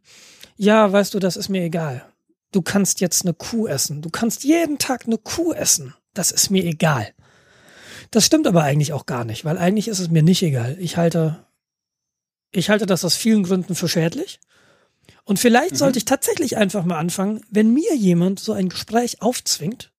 ja, 0.56 0.92
weißt 0.92 1.12
du, 1.12 1.18
das 1.18 1.36
ist 1.36 1.48
mir 1.48 1.64
egal. 1.64 2.04
Du 2.52 2.62
kannst 2.62 3.00
jetzt 3.00 3.22
eine 3.24 3.34
Kuh 3.34 3.66
essen. 3.66 4.00
Du 4.00 4.10
kannst 4.10 4.44
jeden 4.44 4.78
Tag 4.78 5.06
eine 5.06 5.18
Kuh 5.18 5.52
essen. 5.52 5.92
Das 6.14 6.30
ist 6.30 6.48
mir 6.48 6.62
egal. 6.64 7.08
Das 8.12 8.26
stimmt 8.26 8.46
aber 8.46 8.62
eigentlich 8.62 8.92
auch 8.92 9.06
gar 9.06 9.24
nicht, 9.24 9.44
weil 9.44 9.58
eigentlich 9.58 9.88
ist 9.88 9.98
es 9.98 10.08
mir 10.08 10.22
nicht 10.22 10.40
egal. 10.44 10.76
Ich 10.78 10.96
halte, 10.96 11.44
ich 12.52 12.70
halte 12.70 12.86
das 12.86 13.04
aus 13.04 13.16
vielen 13.16 13.42
Gründen 13.42 13.74
für 13.74 13.88
schädlich. 13.88 14.38
Und 15.24 15.40
vielleicht 15.40 15.72
Mhm. 15.72 15.78
sollte 15.78 15.98
ich 15.98 16.04
tatsächlich 16.04 16.56
einfach 16.56 16.84
mal 16.84 16.98
anfangen, 16.98 17.40
wenn 17.50 17.74
mir 17.74 17.96
jemand 17.96 18.38
so 18.38 18.52
ein 18.52 18.68
Gespräch 18.68 19.20
aufzwingt, 19.20 19.90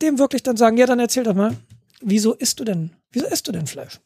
dem 0.00 0.18
wirklich 0.18 0.42
dann 0.42 0.56
sagen, 0.56 0.78
ja, 0.78 0.86
dann 0.86 1.00
erzähl 1.00 1.24
doch 1.24 1.34
mal, 1.34 1.54
wieso 2.00 2.32
isst 2.32 2.60
du 2.60 2.64
denn, 2.64 2.92
wieso 3.12 3.26
isst 3.26 3.46
du 3.46 3.52
denn 3.52 3.66
Fleisch? 3.66 4.00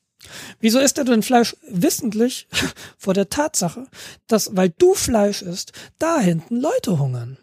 Wieso 0.61 0.79
isst 0.79 0.99
du 0.99 1.05
denn 1.05 1.23
Fleisch 1.23 1.57
wissentlich 1.69 2.49
vor 2.99 3.15
der 3.15 3.29
Tatsache, 3.29 3.87
dass, 4.27 4.57
weil 4.57 4.71
du 4.71 4.95
Fleisch 4.95 5.43
isst, 5.43 5.73
da 5.99 6.19
hinten 6.21 6.57
Leute 6.57 6.99
hungern? 6.99 7.37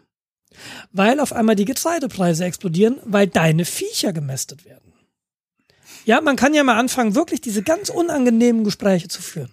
Weil 0.92 1.20
auf 1.20 1.32
einmal 1.32 1.56
die 1.56 1.64
Getreidepreise 1.64 2.44
explodieren, 2.44 2.98
weil 3.04 3.26
deine 3.26 3.64
Viecher 3.64 4.12
gemästet 4.12 4.64
werden. 4.64 4.92
Ja, 6.04 6.20
man 6.20 6.36
kann 6.36 6.52
ja 6.52 6.64
mal 6.64 6.78
anfangen, 6.78 7.14
wirklich 7.14 7.40
diese 7.40 7.62
ganz 7.62 7.88
unangenehmen 7.88 8.64
Gespräche 8.64 9.08
zu 9.08 9.22
führen. 9.22 9.50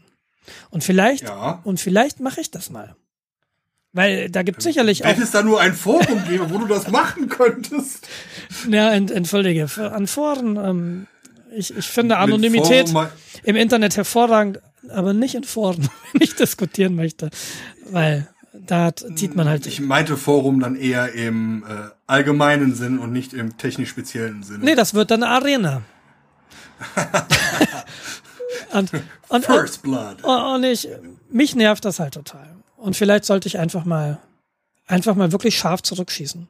Und 0.71 0.83
vielleicht, 0.83 1.23
Ja. 1.23 1.61
und 1.63 1.79
vielleicht 1.79 2.19
mache 2.19 2.41
ich 2.41 2.51
das 2.51 2.69
mal. 2.69 2.95
Weil 3.91 4.29
da 4.29 4.43
gibt 4.43 4.61
sicherlich 4.61 5.03
auch 5.03 5.09
Wenn 5.09 5.21
es 5.21 5.31
da 5.31 5.41
nur 5.41 5.59
ein 5.59 5.73
Forum 5.73 6.23
gäbe, 6.27 6.49
wo 6.51 6.59
du 6.59 6.67
das 6.67 6.89
machen 6.89 7.29
könntest. 7.29 8.07
Ja, 8.69 8.91
ent, 8.91 9.09
entschuldige, 9.09 9.69
an 9.77 10.05
Foren, 10.07 10.57
ähm, 10.57 11.07
ich, 11.55 11.75
ich 11.75 11.87
finde 11.87 12.17
Anonymität 12.17 12.93
im 13.43 13.55
Internet 13.55 13.97
hervorragend, 13.97 14.59
aber 14.89 15.13
nicht 15.13 15.35
in 15.35 15.43
Foren, 15.43 15.89
wenn 16.13 16.21
ich 16.21 16.35
diskutieren 16.35 16.95
möchte, 16.95 17.29
weil 17.91 18.27
da 18.53 18.95
zieht 18.95 19.35
man 19.35 19.47
halt, 19.47 19.65
Ich 19.67 19.79
meinte 19.79 20.17
Forum 20.17 20.59
dann 20.59 20.75
eher 20.75 21.13
im 21.13 21.63
äh, 21.63 21.89
allgemeinen 22.07 22.75
Sinn 22.75 22.99
und 22.99 23.11
nicht 23.11 23.33
im 23.33 23.57
technisch 23.57 23.89
speziellen 23.89 24.43
Sinne. 24.43 24.65
nee, 24.65 24.75
das 24.75 24.93
wird 24.93 25.11
dann 25.11 25.23
eine 25.23 25.33
Arena. 25.33 25.81
Und, 28.71 28.91
und, 29.29 29.45
First 29.45 29.81
Blood. 29.81 30.23
und, 30.23 30.41
und 30.55 30.63
ich, 30.63 30.87
mich 31.29 31.55
nervt 31.55 31.85
das 31.85 31.99
halt 31.99 32.13
total. 32.13 32.55
Und 32.77 32.95
vielleicht 32.95 33.25
sollte 33.25 33.47
ich 33.47 33.57
einfach 33.57 33.85
mal, 33.85 34.19
einfach 34.87 35.15
mal 35.15 35.31
wirklich 35.31 35.57
scharf 35.57 35.81
zurückschießen. 35.81 36.47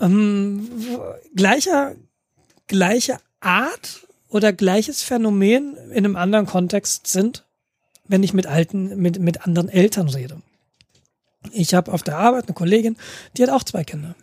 Ähm, 0.00 0.68
gleicher, 1.34 1.94
gleiche 2.68 3.18
Art 3.40 4.06
oder 4.28 4.52
gleiches 4.52 5.02
Phänomen 5.02 5.76
in 5.90 6.04
einem 6.04 6.16
anderen 6.16 6.46
Kontext 6.46 7.06
sind, 7.06 7.44
wenn 8.06 8.22
ich 8.22 8.32
mit 8.34 8.46
alten, 8.46 8.96
mit, 9.00 9.18
mit 9.18 9.46
anderen 9.46 9.68
Eltern 9.68 10.08
rede. 10.08 10.40
Ich 11.52 11.74
habe 11.74 11.92
auf 11.92 12.02
der 12.02 12.18
Arbeit 12.18 12.44
eine 12.46 12.54
Kollegin, 12.54 12.96
die 13.36 13.42
hat 13.42 13.50
auch 13.50 13.64
zwei 13.64 13.84
Kinder. 13.84 14.14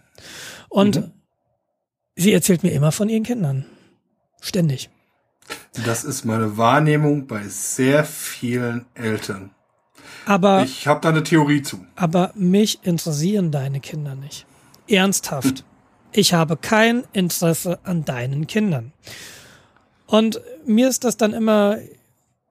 Und 0.70 0.96
Mhm. 0.98 1.12
sie 2.16 2.34
erzählt 2.34 2.64
mir 2.64 2.72
immer 2.72 2.92
von 2.92 3.10
ihren 3.10 3.24
Kindern. 3.24 3.66
Ständig. 4.42 4.90
Das 5.86 6.04
ist 6.04 6.24
meine 6.26 6.58
Wahrnehmung 6.58 7.28
bei 7.28 7.48
sehr 7.48 8.04
vielen 8.06 8.86
Eltern. 8.96 9.52
Aber, 10.26 10.64
Ich 10.64 10.88
habe 10.88 11.02
da 11.02 11.10
eine 11.10 11.24
Theorie 11.24 11.62
zu. 11.62 11.86
aber 11.96 12.32
mich 12.36 12.80
interessieren 12.84 13.52
deine 13.52 13.80
Kinder 13.80 14.16
nicht. 14.16 14.46
Ernsthaft. 14.88 15.64
Ich 16.18 16.34
habe 16.34 16.56
kein 16.56 17.04
Interesse 17.12 17.80
an 17.84 18.06
deinen 18.06 18.48
Kindern. 18.48 18.94
Und 20.08 20.40
mir 20.66 20.88
ist 20.88 21.04
das 21.04 21.18
dann 21.18 21.34
immer, 21.34 21.78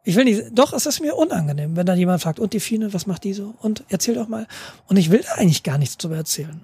ich 0.04 0.16
will 0.16 0.24
nicht, 0.24 0.42
doch, 0.52 0.74
es 0.74 0.84
ist 0.84 1.00
mir 1.00 1.16
unangenehm, 1.16 1.74
wenn 1.74 1.86
dann 1.86 1.98
jemand 1.98 2.20
fragt, 2.20 2.38
und 2.38 2.52
die 2.52 2.60
Fine, 2.60 2.92
was 2.92 3.06
macht 3.06 3.24
die 3.24 3.32
so? 3.32 3.54
Und 3.62 3.82
erzähl 3.88 4.16
doch 4.16 4.28
mal. 4.28 4.46
Und 4.86 4.98
ich 4.98 5.10
will 5.10 5.22
da 5.22 5.36
eigentlich 5.36 5.62
gar 5.62 5.78
nichts 5.78 5.96
drüber 5.96 6.16
erzählen. 6.16 6.60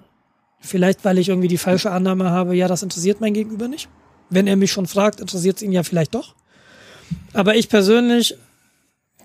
Vielleicht, 0.59 1.03
weil 1.03 1.17
ich 1.17 1.29
irgendwie 1.29 1.47
die 1.47 1.57
falsche 1.57 1.89
Annahme 1.89 2.29
habe, 2.29 2.55
ja, 2.55 2.67
das 2.67 2.83
interessiert 2.83 3.19
mein 3.19 3.33
Gegenüber 3.33 3.67
nicht. 3.67 3.89
Wenn 4.29 4.45
er 4.45 4.55
mich 4.55 4.71
schon 4.71 4.85
fragt, 4.85 5.19
interessiert 5.19 5.57
es 5.57 5.63
ihn 5.63 5.71
ja 5.71 5.81
vielleicht 5.81 6.13
doch. 6.13 6.35
Aber 7.33 7.55
ich 7.55 7.67
persönlich 7.67 8.37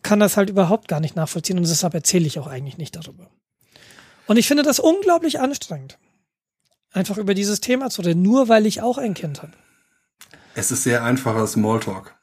kann 0.03 0.19
das 0.19 0.39
halt 0.39 0.49
überhaupt 0.49 0.89
gar 0.89 1.01
nicht 1.01 1.15
nachvollziehen 1.15 1.59
und 1.59 1.69
deshalb 1.69 1.93
erzähle 1.93 2.27
ich 2.27 2.39
auch 2.39 2.47
eigentlich 2.47 2.79
nicht 2.79 2.97
darüber. 2.97 3.29
Und 4.27 4.39
ich 4.39 4.49
finde 4.49 4.63
das 4.63 4.81
unglaublich 4.81 5.41
anstrengend, 5.41 5.99
einfach 6.97 7.19
über 7.19 7.35
dieses 7.35 7.61
Thema 7.61 7.91
zu 7.91 8.03
reden, 8.03 8.23
nur 8.23 8.49
weil 8.49 8.67
ich 8.67 8.81
auch 8.83 8.99
ein 8.99 9.15
Kind 9.15 9.43
habe. 9.43 9.53
Es 10.55 10.71
ist 10.71 10.83
sehr 10.83 11.05
einfacher 11.05 11.47
Smalltalk. 11.47 12.15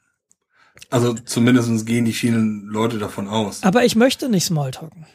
Also 0.90 1.14
zumindest 1.14 1.86
gehen 1.86 2.04
die 2.04 2.12
vielen 2.12 2.66
Leute 2.66 2.98
davon 2.98 3.28
aus. 3.28 3.62
Aber 3.62 3.84
ich 3.84 3.94
möchte 3.96 4.28
nicht 4.28 4.44
Smalltalken. 4.44 5.06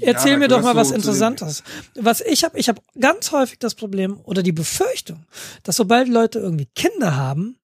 Erzähl 0.00 0.32
Ja, 0.32 0.38
mir 0.38 0.48
da 0.48 0.56
doch 0.56 0.64
mal 0.64 0.76
was 0.76 0.90
Interessantes. 0.90 1.62
Was 1.94 2.20
ich 2.20 2.44
habe, 2.44 2.58
ich 2.58 2.68
habe 2.68 2.82
ganz 3.00 3.32
häufig 3.32 3.58
das 3.58 3.74
Problem 3.74 4.20
oder 4.24 4.42
die 4.42 4.52
Befürchtung, 4.52 5.24
dass 5.62 5.76
sobald 5.76 6.08
Leute 6.08 6.38
irgendwie 6.40 6.66
Kinder 6.74 7.16
haben, 7.16 7.56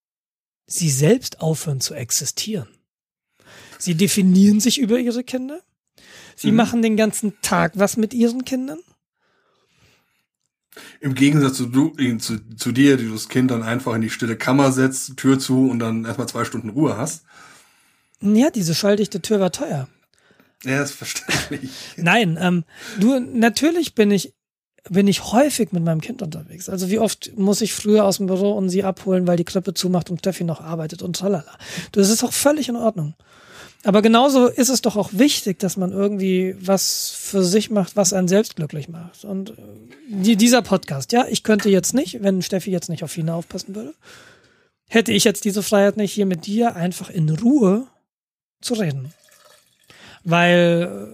sie 0.67 0.91
selbst 0.91 1.41
aufhören 1.41 1.81
zu 1.81 1.93
existieren. 1.95 2.69
Sie 3.79 3.95
definieren 3.97 4.61
sich 4.61 4.79
über 4.79 4.99
ihre 4.99 5.25
Kinder. 5.25 5.61
Sie 6.37 6.51
Mhm. 6.51 6.57
machen 6.57 6.83
den 6.83 6.97
ganzen 6.97 7.35
Tag 7.43 7.73
was 7.75 7.97
mit 7.97 8.15
ihren 8.15 8.45
Kindern. 8.45 8.79
Im 11.01 11.15
Gegensatz 11.15 11.57
zu, 11.57 11.67
du, 11.67 11.93
äh, 11.99 12.19
zu, 12.19 12.39
zu 12.57 12.73
dir, 12.73 12.97
die 12.97 13.07
du 13.07 13.13
das 13.13 13.29
Kind 13.29 13.51
dann 13.51 13.63
einfach 13.63 13.95
in 13.95 14.01
die 14.01 14.11
stille 14.11 14.37
Kammer 14.37 14.73
setzt, 14.73 15.17
Tür 15.17 15.39
zu 15.39 15.69
und 15.69 15.79
dann 15.79 16.05
erstmal 16.05 16.29
zwei 16.29 16.45
Stunden 16.45 16.71
Ruhe 16.71 16.97
hast. 16.97 17.25
Ja, 18.21 18.51
diese 18.51 18.75
schalldichte 18.75 19.21
Tür 19.21 19.41
war 19.41 19.53
teuer. 19.53 19.89
Ja, 20.65 20.83
ist 20.83 20.93
verständlich. 20.93 21.71
Nein, 21.97 22.39
ähm, 22.41 22.65
du, 22.99 23.19
natürlich 23.21 23.95
bin 23.95 24.11
ich, 24.11 24.35
bin 24.89 25.07
ich 25.09 25.33
häufig 25.33 25.73
mit 25.73 25.85
meinem 25.85 26.01
Kind 26.01 26.23
unterwegs. 26.23 26.69
Also 26.69 26.91
wie 26.91 26.99
oft 26.99 27.33
muss 27.37 27.61
ich 27.61 27.75
früher 27.75 28.05
aus 28.05 28.17
dem 28.17 28.27
Büro 28.27 28.53
und 28.53 28.71
sie 28.71 28.85
abholen, 28.85 29.27
weil 29.27 29.37
die 29.37 29.45
Krippe 29.45 29.75
zumacht 29.75 30.11
und 30.11 30.21
Steffi 30.21 30.45
noch 30.45 30.61
arbeitet 30.61 31.03
und 31.03 31.17
tralala. 31.17 31.59
Das 31.93 32.09
ist 32.09 32.25
auch 32.25 32.33
völlig 32.33 32.69
in 32.69 32.77
Ordnung. 32.77 33.15
Aber 33.85 34.01
genauso 34.01 34.49
ist 34.49 34.71
es 34.71 34.81
doch 34.81 34.97
auch 34.97 35.11
wichtig, 35.13 35.59
dass 35.59 35.77
man 35.77 35.93
irgendwie 35.93 36.57
was 36.59 37.11
für 37.11 37.45
sich 37.45 37.71
macht, 37.71 37.97
was 37.97 38.15
einen 38.15 38.29
selbst 38.29 38.57
glücklich 38.57 38.89
macht. 38.89 39.25
Und 39.25 39.51
äh, 39.51 39.55
die, 40.09 40.37
dieser 40.37 40.63
Podcast, 40.63 41.13
ja, 41.13 41.27
ich 41.29 41.43
könnte 41.43 41.69
jetzt 41.69 41.93
nicht, 41.93 42.23
wenn 42.23 42.41
Steffi 42.41 42.71
jetzt 42.71 42.89
nicht 42.89 43.05
auf 43.05 43.13
Fina 43.13 43.35
aufpassen 43.35 43.75
würde, 43.75 43.95
hätte 44.89 45.13
ich 45.13 45.25
jetzt 45.25 45.45
diese 45.45 45.63
Freiheit 45.63 45.99
nicht, 45.99 46.13
hier 46.13 46.25
mit 46.25 46.47
dir 46.47 46.77
einfach 46.77 47.11
in 47.11 47.29
Ruhe 47.29 47.87
zu 48.63 48.75
reden. 48.75 49.13
Weil 50.23 51.11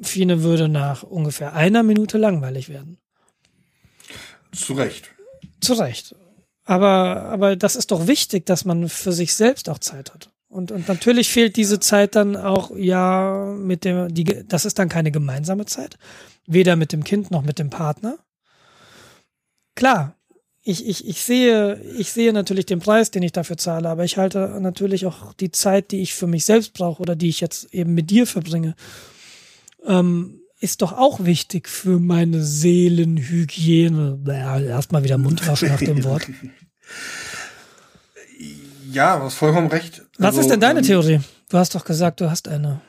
äh, 0.00 0.04
Fine 0.04 0.44
würde 0.44 0.68
nach 0.68 1.02
ungefähr 1.02 1.54
einer 1.54 1.82
Minute 1.82 2.16
langweilig 2.16 2.68
werden. 2.68 2.98
Zu 4.52 4.74
Recht. 4.74 5.10
Zu 5.60 5.74
Recht. 5.74 6.14
Aber, 6.64 7.22
aber 7.24 7.56
das 7.56 7.74
ist 7.74 7.90
doch 7.90 8.06
wichtig, 8.06 8.46
dass 8.46 8.64
man 8.64 8.88
für 8.88 9.12
sich 9.12 9.34
selbst 9.34 9.68
auch 9.68 9.78
Zeit 9.78 10.14
hat. 10.14 10.30
Und, 10.48 10.72
und 10.72 10.88
natürlich 10.88 11.28
fehlt 11.28 11.56
diese 11.56 11.78
Zeit 11.78 12.16
dann 12.16 12.36
auch, 12.36 12.74
ja, 12.74 13.54
mit 13.58 13.84
dem, 13.84 14.12
die, 14.12 14.24
das 14.24 14.64
ist 14.64 14.78
dann 14.78 14.88
keine 14.88 15.10
gemeinsame 15.10 15.66
Zeit. 15.66 15.98
Weder 16.46 16.74
mit 16.76 16.92
dem 16.92 17.04
Kind 17.04 17.30
noch 17.30 17.42
mit 17.42 17.58
dem 17.58 17.68
Partner. 17.68 18.18
Klar, 19.74 20.16
ich, 20.64 20.86
ich, 20.86 21.06
ich 21.06 21.22
sehe, 21.22 21.80
ich 21.98 22.12
sehe 22.12 22.32
natürlich 22.32 22.66
den 22.66 22.80
Preis, 22.80 23.10
den 23.10 23.22
ich 23.22 23.32
dafür 23.32 23.58
zahle, 23.58 23.88
aber 23.88 24.04
ich 24.04 24.16
halte 24.16 24.58
natürlich 24.60 25.06
auch 25.06 25.32
die 25.34 25.50
Zeit, 25.50 25.90
die 25.92 26.00
ich 26.00 26.14
für 26.14 26.26
mich 26.26 26.44
selbst 26.44 26.72
brauche 26.72 27.00
oder 27.02 27.14
die 27.14 27.28
ich 27.28 27.40
jetzt 27.40 27.72
eben 27.72 27.94
mit 27.94 28.10
dir 28.10 28.26
verbringe, 28.26 28.74
ähm, 29.86 30.40
ist 30.60 30.82
doch 30.82 30.92
auch 30.92 31.24
wichtig 31.24 31.68
für 31.68 32.00
meine 32.00 32.42
Seelenhygiene. 32.42 34.18
Bäh, 34.20 34.66
Erstmal 34.66 35.04
wieder 35.04 35.18
Mund 35.18 35.46
waschen 35.46 35.68
nach 35.68 35.78
dem 35.78 36.04
Wort. 36.04 36.28
Ja, 38.90 39.18
du 39.18 39.24
hast 39.24 39.34
vollkommen 39.34 39.66
recht. 39.66 40.07
Was 40.18 40.26
Also, 40.26 40.40
ist 40.40 40.50
denn 40.50 40.60
deine 40.60 40.80
ähm, 40.80 40.86
Theorie? 40.86 41.20
Du 41.48 41.58
hast 41.58 41.74
doch 41.74 41.84
gesagt, 41.84 42.20
du 42.20 42.30
hast 42.30 42.48
eine. 42.48 42.80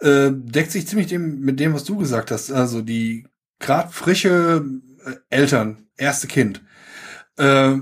Äh, 0.00 0.30
deckt 0.32 0.72
sich 0.72 0.86
ziemlich 0.86 1.08
dem, 1.08 1.40
mit 1.40 1.58
dem, 1.58 1.74
was 1.74 1.84
du 1.84 1.96
gesagt 1.96 2.30
hast. 2.30 2.50
Also 2.50 2.82
die 2.82 3.26
grad 3.58 3.92
frische 3.92 4.64
äh, 5.04 5.14
Eltern, 5.30 5.86
erste 5.96 6.26
Kind. 6.26 6.62
Äh, 7.36 7.76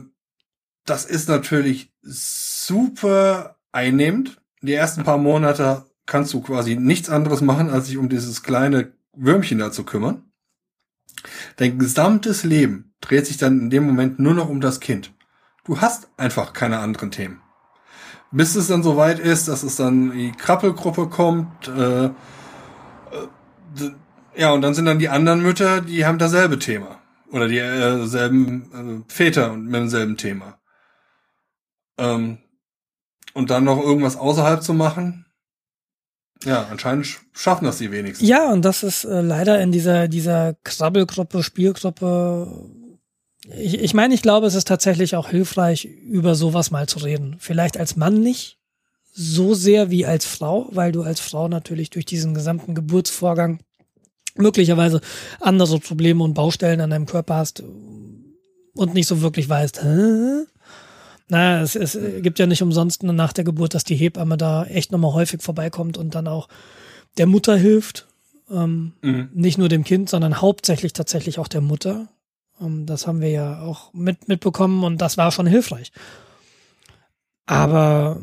das 0.85 1.05
ist 1.05 1.29
natürlich 1.29 1.93
super 2.03 3.57
einnehmend. 3.73 4.41
Die 4.63 4.75
ersten 4.75 5.05
paar 5.05 5.19
Monate 5.19 5.85
kannst 6.07 6.33
du 6.33 6.41
quasi 6.41 6.77
nichts 6.77 7.11
anderes 7.11 7.41
machen, 7.41 7.69
als 7.69 7.87
sich 7.87 7.97
um 7.97 8.09
dieses 8.09 8.43
kleine 8.43 8.93
Würmchen 9.15 9.59
da 9.59 9.71
zu 9.73 9.85
kümmern. 9.85 10.25
Dein 11.57 11.79
gesamtes 11.79 12.45
Leben 12.45 12.95
dreht 13.01 13.27
sich 13.27 13.37
dann 13.37 13.61
in 13.61 13.71
dem 13.71 13.85
Moment 13.85 14.19
nur 14.19 14.35
noch 14.35 14.49
um 14.49 14.61
das 14.61 14.81
Kind. 14.81 15.13
Du 15.65 15.81
hast 15.81 16.09
einfach 16.17 16.53
keine 16.53 16.79
anderen 16.79 17.11
Themen. 17.11 17.43
Bis 18.31 18.55
es 18.57 18.67
dann 18.69 18.83
soweit 18.83 19.19
ist, 19.19 19.49
dass 19.49 19.63
es 19.63 19.77
dann 19.77 20.13
die 20.13 20.33
Krabbelgruppe 20.33 21.09
kommt. 21.09 21.69
Äh, 21.69 22.07
äh, 22.07 22.11
ja, 24.37 24.53
und 24.53 24.63
dann 24.63 24.75
sind 24.75 24.85
dann 24.85 24.99
die 24.99 25.09
anderen 25.09 25.41
Mütter, 25.43 25.81
die 25.81 26.05
haben 26.05 26.19
dasselbe 26.19 26.59
Thema. 26.59 27.01
Oder 27.31 27.49
die 27.49 27.59
äh, 27.59 28.07
selben 28.07 29.05
äh, 29.09 29.13
Väter 29.13 29.55
mit 29.55 29.75
demselben 29.75 30.17
Thema. 30.17 30.59
Ähm, 31.99 32.39
und 33.35 33.51
dann 33.51 33.65
noch 33.65 33.81
irgendwas 33.81 34.17
außerhalb 34.17 34.63
zu 34.63 34.75
machen. 34.75 35.27
Ja, 36.45 36.67
anscheinend 36.71 37.07
sch- 37.07 37.19
schaffen 37.33 37.65
das 37.65 37.79
die 37.79 37.91
wenigsten. 37.91 38.25
Ja, 38.25 38.53
und 38.53 38.65
das 38.65 38.83
ist 38.83 39.05
äh, 39.05 39.21
leider 39.23 39.61
in 39.61 39.73
dieser, 39.73 40.07
dieser 40.07 40.55
Krabbelgruppe, 40.65 41.43
Spielgruppe. 41.43 42.69
Ich, 43.57 43.79
ich 43.79 43.95
meine, 43.95 44.15
ich 44.15 44.23
glaube, 44.23 44.47
es 44.47 44.55
ist 44.55 44.69
tatsächlich 44.69 45.17
auch 45.17 45.29
hilfreich, 45.29 45.85
über 45.85 46.35
sowas 46.35 46.71
mal 46.71 46.87
zu 46.87 46.99
reden. 46.99 47.37
Vielleicht 47.39 47.79
als 47.79 47.97
Mann 47.97 48.21
nicht 48.21 48.59
so 49.13 49.55
sehr 49.55 49.91
wie 49.91 50.07
als 50.07 50.27
Frau, 50.27 50.69
weil 50.71 50.93
du 50.93 51.03
als 51.03 51.21
Frau 51.21 51.49
natürlich 51.49 51.91
durch 51.91 52.05
diesen 52.05 52.35
gesamten 52.35 52.75
Geburtsvorgang 52.75 53.61
möglicherweise 54.37 55.01
andere 55.41 55.81
Probleme 55.81 56.23
und 56.23 56.35
Baustellen 56.35 56.81
an 56.81 56.91
deinem 56.91 57.07
Körper 57.07 57.37
hast 57.37 57.63
und 58.75 58.95
nicht 58.95 59.09
so 59.09 59.21
wirklich 59.23 59.49
weißt, 59.49 59.83
hä? 59.83 60.45
Naja, 61.31 61.63
es, 61.63 61.75
es 61.75 61.99
gibt 62.23 62.39
ja 62.39 62.47
nicht 62.47 62.63
umsonst 62.63 63.03
nach 63.03 63.33
der 63.33 63.45
Geburt, 63.45 63.75
dass 63.75 63.85
die 63.85 63.97
Hebamme 63.97 64.37
da 64.37 64.65
echt 64.65 64.93
nochmal 64.93 65.13
häufig 65.13 65.43
vorbeikommt 65.43 65.99
und 65.99 66.15
dann 66.15 66.29
auch 66.29 66.49
der 67.19 67.27
Mutter 67.27 67.57
hilft. 67.57 68.07
Ähm, 68.51 68.93
Mhm. 69.03 69.29
nicht 69.35 69.59
nur 69.59 69.69
dem 69.69 69.85
Kind, 69.85 70.09
sondern 70.09 70.41
hauptsächlich 70.41 70.95
tatsächlich 70.95 71.39
auch 71.39 71.49
der 71.49 71.61
Mutter. 71.61 72.09
Ähm, 72.61 72.87
das 72.87 73.07
haben 73.07 73.21
wir 73.21 73.31
ja 73.31 73.61
auch 73.63 73.93
mit, 73.93 74.29
mitbekommen 74.29 74.85
und 74.85 74.99
das 74.99 75.17
war 75.17 75.31
schon 75.33 75.47
hilfreich. 75.47 75.93
Aber 77.47 78.21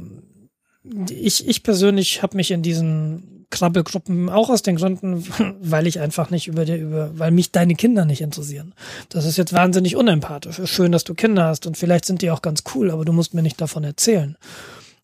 ich, 1.09 1.47
ich 1.47 1.63
persönlich 1.63 2.21
habe 2.21 2.37
mich 2.37 2.51
in 2.51 2.61
diesen 2.61 3.47
Krabbelgruppen 3.49 4.29
auch 4.29 4.49
aus 4.49 4.61
den 4.61 4.75
Gründen, 4.75 5.25
weil 5.61 5.87
ich 5.87 5.99
einfach 5.99 6.29
nicht 6.29 6.47
über 6.47 6.65
die, 6.65 6.75
über, 6.75 7.17
weil 7.17 7.31
mich 7.31 7.51
deine 7.51 7.75
Kinder 7.75 8.05
nicht 8.05 8.21
interessieren. 8.21 8.73
Das 9.09 9.25
ist 9.25 9.37
jetzt 9.37 9.53
wahnsinnig 9.53 9.95
unempathisch. 9.95 10.59
Ist 10.59 10.69
schön, 10.69 10.91
dass 10.91 11.03
du 11.03 11.13
Kinder 11.13 11.45
hast 11.45 11.65
und 11.65 11.77
vielleicht 11.77 12.05
sind 12.05 12.21
die 12.21 12.31
auch 12.31 12.41
ganz 12.41 12.63
cool, 12.73 12.91
aber 12.91 13.05
du 13.05 13.13
musst 13.13 13.33
mir 13.33 13.41
nicht 13.41 13.59
davon 13.59 13.83
erzählen. 13.83 14.37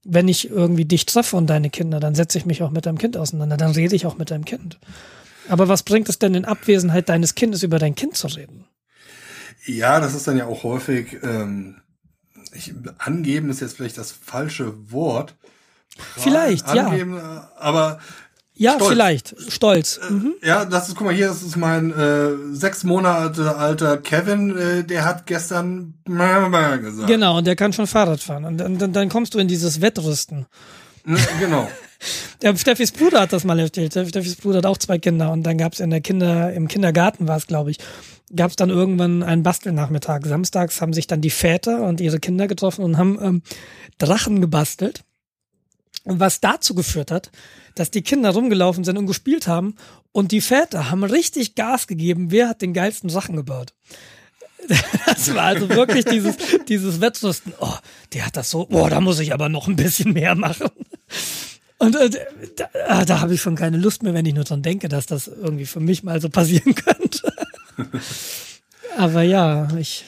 Wenn 0.03 0.27
ich 0.27 0.49
irgendwie 0.49 0.85
dich 0.85 1.05
treffe 1.05 1.37
und 1.37 1.47
deine 1.47 1.69
Kinder, 1.69 1.99
dann 1.99 2.15
setze 2.15 2.37
ich 2.37 2.45
mich 2.45 2.63
auch 2.63 2.71
mit 2.71 2.85
deinem 2.85 2.97
Kind 2.97 3.17
auseinander, 3.17 3.57
dann 3.57 3.71
rede 3.71 3.95
ich 3.95 4.05
auch 4.05 4.17
mit 4.17 4.31
deinem 4.31 4.45
Kind. 4.45 4.79
Aber 5.47 5.67
was 5.67 5.83
bringt 5.83 6.09
es 6.09 6.19
denn 6.19 6.33
in 6.33 6.45
Abwesenheit 6.45 7.09
deines 7.09 7.35
Kindes 7.35 7.63
über 7.63 7.79
dein 7.79 7.95
Kind 7.95 8.17
zu 8.17 8.27
reden? 8.27 8.65
Ja, 9.65 9.99
das 9.99 10.15
ist 10.15 10.27
dann 10.27 10.37
ja 10.37 10.45
auch 10.45 10.63
häufig 10.63 11.17
ähm, 11.23 11.81
ich, 12.53 12.73
angeben 12.97 13.49
ist 13.49 13.61
jetzt 13.61 13.77
vielleicht 13.77 13.97
das 13.97 14.11
falsche 14.11 14.91
Wort. 14.91 15.35
Vielleicht, 16.17 16.67
angeben, 16.67 17.17
ja. 17.17 17.51
Aber 17.57 17.99
ja, 18.53 18.75
Stolz. 18.75 18.91
vielleicht. 18.91 19.51
Stolz. 19.51 19.99
Mhm. 20.09 20.35
ja, 20.43 20.65
das 20.65 20.89
ist, 20.89 20.95
guck 20.95 21.07
mal 21.07 21.13
hier, 21.13 21.27
das 21.27 21.41
ist 21.41 21.57
mein 21.57 21.91
äh, 21.91 22.31
sechs 22.51 22.83
Monate 22.83 23.55
alter 23.55 23.97
Kevin, 23.97 24.57
äh, 24.57 24.83
der 24.83 25.05
hat 25.05 25.25
gestern 25.25 25.95
gesagt. 26.05 27.07
Genau, 27.07 27.37
und 27.37 27.47
der 27.47 27.55
kann 27.55 27.73
schon 27.73 27.87
Fahrrad 27.87 28.21
fahren. 28.21 28.45
Und 28.45 28.57
dann, 28.57 28.77
dann, 28.77 28.93
dann 28.93 29.09
kommst 29.09 29.33
du 29.33 29.39
in 29.39 29.47
dieses 29.47 29.81
Wettrüsten. 29.81 30.45
Ne, 31.05 31.17
genau. 31.39 31.69
Der 32.41 32.55
Steffis 32.57 32.91
Bruder 32.91 33.21
hat 33.21 33.33
das 33.33 33.43
mal 33.43 33.59
erzählt. 33.59 33.91
Steffis 33.91 34.35
Bruder 34.35 34.59
hat 34.59 34.65
auch 34.65 34.77
zwei 34.77 34.97
Kinder 34.97 35.31
und 35.31 35.43
dann 35.43 35.57
gab 35.57 35.73
es 35.73 35.79
in 35.79 35.89
der 35.89 36.01
Kinder, 36.01 36.53
im 36.53 36.67
Kindergarten 36.67 37.27
war 37.27 37.37
es, 37.37 37.47
glaube 37.47 37.71
ich, 37.71 37.77
gab 38.35 38.49
es 38.49 38.55
dann 38.55 38.69
irgendwann 38.69 39.23
einen 39.23 39.43
Bastelnachmittag. 39.43 40.21
Samstags 40.25 40.81
haben 40.81 40.93
sich 40.93 41.07
dann 41.07 41.21
die 41.21 41.29
Väter 41.29 41.83
und 41.83 42.01
ihre 42.01 42.19
Kinder 42.19 42.47
getroffen 42.47 42.83
und 42.83 42.97
haben 42.97 43.19
ähm, 43.21 43.41
Drachen 43.97 44.41
gebastelt. 44.41 45.03
Und 46.03 46.19
was 46.19 46.39
dazu 46.39 46.73
geführt 46.73 47.11
hat, 47.11 47.31
dass 47.75 47.91
die 47.91 48.01
Kinder 48.01 48.31
rumgelaufen 48.31 48.83
sind 48.83 48.97
und 48.97 49.05
gespielt 49.05 49.47
haben 49.47 49.75
und 50.11 50.31
die 50.31 50.41
Väter 50.41 50.89
haben 50.89 51.03
richtig 51.03 51.55
Gas 51.55 51.87
gegeben, 51.87 52.31
wer 52.31 52.49
hat 52.49 52.61
den 52.61 52.73
geilsten 52.73 53.09
Sachen 53.09 53.35
gebaut. 53.35 53.73
Das 55.05 55.33
war 55.35 55.43
also 55.43 55.69
wirklich 55.69 56.05
dieses, 56.05 56.35
dieses 56.67 57.01
Wettrüsten. 57.01 57.53
Oh, 57.59 57.75
der 58.13 58.27
hat 58.27 58.37
das 58.37 58.49
so, 58.49 58.65
boah, 58.65 58.89
da 58.89 59.01
muss 59.01 59.19
ich 59.19 59.33
aber 59.33 59.49
noch 59.49 59.67
ein 59.67 59.75
bisschen 59.75 60.13
mehr 60.13 60.35
machen. 60.35 60.69
Und 61.81 61.95
äh, 61.95 62.11
da, 62.55 62.69
ah, 62.89 63.05
da 63.05 63.21
habe 63.21 63.33
ich 63.33 63.41
schon 63.41 63.55
keine 63.55 63.77
Lust 63.77 64.03
mehr, 64.03 64.13
wenn 64.13 64.27
ich 64.27 64.35
nur 64.35 64.43
dran 64.43 64.61
denke, 64.61 64.87
dass 64.87 65.07
das 65.07 65.27
irgendwie 65.27 65.65
für 65.65 65.79
mich 65.79 66.03
mal 66.03 66.21
so 66.21 66.29
passieren 66.29 66.75
könnte. 66.75 67.33
aber 68.97 69.23
ja, 69.23 69.67
ich. 69.75 70.05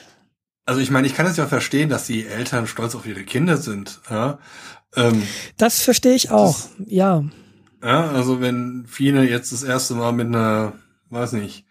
Also 0.66 0.82
ich 0.82 0.92
meine, 0.92 1.08
ich 1.08 1.16
kann 1.16 1.26
es 1.26 1.36
ja 1.36 1.48
verstehen, 1.48 1.90
dass 1.90 2.06
die 2.06 2.28
Eltern 2.28 2.68
stolz 2.68 2.94
auf 2.94 3.08
ihre 3.08 3.24
Kinder 3.24 3.58
sind. 3.58 4.02
Ja? 4.08 4.38
Ähm, 4.96 5.24
das 5.58 5.82
verstehe 5.82 6.14
ich 6.14 6.30
auch, 6.30 6.54
das, 6.54 6.70
ja. 6.86 7.24
Ja, 7.82 8.08
also 8.12 8.40
wenn 8.40 8.86
Fine 8.86 9.28
jetzt 9.28 9.52
das 9.52 9.64
erste 9.64 9.96
Mal 9.96 10.12
mit 10.12 10.28
einer, 10.28 10.74
weiß 11.10 11.32
nicht, 11.32 11.66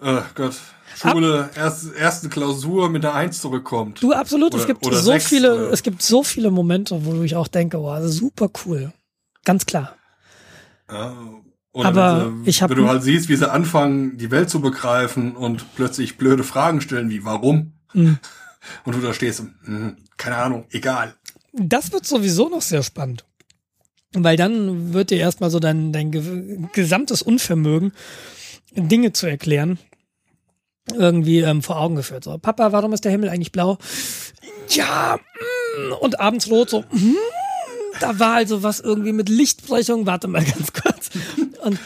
oh 0.00 0.22
Gott, 0.34 0.56
Schule, 0.96 1.50
erst, 1.56 1.94
erste 1.94 2.28
Klausur 2.28 2.88
mit 2.88 3.04
einer 3.04 3.14
Eins 3.14 3.40
zurückkommt. 3.40 4.02
Du, 4.02 4.12
absolut. 4.12 4.54
Oder, 4.54 4.62
es 4.62 4.66
gibt 4.66 4.84
so 4.84 4.92
sechs, 4.92 5.26
viele, 5.26 5.54
oder? 5.54 5.72
es 5.72 5.82
gibt 5.82 6.02
so 6.02 6.22
viele 6.22 6.50
Momente, 6.50 7.04
wo 7.04 7.22
ich 7.22 7.36
auch 7.36 7.48
denke, 7.48 7.78
wow, 7.78 8.00
super 8.04 8.50
cool. 8.64 8.92
Ganz 9.44 9.66
klar. 9.66 9.96
Ja, 10.90 11.14
oder 11.72 11.88
Aber 11.88 12.32
sie, 12.44 12.50
ich 12.50 12.62
habe. 12.62 12.76
Wenn 12.76 12.84
du 12.84 12.88
halt 12.88 13.02
siehst, 13.02 13.28
wie 13.28 13.36
sie 13.36 13.50
anfangen, 13.50 14.16
die 14.16 14.30
Welt 14.30 14.48
zu 14.48 14.60
begreifen 14.60 15.36
und 15.36 15.74
plötzlich 15.74 16.16
blöde 16.16 16.44
Fragen 16.44 16.80
stellen 16.80 17.10
wie, 17.10 17.24
warum? 17.24 17.72
Mhm. 17.92 18.18
Und 18.84 18.96
du 18.96 19.00
da 19.02 19.12
stehst, 19.12 19.42
mh, 19.64 19.96
keine 20.16 20.36
Ahnung, 20.36 20.64
egal. 20.70 21.14
Das 21.52 21.92
wird 21.92 22.06
sowieso 22.06 22.48
noch 22.48 22.62
sehr 22.62 22.82
spannend. 22.82 23.26
Weil 24.14 24.38
dann 24.38 24.94
wird 24.94 25.10
dir 25.10 25.18
erstmal 25.18 25.50
so 25.50 25.60
dein, 25.60 25.92
dein 25.92 26.70
gesamtes 26.72 27.20
Unvermögen, 27.20 27.92
Dinge 28.74 29.12
zu 29.12 29.26
erklären, 29.26 29.78
irgendwie 30.92 31.40
ähm, 31.40 31.62
vor 31.62 31.78
Augen 31.78 31.96
geführt. 31.96 32.24
So, 32.24 32.38
Papa, 32.38 32.72
warum 32.72 32.92
ist 32.92 33.04
der 33.04 33.12
Himmel 33.12 33.28
eigentlich 33.28 33.52
blau? 33.52 33.78
Ja, 34.70 35.18
mm, 35.18 35.92
und 36.00 36.20
abends 36.20 36.50
rot, 36.50 36.70
so, 36.70 36.80
mm, 36.80 37.16
da 38.00 38.18
war 38.18 38.34
also 38.34 38.62
was 38.62 38.80
irgendwie 38.80 39.12
mit 39.12 39.28
Lichtbrechung. 39.28 40.06
Warte 40.06 40.28
mal 40.28 40.44
ganz 40.44 40.72
kurz. 40.72 41.10
Und, 41.62 41.78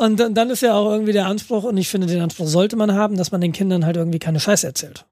und 0.00 0.36
dann 0.36 0.50
ist 0.50 0.62
ja 0.62 0.74
auch 0.74 0.90
irgendwie 0.90 1.12
der 1.12 1.26
Anspruch, 1.26 1.64
und 1.64 1.76
ich 1.76 1.88
finde, 1.88 2.06
den 2.06 2.20
Anspruch 2.20 2.48
sollte 2.48 2.76
man 2.76 2.94
haben, 2.94 3.16
dass 3.16 3.32
man 3.32 3.40
den 3.40 3.52
Kindern 3.52 3.86
halt 3.86 3.96
irgendwie 3.96 4.18
keine 4.18 4.40
Scheiße 4.40 4.66
erzählt. 4.66 5.06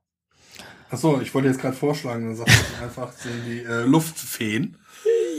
Ach 0.91 0.99
so, 0.99 1.21
ich 1.21 1.35
wollte 1.35 1.49
jetzt 1.49 1.61
gerade 1.61 1.77
vorschlagen, 1.77 2.27
dann 2.27 2.37
sagt 2.37 2.51
man 2.51 2.89
einfach, 2.89 3.13
sind 3.13 3.45
die 3.47 3.61
äh, 3.61 3.83
Luftfeen. 3.85 4.77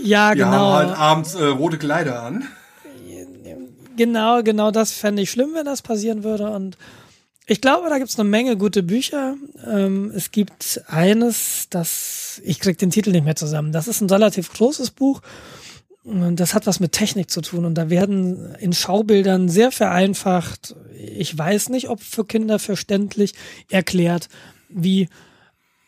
Ja, 0.04 0.34
die 0.34 0.40
genau. 0.40 0.52
haben 0.52 0.88
halt 0.88 0.98
abends 0.98 1.36
äh, 1.36 1.46
rote 1.46 1.78
Kleider 1.78 2.24
an. 2.24 2.48
Genau, 3.96 4.44
genau 4.44 4.72
das 4.72 4.92
fände 4.92 5.22
ich 5.22 5.32
schlimm, 5.32 5.52
wenn 5.54 5.66
das 5.66 5.82
passieren 5.82 6.24
würde. 6.24 6.50
Und 6.50 6.78
ich 7.48 7.62
glaube, 7.62 7.90
da 7.90 7.98
gibt 7.98 8.10
es 8.10 8.20
eine 8.20 8.28
Menge 8.28 8.58
gute 8.58 8.84
Bücher. 8.84 9.36
Ähm, 9.66 10.12
es 10.16 10.32
gibt 10.32 10.82
eines, 10.88 11.68
das, 11.70 12.42
ich 12.44 12.60
krieg 12.60 12.78
den 12.78 12.90
Titel 12.90 13.12
nicht 13.12 13.26
mehr 13.26 13.36
zusammen. 13.36 13.72
Das 13.72 13.88
ist 13.88 14.02
ein 14.02 14.10
relativ 14.10 14.52
großes 14.54 14.92
Buch. 14.92 15.22
Das 16.04 16.54
hat 16.54 16.68
was 16.68 16.80
mit 16.80 16.92
Technik 16.92 17.32
zu 17.32 17.42
tun. 17.42 17.66
Und 17.66 17.76
da 17.76 17.90
werden 17.90 18.56
in 18.60 18.74
Schaubildern 18.74 19.50
sehr 19.50 19.72
vereinfacht, 19.72 20.76
ich 20.94 21.36
weiß 21.36 21.70
nicht, 21.70 21.90
ob 21.90 22.02
für 22.02 22.26
Kinder 22.26 22.60
verständlich, 22.60 23.34
erklärt, 23.70 24.30
wie 24.70 25.10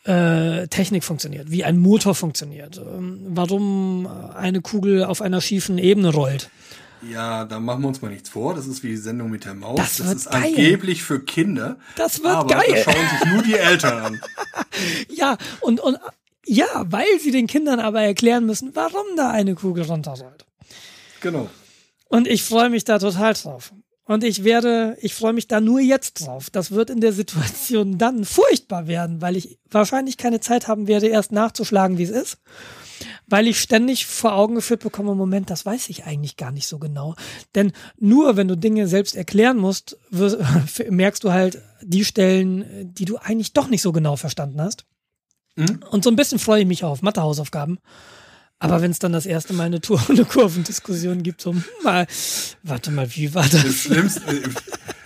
äh, 0.06 0.68
Technik 0.68 1.04
funktioniert, 1.04 1.52
wie 1.52 1.64
ein 1.64 1.78
Motor 1.78 2.16
funktioniert, 2.16 2.78
ähm, 2.78 3.20
warum 3.30 4.08
eine 4.08 4.62
Kugel 4.62 5.04
auf 5.04 5.22
einer 5.22 5.42
schiefen 5.42 5.78
Ebene 5.78 6.10
rollt. 6.10 6.50
Ja, 7.02 7.46
da 7.46 7.60
machen 7.60 7.82
wir 7.82 7.88
uns 7.88 8.02
mal 8.02 8.10
nichts 8.10 8.30
vor. 8.30 8.56
Das 8.56 8.68
ist 8.68 8.84
wie 8.84 8.90
die 8.90 8.98
Sendung 8.98 9.30
mit 9.30 9.46
der 9.46 9.54
Maus. 9.54 9.78
Das, 9.78 9.98
das 9.98 10.14
ist 10.14 10.32
geil. 10.32 10.44
angeblich 10.44 11.04
für 11.04 11.20
Kinder. 11.20 11.78
Das 11.96 12.24
wird 12.24 12.34
aber 12.34 12.48
geil. 12.48 12.66
Das 12.72 12.84
schauen 12.84 13.10
sich 13.10 13.34
nur 13.34 13.44
die 13.44 13.54
Eltern 13.54 14.00
an. 14.00 14.22
ja, 15.10 15.38
und, 15.62 15.80
und 15.80 15.98
ja, 16.46 16.86
weil 16.86 17.20
sie 17.20 17.32
den 17.32 17.48
Kindern 17.48 17.80
aber 17.80 18.02
erklären 18.02 18.46
müssen, 18.46 18.76
warum 18.76 19.06
da 19.16 19.32
eine 19.32 19.56
Kugel 19.56 19.84
runterrollt. 19.86 20.46
Genau. 21.22 21.50
Und 22.10 22.28
ich 22.28 22.44
freue 22.44 22.70
mich 22.70 22.86
da 22.86 23.00
total 23.00 23.34
drauf. 23.34 23.74
Und 24.06 24.24
ich 24.24 24.46
werde, 24.46 24.98
ich 25.02 25.14
freue 25.14 25.34
mich 25.34 25.50
da 25.50 25.60
nur 25.60 25.82
jetzt 25.82 26.26
drauf. 26.26 26.50
Das 26.50 26.72
wird 26.72 26.90
in 26.90 27.02
der 27.02 27.12
Situation 27.12 27.98
dann 27.98 28.24
furchtbar 28.24 28.88
werden, 28.88 29.22
weil 29.22 29.36
ich 29.36 29.60
wahrscheinlich 29.70 30.16
keine 30.16 30.40
Zeit 30.40 30.70
haben 30.70 30.88
werde, 30.88 31.08
erst 31.08 31.34
nachzuschlagen, 31.34 31.98
wie 31.98 32.04
es 32.04 32.10
ist. 32.10 32.38
Weil 33.28 33.48
ich 33.48 33.60
ständig 33.60 34.06
vor 34.06 34.34
Augen 34.34 34.56
geführt 34.56 34.82
bekomme, 34.82 35.16
Moment, 35.16 35.50
das 35.50 35.66
weiß 35.66 35.90
ich 35.90 36.06
eigentlich 36.06 36.38
gar 36.38 36.52
nicht 36.52 36.68
so 36.68 36.80
genau. 36.80 37.16
Denn 37.56 37.72
nur 38.00 38.38
wenn 38.38 38.48
du 38.48 38.56
Dinge 38.56 38.88
selbst 38.88 39.16
erklären 39.16 39.58
musst, 39.58 39.98
merkst 40.90 41.24
du 41.24 41.32
halt 41.32 41.62
die 41.82 42.06
Stellen, 42.06 42.94
die 42.94 43.06
du 43.06 43.18
eigentlich 43.18 43.54
doch 43.54 43.68
nicht 43.68 43.82
so 43.82 43.92
genau 43.92 44.16
verstanden 44.16 44.62
hast. 44.62 44.86
Mhm. 45.56 45.80
Und 45.90 46.04
so 46.04 46.10
ein 46.10 46.16
bisschen 46.16 46.40
freue 46.40 46.62
ich 46.62 46.68
mich 46.68 46.84
auf 46.84 47.02
Mathehausaufgaben. 47.02 47.80
Aber 48.60 48.82
wenn 48.82 48.92
es 48.92 49.00
dann 49.00 49.14
das 49.14 49.26
erste 49.26 49.54
Mal 49.54 49.66
eine, 49.66 49.82
Tour 49.82 50.02
eine 50.10 50.26
Kurvendiskussion 50.26 51.24
gibt, 51.24 51.42
so, 51.42 51.56
mal, 51.84 52.08
warte 52.64 52.92
mal, 52.92 53.14
wie 53.16 53.34
war 53.34 53.48
das? 53.48 53.64
Im 53.64 53.72
schlimmsten, 53.74 54.56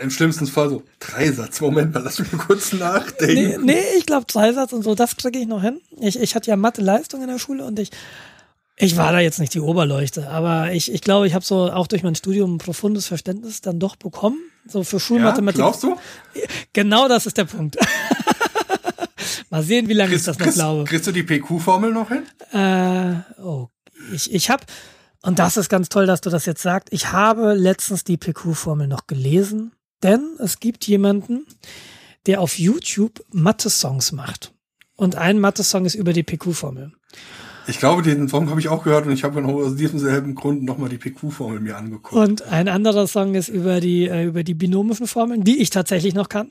im, 0.00 0.04
im 0.04 0.10
schlimmsten 0.10 0.46
Fall 0.46 0.70
so, 0.70 0.82
Dreisatz, 0.98 1.60
Moment 1.60 1.94
mal, 1.94 2.02
lass 2.02 2.18
mich 2.18 2.32
mal 2.32 2.44
kurz 2.44 2.72
nachdenken. 2.72 3.64
Nee, 3.64 3.74
nee 3.74 3.84
ich 3.98 4.06
glaube 4.06 4.26
Dreisatz 4.26 4.72
und 4.72 4.82
so, 4.82 4.94
das 4.94 5.16
kriege 5.16 5.38
ich 5.38 5.46
noch 5.46 5.62
hin. 5.62 5.80
Ich, 6.00 6.18
ich 6.18 6.34
hatte 6.34 6.50
ja 6.50 6.56
Mathe-Leistung 6.56 7.22
in 7.22 7.28
der 7.28 7.38
Schule 7.38 7.64
und 7.64 7.78
ich, 7.78 7.90
ich 8.76 8.96
war 8.96 9.12
da 9.12 9.20
jetzt 9.20 9.38
nicht 9.38 9.52
die 9.52 9.60
Oberleuchte, 9.60 10.28
aber 10.28 10.72
ich, 10.72 10.92
ich 10.92 11.02
glaube, 11.02 11.26
ich 11.26 11.34
habe 11.34 11.44
so 11.44 11.70
auch 11.70 11.86
durch 11.86 12.02
mein 12.02 12.14
Studium 12.14 12.54
ein 12.54 12.58
profundes 12.58 13.06
Verständnis 13.06 13.60
dann 13.60 13.78
doch 13.78 13.96
bekommen, 13.96 14.38
so 14.66 14.84
für 14.84 14.98
Schulmathematik. 14.98 15.58
Ja, 15.58 15.64
glaubst 15.66 15.82
du? 15.82 15.96
Genau 16.72 17.06
das 17.06 17.26
ist 17.26 17.36
der 17.36 17.44
Punkt. 17.44 17.76
Mal 19.50 19.62
sehen, 19.62 19.88
wie 19.88 19.94
lange 19.94 20.14
ich 20.14 20.22
das 20.22 20.38
noch 20.38 20.44
kriegst, 20.44 20.58
glaube. 20.58 20.84
Kriegst 20.84 21.06
du 21.06 21.12
die 21.12 21.24
PQ-Formel 21.24 21.92
noch 21.92 22.08
hin? 22.08 22.22
Äh, 22.52 23.42
oh, 23.42 23.68
ich, 24.14 24.32
ich 24.32 24.48
habe, 24.48 24.64
und 25.22 25.38
das 25.38 25.56
ist 25.56 25.68
ganz 25.68 25.88
toll, 25.88 26.06
dass 26.06 26.20
du 26.20 26.30
das 26.30 26.46
jetzt 26.46 26.62
sagst, 26.62 26.88
ich 26.90 27.12
habe 27.12 27.54
letztens 27.54 28.04
die 28.04 28.16
PQ-Formel 28.16 28.86
noch 28.86 29.06
gelesen, 29.06 29.72
denn 30.02 30.36
es 30.38 30.60
gibt 30.60 30.86
jemanden, 30.86 31.46
der 32.26 32.40
auf 32.40 32.58
YouTube 32.58 33.24
Mathe-Songs 33.32 34.12
macht. 34.12 34.52
Und 34.96 35.16
ein 35.16 35.38
Mathe-Song 35.38 35.86
ist 35.86 35.94
über 35.94 36.12
die 36.12 36.22
PQ-Formel. 36.22 36.92
Ich 37.66 37.78
glaube, 37.78 38.02
den 38.02 38.28
Song 38.28 38.50
habe 38.50 38.60
ich 38.60 38.68
auch 38.68 38.84
gehört 38.84 39.06
und 39.06 39.12
ich 39.12 39.24
habe 39.24 39.42
aus 39.44 39.76
diesem 39.76 39.98
selben 39.98 40.34
Grund 40.34 40.62
nochmal 40.64 40.88
die 40.88 40.98
PQ-Formel 40.98 41.60
mir 41.60 41.76
angeguckt. 41.76 42.12
Und 42.12 42.42
ein 42.42 42.68
anderer 42.68 43.06
Song 43.06 43.34
ist 43.34 43.48
über 43.48 43.80
die, 43.80 44.08
äh, 44.08 44.24
über 44.24 44.42
die 44.44 44.54
binomischen 44.54 45.06
Formeln, 45.06 45.44
die 45.44 45.60
ich 45.60 45.70
tatsächlich 45.70 46.14
noch 46.14 46.28
kann. 46.28 46.50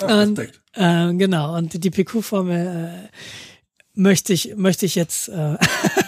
Ach, 0.00 0.22
und, 0.22 0.38
äh, 0.38 1.14
genau, 1.14 1.56
und 1.56 1.82
die 1.82 1.90
PQ-Formel 1.90 3.08
äh, 3.10 3.16
möchte 3.94 4.32
ich, 4.32 4.54
möchte 4.56 4.86
ich 4.86 4.94
jetzt 4.94 5.28
äh, 5.28 5.56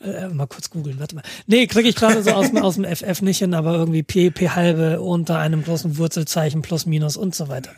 äh, 0.00 0.28
mal 0.28 0.46
kurz 0.46 0.70
googeln, 0.70 0.98
warte 0.98 1.14
mal. 1.14 1.24
Nee, 1.46 1.66
kriege 1.66 1.88
ich 1.88 1.94
gerade 1.94 2.22
so 2.22 2.30
aus, 2.30 2.48
dem 2.48 2.58
aus 2.58 2.76
dem 2.76 2.84
FF 2.84 3.22
nicht 3.22 3.38
hin, 3.38 3.54
aber 3.54 3.74
irgendwie 3.74 4.02
P, 4.02 4.30
P 4.30 4.50
halbe 4.50 5.00
unter 5.00 5.38
einem 5.38 5.62
großen 5.62 5.98
Wurzelzeichen 5.98 6.62
plus 6.62 6.86
minus 6.86 7.16
und 7.16 7.34
so 7.34 7.48
weiter. 7.48 7.72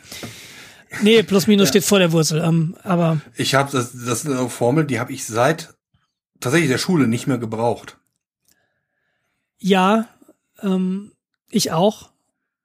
Nee, 1.00 1.22
plus 1.22 1.46
minus 1.46 1.68
ja. 1.68 1.70
steht 1.70 1.84
vor 1.84 1.98
der 1.98 2.12
Wurzel, 2.12 2.40
ähm, 2.42 2.76
aber. 2.82 3.20
Ich 3.36 3.54
habe 3.54 3.72
das, 3.72 3.92
das 3.92 4.24
ist 4.24 4.26
eine 4.26 4.48
Formel, 4.48 4.84
die 4.84 5.00
habe 5.00 5.12
ich 5.12 5.24
seit 5.24 5.74
tatsächlich 6.38 6.70
der 6.70 6.78
Schule 6.78 7.08
nicht 7.08 7.26
mehr 7.26 7.38
gebraucht. 7.38 7.98
Ja, 9.58 10.08
ähm, 10.62 11.12
ich 11.50 11.72
auch. 11.72 12.11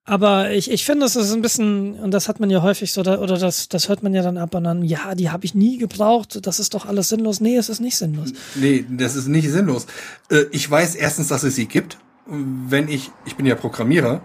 Aber 0.09 0.51
ich, 0.51 0.71
ich 0.71 0.85
finde, 0.85 1.05
es 1.05 1.17
ist 1.17 1.33
ein 1.33 1.41
bisschen, 1.41 1.95
und 1.95 2.11
das 2.11 2.29
hat 2.29 2.39
man 2.39 2.49
ja 2.49 2.61
häufig 2.61 2.93
so, 2.93 3.01
oder 3.01 3.37
das, 3.37 3.67
das 3.67 3.89
hört 3.89 4.03
man 4.03 4.13
ja 4.13 4.21
dann 4.21 4.37
ab 4.37 4.55
und 4.55 4.63
dann, 4.63 4.81
ja, 4.81 5.13
die 5.15 5.29
habe 5.29 5.43
ich 5.43 5.53
nie 5.53 5.77
gebraucht, 5.77 6.39
das 6.47 6.61
ist 6.61 6.73
doch 6.73 6.85
alles 6.85 7.09
sinnlos. 7.09 7.41
Nee, 7.41 7.57
es 7.57 7.67
ist 7.67 7.81
nicht 7.81 7.97
sinnlos. 7.97 8.31
Nee, 8.55 8.85
das 8.89 9.17
ist 9.17 9.27
nicht 9.27 9.49
sinnlos. 9.49 9.85
Äh, 10.31 10.45
ich 10.51 10.71
weiß 10.71 10.95
erstens, 10.95 11.27
dass 11.27 11.43
es 11.43 11.55
sie 11.55 11.65
gibt. 11.65 11.97
Wenn 12.25 12.87
ich, 12.87 13.11
ich 13.25 13.35
bin 13.35 13.45
ja 13.45 13.55
Programmierer, 13.55 14.21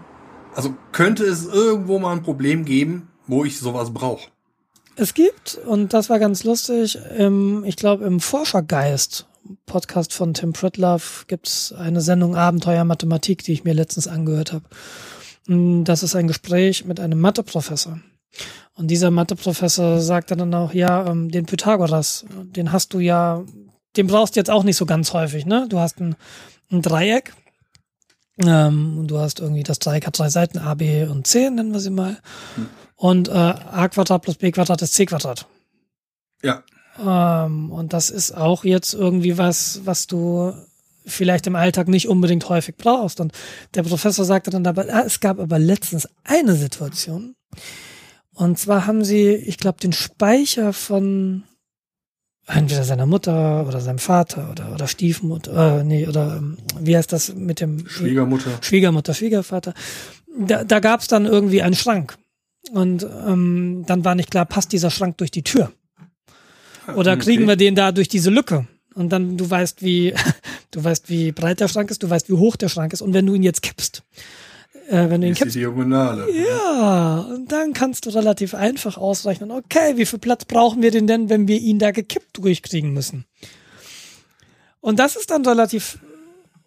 also 0.55 0.73
könnte 0.93 1.25
es 1.25 1.45
irgendwo 1.45 1.99
mal 1.99 2.13
ein 2.13 2.23
Problem 2.23 2.63
geben, 2.63 3.09
wo 3.27 3.43
ich 3.43 3.59
sowas 3.59 3.93
brauche. 3.93 4.29
Es 4.95 5.13
gibt, 5.13 5.59
und 5.65 5.93
das 5.93 6.09
war 6.09 6.17
ganz 6.17 6.45
lustig, 6.45 6.97
im, 7.17 7.65
ich 7.65 7.75
glaube 7.75 8.05
im 8.05 8.21
Forschergeist, 8.21 9.25
Podcast 9.65 10.13
von 10.13 10.33
Tim 10.33 10.53
Pritlove, 10.53 11.25
gibt 11.27 11.49
es 11.49 11.73
eine 11.73 11.99
Sendung 11.99 12.37
Abenteuer 12.37 12.85
Mathematik, 12.85 13.43
die 13.43 13.51
ich 13.51 13.65
mir 13.65 13.73
letztens 13.73 14.07
angehört 14.07 14.53
habe. 14.53 14.63
Das 15.47 16.03
ist 16.03 16.15
ein 16.15 16.27
Gespräch 16.27 16.85
mit 16.85 16.99
einem 16.99 17.19
Matheprofessor. 17.19 17.99
Und 18.75 18.87
dieser 18.87 19.11
Matheprofessor 19.11 19.99
sagte 19.99 20.35
dann 20.35 20.53
auch, 20.53 20.73
ja, 20.73 21.05
ähm, 21.05 21.29
den 21.29 21.45
Pythagoras, 21.45 22.25
den 22.29 22.71
hast 22.71 22.93
du 22.93 22.99
ja, 22.99 23.43
den 23.95 24.07
brauchst 24.07 24.35
du 24.35 24.39
jetzt 24.39 24.49
auch 24.49 24.63
nicht 24.63 24.77
so 24.77 24.85
ganz 24.85 25.13
häufig, 25.13 25.45
ne? 25.45 25.67
Du 25.69 25.79
hast 25.79 25.99
ein, 25.99 26.15
ein 26.71 26.81
Dreieck, 26.81 27.33
ähm, 28.37 28.97
und 28.99 29.07
du 29.07 29.19
hast 29.19 29.39
irgendwie 29.39 29.63
das 29.63 29.79
Dreieck 29.79 30.07
hat 30.07 30.17
drei 30.17 30.29
Seiten, 30.29 30.57
a, 30.57 30.73
b 30.73 31.05
und 31.05 31.27
c, 31.27 31.49
nennen 31.49 31.71
wir 31.71 31.79
sie 31.79 31.91
mal. 31.91 32.17
Hm. 32.55 32.69
Und 32.95 33.27
äh, 33.27 33.31
a 33.31 33.87
Quadrat 33.89 34.23
plus 34.23 34.37
b 34.37 34.51
Quadrat 34.51 34.81
ist 34.81 34.93
c 34.93 35.05
Quadrat. 35.05 35.45
Ja. 36.41 36.63
Ähm, 36.99 37.71
und 37.71 37.93
das 37.93 38.09
ist 38.09 38.35
auch 38.35 38.63
jetzt 38.63 38.93
irgendwie 38.93 39.37
was, 39.37 39.81
was 39.85 40.07
du 40.07 40.53
vielleicht 41.05 41.47
im 41.47 41.55
Alltag 41.55 41.87
nicht 41.87 42.07
unbedingt 42.07 42.47
häufig 42.49 42.75
brauchst. 42.77 43.19
Und 43.19 43.33
der 43.73 43.83
Professor 43.83 44.25
sagte 44.25 44.51
dann 44.51 44.63
dabei, 44.63 44.91
ah, 44.93 45.03
es 45.05 45.19
gab 45.19 45.39
aber 45.39 45.59
letztens 45.59 46.07
eine 46.23 46.55
Situation, 46.55 47.35
und 48.35 48.57
zwar 48.57 48.87
haben 48.87 49.03
sie, 49.03 49.33
ich 49.33 49.57
glaube, 49.57 49.79
den 49.79 49.93
Speicher 49.93 50.73
von 50.73 51.43
entweder 52.47 52.83
seiner 52.83 53.05
Mutter 53.05 53.65
oder 53.67 53.79
seinem 53.79 53.99
Vater 53.99 54.49
oder, 54.51 54.73
oder 54.73 54.87
Stiefmutter, 54.87 55.79
äh, 55.79 55.83
nee, 55.83 56.07
oder 56.07 56.37
ähm, 56.37 56.57
wie 56.79 56.97
heißt 56.97 57.13
das 57.13 57.33
mit 57.35 57.61
dem 57.61 57.87
Schwiegermutter. 57.87 58.57
Schwiegermutter, 58.61 59.13
Schwiegervater. 59.13 59.73
Da, 60.37 60.63
da 60.63 60.79
gab 60.79 61.01
es 61.01 61.07
dann 61.07 61.25
irgendwie 61.25 61.61
einen 61.61 61.75
Schrank. 61.75 62.17
Und 62.71 63.03
ähm, 63.03 63.83
dann 63.87 64.03
war 64.03 64.15
nicht 64.15 64.31
klar, 64.31 64.45
passt 64.45 64.71
dieser 64.71 64.89
Schrank 64.89 65.17
durch 65.17 65.31
die 65.31 65.43
Tür? 65.43 65.71
Oder 66.95 67.17
kriegen 67.17 67.43
okay. 67.43 67.49
wir 67.49 67.55
den 67.55 67.75
da 67.75 67.91
durch 67.91 68.07
diese 68.07 68.29
Lücke? 68.29 68.67
Und 68.95 69.09
dann, 69.09 69.37
du 69.37 69.49
weißt, 69.49 69.83
wie, 69.83 70.13
du 70.73 70.83
weißt, 70.83 71.09
wie 71.09 71.31
breit 71.31 71.59
der 71.59 71.67
Schrank 71.67 71.89
ist, 71.91 72.03
du 72.03 72.09
weißt, 72.09 72.29
wie 72.29 72.33
hoch 72.33 72.55
der 72.55 72.69
Schrank 72.69 72.93
ist. 72.93 73.01
Und 73.01 73.13
wenn 73.13 73.25
du 73.25 73.33
ihn 73.33 73.43
jetzt 73.43 73.61
kippst, 73.61 74.03
äh, 74.89 75.09
wenn 75.09 75.21
du 75.21 75.27
ihn 75.27 75.33
kippst. 75.33 75.55
Die 75.55 75.59
Diagonale. 75.59 76.27
Ja, 76.31 77.19
und 77.19 77.51
dann 77.51 77.73
kannst 77.73 78.05
du 78.05 78.09
relativ 78.09 78.53
einfach 78.53 78.97
ausrechnen, 78.97 79.51
okay, 79.51 79.97
wie 79.97 80.05
viel 80.05 80.19
Platz 80.19 80.45
brauchen 80.45 80.81
wir 80.81 80.91
denn 80.91 81.07
denn, 81.07 81.29
wenn 81.29 81.47
wir 81.47 81.59
ihn 81.59 81.79
da 81.79 81.91
gekippt 81.91 82.37
durchkriegen 82.37 82.93
müssen? 82.93 83.25
Und 84.81 84.99
das 84.99 85.15
ist 85.15 85.31
dann 85.31 85.45
relativ, 85.45 85.99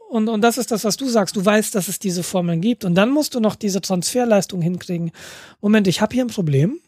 und, 0.09 0.29
und 0.29 0.41
das 0.41 0.57
ist 0.57 0.71
das, 0.71 0.85
was 0.85 0.97
du 0.97 1.09
sagst. 1.09 1.37
Du 1.37 1.45
weißt, 1.45 1.75
dass 1.75 1.89
es 1.89 1.99
diese 1.99 2.23
Formeln 2.23 2.61
gibt. 2.61 2.85
Und 2.85 2.95
dann 2.95 3.11
musst 3.11 3.35
du 3.35 3.41
noch 3.41 3.57
diese 3.57 3.81
Transferleistung 3.81 4.63
hinkriegen. 4.63 5.11
Moment, 5.61 5.87
ich 5.87 6.01
habe 6.01 6.15
hier 6.15 6.25
ein 6.25 6.29
Problem. 6.29 6.81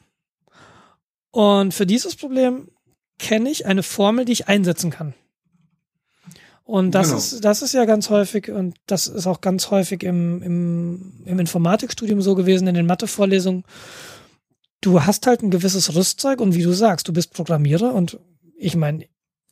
Und 1.31 1.75
für 1.75 1.85
dieses 1.85 2.17
Problem 2.17 2.69
kenne 3.19 3.51
ich 3.51 3.67
eine 3.67 3.83
Formel, 3.83 4.25
die 4.25 4.33
ich 4.33 4.49
einsetzen 4.49 4.91
kann. 4.91 5.15
Und 6.69 6.91
das 6.91 7.07
genau. 7.07 7.19
ist, 7.19 7.45
das 7.47 7.63
ist 7.63 7.73
ja 7.73 7.87
ganz 7.87 8.11
häufig, 8.11 8.51
und 8.51 8.77
das 8.85 9.07
ist 9.07 9.27
auch 9.27 9.41
ganz 9.41 9.71
häufig 9.71 10.03
im, 10.03 10.43
im, 10.43 11.13
im 11.25 11.39
Informatikstudium 11.39 12.21
so 12.21 12.35
gewesen, 12.35 12.69
in 12.69 12.75
den 12.75 12.85
Mathevorlesungen. 12.85 13.65
Du 14.83 15.03
hast 15.03 15.27
halt 15.27 15.43
ein 15.43 15.51
gewisses 15.51 15.95
Rüstzeug 15.95 16.43
und 16.43 16.55
wie 16.55 16.63
du 16.63 16.75
sagst, 16.75 17.09
du 17.09 17.15
bist 17.15 17.33
Programmierer 17.33 17.95
und 17.95 18.19
ich 18.59 18.77
meine, 18.77 19.07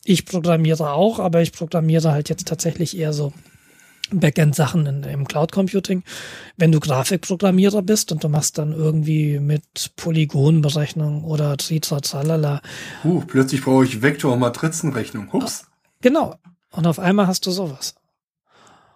ich 0.04 0.26
programmiere 0.26 0.92
auch, 0.92 1.18
aber 1.18 1.40
ich 1.40 1.52
programmiere 1.52 2.12
halt 2.12 2.28
jetzt 2.28 2.48
tatsächlich 2.48 2.94
eher 2.94 3.14
so 3.14 3.32
Backend-Sachen 4.10 5.04
im 5.04 5.26
Cloud 5.26 5.52
Computing. 5.52 6.02
Wenn 6.58 6.70
du 6.70 6.80
Grafikprogrammierer 6.80 7.80
bist 7.80 8.12
und 8.12 8.24
du 8.24 8.28
machst 8.28 8.58
dann 8.58 8.74
irgendwie 8.74 9.40
mit 9.40 9.92
Polygonberechnung 9.96 11.24
oder 11.24 11.56
Tritra, 11.56 12.00
tralala. 12.00 12.60
Uh, 13.06 13.22
plötzlich 13.26 13.62
brauche 13.62 13.86
ich 13.86 14.02
Vektor- 14.02 14.34
und 14.34 14.40
Matrizenrechnung. 14.40 15.32
Hups. 15.32 15.64
Genau. 16.02 16.34
Und 16.72 16.86
auf 16.86 16.98
einmal 16.98 17.26
hast 17.26 17.46
du 17.46 17.50
sowas. 17.50 17.94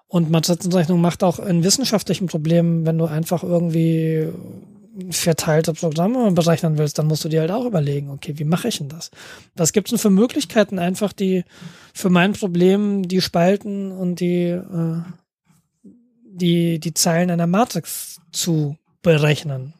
Und 0.06 0.30
Matrizenrechnung 0.30 1.00
macht 1.00 1.22
auch 1.22 1.38
in 1.38 1.62
wissenschaftlichen 1.62 2.26
Problemen, 2.26 2.84
wenn 2.84 2.98
du 2.98 3.06
einfach 3.06 3.44
irgendwie 3.44 4.28
verteilte 5.10 5.72
Programme 5.72 6.32
berechnen 6.32 6.78
willst, 6.78 6.98
dann 6.98 7.06
musst 7.06 7.24
du 7.24 7.28
dir 7.28 7.40
halt 7.40 7.50
auch 7.50 7.64
überlegen, 7.64 8.10
okay, 8.10 8.34
wie 8.36 8.44
mache 8.44 8.68
ich 8.68 8.78
denn 8.78 8.88
das? 8.88 9.10
Was 9.54 9.72
gibt's 9.72 9.90
denn 9.90 9.98
für 9.98 10.10
Möglichkeiten, 10.10 10.78
einfach 10.78 11.12
die 11.12 11.44
für 11.94 12.10
mein 12.10 12.32
Problem 12.32 13.06
die 13.06 13.20
Spalten 13.20 13.92
und 13.92 14.20
die 14.20 14.48
äh, 14.48 15.02
die 16.24 16.80
die 16.80 16.94
Zeilen 16.94 17.30
einer 17.30 17.46
Matrix 17.46 18.20
zu 18.32 18.76
berechnen? 19.02 19.74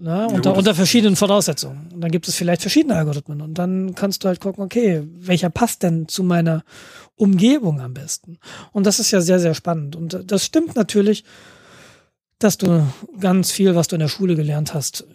Ne? 0.00 0.28
Unter, 0.28 0.56
unter 0.56 0.74
verschiedenen 0.74 1.14
Voraussetzungen. 1.14 1.88
Und 1.92 2.00
dann 2.00 2.10
gibt 2.10 2.26
es 2.26 2.34
vielleicht 2.34 2.62
verschiedene 2.62 2.96
Algorithmen. 2.96 3.42
Und 3.42 3.54
dann 3.54 3.94
kannst 3.94 4.24
du 4.24 4.28
halt 4.28 4.40
gucken, 4.40 4.64
okay, 4.64 5.02
welcher 5.04 5.50
passt 5.50 5.82
denn 5.82 6.08
zu 6.08 6.22
meiner 6.22 6.64
Umgebung 7.16 7.80
am 7.80 7.92
besten? 7.92 8.38
Und 8.72 8.86
das 8.86 8.98
ist 8.98 9.10
ja 9.10 9.20
sehr, 9.20 9.38
sehr 9.38 9.54
spannend. 9.54 9.96
Und 9.96 10.24
das 10.26 10.44
stimmt 10.44 10.74
natürlich, 10.74 11.24
dass 12.38 12.56
du 12.56 12.86
ganz 13.20 13.50
viel, 13.50 13.74
was 13.74 13.88
du 13.88 13.96
in 13.96 14.00
der 14.00 14.08
Schule 14.08 14.36
gelernt 14.36 14.72
hast, 14.72 15.06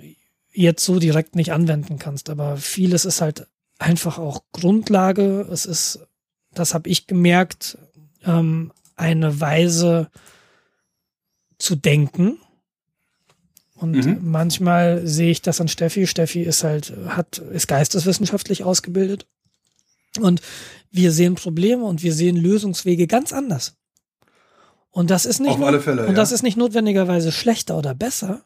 jetzt 0.53 0.86
so 0.86 0.99
direkt 0.99 1.36
nicht 1.36 1.52
anwenden 1.52 1.98
kannst. 1.98 2.30
Aber 2.30 2.57
vieles 2.57 3.06
ist 3.06 3.22
halt 3.22 3.48
einfach 3.80 4.20
auch 4.20 4.44
Grundlage. 4.52 5.48
Es 5.52 5.66
ist, 5.66 5.99
das 6.53 6.76
habe 6.76 6.90
ich 6.90 7.07
gemerkt, 7.07 7.80
ähm, 8.24 8.72
eine 8.95 9.41
Weise 9.41 10.10
zu 11.57 11.76
denken 11.76 12.38
und 13.78 14.06
mhm. 14.06 14.20
manchmal 14.22 15.06
sehe 15.06 15.32
ich 15.32 15.42
das 15.42 15.60
an 15.60 15.68
Steffi. 15.68 16.08
Steffi 16.08 16.44
ist 16.44 16.64
halt, 16.64 16.94
hat, 17.08 17.40
ist 17.40 17.68
geisteswissenschaftlich 17.68 18.64
ausgebildet. 18.64 19.28
Und 20.20 20.42
wir 20.92 21.12
sehen 21.12 21.36
Probleme 21.36 21.84
und 21.84 22.02
wir 22.02 22.14
sehen 22.14 22.38
Lösungswege 22.38 23.06
ganz 23.06 23.34
anders. 23.34 23.76
Und 24.92 25.12
das 25.12 25.26
ist 25.26 25.42
nicht, 25.42 25.52
Auf 25.52 25.62
alle 25.62 25.82
Fälle, 25.82 26.04
und 26.04 26.10
ja. 26.10 26.14
das 26.14 26.32
ist 26.32 26.42
nicht 26.42 26.56
notwendigerweise 26.56 27.34
schlechter 27.34 27.78
oder 27.78 27.94
besser, 27.94 28.44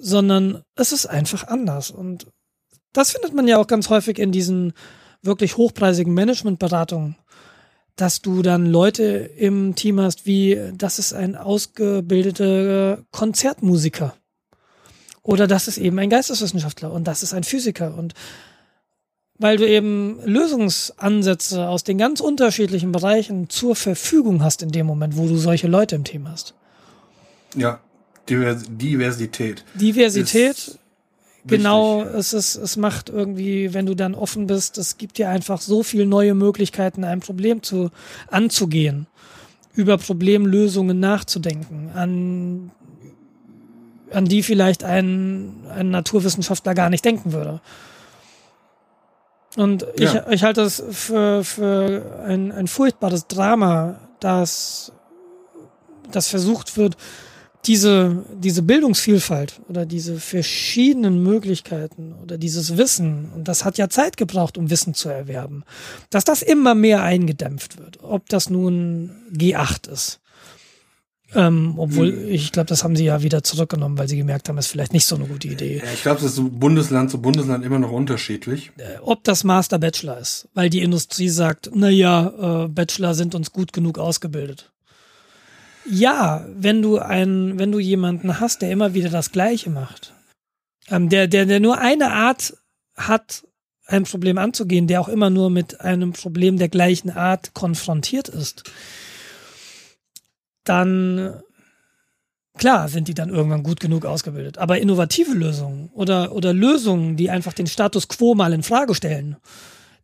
sondern 0.00 0.62
es 0.76 0.92
ist 0.92 1.04
einfach 1.04 1.46
anders. 1.46 1.90
Und 1.90 2.26
das 2.94 3.12
findet 3.12 3.34
man 3.34 3.46
ja 3.46 3.58
auch 3.58 3.66
ganz 3.66 3.90
häufig 3.90 4.18
in 4.18 4.32
diesen 4.32 4.72
wirklich 5.20 5.58
hochpreisigen 5.58 6.14
Managementberatungen, 6.14 7.16
dass 7.96 8.22
du 8.22 8.40
dann 8.40 8.64
Leute 8.64 9.02
im 9.02 9.74
Team 9.74 10.00
hast, 10.00 10.24
wie 10.24 10.58
das 10.74 10.98
ist 10.98 11.12
ein 11.12 11.36
ausgebildeter 11.36 13.04
Konzertmusiker. 13.10 14.16
Oder 15.22 15.46
das 15.46 15.68
ist 15.68 15.78
eben 15.78 15.98
ein 15.98 16.10
Geisteswissenschaftler 16.10 16.92
und 16.92 17.06
das 17.06 17.22
ist 17.22 17.32
ein 17.32 17.44
Physiker. 17.44 17.96
Und 17.96 18.14
weil 19.38 19.56
du 19.56 19.68
eben 19.68 20.20
Lösungsansätze 20.24 21.68
aus 21.68 21.84
den 21.84 21.98
ganz 21.98 22.20
unterschiedlichen 22.20 22.92
Bereichen 22.92 23.48
zur 23.48 23.76
Verfügung 23.76 24.42
hast 24.42 24.62
in 24.62 24.70
dem 24.70 24.86
Moment, 24.86 25.16
wo 25.16 25.26
du 25.26 25.36
solche 25.36 25.68
Leute 25.68 25.94
im 25.96 26.04
Team 26.04 26.28
hast. 26.28 26.54
Ja, 27.54 27.80
Diversität. 28.28 29.64
Diversität, 29.74 30.78
genau, 31.44 32.02
es 32.02 32.32
ist, 32.32 32.54
es 32.54 32.76
macht 32.76 33.08
irgendwie, 33.08 33.74
wenn 33.74 33.86
du 33.86 33.94
dann 33.94 34.14
offen 34.14 34.46
bist, 34.46 34.78
es 34.78 34.96
gibt 34.96 35.18
dir 35.18 35.28
einfach 35.28 35.60
so 35.60 35.82
viele 35.82 36.06
neue 36.06 36.34
Möglichkeiten, 36.34 37.04
ein 37.04 37.20
Problem 37.20 37.62
zu, 37.62 37.90
anzugehen, 38.28 39.06
über 39.74 39.98
Problemlösungen 39.98 41.00
nachzudenken, 41.00 41.90
an 41.94 42.70
an 44.14 44.26
die 44.26 44.42
vielleicht 44.42 44.84
ein, 44.84 45.64
ein 45.74 45.90
Naturwissenschaftler 45.90 46.74
gar 46.74 46.90
nicht 46.90 47.04
denken 47.04 47.32
würde. 47.32 47.60
Und 49.56 49.86
ich, 49.94 50.12
ja. 50.12 50.26
ich 50.30 50.44
halte 50.44 50.62
es 50.62 50.82
für, 50.90 51.44
für 51.44 52.22
ein, 52.26 52.52
ein 52.52 52.68
furchtbares 52.68 53.26
Drama, 53.26 53.98
dass, 54.20 54.92
dass 56.10 56.28
versucht 56.28 56.76
wird, 56.76 56.96
diese, 57.66 58.24
diese 58.34 58.62
Bildungsvielfalt 58.62 59.60
oder 59.68 59.86
diese 59.86 60.18
verschiedenen 60.18 61.22
Möglichkeiten 61.22 62.14
oder 62.20 62.36
dieses 62.36 62.76
Wissen, 62.76 63.30
und 63.36 63.46
das 63.46 63.64
hat 63.64 63.78
ja 63.78 63.88
Zeit 63.88 64.16
gebraucht, 64.16 64.58
um 64.58 64.68
Wissen 64.68 64.94
zu 64.94 65.08
erwerben, 65.08 65.62
dass 66.10 66.24
das 66.24 66.42
immer 66.42 66.74
mehr 66.74 67.02
eingedämpft 67.02 67.78
wird. 67.78 68.02
Ob 68.02 68.28
das 68.28 68.50
nun 68.50 69.12
G8 69.32 69.88
ist 69.90 70.21
ähm, 71.34 71.74
obwohl, 71.78 72.12
hm. 72.12 72.28
ich 72.28 72.52
glaube, 72.52 72.66
das 72.66 72.84
haben 72.84 72.96
sie 72.96 73.04
ja 73.04 73.22
wieder 73.22 73.42
zurückgenommen, 73.42 73.96
weil 73.98 74.08
sie 74.08 74.16
gemerkt 74.16 74.48
haben, 74.48 74.58
es 74.58 74.66
ist 74.66 74.72
vielleicht 74.72 74.92
nicht 74.92 75.06
so 75.06 75.16
eine 75.16 75.26
gute 75.26 75.48
Idee. 75.48 75.78
Ja, 75.78 75.92
ich 75.92 76.02
glaube, 76.02 76.20
das 76.20 76.32
ist 76.32 76.60
Bundesland 76.60 77.10
zu 77.10 77.20
Bundesland 77.20 77.64
immer 77.64 77.78
noch 77.78 77.92
unterschiedlich. 77.92 78.70
Äh, 78.76 78.98
ob 79.00 79.24
das 79.24 79.44
Master 79.44 79.78
Bachelor 79.78 80.18
ist, 80.18 80.48
weil 80.54 80.68
die 80.68 80.82
Industrie 80.82 81.28
sagt, 81.28 81.70
na 81.74 81.88
ja, 81.88 82.64
äh, 82.64 82.68
Bachelor 82.68 83.14
sind 83.14 83.34
uns 83.34 83.52
gut 83.52 83.72
genug 83.72 83.98
ausgebildet. 83.98 84.70
Ja, 85.88 86.46
wenn 86.54 86.82
du 86.82 86.98
einen, 86.98 87.58
wenn 87.58 87.72
du 87.72 87.78
jemanden 87.78 88.38
hast, 88.38 88.62
der 88.62 88.70
immer 88.70 88.94
wieder 88.94 89.08
das 89.08 89.32
Gleiche 89.32 89.70
macht, 89.70 90.12
ähm, 90.88 91.08
der, 91.08 91.28
der, 91.28 91.46
der 91.46 91.60
nur 91.60 91.78
eine 91.78 92.12
Art 92.12 92.54
hat, 92.94 93.44
ein 93.86 94.04
Problem 94.04 94.38
anzugehen, 94.38 94.86
der 94.86 95.00
auch 95.00 95.08
immer 95.08 95.30
nur 95.30 95.50
mit 95.50 95.80
einem 95.80 96.12
Problem 96.12 96.58
der 96.58 96.68
gleichen 96.68 97.10
Art 97.10 97.52
konfrontiert 97.54 98.28
ist, 98.28 98.64
dann 100.64 101.42
klar 102.56 102.88
sind 102.88 103.08
die 103.08 103.14
dann 103.14 103.30
irgendwann 103.30 103.62
gut 103.62 103.80
genug 103.80 104.04
ausgebildet. 104.04 104.58
Aber 104.58 104.78
innovative 104.78 105.32
Lösungen 105.32 105.90
oder, 105.92 106.32
oder 106.32 106.52
Lösungen, 106.52 107.16
die 107.16 107.30
einfach 107.30 107.52
den 107.52 107.66
Status 107.66 108.08
quo 108.08 108.34
mal 108.34 108.52
in 108.52 108.62
Frage 108.62 108.94
stellen, 108.94 109.36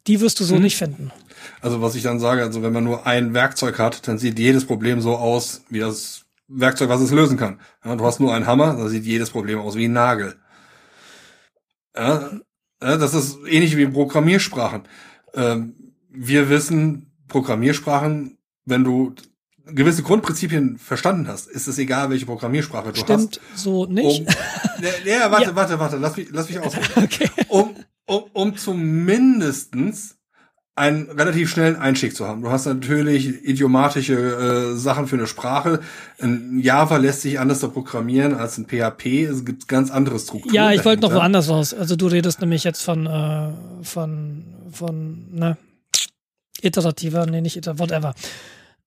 die 0.07 0.21
wirst 0.21 0.41
du 0.41 0.45
so 0.45 0.57
hm. 0.57 0.63
nicht 0.63 0.77
finden. 0.77 1.11
Also 1.61 1.83
was 1.83 1.95
ich 1.95 2.03
dann 2.03 2.21
sage, 2.21 2.43
also 2.43 2.63
wenn 2.63 2.73
man 2.73 2.85
nur 2.85 3.07
ein 3.07 3.35
Werkzeug 3.35 3.79
hat, 3.79 4.09
dann 4.09 4.19
sieht 4.19 4.39
jedes 4.39 4.65
Problem 4.65 5.01
so 5.01 5.17
aus, 5.17 5.63
wie 5.69 5.81
das 5.81 6.25
Werkzeug, 6.49 6.89
was 6.89 7.01
es 7.01 7.11
lösen 7.11 7.37
kann. 7.37 7.61
Ja, 7.85 7.95
du 7.95 8.05
hast 8.05 8.21
nur 8.21 8.35
einen 8.35 8.47
Hammer, 8.47 8.75
dann 8.75 8.89
sieht 8.89 9.05
jedes 9.05 9.31
Problem 9.31 9.59
aus 9.59 9.77
wie 9.77 9.87
ein 9.87 9.93
Nagel. 9.93 10.35
Ja, 11.97 12.31
das 12.81 13.13
ist 13.13 13.39
ähnlich 13.47 13.77
wie 13.77 13.87
Programmiersprachen. 13.87 14.83
Ähm, 15.35 15.75
wir 16.11 16.49
wissen, 16.49 17.13
Programmiersprachen, 17.29 18.39
wenn 18.65 18.85
du 18.85 19.15
gewisse 19.75 20.03
Grundprinzipien 20.03 20.79
verstanden 20.79 21.29
hast, 21.29 21.49
ist 21.49 21.69
es 21.69 21.79
egal, 21.79 22.11
welche 22.11 22.27
Programmiersprache 22.27 22.93
du 22.93 23.01
Stimmt 23.01 23.11
hast. 23.11 23.35
Stimmt 23.35 23.59
so 23.59 23.87
nicht. 23.87 24.27
Um, 24.79 24.85
ja, 25.05 25.29
warte, 25.29 25.47
ja. 25.47 25.57
warte, 25.57 25.81
warte, 25.81 25.97
lass 25.97 26.17
mich, 26.17 26.29
lass 26.31 26.49
mich 26.49 26.61
ausreden. 26.61 26.87
Okay. 26.97 27.29
Um, 27.49 27.75
um, 28.07 28.23
um 28.33 28.57
zumindestens 28.57 30.19
einen 30.79 31.11
relativ 31.11 31.51
schnellen 31.51 31.77
Einstieg 31.77 32.15
zu 32.15 32.27
haben. 32.27 32.43
Du 32.43 32.51
hast 32.51 32.67
natürlich 32.67 33.45
idiomatische 33.45 34.15
äh, 34.15 34.77
Sachen 34.77 35.09
für 35.09 35.17
eine 35.17 35.27
Sprache. 35.27 35.81
In 36.19 36.61
Java 36.61 36.99
lässt 36.99 37.23
sich 37.23 37.41
anders 37.41 37.61
programmieren 37.61 38.35
als 38.35 38.57
in 38.57 38.67
PHP. 38.67 39.25
Es 39.25 39.45
gibt 39.45 39.67
ganz 39.67 39.91
andere 39.91 40.19
Strukturen. 40.21 40.55
Ja, 40.55 40.71
ich 40.71 40.85
wollte 40.85 41.03
noch 41.03 41.13
woanders 41.13 41.49
raus. 41.49 41.75
Also 41.75 41.97
du 41.97 42.07
redest 42.07 42.41
nämlich 42.41 42.63
jetzt 42.63 42.83
von 42.83 43.07
äh, 43.07 43.51
von 43.83 44.45
von 44.71 45.27
ne 45.33 45.57
iterativer, 46.63 47.27
nee, 47.27 47.41
nicht 47.41 47.57
iter, 47.57 47.79
whatever. 47.79 48.15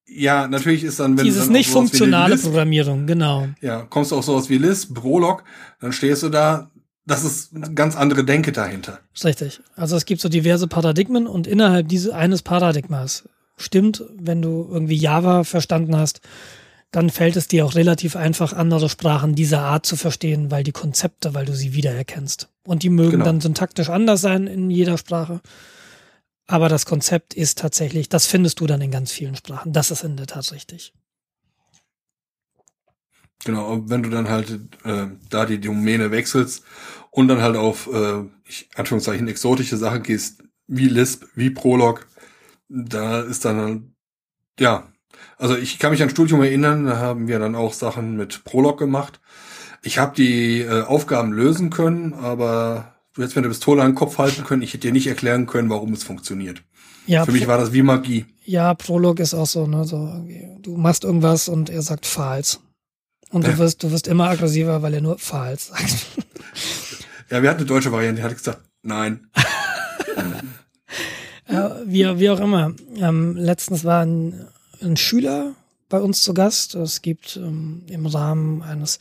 Ja, 0.08 0.48
natürlich 0.48 0.84
ist 0.84 1.00
dann, 1.00 1.18
wenn 1.18 1.26
Dieses 1.26 1.46
dann 1.46 1.54
nicht 1.54 1.70
funktionale 1.70 2.34
Lisp, 2.34 2.46
Programmierung, 2.46 3.08
genau. 3.08 3.48
Ja, 3.62 3.84
kommst 3.84 4.12
du 4.12 4.18
auch 4.18 4.24
sowas 4.24 4.50
wie 4.50 4.58
Lisp, 4.58 4.94
Prolog, 4.94 5.44
dann 5.80 5.94
stehst 5.94 6.24
du 6.24 6.30
da, 6.30 6.70
das 7.06 7.24
ist 7.24 7.56
eine 7.56 7.74
ganz 7.74 7.96
andere 7.96 8.24
Denke 8.24 8.52
dahinter. 8.52 9.00
Richtig. 9.24 9.62
Also 9.76 9.96
es 9.96 10.06
gibt 10.06 10.22
so 10.22 10.30
diverse 10.30 10.68
Paradigmen 10.68 11.28
und 11.28 11.48
innerhalb 11.48 11.88
dieses 11.88 12.12
eines 12.12 12.42
Paradigmas 12.42 13.28
stimmt, 13.58 14.04
wenn 14.18 14.42
du 14.42 14.68
irgendwie 14.70 14.96
Java 14.96 15.44
verstanden 15.44 15.96
hast, 15.96 16.22
dann 16.92 17.10
fällt 17.10 17.38
es 17.38 17.48
dir 17.48 17.66
auch 17.66 17.76
relativ 17.76 18.16
einfach, 18.16 18.52
andere 18.54 18.90
Sprachen 18.90 19.34
dieser 19.34 19.62
Art 19.62 19.86
zu 19.86 19.96
verstehen, 19.96 20.52
weil 20.52 20.64
die 20.64 20.74
Konzepte, 20.74 21.34
weil 21.34 21.46
du 21.46 21.56
sie 21.56 21.74
wiedererkennst. 21.74 22.50
Und 22.66 22.84
die 22.84 22.90
mögen 22.90 23.12
genau. 23.12 23.26
dann 23.26 23.42
syntaktisch 23.42 23.90
anders 23.90 24.22
sein 24.22 24.46
in 24.46 24.70
jeder 24.70 24.98
Sprache. 24.98 25.40
Aber 26.48 26.70
das 26.70 26.86
Konzept 26.86 27.34
ist 27.34 27.60
tatsächlich, 27.60 28.10
das 28.10 28.26
findest 28.26 28.60
du 28.60 28.68
dann 28.68 28.82
in 28.82 28.92
ganz 28.92 29.12
vielen 29.12 29.36
Sprachen. 29.36 29.74
Das 29.74 29.92
ist 29.92 30.04
in 30.04 30.18
der 30.18 30.28
Tat 30.28 30.52
richtig. 30.52 30.94
Genau, 33.44 33.90
wenn 33.90 34.04
du 34.04 34.10
dann 34.10 34.30
halt 34.30 34.52
äh, 34.84 35.08
da 35.30 35.46
die 35.46 35.60
Domäne 35.60 36.12
wechselst 36.12 36.64
und 37.10 37.28
dann 37.28 37.42
halt 37.42 37.56
auf, 37.56 37.90
äh, 37.92 38.24
ich, 38.44 38.70
Anführungszeichen, 38.76 39.28
exotische 39.28 39.78
Sachen 39.78 40.04
gehst, 40.04 40.44
wie 40.68 40.88
Lisp, 40.88 41.26
wie 41.36 41.50
Prolog, 41.50 42.08
da 42.70 43.22
ist 43.22 43.46
dann, 43.46 43.96
ja, 44.60 44.92
also 45.38 45.58
ich 45.58 45.80
kann 45.80 45.92
mich 45.92 46.04
an 46.04 46.10
Studium 46.10 46.42
erinnern, 46.42 46.86
da 46.86 46.98
haben 46.98 47.28
wir 47.28 47.40
dann 47.40 47.56
auch 47.56 47.74
Sachen 47.74 48.16
mit 48.16 48.44
Prolog 48.44 48.78
gemacht. 48.78 49.20
Ich 49.82 49.98
habe 49.98 50.16
die 50.16 50.62
äh, 50.62 50.84
Aufgaben 50.84 51.34
lösen 51.34 51.72
können, 51.72 52.14
aber 52.14 52.96
du 53.14 53.22
hättest 53.22 53.36
mir 53.36 53.42
eine 53.42 53.50
Pistole 53.50 53.82
an 53.82 53.92
den 53.92 53.96
Kopf 53.96 54.18
halten 54.18 54.44
können, 54.44 54.62
ich 54.62 54.74
hätte 54.74 54.88
dir 54.88 54.92
nicht 54.92 55.08
erklären 55.08 55.48
können, 55.48 55.70
warum 55.70 55.94
es 55.94 56.04
funktioniert. 56.04 56.64
Ja, 57.08 57.26
Für 57.26 57.32
mich 57.32 57.48
war 57.48 57.58
das 57.58 57.74
wie 57.74 57.82
Magie. 57.82 58.26
Ja, 58.46 58.74
Prolog 58.74 59.20
ist 59.20 59.34
auch 59.34 59.48
so, 59.48 59.66
ne, 59.66 59.86
so, 59.86 60.26
du 60.62 60.78
machst 60.78 61.04
irgendwas 61.04 61.48
und 61.48 61.70
er 61.70 61.82
sagt 61.82 62.06
Fahls. 62.06 62.60
Und 63.32 63.48
du 63.48 63.58
wirst, 63.58 63.82
du 63.82 63.92
wirst 63.92 64.08
immer 64.08 64.30
aggressiver, 64.30 64.82
weil 64.82 64.94
er 64.94 65.02
nur 65.02 65.18
Fahls 65.18 65.68
sagt. 65.68 66.08
Ja, 67.30 67.42
wir 67.42 67.50
hatten 67.50 67.60
eine 67.60 67.68
deutsche 67.68 67.94
Variante, 67.94 68.22
die 68.22 68.28
hat 68.28 68.38
gesagt, 68.38 68.60
nein. 68.82 69.30
ja, 71.50 71.78
wie, 71.86 72.20
wie 72.20 72.30
auch 72.30 72.42
immer. 72.42 72.74
Ähm, 72.98 73.38
letztens 73.38 73.86
war 73.86 74.06
ein, 74.06 74.48
ein 74.82 74.98
Schüler 74.98 75.56
bei 75.88 76.02
uns 76.02 76.24
zu 76.24 76.34
Gast. 76.34 76.76
Es 76.76 77.02
gibt 77.02 77.38
ähm, 77.38 77.84
im 77.88 78.06
Rahmen 78.06 78.62
eines 78.64 79.00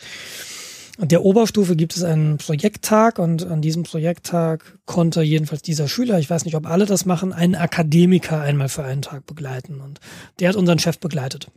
der 0.98 1.24
Oberstufe 1.24 1.76
gibt 1.76 1.96
es 1.96 2.02
einen 2.02 2.38
Projekttag 2.38 3.18
und 3.18 3.46
an 3.46 3.62
diesem 3.62 3.84
Projekttag 3.84 4.78
konnte 4.86 5.22
jedenfalls 5.22 5.62
dieser 5.62 5.88
Schüler, 5.88 6.18
ich 6.18 6.28
weiß 6.28 6.44
nicht, 6.44 6.56
ob 6.56 6.66
alle 6.66 6.86
das 6.86 7.06
machen, 7.06 7.32
einen 7.32 7.54
Akademiker 7.54 8.40
einmal 8.40 8.68
für 8.68 8.84
einen 8.84 9.02
Tag 9.02 9.26
begleiten 9.26 9.80
und 9.80 10.00
der 10.38 10.48
hat 10.48 10.56
unseren 10.56 10.78
Chef 10.78 10.98
begleitet. 10.98 11.48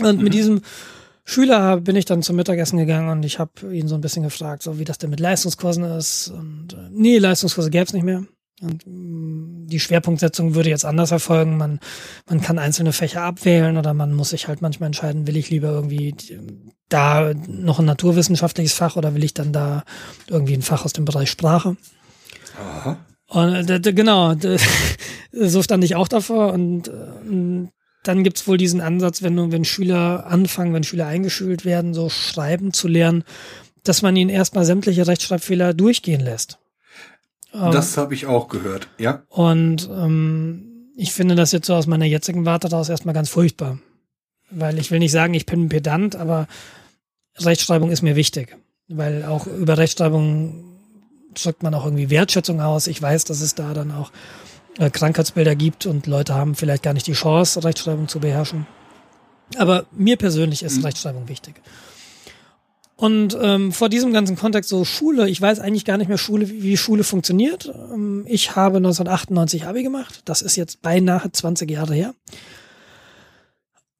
Und 0.00 0.18
mhm. 0.18 0.24
mit 0.24 0.34
diesem 0.34 0.62
Schüler 1.24 1.78
bin 1.80 1.94
ich 1.94 2.06
dann 2.06 2.22
zum 2.22 2.36
Mittagessen 2.36 2.78
gegangen 2.78 3.10
und 3.10 3.24
ich 3.24 3.38
habe 3.38 3.74
ihn 3.74 3.86
so 3.86 3.94
ein 3.94 4.00
bisschen 4.00 4.22
gefragt, 4.22 4.62
so 4.62 4.78
wie 4.78 4.84
das 4.84 4.98
denn 4.98 5.10
mit 5.10 5.20
Leistungskursen 5.20 5.84
ist. 5.84 6.28
Und 6.28 6.72
äh, 6.72 6.88
nee, 6.90 7.18
Leistungskurse 7.18 7.70
gäbe 7.70 7.84
es 7.84 7.92
nicht 7.92 8.04
mehr. 8.04 8.24
Und 8.62 8.84
mm, 8.86 9.66
die 9.66 9.78
Schwerpunktsetzung 9.78 10.54
würde 10.54 10.70
jetzt 10.70 10.86
anders 10.86 11.10
erfolgen. 11.10 11.58
Man, 11.58 11.80
man 12.28 12.40
kann 12.40 12.58
einzelne 12.58 12.92
Fächer 12.92 13.22
abwählen 13.22 13.76
oder 13.76 13.92
man 13.92 14.14
muss 14.14 14.30
sich 14.30 14.48
halt 14.48 14.62
manchmal 14.62 14.86
entscheiden, 14.86 15.26
will 15.26 15.36
ich 15.36 15.50
lieber 15.50 15.68
irgendwie 15.68 16.14
da 16.88 17.32
noch 17.46 17.78
ein 17.78 17.84
naturwissenschaftliches 17.84 18.72
Fach 18.72 18.96
oder 18.96 19.14
will 19.14 19.24
ich 19.24 19.34
dann 19.34 19.52
da 19.52 19.84
irgendwie 20.28 20.54
ein 20.54 20.62
Fach 20.62 20.84
aus 20.84 20.92
dem 20.92 21.04
Bereich 21.04 21.30
Sprache? 21.30 21.76
Aha. 22.58 22.98
Und 23.28 23.70
äh, 23.70 23.92
genau, 23.92 24.34
so 25.32 25.62
stand 25.62 25.84
ich 25.84 25.96
auch 25.96 26.08
davor 26.08 26.52
und, 26.52 26.88
und 26.88 27.66
äh, 27.66 27.68
dann 28.04 28.24
gibt's 28.24 28.46
wohl 28.46 28.56
diesen 28.56 28.80
Ansatz, 28.80 29.22
wenn, 29.22 29.52
wenn 29.52 29.64
Schüler 29.64 30.26
anfangen, 30.26 30.72
wenn 30.72 30.84
Schüler 30.84 31.06
eingeschult 31.06 31.64
werden, 31.64 31.92
so 31.92 32.08
schreiben 32.08 32.72
zu 32.72 32.88
lernen, 32.88 33.24
dass 33.84 34.02
man 34.02 34.16
ihnen 34.16 34.30
erstmal 34.30 34.64
sämtliche 34.64 35.06
Rechtschreibfehler 35.06 35.74
durchgehen 35.74 36.20
lässt. 36.20 36.58
Das 37.52 37.96
ähm, 37.96 38.02
habe 38.02 38.14
ich 38.14 38.26
auch 38.26 38.48
gehört, 38.48 38.88
ja. 38.98 39.24
Und 39.28 39.90
ähm, 39.92 40.92
ich 40.96 41.12
finde 41.12 41.34
das 41.34 41.52
jetzt 41.52 41.66
so 41.66 41.74
aus 41.74 41.86
meiner 41.86 42.04
jetzigen 42.04 42.44
Warte 42.44 42.68
daraus 42.68 42.88
erstmal 42.88 43.14
ganz 43.14 43.28
furchtbar. 43.28 43.78
Weil 44.50 44.78
ich 44.78 44.90
will 44.90 44.98
nicht 44.98 45.12
sagen, 45.12 45.34
ich 45.34 45.44
bin 45.44 45.68
Pedant, 45.68 46.16
aber 46.16 46.46
Rechtschreibung 47.40 47.90
ist 47.90 48.02
mir 48.02 48.16
wichtig. 48.16 48.56
Weil 48.88 49.24
auch 49.24 49.46
über 49.46 49.76
Rechtschreibung 49.76 50.64
drückt 51.34 51.62
man 51.62 51.74
auch 51.74 51.84
irgendwie 51.84 52.10
Wertschätzung 52.10 52.60
aus. 52.60 52.86
Ich 52.86 53.00
weiß, 53.00 53.24
dass 53.24 53.40
es 53.40 53.54
da 53.54 53.74
dann 53.74 53.92
auch 53.92 54.10
äh, 54.78 54.90
Krankheitsbilder 54.90 55.54
gibt 55.56 55.86
und 55.86 56.06
Leute 56.06 56.34
haben 56.34 56.54
vielleicht 56.54 56.82
gar 56.82 56.94
nicht 56.94 57.06
die 57.06 57.12
Chance, 57.12 57.64
Rechtschreibung 57.64 58.08
zu 58.08 58.20
beherrschen. 58.20 58.66
Aber 59.56 59.86
mir 59.92 60.16
persönlich 60.16 60.62
ist 60.62 60.78
mhm. 60.78 60.84
Rechtschreibung 60.84 61.28
wichtig. 61.28 61.60
Und 62.96 63.38
ähm, 63.40 63.70
vor 63.72 63.88
diesem 63.88 64.12
ganzen 64.12 64.34
Kontext 64.34 64.68
so 64.68 64.84
Schule, 64.84 65.28
ich 65.28 65.40
weiß 65.40 65.60
eigentlich 65.60 65.84
gar 65.84 65.98
nicht 65.98 66.08
mehr 66.08 66.18
Schule, 66.18 66.48
wie 66.48 66.76
Schule 66.76 67.04
funktioniert. 67.04 67.72
Ähm, 67.92 68.24
ich 68.26 68.56
habe 68.56 68.78
1998 68.78 69.66
Abi 69.66 69.84
gemacht. 69.84 70.22
Das 70.24 70.42
ist 70.42 70.56
jetzt 70.56 70.82
beinahe 70.82 71.30
20 71.30 71.70
Jahre 71.70 71.94
her. 71.94 72.14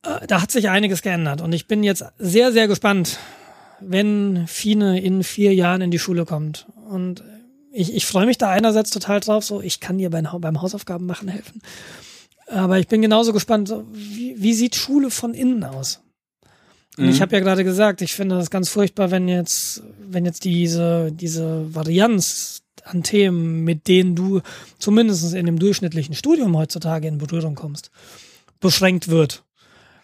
Äh, 0.08 0.26
da 0.26 0.42
hat 0.42 0.50
sich 0.50 0.68
einiges 0.68 1.02
geändert 1.02 1.40
und 1.40 1.52
ich 1.52 1.66
bin 1.66 1.82
jetzt 1.82 2.04
sehr, 2.18 2.52
sehr 2.52 2.68
gespannt, 2.68 3.18
wenn 3.80 4.46
Fine 4.46 5.00
in 5.00 5.22
vier 5.22 5.54
Jahren 5.54 5.80
in 5.80 5.90
die 5.90 5.98
Schule 5.98 6.24
kommt. 6.24 6.66
Und 6.88 7.22
ich, 7.72 7.94
ich 7.94 8.06
freue 8.06 8.26
mich 8.26 8.38
da 8.38 8.50
einerseits 8.50 8.90
total 8.90 9.20
drauf, 9.20 9.44
so 9.44 9.60
ich 9.60 9.80
kann 9.80 9.98
dir 9.98 10.10
beim, 10.10 10.28
beim 10.40 10.62
Hausaufgaben 10.62 11.06
machen 11.06 11.28
helfen. 11.28 11.62
Aber 12.48 12.78
ich 12.78 12.88
bin 12.88 13.02
genauso 13.02 13.32
gespannt, 13.32 13.68
so, 13.68 13.84
wie, 13.92 14.34
wie 14.38 14.54
sieht 14.54 14.74
Schule 14.74 15.10
von 15.10 15.34
innen 15.34 15.64
aus? 15.64 16.00
Und 16.96 17.04
mhm. 17.04 17.10
ich 17.10 17.20
habe 17.20 17.36
ja 17.36 17.40
gerade 17.40 17.62
gesagt, 17.62 18.00
ich 18.02 18.14
finde 18.14 18.36
das 18.36 18.50
ganz 18.50 18.68
furchtbar, 18.70 19.10
wenn 19.10 19.28
jetzt, 19.28 19.82
wenn 20.00 20.24
jetzt 20.24 20.44
diese, 20.44 21.12
diese 21.12 21.72
Varianz 21.74 22.62
an 22.84 23.02
Themen, 23.02 23.64
mit 23.64 23.86
denen 23.86 24.16
du 24.16 24.40
zumindest 24.78 25.34
in 25.34 25.46
dem 25.46 25.58
durchschnittlichen 25.58 26.14
Studium 26.14 26.56
heutzutage 26.56 27.06
in 27.06 27.18
Berührung 27.18 27.54
kommst, 27.54 27.90
beschränkt 28.60 29.08
wird. 29.08 29.44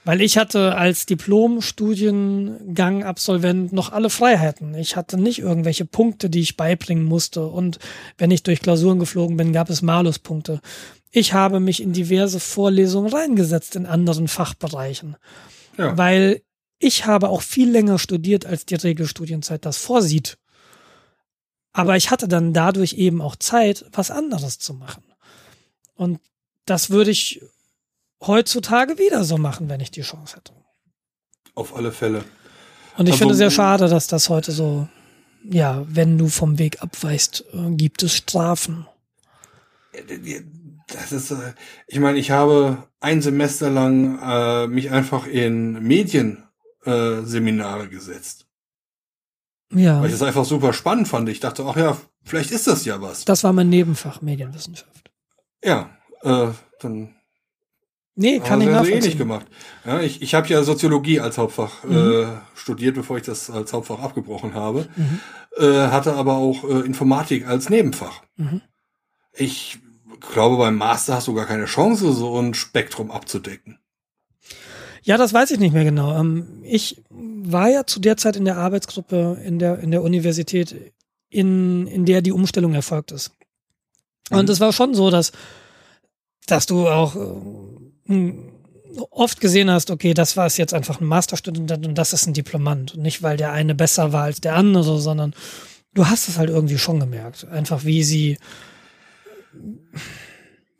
Weil 0.04 0.20
ich 0.20 0.36
hatte 0.36 0.76
als 0.76 1.06
Diplom-Studiengang-Absolvent 1.06 3.72
noch 3.72 3.90
alle 3.90 4.10
Freiheiten. 4.10 4.74
Ich 4.74 4.96
hatte 4.96 5.16
nicht 5.16 5.38
irgendwelche 5.38 5.86
Punkte, 5.86 6.28
die 6.28 6.40
ich 6.40 6.58
beibringen 6.58 7.04
musste. 7.04 7.46
Und 7.46 7.78
wenn 8.18 8.30
ich 8.30 8.42
durch 8.42 8.60
Klausuren 8.60 8.98
geflogen 8.98 9.38
bin, 9.38 9.54
gab 9.54 9.70
es 9.70 9.80
Maluspunkte. 9.80 10.60
Ich 11.10 11.32
habe 11.32 11.58
mich 11.58 11.82
in 11.82 11.94
diverse 11.94 12.38
Vorlesungen 12.38 13.10
reingesetzt 13.10 13.76
in 13.76 13.86
anderen 13.86 14.28
Fachbereichen. 14.28 15.16
Ja. 15.78 15.96
Weil 15.96 16.42
ich 16.78 17.06
habe 17.06 17.30
auch 17.30 17.40
viel 17.40 17.70
länger 17.70 17.98
studiert, 17.98 18.44
als 18.44 18.66
die 18.66 18.74
Regelstudienzeit 18.74 19.64
das 19.64 19.78
vorsieht. 19.78 20.36
Aber 21.72 21.96
ich 21.96 22.10
hatte 22.10 22.28
dann 22.28 22.52
dadurch 22.52 22.92
eben 22.92 23.22
auch 23.22 23.36
Zeit, 23.36 23.86
was 23.90 24.10
anderes 24.10 24.58
zu 24.58 24.74
machen. 24.74 25.02
Und 25.94 26.20
das 26.66 26.90
würde 26.90 27.10
ich 27.10 27.40
heutzutage 28.26 28.98
wieder 28.98 29.24
so 29.24 29.38
machen, 29.38 29.68
wenn 29.68 29.80
ich 29.80 29.90
die 29.90 30.02
Chance 30.02 30.36
hätte. 30.36 30.52
Auf 31.54 31.76
alle 31.76 31.92
Fälle. 31.92 32.24
Und 32.96 33.06
ich 33.06 33.12
also, 33.12 33.18
finde 33.18 33.34
sehr 33.34 33.50
schade, 33.50 33.88
dass 33.88 34.06
das 34.06 34.28
heute 34.28 34.52
so, 34.52 34.88
ja, 35.48 35.84
wenn 35.88 36.18
du 36.18 36.28
vom 36.28 36.58
Weg 36.58 36.82
abweichst, 36.82 37.44
äh, 37.52 37.70
gibt 37.70 38.02
es 38.02 38.14
Strafen. 38.14 38.86
Das 40.88 41.12
ist, 41.12 41.30
äh, 41.30 41.54
ich 41.86 42.00
meine, 42.00 42.18
ich 42.18 42.30
habe 42.30 42.88
ein 43.00 43.22
Semester 43.22 43.70
lang 43.70 44.18
äh, 44.20 44.66
mich 44.66 44.90
einfach 44.90 45.26
in 45.26 45.82
Medien 45.82 46.44
äh, 46.84 47.22
gesetzt. 47.22 48.46
Ja. 49.72 50.00
Weil 50.00 50.06
ich 50.06 50.12
das 50.12 50.22
einfach 50.22 50.44
super 50.44 50.72
spannend 50.72 51.08
fand. 51.08 51.28
Ich 51.28 51.40
dachte, 51.40 51.64
ach 51.66 51.76
ja, 51.76 51.96
vielleicht 52.22 52.50
ist 52.50 52.66
das 52.66 52.84
ja 52.84 53.00
was. 53.00 53.24
Das 53.24 53.42
war 53.44 53.52
mein 53.52 53.68
Nebenfach 53.68 54.22
Medienwissenschaft. 54.22 55.10
Ja, 55.64 55.90
äh, 56.22 56.48
dann 56.80 57.16
Nee, 58.16 58.38
kann 58.38 58.60
ich 58.60 58.66
so 58.68 58.72
nachvollziehen. 58.72 58.98
ähnlich 58.98 59.18
gemacht. 59.18 59.46
Ja, 59.84 60.00
ich 60.00 60.22
ich 60.22 60.34
habe 60.34 60.46
ja 60.48 60.62
Soziologie 60.62 61.18
als 61.20 61.36
Hauptfach 61.36 61.84
äh, 61.84 62.26
studiert, 62.54 62.94
bevor 62.94 63.16
ich 63.16 63.24
das 63.24 63.50
als 63.50 63.72
Hauptfach 63.72 63.98
abgebrochen 63.98 64.54
habe. 64.54 64.86
Mhm. 64.94 65.20
Äh, 65.56 65.88
hatte 65.88 66.14
aber 66.14 66.36
auch 66.36 66.62
äh, 66.64 66.80
Informatik 66.86 67.46
als 67.48 67.70
Nebenfach. 67.70 68.22
Mhm. 68.36 68.60
Ich 69.36 69.78
glaube, 70.32 70.56
beim 70.58 70.76
Master 70.76 71.14
hast 71.16 71.26
du 71.26 71.34
gar 71.34 71.46
keine 71.46 71.64
Chance, 71.64 72.12
so 72.12 72.38
ein 72.38 72.54
Spektrum 72.54 73.10
abzudecken. 73.10 73.78
Ja, 75.02 75.16
das 75.18 75.34
weiß 75.34 75.50
ich 75.50 75.58
nicht 75.58 75.72
mehr 75.74 75.84
genau. 75.84 76.16
Ähm, 76.18 76.62
Ich 76.62 77.02
war 77.10 77.68
ja 77.68 77.84
zu 77.84 77.98
der 78.00 78.16
Zeit 78.16 78.36
in 78.36 78.44
der 78.44 78.56
Arbeitsgruppe 78.58 79.40
in 79.44 79.58
der, 79.58 79.80
in 79.80 79.90
der 79.90 80.02
Universität, 80.02 80.94
in, 81.30 81.86
in 81.88 82.04
der 82.06 82.22
die 82.22 82.32
Umstellung 82.32 82.74
erfolgt 82.74 83.10
ist. 83.12 83.32
Und 84.30 84.44
Mhm. 84.44 84.50
es 84.52 84.60
war 84.60 84.72
schon 84.72 84.94
so, 84.94 85.10
dass, 85.10 85.32
dass 86.46 86.66
du 86.66 86.88
auch 86.88 87.16
äh, 87.16 87.20
oft 89.10 89.40
gesehen 89.40 89.70
hast, 89.70 89.90
okay, 89.90 90.14
das 90.14 90.36
war 90.36 90.46
es 90.46 90.56
jetzt 90.56 90.74
einfach 90.74 91.00
ein 91.00 91.06
Masterstudent 91.06 91.86
und 91.86 91.94
das 91.96 92.12
ist 92.12 92.26
ein 92.26 92.34
Diplomant. 92.34 92.94
Und 92.94 93.02
nicht, 93.02 93.22
weil 93.22 93.36
der 93.36 93.52
eine 93.52 93.74
besser 93.74 94.12
war 94.12 94.24
als 94.24 94.40
der 94.40 94.54
andere, 94.54 95.00
sondern 95.00 95.34
du 95.94 96.06
hast 96.06 96.28
es 96.28 96.38
halt 96.38 96.50
irgendwie 96.50 96.78
schon 96.78 97.00
gemerkt. 97.00 97.46
Einfach 97.48 97.84
wie 97.84 98.02
sie, 98.04 98.38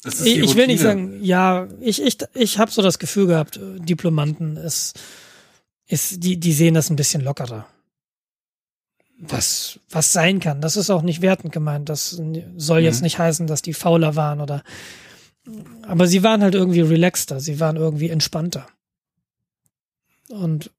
ich, 0.04 0.38
ich 0.38 0.54
will 0.54 0.66
nicht 0.66 0.80
sagen, 0.80 1.22
ja, 1.22 1.68
ich, 1.80 2.02
ich, 2.02 2.18
ich 2.34 2.58
habe 2.58 2.70
so 2.70 2.82
das 2.82 2.98
Gefühl 2.98 3.26
gehabt, 3.26 3.58
Diplomanten 3.78 4.56
ist, 4.56 4.98
ist, 5.86 6.22
die, 6.22 6.38
die 6.38 6.52
sehen 6.52 6.74
das 6.74 6.90
ein 6.90 6.96
bisschen 6.96 7.22
lockerer. 7.22 7.66
Was, 9.18 9.78
was 9.90 10.12
sein 10.12 10.40
kann. 10.40 10.60
Das 10.60 10.76
ist 10.76 10.90
auch 10.90 11.02
nicht 11.02 11.22
wertend 11.22 11.52
gemeint. 11.52 11.88
Das 11.88 12.20
soll 12.56 12.80
jetzt 12.80 12.98
Mhm. 12.98 13.04
nicht 13.04 13.18
heißen, 13.18 13.46
dass 13.46 13.62
die 13.62 13.72
fauler 13.72 14.16
waren 14.16 14.40
oder, 14.40 14.62
aber 15.82 16.06
sie 16.06 16.22
waren 16.22 16.42
halt 16.42 16.54
irgendwie 16.54 16.80
relaxter. 16.80 17.40
Sie 17.40 17.60
waren 17.60 17.76
irgendwie 17.76 18.08
entspannter. 18.08 18.66
Und 20.28 20.70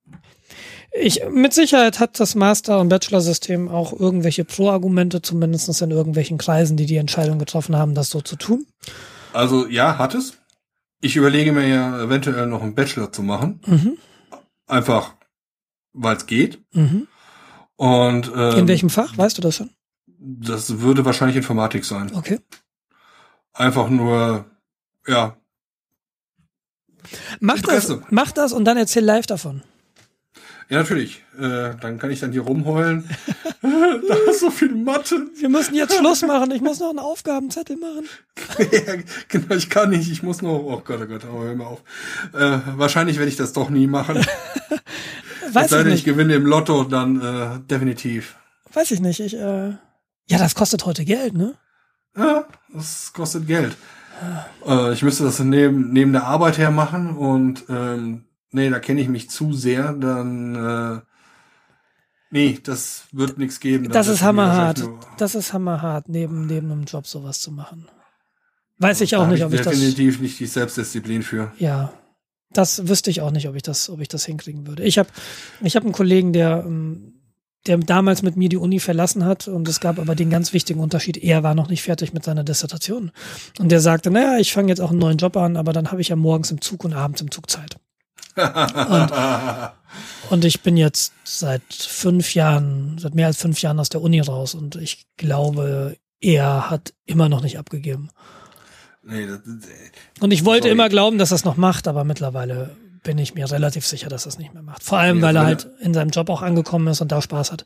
ich, 0.91 1.21
mit 1.29 1.53
Sicherheit 1.53 1.99
hat 1.99 2.19
das 2.19 2.35
Master- 2.35 2.79
und 2.79 2.89
Bachelor-System 2.89 3.69
auch 3.69 3.93
irgendwelche 3.93 4.45
Pro-Argumente, 4.45 5.21
zumindest 5.21 5.81
in 5.81 5.91
irgendwelchen 5.91 6.37
Kreisen, 6.37 6.77
die 6.77 6.85
die 6.85 6.97
Entscheidung 6.97 7.37
getroffen 7.37 7.75
haben, 7.75 7.93
das 7.95 8.09
so 8.09 8.21
zu 8.21 8.35
tun. 8.37 8.65
Also 9.33 9.67
ja, 9.67 9.97
hat 9.97 10.15
es. 10.15 10.37
Ich 11.01 11.15
überlege 11.15 11.51
mir 11.51 11.67
ja 11.67 12.01
eventuell 12.01 12.47
noch 12.47 12.63
einen 12.63 12.73
Bachelor 12.75 13.11
zu 13.11 13.21
machen. 13.21 13.61
Mhm. 13.65 13.97
Einfach, 14.65 15.13
weil 15.93 16.15
es 16.15 16.25
geht. 16.25 16.63
Mhm. 16.73 17.07
Und 17.75 18.31
ähm, 18.33 18.59
In 18.59 18.67
welchem 18.67 18.89
Fach? 18.89 19.17
Weißt 19.17 19.37
du 19.37 19.41
das 19.41 19.55
schon? 19.55 19.69
das 20.25 20.79
würde 20.79 21.05
wahrscheinlich 21.05 21.37
Informatik 21.37 21.85
sein. 21.85 22.11
Okay. 22.13 22.39
Einfach 23.53 23.89
nur, 23.89 24.45
ja, 25.07 25.37
Mach 27.39 27.61
das, 27.61 27.93
mach 28.09 28.31
das 28.31 28.51
und 28.51 28.65
dann 28.65 28.77
erzähl 28.77 29.03
live 29.03 29.27
davon. 29.27 29.61
ja 30.69 30.79
natürlich. 30.79 31.23
Äh, 31.37 31.75
dann 31.79 31.99
kann 31.99 32.09
ich 32.09 32.19
dann 32.19 32.31
hier 32.31 32.41
rumheulen. 32.41 33.07
da 33.61 34.15
ist 34.31 34.39
so 34.39 34.49
viel 34.49 34.73
Mathe. 34.73 35.27
Wir 35.37 35.49
müssen 35.49 35.75
jetzt 35.75 35.95
Schluss 35.95 36.23
machen. 36.23 36.49
Ich 36.51 36.61
muss 36.61 36.79
noch 36.79 36.89
einen 36.89 36.99
Aufgabenzettel 36.99 37.77
machen. 37.77 38.07
ja, 38.71 38.95
genau, 39.27 39.53
ich 39.53 39.69
kann 39.69 39.91
nicht. 39.91 40.09
Ich 40.11 40.23
muss 40.23 40.41
noch. 40.41 40.57
Oh 40.63 40.81
Gott, 40.83 40.99
oh 41.03 41.05
Gott, 41.05 41.25
oh, 41.25 41.43
hör 41.43 41.55
mal 41.55 41.65
auf. 41.65 41.83
Äh, 42.33 42.59
wahrscheinlich 42.75 43.17
werde 43.17 43.29
ich 43.29 43.37
das 43.37 43.53
doch 43.53 43.69
nie 43.69 43.87
machen. 43.87 44.25
Es 45.47 45.53
Weiß 45.53 45.69
sei 45.69 45.77
ich 45.77 45.83
denn, 45.83 45.93
ich 45.93 45.93
nicht. 45.93 46.05
gewinne 46.05 46.33
im 46.33 46.45
Lotto, 46.47 46.83
dann 46.85 47.21
äh, 47.21 47.59
definitiv. 47.69 48.35
Weiß 48.73 48.89
ich 48.89 48.99
nicht. 48.99 49.19
Ich, 49.19 49.35
äh, 49.35 49.67
ja, 49.69 50.37
das 50.39 50.55
kostet 50.55 50.85
heute 50.85 51.05
Geld, 51.05 51.35
ne? 51.35 51.53
Ja, 52.17 52.47
das 52.73 53.13
kostet 53.13 53.45
Geld. 53.45 53.77
Äh, 54.65 54.93
ich 54.93 55.03
müsste 55.03 55.23
das 55.23 55.39
neben, 55.39 55.91
neben 55.91 56.11
der 56.13 56.25
Arbeit 56.25 56.57
her 56.57 56.71
machen 56.71 57.15
und 57.15 57.65
ähm, 57.69 58.25
nee, 58.51 58.69
da 58.69 58.79
kenne 58.79 59.01
ich 59.01 59.07
mich 59.07 59.29
zu 59.29 59.53
sehr, 59.53 59.93
dann 59.93 60.55
äh, 60.55 61.01
nee, 62.31 62.59
das 62.63 63.05
wird 63.11 63.37
nichts 63.37 63.59
geben. 63.59 63.89
Das 63.89 64.07
ist 64.07 64.21
hammerhart. 64.21 64.83
Das 65.17 65.35
ist 65.35 65.53
hammerhart, 65.53 66.09
neben, 66.09 66.47
neben 66.47 66.71
einem 66.71 66.83
Job 66.85 67.07
sowas 67.07 67.39
zu 67.39 67.51
machen. 67.51 67.87
Weiß 68.77 69.01
ich 69.01 69.11
da 69.11 69.19
auch 69.19 69.23
hab 69.23 69.31
nicht, 69.31 69.43
ob 69.43 69.53
ich 69.53 69.61
das. 69.61 69.73
definitiv 69.73 70.19
nicht 70.19 70.39
die 70.39 70.45
Selbstdisziplin 70.45 71.23
für. 71.23 71.53
Ja, 71.57 71.93
das 72.51 72.87
wüsste 72.87 73.09
ich 73.09 73.21
auch 73.21 73.31
nicht, 73.31 73.47
ob 73.47 73.55
ich 73.55 73.63
das, 73.63 73.89
ob 73.89 73.99
ich 74.01 74.07
das 74.07 74.25
hinkriegen 74.25 74.67
würde. 74.67 74.83
Ich 74.83 74.97
habe, 74.97 75.09
ich 75.61 75.75
habe 75.75 75.85
einen 75.85 75.93
Kollegen, 75.93 76.33
der, 76.33 76.63
ähm, 76.65 77.14
der 77.65 77.77
damals 77.77 78.21
mit 78.21 78.35
mir 78.35 78.49
die 78.49 78.57
Uni 78.57 78.79
verlassen 78.79 79.25
hat 79.25 79.47
und 79.47 79.67
es 79.67 79.79
gab 79.79 79.99
aber 79.99 80.15
den 80.15 80.29
ganz 80.29 80.53
wichtigen 80.53 80.79
Unterschied. 80.79 81.17
Er 81.17 81.43
war 81.43 81.55
noch 81.55 81.69
nicht 81.69 81.81
fertig 81.81 82.13
mit 82.13 82.23
seiner 82.23 82.43
Dissertation 82.43 83.11
und 83.59 83.71
der 83.71 83.79
sagte, 83.79 84.11
naja, 84.11 84.37
ich 84.37 84.53
fange 84.53 84.69
jetzt 84.69 84.81
auch 84.81 84.91
einen 84.91 84.99
neuen 84.99 85.17
Job 85.17 85.35
an, 85.37 85.57
aber 85.57 85.73
dann 85.73 85.91
habe 85.91 86.01
ich 86.01 86.09
ja 86.09 86.15
morgens 86.15 86.51
im 86.51 86.61
Zug 86.61 86.83
und 86.83 86.93
abends 86.93 87.21
im 87.21 87.31
Zug 87.31 87.49
Zeit. 87.49 87.77
Und 90.29 90.43
ich 90.43 90.61
bin 90.61 90.75
jetzt 90.75 91.13
seit 91.23 91.61
fünf 91.71 92.33
Jahren, 92.33 92.97
seit 92.97 93.15
mehr 93.15 93.27
als 93.27 93.37
fünf 93.37 93.61
Jahren 93.61 93.79
aus 93.79 93.89
der 93.89 94.01
Uni 94.01 94.19
raus 94.19 94.55
und 94.55 94.75
ich 94.75 95.05
glaube, 95.17 95.95
er 96.19 96.69
hat 96.69 96.93
immer 97.05 97.29
noch 97.29 97.41
nicht 97.41 97.57
abgegeben. 97.57 98.09
nee, 99.03 99.25
das, 99.25 99.39
Und 100.19 100.31
ich 100.31 100.43
wollte 100.43 100.63
Sorry. 100.63 100.73
immer 100.73 100.89
glauben, 100.89 101.17
dass 101.17 101.31
er 101.31 101.35
es 101.35 101.45
noch 101.45 101.57
macht, 101.57 101.87
aber 101.87 102.03
mittlerweile 102.03 102.75
bin 103.05 103.17
ich 103.17 103.33
mir 103.35 103.49
relativ 103.49 103.85
sicher, 103.85 104.09
dass 104.09 104.25
er 104.25 104.29
es 104.29 104.37
nicht 104.37 104.53
mehr 104.53 104.63
macht. 104.63 104.83
Vor 104.83 104.97
allem, 104.97 105.19
Ja, 105.19 105.23
weil 105.27 105.35
er 105.37 105.45
halt 105.45 105.69
in 105.79 105.93
seinem 105.93 106.09
Job 106.09 106.29
auch 106.29 106.41
angekommen 106.41 106.87
ist 106.87 106.99
und 106.99 107.13
da 107.13 107.21
Spaß 107.21 107.53
hat. 107.53 107.63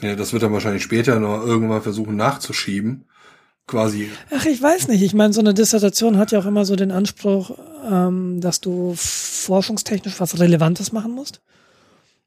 ja, 0.00 0.14
das 0.14 0.32
wird 0.32 0.44
er 0.44 0.52
wahrscheinlich 0.52 0.84
später 0.84 1.18
noch 1.18 1.44
irgendwann 1.44 1.82
versuchen 1.82 2.14
nachzuschieben. 2.14 3.04
Quasi. 3.66 4.10
Ach, 4.34 4.46
ich 4.46 4.62
weiß 4.62 4.88
nicht. 4.88 5.02
Ich 5.02 5.12
meine, 5.12 5.32
so 5.34 5.40
eine 5.40 5.52
Dissertation 5.52 6.16
hat 6.16 6.30
ja 6.32 6.38
auch 6.38 6.46
immer 6.46 6.64
so 6.64 6.74
den 6.74 6.90
Anspruch, 6.90 7.58
ähm, 7.90 8.40
dass 8.40 8.60
du 8.62 8.94
forschungstechnisch 8.96 10.18
was 10.20 10.38
Relevantes 10.38 10.92
machen 10.92 11.12
musst. 11.12 11.42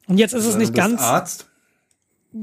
Und 0.07 0.19
jetzt 0.19 0.33
ist 0.33 0.45
es 0.45 0.55
nicht 0.55 0.75
ganz, 0.75 1.01
Arzt. 1.01 1.47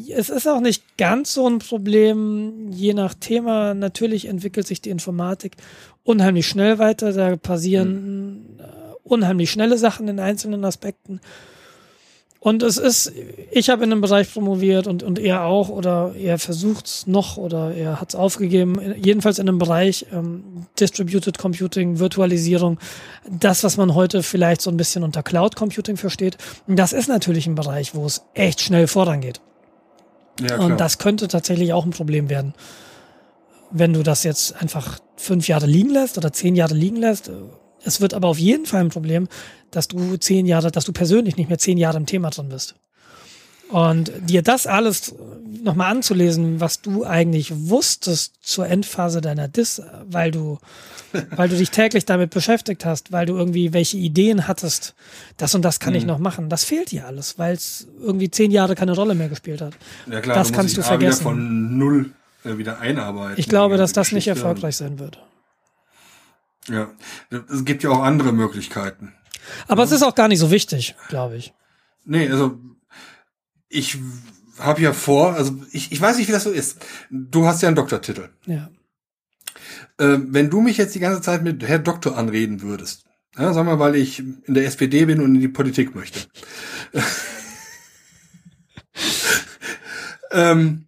es 0.09 0.31
ist 0.31 0.49
auch 0.49 0.61
nicht 0.61 0.97
ganz 0.97 1.32
so 1.32 1.49
ein 1.49 1.61
Problem, 1.61 2.70
je 2.73 2.93
nach 2.93 3.15
Thema. 3.15 3.73
Natürlich 3.74 4.27
entwickelt 4.27 4.66
sich 4.66 4.81
die 4.82 4.90
Informatik 4.90 5.57
unheimlich 6.03 6.49
schnell 6.49 6.81
weiter. 6.81 7.12
Da 7.12 7.36
passieren 7.36 8.59
äh, 8.59 8.77
unheimlich 9.09 9.51
schnelle 9.51 9.78
Sachen 9.78 10.09
in 10.09 10.20
einzelnen 10.20 10.64
Aspekten. 10.64 11.20
Und 12.40 12.62
es 12.62 12.78
ist, 12.78 13.12
ich 13.51 13.68
habe 13.68 13.82
in 13.82 13.90
einem 13.90 14.01
Bereich 14.01 14.32
promoviert 14.32 14.86
und, 14.86 15.02
und 15.02 15.18
er 15.18 15.43
auch, 15.43 15.70
oder 15.70 16.14
er 16.14 16.39
versucht 16.39 16.86
es 16.86 17.06
noch 17.09 17.36
oder 17.36 17.74
er 17.74 18.01
hat 18.01 18.10
es 18.10 18.14
aufgegeben, 18.14 18.94
jedenfalls 18.97 19.40
in 19.40 19.48
einem 19.48 19.59
Bereich 19.59 20.06
ähm, 20.12 20.66
Distributed 20.78 21.36
Computing, 21.36 21.98
Virtualisierung, 21.98 22.78
das, 23.28 23.64
was 23.64 23.76
man 23.76 23.97
heute 23.97 24.22
vielleicht 24.22 24.60
so 24.60 24.70
ein 24.70 24.76
bisschen 24.76 25.02
unter 25.02 25.24
Cloud 25.24 25.56
Computing 25.56 25.97
versteht. 25.97 26.39
Und 26.68 26.78
das 26.78 26.93
ist 26.93 27.09
natürlich 27.09 27.48
ein 27.48 27.56
Bereich, 27.56 27.97
wo 27.97 28.06
es 28.06 28.22
echt 28.35 28.60
schnell 28.60 28.86
vorangeht. 28.86 29.40
Ja, 30.40 30.47
klar. 30.47 30.60
Und 30.60 30.78
das 30.78 30.98
könnte 30.98 31.26
tatsächlich 31.26 31.72
auch 31.72 31.85
ein 31.85 31.90
Problem 31.90 32.30
werden. 32.30 32.55
Wenn 33.72 33.93
du 33.93 34.05
das 34.05 34.22
jetzt 34.22 34.55
einfach 34.62 35.01
fünf 35.16 35.48
Jahre 35.48 35.66
liegen 35.66 35.90
lässt 35.90 36.16
oder 36.16 36.32
zehn 36.32 36.55
Jahre 36.55 36.74
liegen 36.74 36.97
lässt. 36.97 37.30
Es 37.84 38.00
wird 38.00 38.14
aber 38.14 38.28
auf 38.28 38.38
jeden 38.38 38.66
Fall 38.66 38.80
ein 38.80 38.88
Problem, 38.90 39.28
dass 39.70 39.88
du 39.88 40.16
zehn 40.16 40.46
Jahre, 40.46 40.70
dass 40.70 40.84
du 40.84 40.92
persönlich 40.92 41.36
nicht 41.36 41.48
mehr 41.48 41.59
zehn 41.59 41.78
Jahre 41.78 41.96
im 41.98 42.06
Thema 42.06 42.30
drin 42.30 42.48
bist. 42.48 42.74
Und 43.70 44.10
dir 44.26 44.40
das 44.40 44.66
alles 44.66 45.14
nochmal 45.62 45.90
anzulesen, 45.90 46.59
was 46.59 46.80
du 46.80 47.05
eigentlich 47.05 47.52
wusstest 47.68 48.34
zur 48.40 48.66
Endphase 48.66 49.20
deiner 49.20 49.46
Dis, 49.46 49.82
weil 50.09 50.30
du, 50.30 50.59
weil 51.36 51.50
du 51.50 51.56
dich 51.56 51.70
täglich 51.70 52.06
damit 52.06 52.30
beschäftigt 52.30 52.86
hast, 52.86 53.12
weil 53.12 53.26
du 53.26 53.36
irgendwie 53.36 53.74
welche 53.74 53.98
Ideen 53.98 54.48
hattest, 54.48 54.94
das 55.36 55.55
und 55.55 55.62
das 55.62 55.80
kann 55.80 55.94
ich 55.94 56.05
Mhm. 56.05 56.09
noch 56.09 56.18
machen. 56.18 56.48
Das 56.48 56.64
fehlt 56.64 56.92
dir 56.92 57.06
alles, 57.06 57.38
weil 57.38 57.55
es 57.56 57.86
irgendwie 58.00 58.30
zehn 58.30 58.50
Jahre 58.52 58.74
keine 58.74 58.92
Rolle 58.94 59.14
mehr 59.14 59.28
gespielt 59.28 59.60
hat. 59.60 59.74
ja, 60.10 60.20
klar, 60.22 60.36
das 60.36 60.48
du 60.48 60.55
kannst 60.55 60.74
du 60.74 60.78
wieder 60.78 60.88
vergessen. 60.88 61.22
von 61.22 61.76
null 61.78 62.10
äh, 62.44 62.56
wieder 62.56 62.78
einarbeiten. 62.80 63.34
Ich 63.38 63.48
glaube, 63.50 63.76
dass 63.76 63.92
das 63.92 64.12
nicht 64.12 64.24
Geschichte. 64.24 64.46
erfolgreich 64.46 64.76
sein 64.76 64.98
wird. 64.98 65.18
Ja, 66.69 66.90
es 67.51 67.65
gibt 67.65 67.82
ja 67.82 67.90
auch 67.90 68.03
andere 68.03 68.32
Möglichkeiten. 68.32 69.15
Aber 69.66 69.82
es 69.82 69.93
ist 69.93 70.03
auch 70.03 70.15
gar 70.15 70.28
nicht 70.28 70.39
so 70.39 70.51
wichtig, 70.51 70.95
glaube 71.09 71.36
ich. 71.36 71.55
Nee, 72.05 72.28
also 72.28 72.59
ich 73.69 73.99
habe 74.59 74.81
ja 74.81 74.93
vor, 74.93 75.35
also 75.35 75.61
ich, 75.73 75.93
ich 75.93 76.01
weiß 76.01 76.16
nicht, 76.19 76.28
wie 76.28 76.32
das 76.32 76.45
so 76.45 76.51
ist. 76.51 76.85
Du 77.11 77.47
hast 77.47 77.62
ja 77.62 77.69
einen 77.69 77.77
Doktortitel. 77.77 78.31
Ja. 78.47 78.70
Äh, 79.99 80.19
wenn 80.20 80.51
du 80.51 80.61
mich 80.61 80.77
jetzt 80.77 80.95
die 80.95 81.01
ganze 81.01 81.20
Zeit 81.23 81.43
mit 81.43 81.62
Herr 81.62 81.78
Doktor 81.78 82.16
anreden 82.16 82.62
würdest, 82.62 83.05
ja, 83.36 83.53
sag 83.53 83.66
mal, 83.66 83.78
weil 83.78 83.95
ich 83.95 84.19
in 84.19 84.43
der 84.49 84.65
SPD 84.65 85.05
bin 85.05 85.20
und 85.20 85.35
in 85.35 85.40
die 85.40 85.49
Politik 85.49 85.95
möchte. 85.95 86.20
ähm, 90.32 90.88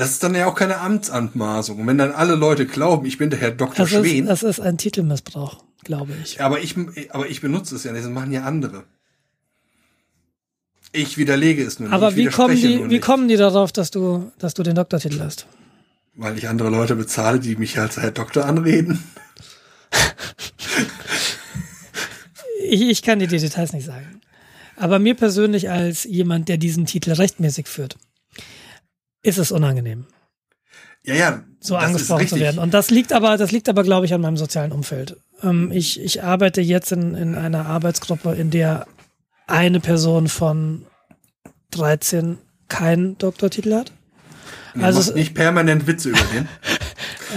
das 0.00 0.12
ist 0.12 0.22
dann 0.22 0.34
ja 0.34 0.46
auch 0.46 0.54
keine 0.54 0.78
Amtsanmaßung. 0.78 1.78
Und 1.78 1.86
wenn 1.86 1.98
dann 1.98 2.12
alle 2.12 2.34
Leute 2.34 2.64
glauben, 2.64 3.04
ich 3.04 3.18
bin 3.18 3.28
der 3.28 3.38
Herr 3.38 3.50
Dr. 3.50 3.74
Das 3.76 3.92
ist, 3.92 3.98
Schwen, 3.98 4.24
das 4.24 4.42
ist 4.42 4.58
ein 4.58 4.78
Titelmissbrauch, 4.78 5.62
glaube 5.84 6.14
ich. 6.24 6.40
aber 6.40 6.60
ich, 6.60 6.74
aber 7.10 7.28
ich 7.28 7.42
benutze 7.42 7.76
es 7.76 7.84
ja 7.84 7.92
nicht, 7.92 8.04
das 8.04 8.10
machen 8.10 8.32
ja 8.32 8.44
andere. 8.44 8.84
Ich 10.92 11.18
widerlege 11.18 11.62
es 11.62 11.78
nur 11.78 11.90
nicht. 11.90 11.94
Aber 11.94 12.16
wie 12.16 12.26
kommen 12.26 12.56
die, 12.56 12.88
wie 12.88 12.98
kommen 12.98 13.28
die 13.28 13.36
darauf, 13.36 13.72
dass 13.72 13.90
du, 13.90 14.32
dass 14.38 14.54
du 14.54 14.62
den 14.62 14.74
Doktortitel 14.74 15.20
hast? 15.20 15.46
Weil 16.14 16.38
ich 16.38 16.48
andere 16.48 16.70
Leute 16.70 16.96
bezahle, 16.96 17.38
die 17.38 17.56
mich 17.56 17.78
als 17.78 17.98
Herr 17.98 18.10
Doktor 18.10 18.46
anreden. 18.46 19.04
ich, 22.64 22.88
ich 22.88 23.02
kann 23.02 23.18
dir 23.18 23.28
die 23.28 23.38
Details 23.38 23.74
nicht 23.74 23.84
sagen. 23.84 24.22
Aber 24.76 24.98
mir 24.98 25.14
persönlich 25.14 25.68
als 25.68 26.04
jemand, 26.04 26.48
der 26.48 26.56
diesen 26.56 26.86
Titel 26.86 27.12
rechtmäßig 27.12 27.68
führt, 27.68 27.96
ist 29.22 29.38
es 29.38 29.52
unangenehm. 29.52 30.06
Ja, 31.04 31.14
ja. 31.14 31.44
So 31.60 31.76
angesprochen 31.76 32.28
zu 32.28 32.40
werden. 32.40 32.58
Und 32.58 32.74
das 32.74 32.90
liegt 32.90 33.12
aber, 33.12 33.36
das 33.36 33.52
liegt 33.52 33.68
aber, 33.68 33.82
glaube 33.82 34.06
ich, 34.06 34.14
an 34.14 34.20
meinem 34.20 34.36
sozialen 34.36 34.72
Umfeld. 34.72 35.16
Ähm, 35.42 35.70
ich, 35.72 36.00
ich 36.00 36.22
arbeite 36.22 36.60
jetzt 36.60 36.92
in, 36.92 37.14
in 37.14 37.34
einer 37.34 37.66
Arbeitsgruppe, 37.66 38.32
in 38.32 38.50
der 38.50 38.86
eine 39.46 39.80
Person 39.80 40.28
von 40.28 40.86
13 41.72 42.38
keinen 42.68 43.18
Doktortitel 43.18 43.74
hat. 43.74 43.92
Nee, 44.74 44.84
also 44.84 45.12
nicht 45.14 45.34
permanent 45.34 45.86
Witze 45.86 46.10
über 46.10 46.20
den. 46.32 46.48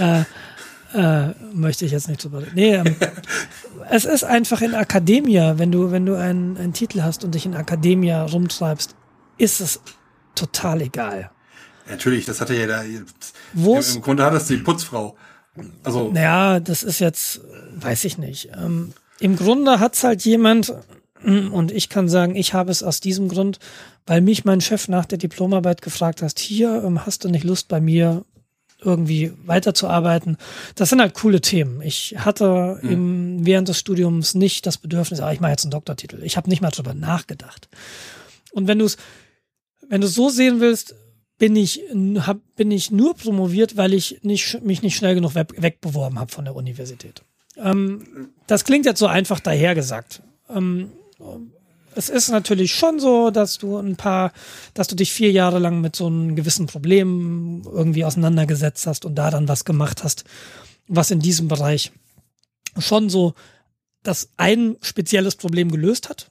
äh, 0.00 0.24
äh, 0.94 1.34
möchte 1.52 1.84
ich 1.84 1.92
jetzt 1.92 2.08
nicht 2.08 2.22
drüber 2.22 2.42
reden. 2.42 2.52
Nee, 2.54 2.74
ähm, 2.76 2.96
es 3.90 4.04
ist 4.04 4.24
einfach 4.24 4.62
in 4.62 4.74
Akademia, 4.74 5.58
wenn 5.58 5.72
du, 5.72 5.90
wenn 5.90 6.06
du 6.06 6.14
einen, 6.14 6.56
einen 6.56 6.72
Titel 6.72 7.02
hast 7.02 7.24
und 7.24 7.34
dich 7.34 7.46
in 7.46 7.54
Akademia 7.54 8.24
rumtreibst, 8.24 8.94
ist 9.36 9.60
es 9.60 9.80
total 10.34 10.82
egal. 10.82 11.30
Natürlich, 11.88 12.24
das 12.24 12.40
hatte 12.40 12.54
ja 12.54 12.66
da. 12.66 12.82
Wo's, 13.52 13.96
Im 13.96 14.02
Grunde 14.02 14.24
hat 14.24 14.34
das 14.34 14.46
die 14.46 14.56
Putzfrau. 14.56 15.16
Also. 15.82 16.10
Naja, 16.10 16.60
das 16.60 16.82
ist 16.82 16.98
jetzt, 16.98 17.40
weiß 17.76 18.04
ich 18.04 18.18
nicht. 18.18 18.50
Ähm, 18.56 18.92
Im 19.20 19.36
Grunde 19.36 19.80
hat's 19.80 20.02
halt 20.02 20.24
jemand, 20.24 20.74
mm, 21.22 21.52
und 21.52 21.70
ich 21.70 21.88
kann 21.88 22.08
sagen, 22.08 22.34
ich 22.34 22.54
habe 22.54 22.70
es 22.70 22.82
aus 22.82 23.00
diesem 23.00 23.28
Grund, 23.28 23.58
weil 24.06 24.20
mich 24.20 24.44
mein 24.44 24.60
Chef 24.60 24.88
nach 24.88 25.04
der 25.04 25.18
Diplomarbeit 25.18 25.82
gefragt 25.82 26.22
hat, 26.22 26.38
hier 26.38 26.82
ähm, 26.84 27.06
hast 27.06 27.24
du 27.24 27.28
nicht 27.28 27.44
Lust 27.44 27.68
bei 27.68 27.80
mir 27.80 28.24
irgendwie 28.80 29.32
weiterzuarbeiten. 29.46 30.36
Das 30.74 30.90
sind 30.90 31.00
halt 31.00 31.14
coole 31.14 31.40
Themen. 31.40 31.80
Ich 31.80 32.16
hatte 32.18 32.78
mhm. 32.82 32.90
im, 32.90 33.46
während 33.46 33.68
des 33.68 33.78
Studiums 33.78 34.34
nicht 34.34 34.66
das 34.66 34.78
Bedürfnis, 34.78 35.20
ah, 35.20 35.32
ich 35.32 35.40
mache 35.40 35.52
jetzt 35.52 35.64
einen 35.64 35.70
Doktortitel. 35.70 36.22
Ich 36.22 36.36
habe 36.36 36.50
nicht 36.50 36.60
mal 36.60 36.70
drüber 36.70 36.94
nachgedacht. 36.94 37.68
Und 38.52 38.68
wenn 38.68 38.78
du 38.78 38.84
es, 38.84 38.96
wenn 39.88 40.00
du 40.00 40.06
so 40.06 40.28
sehen 40.28 40.60
willst, 40.60 40.94
bin 41.38 41.56
ich, 41.56 41.82
hab, 42.18 42.38
bin 42.56 42.70
ich 42.70 42.90
nur 42.90 43.14
promoviert, 43.14 43.76
weil 43.76 43.92
ich 43.92 44.20
nicht, 44.22 44.62
mich 44.62 44.82
nicht 44.82 44.96
schnell 44.96 45.14
genug 45.14 45.34
weg, 45.34 45.48
wegbeworben 45.56 46.18
habe 46.18 46.32
von 46.32 46.44
der 46.44 46.54
Universität. 46.54 47.22
Ähm, 47.56 48.30
das 48.46 48.64
klingt 48.64 48.86
jetzt 48.86 48.98
so 48.98 49.06
einfach 49.06 49.40
dahergesagt. 49.40 50.22
Ähm, 50.48 50.92
es 51.96 52.08
ist 52.08 52.28
natürlich 52.30 52.74
schon 52.74 52.98
so, 52.98 53.30
dass 53.30 53.58
du 53.58 53.78
ein 53.78 53.96
paar, 53.96 54.32
dass 54.74 54.88
du 54.88 54.96
dich 54.96 55.12
vier 55.12 55.30
Jahre 55.30 55.58
lang 55.58 55.80
mit 55.80 55.94
so 55.96 56.06
einem 56.06 56.34
gewissen 56.34 56.66
Problem 56.66 57.62
irgendwie 57.64 58.04
auseinandergesetzt 58.04 58.86
hast 58.86 59.04
und 59.04 59.14
da 59.14 59.30
dann 59.30 59.48
was 59.48 59.64
gemacht 59.64 60.02
hast, 60.02 60.24
was 60.88 61.10
in 61.10 61.20
diesem 61.20 61.48
Bereich 61.48 61.92
schon 62.78 63.08
so 63.08 63.34
das 64.02 64.30
ein 64.36 64.76
spezielles 64.82 65.36
Problem 65.36 65.70
gelöst 65.70 66.08
hat. 66.08 66.30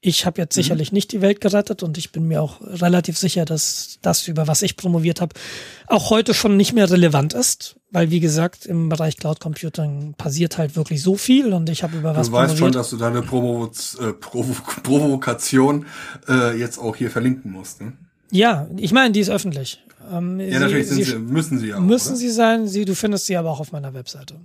Ich 0.00 0.26
habe 0.26 0.40
jetzt 0.40 0.56
mhm. 0.56 0.62
sicherlich 0.62 0.92
nicht 0.92 1.12
die 1.12 1.20
Welt 1.20 1.40
gerettet 1.40 1.82
und 1.82 1.98
ich 1.98 2.12
bin 2.12 2.28
mir 2.28 2.42
auch 2.42 2.60
relativ 2.60 3.18
sicher, 3.18 3.44
dass 3.44 3.98
das, 4.02 4.28
über 4.28 4.46
was 4.46 4.62
ich 4.62 4.76
promoviert 4.76 5.20
habe, 5.20 5.34
auch 5.86 6.10
heute 6.10 6.34
schon 6.34 6.56
nicht 6.56 6.72
mehr 6.72 6.90
relevant 6.90 7.34
ist, 7.34 7.76
weil 7.90 8.10
wie 8.10 8.20
gesagt, 8.20 8.66
im 8.66 8.88
Bereich 8.88 9.16
Cloud 9.16 9.40
Computing 9.40 10.14
passiert 10.14 10.58
halt 10.58 10.76
wirklich 10.76 11.02
so 11.02 11.16
viel 11.16 11.52
und 11.52 11.68
ich 11.68 11.82
habe 11.82 11.96
über 11.96 12.14
was 12.14 12.28
Du 12.28 12.32
weißt 12.32 12.58
schon, 12.58 12.72
dass 12.72 12.90
du 12.90 12.96
deine 12.96 13.22
Provo 13.22 13.70
äh, 14.00 14.12
Provo 14.12 14.54
Provokation 14.82 15.86
äh, 16.28 16.58
jetzt 16.58 16.78
auch 16.78 16.96
hier 16.96 17.10
verlinken 17.10 17.50
musst. 17.50 17.80
Ne? 17.80 17.92
Ja, 18.30 18.68
ich 18.76 18.92
meine, 18.92 19.12
die 19.12 19.20
ist 19.20 19.30
öffentlich. 19.30 19.82
Ähm, 20.12 20.40
ja, 20.40 20.46
sie, 20.46 20.58
natürlich 20.58 20.88
sie, 20.88 21.02
sie, 21.02 21.18
müssen 21.18 21.58
sie 21.58 21.74
auch. 21.74 21.80
Müssen 21.80 22.10
oder? 22.10 22.16
sie 22.16 22.30
sein, 22.30 22.68
sie, 22.68 22.84
du 22.84 22.94
findest 22.94 23.26
sie 23.26 23.36
aber 23.36 23.50
auch 23.50 23.60
auf 23.60 23.72
meiner 23.72 23.94
Webseite. 23.94 24.40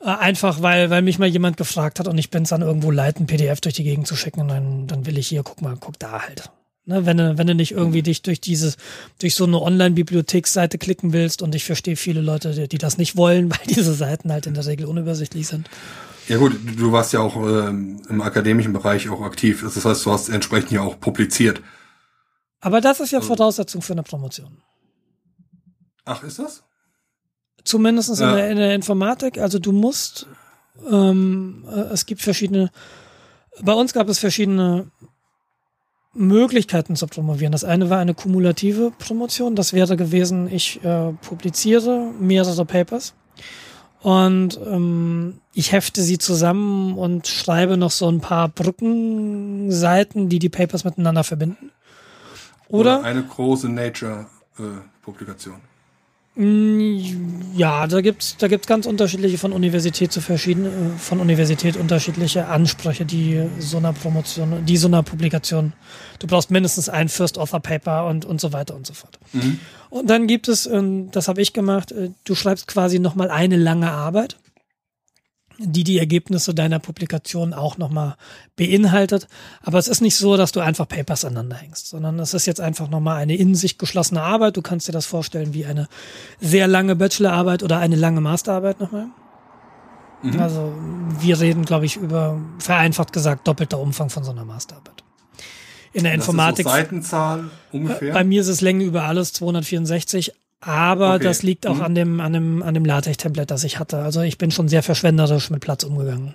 Äh, 0.00 0.06
einfach, 0.06 0.62
weil, 0.62 0.90
weil 0.90 1.02
mich 1.02 1.18
mal 1.18 1.28
jemand 1.28 1.56
gefragt 1.56 1.98
hat 1.98 2.08
und 2.08 2.18
ich 2.18 2.30
bin 2.30 2.44
es 2.44 2.50
dann 2.50 2.62
irgendwo 2.62 2.90
leid, 2.90 3.18
ein 3.18 3.26
PDF 3.26 3.60
durch 3.60 3.74
die 3.74 3.84
Gegend 3.84 4.06
zu 4.06 4.16
schicken 4.16 4.40
und 4.40 4.48
dann, 4.48 4.86
dann 4.86 5.06
will 5.06 5.18
ich 5.18 5.28
hier, 5.28 5.42
guck 5.42 5.60
mal, 5.60 5.76
guck 5.78 5.98
da 5.98 6.22
halt. 6.22 6.50
Ne, 6.88 7.04
wenn 7.04 7.18
du, 7.18 7.36
wenn 7.36 7.46
du 7.46 7.54
nicht 7.54 7.72
irgendwie 7.72 8.02
dich 8.02 8.22
durch 8.22 8.40
dieses, 8.40 8.78
durch 9.18 9.34
so 9.34 9.44
eine 9.44 9.60
Online-Bibliotheksseite 9.60 10.78
klicken 10.78 11.12
willst 11.12 11.42
und 11.42 11.54
ich 11.54 11.64
verstehe 11.64 11.96
viele 11.96 12.22
Leute, 12.22 12.52
die, 12.52 12.66
die, 12.66 12.78
das 12.78 12.96
nicht 12.96 13.16
wollen, 13.16 13.50
weil 13.50 13.66
diese 13.68 13.92
Seiten 13.92 14.32
halt 14.32 14.46
in 14.46 14.54
der 14.54 14.64
Regel 14.64 14.86
unübersichtlich 14.86 15.46
sind. 15.48 15.68
Ja 16.28 16.36
gut, 16.38 16.58
du 16.76 16.92
warst 16.92 17.12
ja 17.12 17.20
auch 17.20 17.36
ähm, 17.36 18.00
im 18.08 18.22
akademischen 18.22 18.72
Bereich 18.72 19.08
auch 19.08 19.22
aktiv. 19.22 19.62
Das 19.62 19.84
heißt, 19.84 20.04
du 20.04 20.12
hast 20.12 20.28
entsprechend 20.28 20.70
ja 20.70 20.82
auch 20.82 21.00
publiziert. 21.00 21.62
Aber 22.60 22.80
das 22.80 23.00
ist 23.00 23.12
ja 23.12 23.18
also 23.18 23.34
Voraussetzung 23.34 23.82
für 23.82 23.92
eine 23.92 24.02
Promotion. 24.02 24.58
Ach, 26.04 26.22
ist 26.22 26.38
das? 26.38 26.64
Zumindest 27.68 28.18
ja. 28.18 28.30
in, 28.30 28.36
der, 28.36 28.50
in, 28.50 28.56
der, 28.56 28.74
Informatik. 28.74 29.36
Also 29.36 29.58
du 29.58 29.72
musst, 29.72 30.26
ähm, 30.90 31.66
äh, 31.70 31.92
es 31.92 32.06
gibt 32.06 32.22
verschiedene, 32.22 32.70
bei 33.60 33.74
uns 33.74 33.92
gab 33.92 34.08
es 34.08 34.18
verschiedene 34.18 34.90
Möglichkeiten 36.14 36.96
zu 36.96 37.06
promovieren. 37.06 37.52
Das 37.52 37.64
eine 37.64 37.90
war 37.90 37.98
eine 37.98 38.14
kumulative 38.14 38.90
Promotion. 38.98 39.54
Das 39.54 39.74
wäre 39.74 39.98
gewesen, 39.98 40.50
ich 40.50 40.82
äh, 40.82 41.12
publiziere 41.12 42.10
mehrere 42.18 42.64
Papers 42.64 43.12
und 44.00 44.58
ähm, 44.64 45.42
ich 45.52 45.72
hefte 45.72 46.00
sie 46.00 46.16
zusammen 46.16 46.96
und 46.96 47.26
schreibe 47.26 47.76
noch 47.76 47.90
so 47.90 48.08
ein 48.08 48.22
paar 48.22 48.48
Brückenseiten, 48.48 50.30
die 50.30 50.38
die 50.38 50.48
Papers 50.48 50.84
miteinander 50.84 51.22
verbinden. 51.22 51.70
Oder, 52.68 53.00
Oder 53.00 53.08
eine 53.08 53.24
große 53.24 53.68
Nature-Publikation. 53.68 55.56
Äh, 55.56 55.77
ja, 56.40 57.88
da 57.88 58.00
gibt's 58.00 58.36
da 58.36 58.46
gibt's 58.46 58.68
ganz 58.68 58.86
unterschiedliche 58.86 59.38
von 59.38 59.52
Universität 59.52 60.12
zu 60.12 60.20
verschiedenen, 60.20 60.94
äh, 60.94 60.98
von 60.98 61.18
Universität 61.18 61.76
unterschiedliche 61.76 62.46
Ansprüche, 62.46 63.04
die 63.04 63.42
so 63.58 63.78
einer 63.78 63.92
Promotion, 63.92 64.64
die 64.64 64.76
so 64.76 64.86
einer 64.86 65.02
Publikation. 65.02 65.72
Du 66.20 66.28
brauchst 66.28 66.52
mindestens 66.52 66.88
ein 66.88 67.08
First 67.08 67.38
Author 67.38 67.58
Paper 67.58 68.06
und, 68.06 68.24
und 68.24 68.40
so 68.40 68.52
weiter 68.52 68.76
und 68.76 68.86
so 68.86 68.94
fort. 68.94 69.18
Mhm. 69.32 69.58
Und 69.90 70.08
dann 70.08 70.28
gibt 70.28 70.46
es, 70.46 70.66
ähm, 70.66 71.10
das 71.10 71.26
habe 71.26 71.42
ich 71.42 71.52
gemacht, 71.52 71.90
äh, 71.90 72.10
du 72.22 72.36
schreibst 72.36 72.68
quasi 72.68 73.00
nochmal 73.00 73.32
eine 73.32 73.56
lange 73.56 73.90
Arbeit 73.90 74.36
die 75.58 75.82
die 75.82 75.98
Ergebnisse 75.98 76.54
deiner 76.54 76.78
Publikation 76.78 77.52
auch 77.52 77.78
nochmal 77.78 78.14
beinhaltet. 78.56 79.26
Aber 79.60 79.78
es 79.78 79.88
ist 79.88 80.00
nicht 80.00 80.16
so, 80.16 80.36
dass 80.36 80.52
du 80.52 80.60
einfach 80.60 80.86
Papers 80.86 81.24
aneinander 81.24 81.56
hängst, 81.56 81.88
sondern 81.88 82.18
es 82.20 82.32
ist 82.32 82.46
jetzt 82.46 82.60
einfach 82.60 82.88
nochmal 82.88 83.16
eine 83.16 83.34
in 83.34 83.54
sich 83.54 83.76
geschlossene 83.76 84.22
Arbeit. 84.22 84.56
Du 84.56 84.62
kannst 84.62 84.86
dir 84.86 84.92
das 84.92 85.06
vorstellen 85.06 85.54
wie 85.54 85.66
eine 85.66 85.88
sehr 86.40 86.68
lange 86.68 86.94
Bachelorarbeit 86.94 87.62
oder 87.62 87.78
eine 87.78 87.96
lange 87.96 88.20
Masterarbeit 88.20 88.80
nochmal. 88.80 89.08
Mhm. 90.22 90.40
Also 90.40 90.72
wir 91.20 91.40
reden, 91.40 91.64
glaube 91.64 91.86
ich, 91.86 91.96
über, 91.96 92.40
vereinfacht 92.58 93.12
gesagt, 93.12 93.46
doppelter 93.48 93.80
Umfang 93.80 94.10
von 94.10 94.22
so 94.22 94.30
einer 94.30 94.44
Masterarbeit. 94.44 95.02
In 95.92 96.04
der 96.04 96.16
das 96.16 96.26
Informatik. 96.26 96.66
Ist 96.66 96.72
so 96.72 96.78
Seitenzahl 96.78 97.50
ungefähr? 97.72 98.12
Bei 98.12 98.22
mir 98.22 98.40
ist 98.40 98.48
es 98.48 98.60
Länge 98.60 98.84
über 98.84 99.04
alles 99.04 99.32
264, 99.32 100.32
aber 100.60 101.14
okay. 101.14 101.24
das 101.24 101.42
liegt 101.42 101.66
auch 101.66 101.76
mhm. 101.76 101.82
an 101.82 101.94
dem, 101.94 102.20
an 102.20 102.32
dem, 102.32 102.62
an 102.62 102.74
dem 102.74 102.84
LaTeX-Template, 102.84 103.46
das 103.46 103.64
ich 103.64 103.78
hatte. 103.78 103.98
Also 103.98 104.22
ich 104.22 104.38
bin 104.38 104.50
schon 104.50 104.68
sehr 104.68 104.82
verschwenderisch 104.82 105.50
mit 105.50 105.60
Platz 105.60 105.84
umgegangen. 105.84 106.34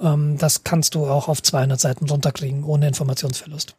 Ähm, 0.00 0.36
das 0.38 0.64
kannst 0.64 0.94
du 0.94 1.06
auch 1.06 1.28
auf 1.28 1.42
200 1.42 1.80
Seiten 1.80 2.08
runterkriegen, 2.08 2.64
ohne 2.64 2.88
Informationsverlust. 2.88 3.74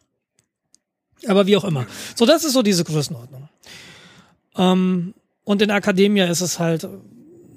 Aber 1.28 1.46
wie 1.46 1.56
auch 1.56 1.64
immer. 1.64 1.86
So, 2.14 2.26
das 2.26 2.44
ist 2.44 2.52
so 2.52 2.62
diese 2.62 2.84
Größenordnung. 2.84 3.48
Ähm, 4.56 5.14
und 5.44 5.62
in 5.62 5.70
Akademia 5.70 6.26
ist 6.26 6.40
es 6.40 6.58
halt, 6.58 6.88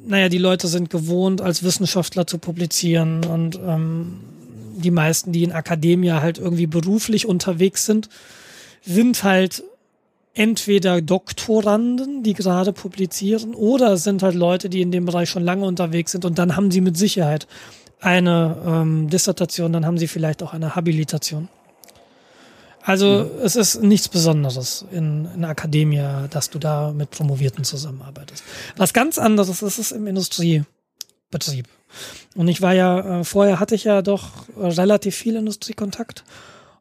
naja, 0.05 0.29
die 0.29 0.37
Leute 0.37 0.67
sind 0.67 0.89
gewohnt, 0.89 1.41
als 1.41 1.63
Wissenschaftler 1.63 2.27
zu 2.27 2.37
publizieren 2.37 3.25
und 3.25 3.59
ähm, 3.65 4.21
die 4.75 4.91
meisten, 4.91 5.31
die 5.31 5.43
in 5.43 5.51
Akademia 5.51 6.21
halt 6.21 6.37
irgendwie 6.37 6.67
beruflich 6.67 7.25
unterwegs 7.25 7.85
sind, 7.85 8.09
sind 8.85 9.23
halt 9.23 9.63
entweder 10.33 11.01
Doktoranden, 11.01 12.23
die 12.23 12.33
gerade 12.33 12.73
publizieren, 12.73 13.53
oder 13.55 13.93
es 13.93 14.03
sind 14.03 14.23
halt 14.23 14.35
Leute, 14.35 14.69
die 14.69 14.81
in 14.81 14.91
dem 14.91 15.05
Bereich 15.05 15.29
schon 15.29 15.43
lange 15.43 15.65
unterwegs 15.65 16.11
sind 16.11 16.25
und 16.25 16.39
dann 16.39 16.55
haben 16.55 16.71
sie 16.71 16.81
mit 16.81 16.97
Sicherheit 16.97 17.47
eine 17.99 18.55
ähm, 18.65 19.09
Dissertation, 19.09 19.73
dann 19.73 19.85
haben 19.85 19.97
sie 19.97 20.07
vielleicht 20.07 20.41
auch 20.43 20.53
eine 20.53 20.75
Habilitation. 20.75 21.49
Also 22.81 23.25
mhm. 23.25 23.43
es 23.43 23.55
ist 23.55 23.83
nichts 23.83 24.07
Besonderes 24.07 24.85
in, 24.91 25.27
in 25.35 25.43
Akademia, 25.43 26.27
dass 26.29 26.49
du 26.49 26.59
da 26.59 26.91
mit 26.91 27.11
Promovierten 27.11 27.63
zusammenarbeitest. 27.63 28.43
Was 28.77 28.93
ganz 28.93 29.17
anderes 29.17 29.61
ist 29.61 29.77
es 29.77 29.91
im 29.91 30.07
Industriebetrieb. 30.07 31.67
Und 32.35 32.47
ich 32.47 32.61
war 32.61 32.73
ja, 32.73 33.19
äh, 33.19 33.23
vorher 33.23 33.59
hatte 33.59 33.75
ich 33.75 33.83
ja 33.83 34.01
doch 34.01 34.29
relativ 34.57 35.15
viel 35.15 35.35
Industriekontakt 35.35 36.23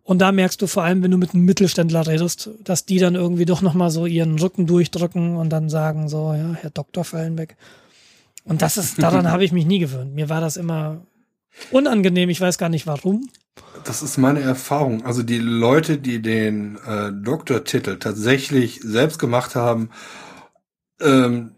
und 0.09 0.21
da 0.21 0.33
merkst 0.33 0.63
du 0.63 0.67
vor 0.67 0.85
allem, 0.85 1.03
wenn 1.03 1.11
du 1.11 1.19
mit 1.19 1.35
einem 1.35 1.45
Mittelständler 1.45 2.07
redest, 2.07 2.49
dass 2.65 2.87
die 2.87 2.99
dann 2.99 3.15
irgendwie 3.15 3.45
doch 3.45 3.61
nochmal 3.61 3.91
so 3.91 4.07
ihren 4.07 4.39
Rücken 4.39 4.67
durchdrücken 4.67 5.37
und 5.37 5.51
dann 5.51 5.69
sagen 5.69 6.09
so, 6.09 6.33
ja, 6.33 6.55
Herr 6.55 6.71
Dr. 6.71 7.05
Fallenbeck. 7.05 7.59
Und 8.43 8.63
das 8.63 8.79
ist, 8.79 9.03
daran 9.03 9.31
habe 9.31 9.45
ich 9.45 9.53
mich 9.53 9.67
nie 9.67 9.81
gewöhnt. 9.81 10.15
Mir 10.15 10.31
war 10.31 10.41
das 10.41 10.57
immer 10.57 11.03
unangenehm. 11.73 12.31
Ich 12.31 12.41
weiß 12.41 12.57
gar 12.57 12.71
nicht 12.71 12.87
warum. 12.87 13.29
Das 13.85 14.03
ist 14.03 14.17
meine 14.17 14.41
Erfahrung. 14.41 15.05
Also 15.05 15.23
die 15.23 15.37
Leute, 15.37 15.99
die 15.99 16.23
den 16.23 16.79
äh, 16.87 17.13
Doktortitel 17.13 17.99
tatsächlich 17.99 18.81
selbst 18.83 19.19
gemacht 19.19 19.57
haben, 19.57 19.91
ähm, 21.03 21.51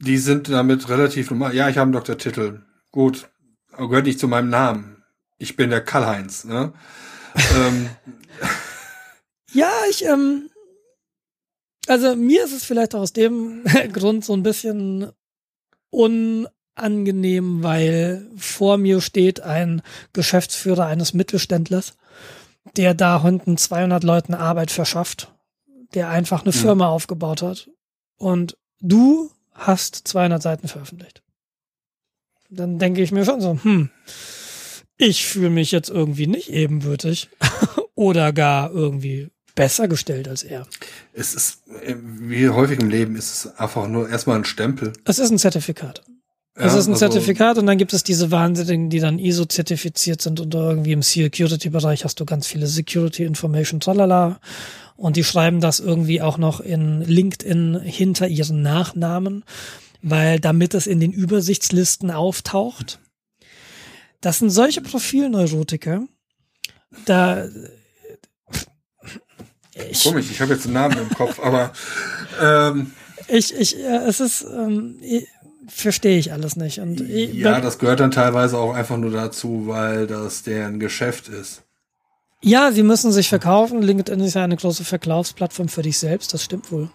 die 0.00 0.18
sind 0.18 0.48
damit 0.48 0.88
relativ 0.88 1.30
normal. 1.30 1.54
Ja, 1.54 1.68
ich 1.68 1.76
habe 1.76 1.84
einen 1.84 1.92
Doktortitel. 1.92 2.62
Gut, 2.90 3.28
gehört 3.76 4.06
nicht 4.06 4.18
zu 4.18 4.26
meinem 4.26 4.50
Namen. 4.50 5.04
Ich 5.38 5.54
bin 5.54 5.70
der 5.70 5.80
Karl-Heinz. 5.80 6.42
Ne? 6.42 6.72
Ähm, 7.54 7.90
ja, 9.52 9.70
ich, 9.90 10.04
ähm, 10.04 10.50
also 11.86 12.14
mir 12.14 12.44
ist 12.44 12.52
es 12.52 12.64
vielleicht 12.64 12.94
auch 12.94 13.00
aus 13.00 13.12
dem 13.12 13.64
Grund 13.92 14.24
so 14.24 14.32
ein 14.32 14.42
bisschen 14.42 15.10
unangenehm, 15.90 17.62
weil 17.62 18.26
vor 18.36 18.76
mir 18.76 19.00
steht 19.00 19.40
ein 19.40 19.82
Geschäftsführer 20.12 20.86
eines 20.86 21.14
Mittelständlers, 21.14 21.94
der 22.76 22.94
da 22.94 23.16
unten 23.16 23.56
200 23.56 24.04
Leuten 24.04 24.34
Arbeit 24.34 24.70
verschafft, 24.70 25.32
der 25.94 26.08
einfach 26.08 26.42
eine 26.42 26.52
Firma 26.52 26.84
ja. 26.84 26.90
aufgebaut 26.90 27.42
hat. 27.42 27.68
Und 28.16 28.56
du 28.80 29.30
hast 29.52 29.96
200 29.96 30.42
Seiten 30.42 30.68
veröffentlicht. 30.68 31.22
Dann 32.50 32.78
denke 32.78 33.02
ich 33.02 33.12
mir 33.12 33.24
schon 33.24 33.40
so, 33.40 33.58
hm, 33.62 33.90
ich 35.00 35.26
fühle 35.26 35.50
mich 35.50 35.72
jetzt 35.72 35.88
irgendwie 35.88 36.26
nicht 36.26 36.50
ebenbürtig 36.50 37.28
oder 37.94 38.32
gar 38.32 38.70
irgendwie 38.70 39.28
besser 39.54 39.88
gestellt 39.88 40.28
als 40.28 40.42
er. 40.42 40.66
Es 41.12 41.34
ist, 41.34 41.62
wie 41.96 42.48
häufig 42.48 42.80
im 42.80 42.90
Leben, 42.90 43.16
ist 43.16 43.32
es 43.46 43.58
einfach 43.58 43.88
nur 43.88 44.08
erstmal 44.08 44.36
ein 44.36 44.44
Stempel. 44.44 44.92
Es 45.04 45.18
ist 45.18 45.30
ein 45.30 45.38
Zertifikat. 45.38 46.02
Ja, 46.58 46.66
es 46.66 46.74
ist 46.74 46.86
ein 46.88 46.94
also 46.94 47.08
Zertifikat 47.08 47.58
und 47.58 47.66
dann 47.66 47.78
gibt 47.78 47.92
es 47.92 48.02
diese 48.02 48.30
Wahnsinnigen, 48.30 48.90
die 48.90 49.00
dann 49.00 49.18
ISO-zertifiziert 49.18 50.20
sind 50.20 50.40
und 50.40 50.54
irgendwie 50.54 50.92
im 50.92 51.02
Security-Bereich 51.02 52.04
hast 52.04 52.20
du 52.20 52.26
ganz 52.26 52.46
viele 52.46 52.66
Security 52.66 53.24
Information, 53.24 53.80
tralala. 53.80 54.40
Und 54.96 55.16
die 55.16 55.24
schreiben 55.24 55.60
das 55.60 55.80
irgendwie 55.80 56.20
auch 56.20 56.36
noch 56.36 56.60
in 56.60 57.00
LinkedIn 57.00 57.80
hinter 57.80 58.28
ihren 58.28 58.60
Nachnamen, 58.60 59.44
weil 60.02 60.40
damit 60.40 60.74
es 60.74 60.86
in 60.86 61.00
den 61.00 61.12
Übersichtslisten 61.12 62.10
auftaucht. 62.10 62.98
Das 64.20 64.38
sind 64.38 64.50
solche 64.50 64.80
Profilneurotiker. 64.80 66.02
Da 67.06 67.48
ich, 69.90 70.02
Komisch, 70.02 70.30
ich 70.30 70.40
habe 70.40 70.52
jetzt 70.52 70.66
einen 70.66 70.74
Namen 70.74 70.98
im 70.98 71.08
Kopf, 71.10 71.40
aber 71.40 71.72
ähm, 72.40 72.92
ich, 73.28 73.54
ich, 73.54 73.78
äh, 73.78 74.04
es 74.06 74.20
ist, 74.20 74.42
ähm, 74.42 74.98
verstehe 75.68 76.18
ich 76.18 76.32
alles 76.32 76.56
nicht. 76.56 76.80
Und 76.80 77.00
ich, 77.00 77.34
ja, 77.34 77.60
das 77.60 77.78
gehört 77.78 78.00
dann 78.00 78.10
teilweise 78.10 78.58
auch 78.58 78.74
einfach 78.74 78.96
nur 78.96 79.10
dazu, 79.10 79.64
weil 79.66 80.06
das 80.06 80.42
deren 80.42 80.80
Geschäft 80.80 81.28
ist. 81.28 81.62
Ja, 82.42 82.72
sie 82.72 82.82
müssen 82.82 83.12
sich 83.12 83.28
verkaufen. 83.28 83.82
LinkedIn 83.82 84.20
ist 84.20 84.34
ja 84.34 84.44
eine 84.44 84.56
große 84.56 84.84
Verkaufsplattform 84.84 85.68
für 85.68 85.82
dich 85.82 85.98
selbst, 85.98 86.32
das 86.34 86.42
stimmt 86.42 86.72
wohl. 86.72 86.90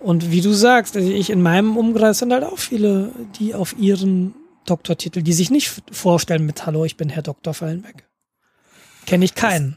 Und 0.00 0.30
wie 0.30 0.40
du 0.40 0.52
sagst, 0.52 0.96
also 0.96 1.10
ich 1.10 1.30
in 1.30 1.40
meinem 1.40 1.76
Umkreis 1.76 2.18
sind 2.18 2.32
halt 2.32 2.44
auch 2.44 2.58
viele, 2.58 3.12
die 3.38 3.54
auf 3.54 3.78
ihren 3.78 4.34
Doktortitel, 4.66 5.22
die 5.22 5.32
sich 5.32 5.50
nicht 5.50 5.82
vorstellen 5.90 6.46
mit 6.46 6.66
Hallo, 6.66 6.84
ich 6.84 6.96
bin 6.96 7.08
Herr 7.08 7.22
Doktor, 7.22 7.54
fallen 7.54 7.84
weg. 7.84 8.08
Kenne 9.06 9.24
ich 9.24 9.34
keinen. 9.34 9.76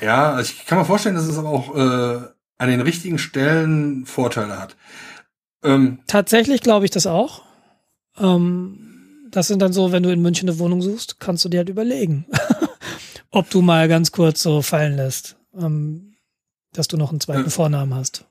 Ja, 0.00 0.32
also 0.32 0.50
ich 0.50 0.66
kann 0.66 0.78
mir 0.78 0.84
vorstellen, 0.84 1.14
dass 1.14 1.26
es 1.26 1.38
aber 1.38 1.50
auch 1.50 1.74
äh, 1.74 2.26
an 2.58 2.68
den 2.68 2.80
richtigen 2.80 3.18
Stellen 3.18 4.06
Vorteile 4.06 4.58
hat. 4.58 4.76
Ähm, 5.62 5.98
Tatsächlich 6.06 6.60
glaube 6.60 6.84
ich 6.84 6.90
das 6.90 7.06
auch. 7.06 7.42
Ähm, 8.18 9.28
das 9.30 9.48
sind 9.48 9.60
dann 9.60 9.72
so, 9.72 9.92
wenn 9.92 10.02
du 10.02 10.10
in 10.10 10.22
München 10.22 10.48
eine 10.48 10.58
Wohnung 10.58 10.80
suchst, 10.82 11.18
kannst 11.20 11.44
du 11.44 11.48
dir 11.48 11.58
halt 11.58 11.68
überlegen, 11.68 12.26
ob 13.30 13.50
du 13.50 13.62
mal 13.62 13.88
ganz 13.88 14.12
kurz 14.12 14.42
so 14.42 14.62
fallen 14.62 14.96
lässt, 14.96 15.36
ähm, 15.58 16.14
dass 16.72 16.88
du 16.88 16.96
noch 16.96 17.10
einen 17.10 17.20
zweiten 17.20 17.46
äh, 17.46 17.50
Vornamen 17.50 17.94
hast. 17.94 18.26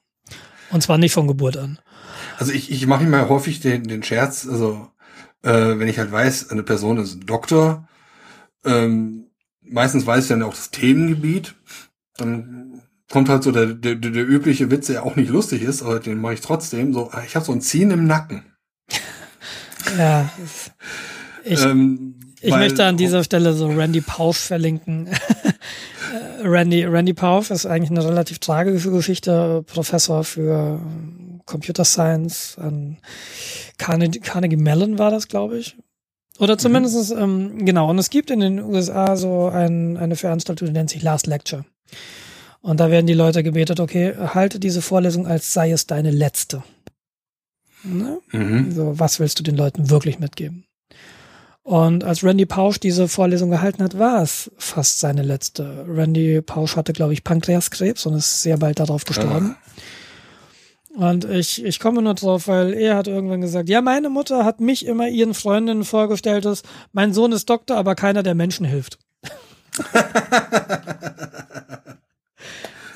Und 0.71 0.81
zwar 0.81 0.97
nicht 0.97 1.13
von 1.13 1.27
Geburt 1.27 1.57
an. 1.57 1.79
Also 2.37 2.51
ich, 2.51 2.71
ich 2.71 2.87
mache 2.87 3.03
immer 3.03 3.29
häufig 3.29 3.59
den, 3.59 3.83
den 3.83 4.03
Scherz, 4.03 4.47
also 4.47 4.87
äh, 5.43 5.77
wenn 5.77 5.87
ich 5.87 5.99
halt 5.99 6.11
weiß, 6.11 6.49
eine 6.49 6.63
Person 6.63 6.97
ist 6.97 7.19
Doktor, 7.25 7.87
ähm, 8.65 9.27
meistens 9.61 10.05
weiß 10.05 10.23
ich 10.23 10.29
dann 10.29 10.43
auch 10.43 10.53
das 10.53 10.71
Themengebiet. 10.71 11.55
Dann 12.17 12.81
kommt 13.09 13.29
halt 13.29 13.43
so 13.43 13.51
der, 13.51 13.67
der, 13.67 13.95
der 13.95 14.27
übliche 14.27 14.71
Witz, 14.71 14.87
der 14.87 15.03
auch 15.03 15.15
nicht 15.15 15.29
lustig 15.29 15.61
ist, 15.61 15.83
aber 15.83 15.99
den 15.99 16.19
mache 16.19 16.35
ich 16.35 16.41
trotzdem. 16.41 16.93
So, 16.93 17.11
ich 17.25 17.35
habe 17.35 17.45
so 17.45 17.51
ein 17.51 17.61
Ziehen 17.61 17.91
im 17.91 18.07
Nacken. 18.07 18.43
ja. 19.97 20.29
Ich, 21.43 21.61
ähm, 21.61 22.15
ich 22.41 22.51
weil, 22.51 22.59
möchte 22.59 22.85
an 22.85 22.97
dieser 22.97 23.23
Stelle 23.23 23.53
so 23.53 23.67
Randy 23.67 24.01
Pausch 24.01 24.37
verlinken. 24.37 25.09
Randy, 26.43 26.83
Randy 26.85 27.13
Pauf 27.13 27.51
ist 27.51 27.65
eigentlich 27.65 27.91
eine 27.91 28.05
relativ 28.05 28.39
tragische 28.39 28.91
Geschichte, 28.91 29.63
Professor 29.65 30.23
für 30.23 30.79
Computer 31.45 31.85
Science 31.85 32.57
an 32.57 32.97
Carnegie, 33.77 34.19
Carnegie 34.19 34.55
Mellon 34.55 34.97
war 34.99 35.11
das, 35.11 35.27
glaube 35.27 35.57
ich. 35.57 35.77
Oder 36.39 36.57
zumindest, 36.57 37.13
mhm. 37.13 37.21
ähm, 37.21 37.65
genau, 37.65 37.89
und 37.89 37.99
es 37.99 38.09
gibt 38.09 38.31
in 38.31 38.39
den 38.39 38.59
USA 38.59 39.15
so 39.15 39.47
ein, 39.47 39.97
eine 39.97 40.15
Veranstaltung, 40.15 40.67
die 40.67 40.73
nennt 40.73 40.89
sich 40.89 41.03
Last 41.03 41.27
Lecture. 41.27 41.65
Und 42.61 42.79
da 42.79 42.89
werden 42.89 43.07
die 43.07 43.13
Leute 43.13 43.43
gebetet, 43.43 43.79
okay, 43.79 44.15
halte 44.17 44.59
diese 44.59 44.81
Vorlesung, 44.81 45.27
als 45.27 45.53
sei 45.53 45.71
es 45.71 45.85
deine 45.85 46.11
letzte. 46.11 46.63
Ne? 47.83 48.19
Mhm. 48.31 48.71
So, 48.71 48.97
was 48.97 49.19
willst 49.19 49.39
du 49.39 49.43
den 49.43 49.57
Leuten 49.57 49.89
wirklich 49.89 50.19
mitgeben? 50.19 50.65
Und 51.61 52.03
als 52.03 52.23
Randy 52.23 52.45
Pausch 52.45 52.79
diese 52.79 53.07
Vorlesung 53.07 53.49
gehalten 53.49 53.83
hat, 53.83 53.97
war 53.97 54.21
es 54.21 54.51
fast 54.57 54.99
seine 54.99 55.23
letzte. 55.23 55.85
Randy 55.87 56.41
Pausch 56.41 56.75
hatte, 56.75 56.91
glaube 56.93 57.13
ich, 57.13 57.23
Pankreaskrebs 57.23 58.05
und 58.05 58.15
ist 58.15 58.41
sehr 58.41 58.57
bald 58.57 58.79
darauf 58.79 59.05
gestorben. 59.05 59.55
Ah. 59.57 59.81
Und 60.95 61.25
ich, 61.25 61.63
ich 61.63 61.79
komme 61.79 62.01
nur 62.03 62.13
drauf, 62.13 62.47
weil 62.47 62.73
er 62.73 62.95
hat 62.95 63.07
irgendwann 63.07 63.41
gesagt, 63.41 63.67
ja, 63.67 63.81
meine 63.81 64.09
Mutter 64.09 64.45
hat 64.45 64.59
mich 64.61 64.85
immer 64.85 65.07
ihren 65.07 65.33
Freundinnen 65.33 65.83
vorgestellt, 65.83 66.45
dass 66.45 66.61
mein 66.91 67.13
Sohn 67.13 67.31
ist 67.31 67.49
Doktor, 67.49 67.77
aber 67.77 67.95
keiner 67.95 68.21
der 68.21 68.35
Menschen 68.35 68.65
hilft. 68.65 68.99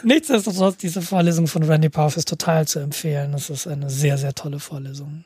Nichtsdestotrotz, 0.03 0.77
diese 0.77 1.01
Vorlesung 1.01 1.47
von 1.47 1.63
Randy 1.63 1.89
Pauf 1.89 2.17
ist 2.17 2.27
total 2.27 2.67
zu 2.67 2.77
empfehlen. 2.79 3.31
Das 3.31 3.49
ist 3.49 3.65
eine 3.65 3.89
sehr, 3.89 4.19
sehr 4.19 4.35
tolle 4.35 4.59
Vorlesung. 4.59 5.25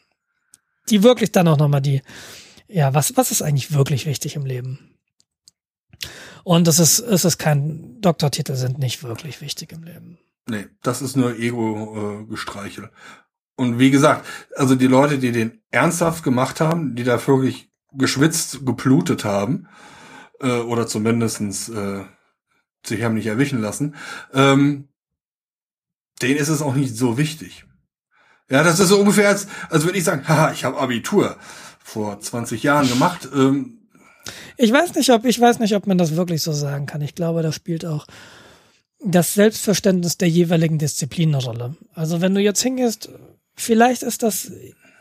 Die 0.90 1.04
wirklich 1.04 1.34
dann 1.34 1.50
auch 1.50 1.58
nochmal 1.58 1.82
die, 1.82 2.02
ja, 2.70 2.94
was, 2.94 3.18
was 3.18 3.32
ist 3.32 3.42
eigentlich 3.42 3.74
wirklich 3.74 4.06
wichtig 4.06 4.38
im 4.38 4.46
Leben? 4.46 4.96
Und 6.44 6.70
es 6.70 6.80
ist, 6.80 7.00
es 7.00 7.26
ist 7.26 7.38
kein, 7.38 8.00
Doktortitel 8.02 8.56
sind 8.56 8.80
nicht 8.80 9.04
wirklich 9.04 9.42
wichtig 9.42 9.74
im 9.74 9.84
Leben. 9.84 10.18
Nee, 10.52 10.68
das 10.84 11.02
ist 11.02 11.16
nur 11.16 11.40
Ego-Gestreichel. 11.40 12.84
Äh, 12.84 12.90
und 13.56 13.80
wie 13.80 13.90
gesagt, 13.90 14.26
also 14.58 14.76
die 14.76 14.88
Leute, 14.88 15.18
die 15.18 15.32
den 15.32 15.62
ernsthaft 15.72 16.26
gemacht 16.26 16.60
haben, 16.60 16.94
die 16.94 17.06
da 17.06 17.26
wirklich 17.26 17.72
geschwitzt, 17.94 18.66
geblutet 18.66 19.24
haben, 19.24 19.70
äh, 20.42 20.60
oder 20.60 20.88
zumindestens 20.88 21.70
äh, 21.70 22.04
sich 22.86 23.02
haben 23.02 23.16
nicht 23.16 23.28
erwischen 23.28 23.62
lassen, 23.62 23.96
ähm, 24.34 24.90
denen 26.22 26.38
ist 26.38 26.50
es 26.50 26.62
auch 26.62 26.76
nicht 26.76 26.98
so 26.98 27.18
wichtig. 27.18 27.64
Ja, 28.50 28.62
das 28.62 28.82
ist 28.82 28.90
so 28.90 29.00
ungefähr, 29.00 29.30
als, 29.30 29.48
als 29.70 29.86
würde 29.86 30.00
ich 30.00 30.04
sagen, 30.04 30.28
haha, 30.28 30.52
ich 30.52 30.66
habe 30.66 30.80
Abitur 30.80 31.38
vor 31.82 32.20
20 32.20 32.62
Jahren 32.62 32.90
gemacht. 32.90 33.30
Ähm, 33.34 33.88
ich 34.58 34.74
weiß 34.74 34.96
nicht, 34.96 35.12
ob 35.12 35.24
ich 35.24 35.40
weiß 35.40 35.60
nicht, 35.60 35.78
ob 35.78 35.88
man 35.88 35.98
das 35.98 36.18
wirklich 36.18 36.42
so 36.42 36.52
sagen 36.52 36.88
kann. 36.88 37.00
Ich 37.00 37.16
glaube, 37.16 37.42
da 37.42 37.54
spielt 37.54 37.86
auch 37.86 38.06
das 39.04 39.34
Selbstverständnis 39.34 40.18
der 40.18 40.30
jeweiligen 40.30 40.78
Disziplin 40.78 41.34
eine 41.34 41.44
Rolle. 41.44 41.76
Also 41.94 42.22
wenn 42.22 42.36
du 42.36 42.42
jetzt 42.42 42.62
hingehst, 42.62 43.10
vielleicht 43.56 44.04
ist 44.04 44.24
das 44.24 44.52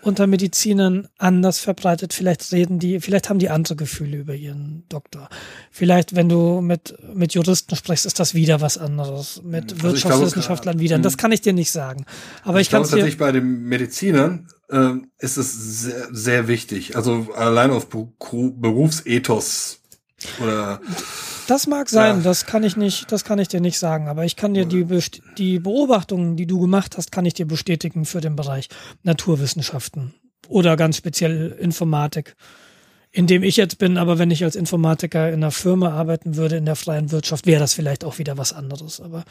unter 0.02 0.26
Medizinern 0.26 1.08
anders 1.18 1.58
verbreitet. 1.58 2.12
Vielleicht 2.14 2.52
reden 2.52 2.78
die, 2.78 3.00
vielleicht 3.00 3.28
haben 3.28 3.38
die 3.38 3.50
andere 3.50 3.76
Gefühle 3.76 4.16
über 4.16 4.34
ihren 4.34 4.84
Doktor. 4.88 5.28
Vielleicht, 5.70 6.16
wenn 6.16 6.28
du 6.28 6.60
mit, 6.60 6.96
mit 7.14 7.34
Juristen 7.34 7.76
sprichst, 7.76 8.06
ist 8.06 8.18
das 8.18 8.34
wieder 8.34 8.60
was 8.60 8.78
anderes. 8.78 9.42
Mit 9.44 9.72
also 9.72 9.82
Wirtschaftswissenschaftlern 9.82 10.74
glaube, 10.74 10.84
wieder. 10.84 10.98
Das 10.98 11.16
kann 11.16 11.32
ich 11.32 11.42
dir 11.42 11.52
nicht 11.52 11.70
sagen. 11.70 12.06
Aber 12.44 12.60
ich, 12.60 12.68
ich 12.68 12.70
kann 12.70 12.82
es 12.82 12.90
tatsächlich 12.90 13.18
bei 13.18 13.32
den 13.32 13.64
Medizinern 13.64 14.48
äh, 14.70 14.92
ist 15.18 15.36
es 15.36 15.82
sehr, 15.82 16.08
sehr 16.10 16.48
wichtig. 16.48 16.96
Also 16.96 17.28
allein 17.34 17.70
auf 17.70 17.88
Berufsethos 17.90 19.80
oder 20.42 20.80
das 21.50 21.66
mag 21.66 21.88
sein, 21.88 22.18
ja. 22.18 22.22
das 22.22 22.46
kann 22.46 22.62
ich 22.62 22.76
nicht, 22.76 23.10
das 23.10 23.24
kann 23.24 23.38
ich 23.40 23.48
dir 23.48 23.60
nicht 23.60 23.78
sagen, 23.78 24.08
aber 24.08 24.24
ich 24.24 24.36
kann 24.36 24.54
dir 24.54 24.66
die, 24.66 24.86
die 25.36 25.58
Beobachtungen, 25.58 26.36
die 26.36 26.46
du 26.46 26.60
gemacht 26.60 26.96
hast, 26.96 27.10
kann 27.10 27.26
ich 27.26 27.34
dir 27.34 27.46
bestätigen 27.46 28.04
für 28.04 28.20
den 28.20 28.36
Bereich 28.36 28.68
Naturwissenschaften 29.02 30.14
oder 30.48 30.76
ganz 30.76 30.96
speziell 30.96 31.56
Informatik. 31.58 32.36
In 33.12 33.26
dem 33.26 33.42
ich 33.42 33.56
jetzt 33.56 33.78
bin, 33.78 33.98
aber 33.98 34.20
wenn 34.20 34.30
ich 34.30 34.44
als 34.44 34.54
Informatiker 34.54 35.28
in 35.28 35.34
einer 35.34 35.50
Firma 35.50 35.90
arbeiten 35.90 36.36
würde, 36.36 36.56
in 36.56 36.64
der 36.64 36.76
freien 36.76 37.10
Wirtschaft, 37.10 37.44
wäre 37.44 37.58
das 37.58 37.74
vielleicht 37.74 38.04
auch 38.04 38.18
wieder 38.18 38.38
was 38.38 38.52
anderes. 38.52 39.00
Aber 39.00 39.24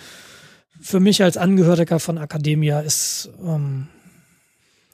für 0.82 1.00
mich 1.00 1.24
als 1.24 1.38
Angehöriger 1.38 2.02
von 2.02 2.18
Academia 2.18 2.82
ist, 2.82 3.30
ähm, 3.42 3.88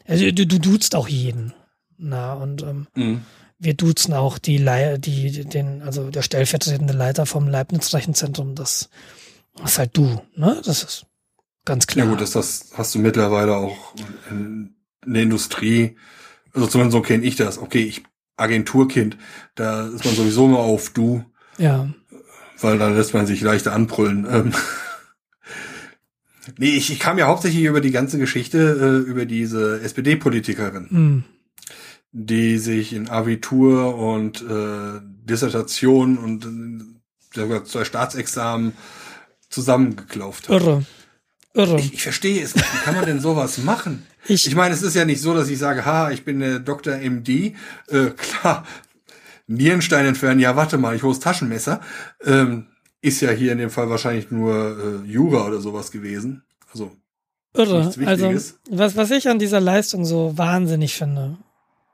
also 0.06 0.30
du, 0.30 0.46
du 0.46 0.60
duzt 0.60 0.94
auch 0.94 1.08
jeden. 1.08 1.54
Na, 1.98 2.34
und 2.34 2.62
ähm, 2.62 2.86
mhm 2.94 3.22
wir 3.58 3.74
duzen 3.74 4.14
auch 4.14 4.38
die, 4.38 4.58
Lei 4.58 4.98
die 4.98 5.46
den, 5.46 5.82
also 5.82 6.10
der 6.10 6.22
stellvertretende 6.22 6.94
Leiter 6.94 7.26
vom 7.26 7.48
Leibniz-Rechenzentrum, 7.48 8.56
das, 8.56 8.90
das 9.56 9.72
ist 9.72 9.80
halt 9.80 9.98
du, 9.98 10.22
ne? 10.36 10.62
Das 10.66 10.84
ist 10.84 11.06
ganz 11.64 11.88
klar. 11.88 12.06
Ja 12.06 12.12
gut, 12.12 12.22
das, 12.22 12.32
das 12.32 12.72
hast 12.74 12.96
du 12.96 13.00
mittlerweile 13.00 13.56
auch 13.56 13.96
in, 14.30 14.76
in 15.06 15.14
der 15.14 15.24
Industrie, 15.24 15.98
also 16.54 16.68
zumindest 16.68 16.94
so 16.94 17.02
kenne 17.02 17.24
ich 17.24 17.36
das. 17.36 17.58
Okay, 17.58 17.84
ich 17.84 18.04
Agenturkind, 18.38 19.18
da 19.56 19.88
ist 19.88 20.04
man 20.04 20.16
sowieso 20.16 20.46
immer 20.46 20.60
auf 20.60 20.90
du. 20.90 21.24
Ja. 21.58 21.90
Weil 22.60 22.78
da 22.78 22.90
lässt 22.90 23.14
man 23.14 23.26
sich 23.26 23.42
leichter 23.42 23.74
anbrüllen. 23.74 24.28
Ähm, 24.30 24.54
nee, 26.58 26.76
ich, 26.76 26.92
ich 26.92 27.00
kam 27.00 27.18
ja 27.18 27.28
hauptsächlich 27.28 27.64
über 27.64 27.80
die 27.80 27.92
ganze 27.92 28.18
Geschichte, 28.18 28.58
äh, 29.06 29.10
über 29.10 29.26
diese 29.26 29.82
SPD-Politikerin. 29.82 30.90
Hm 30.90 31.24
die 32.18 32.60
sich 32.60 32.94
in 32.94 33.10
Abitur 33.10 33.98
und 33.98 34.42
äh, 34.42 35.02
Dissertation 35.04 36.18
und 36.18 36.46
äh, 37.36 37.64
zwei 37.66 37.84
Staatsexamen 37.84 38.72
zusammengeklauft 39.50 40.48
hat. 40.48 40.62
Irre. 40.62 40.86
Irre. 41.54 41.78
Ich, 41.78 41.94
ich 41.94 42.04
verstehe 42.04 42.42
es 42.42 42.56
nicht. 42.56 42.74
Wie 42.74 42.78
kann 42.86 42.96
man 42.96 43.06
denn 43.06 43.20
sowas 43.20 43.58
machen? 43.60 44.06
Ich, 44.28 44.48
Ich 44.48 44.56
meine, 44.56 44.74
es 44.74 44.82
ist 44.82 44.96
ja 44.96 45.06
nicht 45.06 45.22
so, 45.22 45.36
dass 45.36 45.50
ich 45.50 45.60
sage, 45.60 45.86
ha, 45.86 46.10
ich 46.10 46.26
bin 46.26 46.40
der 46.40 46.58
Dr. 46.58 46.96
MD. 46.96 47.54
Äh, 47.90 48.10
klar, 48.18 48.66
Nierenstein 49.46 50.08
entfernen, 50.08 50.40
ja, 50.40 50.56
warte 50.56 50.80
mal, 50.80 50.96
ich 50.96 51.04
hole 51.04 51.14
das 51.14 51.20
Taschenmesser. 51.20 51.80
Ähm, 52.24 52.66
ist 53.02 53.22
ja 53.22 53.30
hier 53.30 53.52
in 53.52 53.60
dem 53.60 53.70
Fall 53.70 53.88
wahrscheinlich 53.88 54.32
nur 54.32 55.04
äh, 55.06 55.08
Jura 55.08 55.46
oder 55.46 55.62
sowas 55.62 55.92
gewesen. 55.92 56.42
Also 56.74 56.92
irre. 57.56 57.94
Also, 58.06 58.34
was, 58.72 58.96
was 58.96 59.12
ich 59.12 59.30
an 59.30 59.38
dieser 59.38 59.62
Leistung 59.62 60.06
so 60.06 60.36
wahnsinnig 60.36 60.96
finde, 60.96 61.38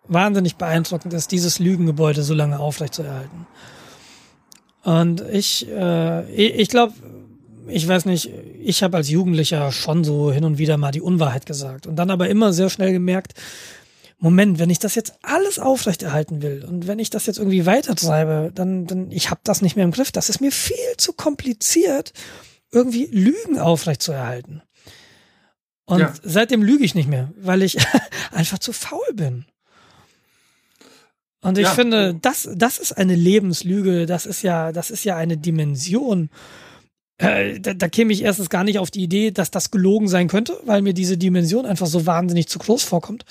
wahnsinnig 0.08 0.56
beeindruckend 0.56 1.14
ist, 1.14 1.32
dieses 1.32 1.60
Lügengebäude 1.60 2.24
so 2.24 2.34
lange 2.34 2.60
aufrechtzuerhalten. 2.60 3.46
Und 4.84 5.22
ich, 5.32 5.68
äh, 5.70 6.30
ich, 6.34 6.70
glaube, 6.70 6.94
ich 7.68 7.88
weiß 7.88 8.06
nicht, 8.06 8.30
ich 8.60 8.84
habe 8.84 8.98
als 8.98 9.10
Jugendlicher 9.10 9.72
schon 9.72 10.04
so 10.04 10.32
hin 10.32 10.44
und 10.44 10.58
wieder 10.58 10.78
mal 10.78 10.92
die 10.92 11.02
Unwahrheit 11.02 11.46
gesagt 11.46 11.86
und 11.88 11.96
dann 11.96 12.10
aber 12.10 12.30
immer 12.30 12.52
sehr 12.54 12.70
schnell 12.70 12.92
gemerkt, 12.92 13.34
Moment, 14.24 14.60
wenn 14.60 14.70
ich 14.70 14.78
das 14.78 14.94
jetzt 14.94 15.16
alles 15.24 15.58
aufrechterhalten 15.58 16.44
will 16.44 16.64
und 16.64 16.86
wenn 16.86 17.00
ich 17.00 17.10
das 17.10 17.26
jetzt 17.26 17.40
irgendwie 17.40 17.66
weitertreibe, 17.66 18.52
dann, 18.54 18.86
dann 18.86 19.12
ich 19.12 19.32
habe 19.32 19.42
das 19.44 19.64
nicht 19.64 19.76
mehr 19.76 19.86
im 19.86 19.92
Griff. 19.92 20.12
Das 20.12 20.30
ist 20.30 20.42
mir 20.42 20.52
viel 20.52 20.76
zu 20.98 21.14
kompliziert, 21.14 22.14
irgendwie 22.72 23.08
Lügen 23.08 23.58
aufrechtzuerhalten. 23.58 24.62
Und 25.86 26.00
Ja. 26.02 26.14
seitdem 26.22 26.62
lüge 26.62 26.84
ich 26.84 26.94
nicht 26.94 27.10
mehr, 27.10 27.32
weil 27.36 27.64
ich 27.64 27.78
einfach 28.32 28.60
zu 28.60 28.74
faul 28.74 29.12
bin. 29.14 29.46
Und 31.42 31.58
ich 31.58 31.66
Ja. 31.66 31.72
finde, 31.74 32.14
das, 32.22 32.48
das 32.56 32.78
ist 32.78 32.94
eine 32.94 33.16
Lebenslüge. 33.16 34.06
Das 34.06 34.26
ist 34.26 34.42
ja, 34.44 34.72
das 34.72 34.92
ist 34.92 35.04
ja 35.04 35.16
eine 35.18 35.38
Dimension. 35.38 36.30
Äh, 37.18 37.60
da, 37.60 37.74
da 37.74 37.88
käme 37.88 38.14
ich 38.14 38.24
erstens 38.24 38.50
gar 38.50 38.64
nicht 38.64 38.80
auf 38.80 38.92
die 38.92 39.04
Idee, 39.04 39.32
dass 39.32 39.52
das 39.52 39.72
gelogen 39.72 40.08
sein 40.08 40.28
könnte, 40.28 40.60
weil 40.66 40.82
mir 40.82 40.94
diese 40.94 41.18
Dimension 41.18 41.66
einfach 41.66 41.88
so 41.88 42.06
wahnsinnig 42.06 42.48
zu 42.48 42.60
groß 42.60 42.84
vorkommt. 42.84 43.26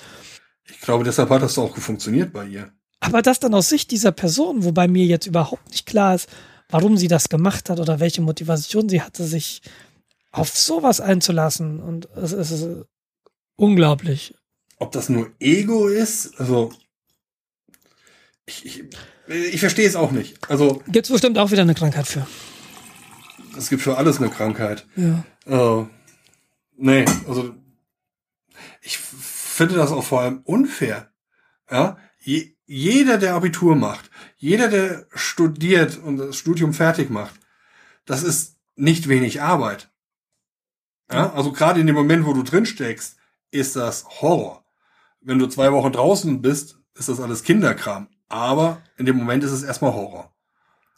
Ich 0.69 0.81
glaube, 0.81 1.03
deshalb 1.03 1.29
hat 1.29 1.41
das 1.41 1.57
auch 1.57 1.75
funktioniert 1.77 2.31
bei 2.33 2.45
ihr. 2.45 2.71
Aber 2.99 3.21
das 3.21 3.39
dann 3.39 3.53
aus 3.53 3.69
Sicht 3.69 3.91
dieser 3.91 4.11
Person, 4.11 4.63
wobei 4.63 4.87
mir 4.87 5.05
jetzt 5.05 5.25
überhaupt 5.25 5.69
nicht 5.71 5.85
klar 5.85 6.15
ist, 6.15 6.29
warum 6.69 6.97
sie 6.97 7.07
das 7.07 7.29
gemacht 7.29 7.69
hat 7.69 7.79
oder 7.79 7.99
welche 7.99 8.21
Motivation 8.21 8.87
sie 8.87 9.01
hatte, 9.01 9.25
sich 9.25 9.61
auf 10.31 10.49
sowas 10.55 11.01
einzulassen. 11.01 11.79
Und 11.81 12.07
es 12.15 12.31
ist 12.31 12.65
unglaublich. 13.57 14.35
Ob 14.79 14.91
das 14.91 15.09
nur 15.09 15.31
Ego 15.39 15.87
ist, 15.87 16.39
also 16.39 16.71
ich, 18.45 18.65
ich, 18.65 18.83
ich 19.27 19.59
verstehe 19.59 19.87
es 19.87 19.95
auch 19.95 20.11
nicht. 20.11 20.49
Also 20.49 20.81
Gibt's 20.87 21.09
bestimmt 21.09 21.37
auch 21.37 21.51
wieder 21.51 21.61
eine 21.61 21.75
Krankheit 21.75 22.07
für. 22.07 22.25
es 23.57 23.69
gibt 23.69 23.81
für 23.81 23.97
alles 23.97 24.17
eine 24.17 24.29
Krankheit. 24.29 24.85
Ja. 24.95 25.23
Äh, 25.45 25.85
nee, 26.77 27.05
also 27.27 27.55
ich 28.81 28.97
finde 28.97 29.75
das 29.75 29.91
auch 29.91 30.03
vor 30.03 30.21
allem 30.21 30.41
unfair. 30.43 31.11
Ja, 31.69 31.97
Je, 32.23 32.55
jeder, 32.67 33.17
der 33.17 33.33
Abitur 33.33 33.75
macht, 33.75 34.11
jeder, 34.37 34.67
der 34.67 35.07
studiert 35.15 35.97
und 35.97 36.17
das 36.17 36.37
Studium 36.37 36.73
fertig 36.73 37.09
macht, 37.09 37.33
das 38.05 38.21
ist 38.21 38.57
nicht 38.75 39.07
wenig 39.09 39.41
Arbeit. 39.41 39.89
Ja, 41.11 41.33
also 41.33 41.51
gerade 41.51 41.79
in 41.81 41.87
dem 41.87 41.95
Moment, 41.95 42.25
wo 42.25 42.33
du 42.33 42.43
drin 42.43 42.65
steckst, 42.65 43.17
ist 43.49 43.75
das 43.75 44.05
Horror. 44.21 44.63
Wenn 45.19 45.39
du 45.39 45.47
zwei 45.47 45.71
Wochen 45.71 45.91
draußen 45.91 46.41
bist, 46.41 46.79
ist 46.93 47.09
das 47.09 47.19
alles 47.19 47.43
Kinderkram. 47.43 48.07
Aber 48.31 48.81
in 48.97 49.05
dem 49.05 49.17
Moment 49.17 49.43
ist 49.43 49.51
es 49.51 49.63
erstmal 49.63 49.93
Horror. 49.93 50.31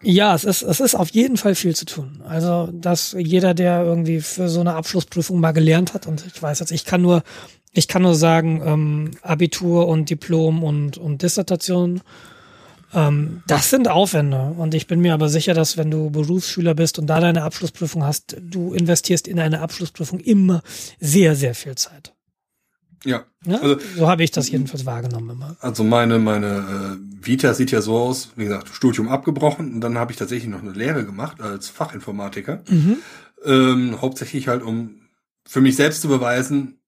Ja, 0.03 0.35
es 0.35 0.43
ist, 0.43 0.61
es 0.61 0.79
ist 0.81 0.95
auf 0.95 1.09
jeden 1.11 1.37
Fall 1.37 1.55
viel 1.55 1.75
zu 1.75 1.85
tun. 1.85 2.21
Also, 2.27 2.69
dass 2.73 3.15
jeder, 3.17 3.53
der 3.53 3.83
irgendwie 3.83 4.19
für 4.19 4.49
so 4.49 4.59
eine 4.59 4.75
Abschlussprüfung 4.75 5.39
mal 5.39 5.53
gelernt 5.53 5.93
hat, 5.93 6.07
und 6.07 6.25
ich 6.25 6.41
weiß 6.41 6.59
jetzt, 6.59 6.71
ich 6.71 6.83
kann 6.83 7.01
nur, 7.01 7.23
ich 7.71 7.87
kann 7.87 8.01
nur 8.01 8.13
sagen, 8.13 8.61
ähm, 8.65 9.11
Abitur 9.21 9.87
und 9.87 10.09
Diplom 10.09 10.63
und, 10.63 10.97
und 10.97 11.21
Dissertation, 11.21 12.01
ähm, 12.93 13.43
das 13.47 13.69
sind 13.69 13.87
Aufwände. 13.87 14.53
Und 14.57 14.75
ich 14.75 14.87
bin 14.87 14.99
mir 14.99 15.13
aber 15.13 15.29
sicher, 15.29 15.53
dass 15.53 15.77
wenn 15.77 15.89
du 15.89 16.09
Berufsschüler 16.09 16.75
bist 16.75 16.99
und 16.99 17.07
da 17.07 17.21
deine 17.21 17.43
Abschlussprüfung 17.43 18.03
hast, 18.03 18.35
du 18.41 18.73
investierst 18.73 19.27
in 19.27 19.39
eine 19.39 19.61
Abschlussprüfung 19.61 20.19
immer 20.19 20.61
sehr, 20.99 21.35
sehr 21.35 21.55
viel 21.55 21.75
Zeit. 21.75 22.13
Ja. 23.05 23.23
Ja? 23.45 23.59
Also 23.59 23.77
so 23.97 24.07
habe 24.07 24.23
ich 24.23 24.31
das 24.31 24.49
jedenfalls 24.49 24.85
wahrgenommen 24.85 25.31
immer. 25.31 25.55
Also 25.59 25.83
meine, 25.83 26.19
meine 26.19 26.97
äh, 26.97 27.25
Vita 27.25 27.53
sieht 27.53 27.71
ja 27.71 27.81
so 27.81 27.97
aus, 27.97 28.29
wie 28.35 28.45
gesagt, 28.45 28.69
Studium 28.69 29.09
abgebrochen 29.09 29.73
und 29.73 29.81
dann 29.81 29.97
habe 29.97 30.11
ich 30.11 30.17
tatsächlich 30.17 30.49
noch 30.49 30.61
eine 30.61 30.71
Lehre 30.71 31.05
gemacht 31.05 31.41
als 31.41 31.69
Fachinformatiker. 31.69 32.63
Mhm. 32.69 32.97
Ähm, 33.45 34.01
hauptsächlich 34.01 34.47
halt, 34.47 34.63
um 34.63 35.01
für 35.45 35.59
mich 35.61 35.75
selbst 35.75 36.01
zu 36.01 36.07
beweisen, 36.07 36.79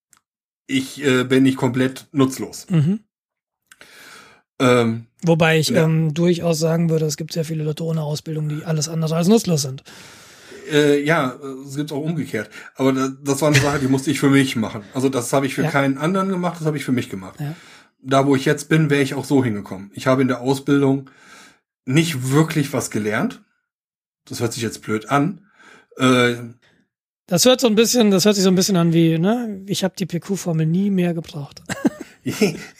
ich 0.67 1.03
äh, 1.03 1.23
bin 1.25 1.43
nicht 1.43 1.57
komplett 1.57 2.07
nutzlos. 2.11 2.65
Mhm. 2.69 3.01
Ähm, 4.59 5.07
Wobei 5.23 5.59
ich 5.59 5.69
Ja. 5.69 5.83
ähm, 5.83 6.13
durchaus 6.13 6.59
sagen 6.59 6.89
würde, 6.89 7.05
es 7.05 7.17
gibt 7.17 7.33
sehr 7.33 7.45
viele 7.45 7.63
Leute 7.63 7.83
ohne 7.83 8.01
Ausbildung, 8.01 8.47
die 8.47 8.63
alles 8.63 8.87
andere 8.87 9.15
als 9.15 9.27
nutzlos 9.27 9.63
sind. 9.63 9.83
Äh, 10.71 11.03
ja, 11.03 11.35
es 11.67 11.75
gibt 11.75 11.91
auch 11.91 12.01
umgekehrt. 12.01 12.49
Aber 12.75 12.91
das, 12.93 13.11
das 13.23 13.41
war 13.41 13.49
eine 13.49 13.59
Sache, 13.59 13.79
die 13.79 13.87
musste 13.87 14.11
ich 14.11 14.19
für 14.19 14.29
mich 14.29 14.55
machen. 14.55 14.83
Also 14.93 15.09
das 15.09 15.31
habe 15.33 15.45
ich 15.45 15.55
für 15.55 15.63
Ja. 15.63 15.71
keinen 15.71 15.97
anderen 15.97 16.29
gemacht, 16.29 16.57
das 16.59 16.65
habe 16.67 16.77
ich 16.77 16.85
für 16.85 16.91
mich 16.91 17.09
gemacht. 17.09 17.39
Ja. 17.39 17.55
Da, 18.01 18.27
wo 18.27 18.35
ich 18.35 18.45
jetzt 18.45 18.69
bin, 18.69 18.89
wäre 18.89 19.01
ich 19.01 19.13
auch 19.15 19.25
so 19.25 19.43
hingekommen. 19.43 19.91
Ich 19.93 20.07
habe 20.07 20.21
in 20.21 20.27
der 20.27 20.41
Ausbildung 20.41 21.09
nicht 21.85 22.31
wirklich 22.31 22.71
was 22.73 22.91
gelernt. 22.91 23.43
Das 24.27 24.39
hört 24.41 24.53
sich 24.53 24.63
jetzt 24.63 24.81
blöd 24.81 25.09
an. 25.09 25.41
Äh, 25.97 26.35
Das 27.27 27.45
hört 27.45 27.61
so 27.61 27.67
ein 27.67 27.75
bisschen, 27.75 28.11
das 28.11 28.25
hört 28.25 28.35
sich 28.35 28.43
so 28.43 28.49
ein 28.51 28.55
bisschen 28.55 28.77
an 28.77 28.93
wie, 28.93 29.17
ne, 29.17 29.63
ich 29.67 29.83
habe 29.83 29.95
die 29.97 30.05
PQ-Formel 30.05 30.65
nie 30.65 30.89
mehr 30.91 31.13
gebraucht. 31.13 31.61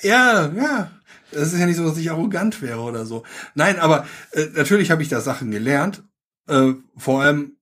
ja, 0.02 0.52
ja. 0.56 0.92
Das 1.32 1.52
ist 1.54 1.60
ja 1.60 1.66
nicht 1.66 1.76
so, 1.78 1.84
dass 1.84 1.98
ich 1.98 2.10
arrogant 2.12 2.62
wäre 2.62 2.80
oder 2.80 3.06
so. 3.06 3.24
Nein, 3.56 3.80
aber 3.80 4.08
äh, 4.32 4.46
natürlich 4.56 4.90
habe 4.92 5.02
ich 5.02 5.10
da 5.10 5.20
Sachen 5.22 5.52
gelernt. 5.52 6.04
Äh, 6.48 6.74
vor 6.96 7.22
allem 7.24 7.55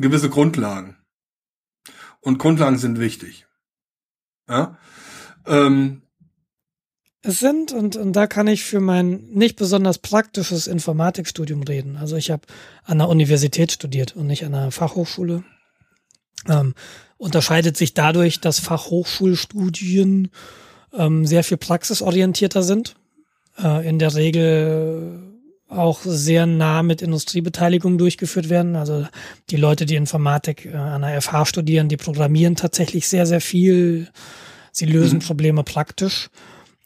gewisse 0.00 0.30
Grundlagen. 0.30 0.96
Und 2.20 2.38
Grundlagen 2.38 2.78
sind 2.78 2.98
wichtig. 2.98 3.46
Ja. 4.48 4.78
Ähm, 5.46 6.02
Es 7.22 7.40
sind, 7.40 7.72
und, 7.72 7.96
und 7.96 8.12
da 8.14 8.26
kann 8.26 8.46
ich 8.46 8.64
für 8.64 8.80
mein 8.80 9.28
nicht 9.30 9.56
besonders 9.56 9.98
praktisches 9.98 10.66
Informatikstudium 10.66 11.62
reden. 11.62 11.96
Also 11.96 12.16
ich 12.16 12.30
habe 12.30 12.42
an 12.84 12.98
der 12.98 13.08
Universität 13.08 13.72
studiert 13.72 14.16
und 14.16 14.26
nicht 14.26 14.44
an 14.44 14.54
einer 14.54 14.70
Fachhochschule. 14.70 15.44
Ähm, 16.46 16.74
unterscheidet 17.16 17.76
sich 17.76 17.94
dadurch, 17.94 18.40
dass 18.40 18.60
Fachhochschulstudien 18.60 20.30
ähm, 20.92 21.26
sehr 21.26 21.44
viel 21.44 21.56
praxisorientierter 21.56 22.62
sind. 22.62 22.94
Äh, 23.58 23.88
in 23.88 23.98
der 23.98 24.14
Regel 24.14 25.27
auch 25.68 26.00
sehr 26.02 26.46
nah 26.46 26.82
mit 26.82 27.02
Industriebeteiligung 27.02 27.98
durchgeführt 27.98 28.48
werden. 28.48 28.76
Also 28.76 29.06
die 29.50 29.56
Leute, 29.56 29.86
die 29.86 29.96
Informatik 29.96 30.66
äh, 30.66 30.76
an 30.76 31.02
der 31.02 31.20
FH 31.20 31.46
studieren, 31.46 31.88
die 31.88 31.96
programmieren 31.96 32.56
tatsächlich 32.56 33.06
sehr, 33.08 33.26
sehr 33.26 33.40
viel. 33.40 34.08
Sie 34.72 34.86
lösen 34.86 35.18
Mhm. 35.18 35.22
Probleme 35.22 35.64
praktisch. 35.64 36.30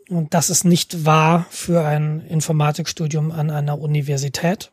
Und 0.08 0.34
das 0.34 0.50
ist 0.50 0.64
nicht 0.64 1.04
wahr 1.04 1.46
für 1.50 1.84
ein 1.84 2.20
Informatikstudium 2.20 3.30
an 3.30 3.50
einer 3.50 3.78
Universität, 3.80 4.72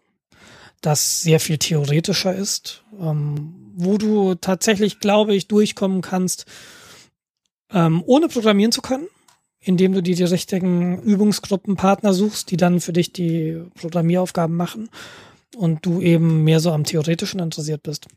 das 0.81 1.21
sehr 1.21 1.39
viel 1.39 1.57
theoretischer 1.57 2.33
ist, 2.35 2.83
ähm, 2.99 3.53
wo 3.75 3.97
du 3.97 4.35
tatsächlich, 4.35 4.99
glaube 4.99 5.35
ich, 5.35 5.47
durchkommen 5.47 6.01
kannst, 6.01 6.45
ähm, 7.71 8.03
ohne 8.05 8.27
programmieren 8.27 8.71
zu 8.71 8.81
können, 8.81 9.07
indem 9.59 9.93
du 9.93 10.01
dir 10.01 10.15
die 10.15 10.23
richtigen 10.23 11.01
Übungsgruppenpartner 11.01 12.13
suchst, 12.13 12.51
die 12.51 12.57
dann 12.57 12.79
für 12.79 12.93
dich 12.93 13.11
die 13.11 13.61
Programmieraufgaben 13.75 14.55
machen 14.55 14.89
und 15.55 15.85
du 15.85 16.01
eben 16.01 16.43
mehr 16.43 16.59
so 16.59 16.71
am 16.71 16.83
Theoretischen 16.83 17.39
interessiert 17.39 17.83
bist. 17.83 18.07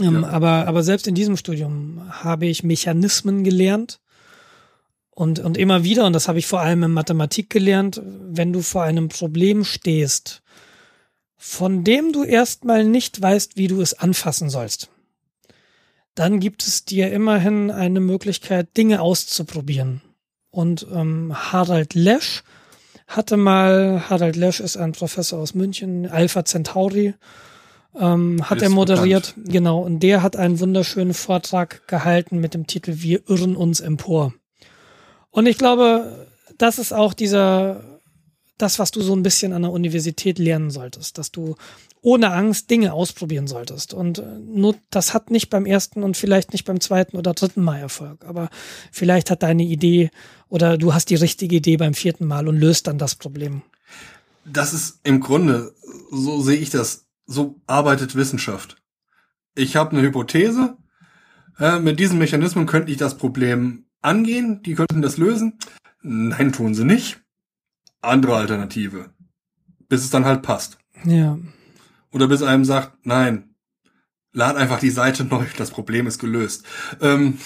Ähm, 0.00 0.22
Ja. 0.22 0.28
aber, 0.28 0.66
aber 0.66 0.82
selbst 0.82 1.06
in 1.06 1.14
diesem 1.14 1.36
Studium 1.36 2.02
habe 2.08 2.46
ich 2.46 2.62
Mechanismen 2.62 3.44
gelernt, 3.44 4.00
Und, 5.12 5.38
und 5.40 5.58
immer 5.58 5.82
wieder, 5.82 6.06
und 6.06 6.14
das 6.14 6.28
habe 6.28 6.38
ich 6.38 6.46
vor 6.46 6.60
allem 6.60 6.84
in 6.84 6.92
Mathematik 6.92 7.50
gelernt, 7.50 8.00
wenn 8.04 8.52
du 8.54 8.62
vor 8.62 8.84
einem 8.84 9.08
Problem 9.08 9.64
stehst, 9.64 10.40
von 11.36 11.84
dem 11.84 12.12
du 12.12 12.24
erstmal 12.24 12.84
nicht 12.84 13.20
weißt, 13.20 13.56
wie 13.56 13.66
du 13.66 13.82
es 13.82 13.92
anfassen 13.98 14.48
sollst, 14.48 14.88
dann 16.14 16.40
gibt 16.40 16.66
es 16.66 16.84
dir 16.84 17.12
immerhin 17.12 17.70
eine 17.70 18.00
Möglichkeit, 18.00 18.76
Dinge 18.76 19.02
auszuprobieren. 19.02 20.00
Und 20.50 20.86
ähm, 20.92 21.32
Harald 21.34 21.94
Lesch 21.94 22.42
hatte 23.06 23.36
mal, 23.36 24.04
Harald 24.08 24.36
Lesch 24.36 24.60
ist 24.60 24.76
ein 24.76 24.92
Professor 24.92 25.38
aus 25.38 25.54
München, 25.54 26.08
Alpha 26.08 26.44
Centauri, 26.44 27.14
ähm, 27.98 28.48
hat 28.48 28.62
er 28.62 28.70
moderiert, 28.70 29.34
bekannt. 29.34 29.52
genau, 29.52 29.80
und 29.80 30.00
der 30.00 30.22
hat 30.22 30.36
einen 30.36 30.60
wunderschönen 30.60 31.14
Vortrag 31.14 31.86
gehalten 31.88 32.38
mit 32.38 32.54
dem 32.54 32.66
Titel 32.66 32.94
Wir 32.98 33.28
irren 33.28 33.56
uns 33.56 33.80
empor. 33.80 34.32
Und 35.30 35.46
ich 35.46 35.58
glaube, 35.58 36.26
das 36.56 36.78
ist 36.78 36.92
auch 36.92 37.14
dieser, 37.14 37.89
das, 38.62 38.78
was 38.78 38.90
du 38.90 39.00
so 39.00 39.14
ein 39.14 39.22
bisschen 39.22 39.52
an 39.52 39.62
der 39.62 39.70
Universität 39.70 40.38
lernen 40.38 40.70
solltest, 40.70 41.18
dass 41.18 41.30
du 41.30 41.56
ohne 42.02 42.32
Angst 42.32 42.70
Dinge 42.70 42.92
ausprobieren 42.92 43.46
solltest. 43.46 43.92
Und 43.94 44.18
äh, 44.18 44.38
nur, 44.38 44.76
das 44.90 45.14
hat 45.14 45.30
nicht 45.30 45.50
beim 45.50 45.66
ersten 45.66 46.02
und 46.02 46.16
vielleicht 46.16 46.52
nicht 46.52 46.64
beim 46.64 46.80
zweiten 46.80 47.16
oder 47.16 47.34
dritten 47.34 47.62
Mal 47.62 47.78
Erfolg. 47.78 48.24
Aber 48.24 48.50
vielleicht 48.90 49.30
hat 49.30 49.42
deine 49.42 49.64
Idee 49.64 50.10
oder 50.48 50.78
du 50.78 50.94
hast 50.94 51.10
die 51.10 51.16
richtige 51.16 51.56
Idee 51.56 51.76
beim 51.76 51.94
vierten 51.94 52.26
Mal 52.26 52.48
und 52.48 52.58
löst 52.58 52.86
dann 52.86 52.98
das 52.98 53.14
Problem. 53.14 53.62
Das 54.44 54.72
ist 54.72 55.00
im 55.04 55.20
Grunde, 55.20 55.74
so 56.10 56.40
sehe 56.40 56.56
ich 56.56 56.70
das, 56.70 57.06
so 57.26 57.60
arbeitet 57.66 58.16
Wissenschaft. 58.16 58.76
Ich 59.54 59.76
habe 59.76 59.92
eine 59.92 60.02
Hypothese, 60.02 60.76
äh, 61.58 61.78
mit 61.78 62.00
diesen 62.00 62.18
Mechanismen 62.18 62.66
könnte 62.66 62.90
ich 62.90 62.96
das 62.96 63.18
Problem 63.18 63.84
angehen, 64.00 64.62
die 64.62 64.74
könnten 64.74 65.02
das 65.02 65.18
lösen. 65.18 65.58
Nein, 66.02 66.52
tun 66.52 66.74
sie 66.74 66.84
nicht. 66.84 67.19
Andere 68.00 68.36
Alternative. 68.36 69.10
Bis 69.88 70.02
es 70.04 70.10
dann 70.10 70.24
halt 70.24 70.42
passt. 70.42 70.78
Ja. 71.04 71.38
Oder 72.12 72.28
bis 72.28 72.42
einem 72.42 72.64
sagt, 72.64 73.04
nein, 73.04 73.54
lad 74.32 74.56
einfach 74.56 74.80
die 74.80 74.90
Seite 74.90 75.24
neu, 75.30 75.44
das 75.56 75.70
Problem 75.70 76.06
ist 76.06 76.18
gelöst. 76.18 76.64
Ähm, 77.00 77.38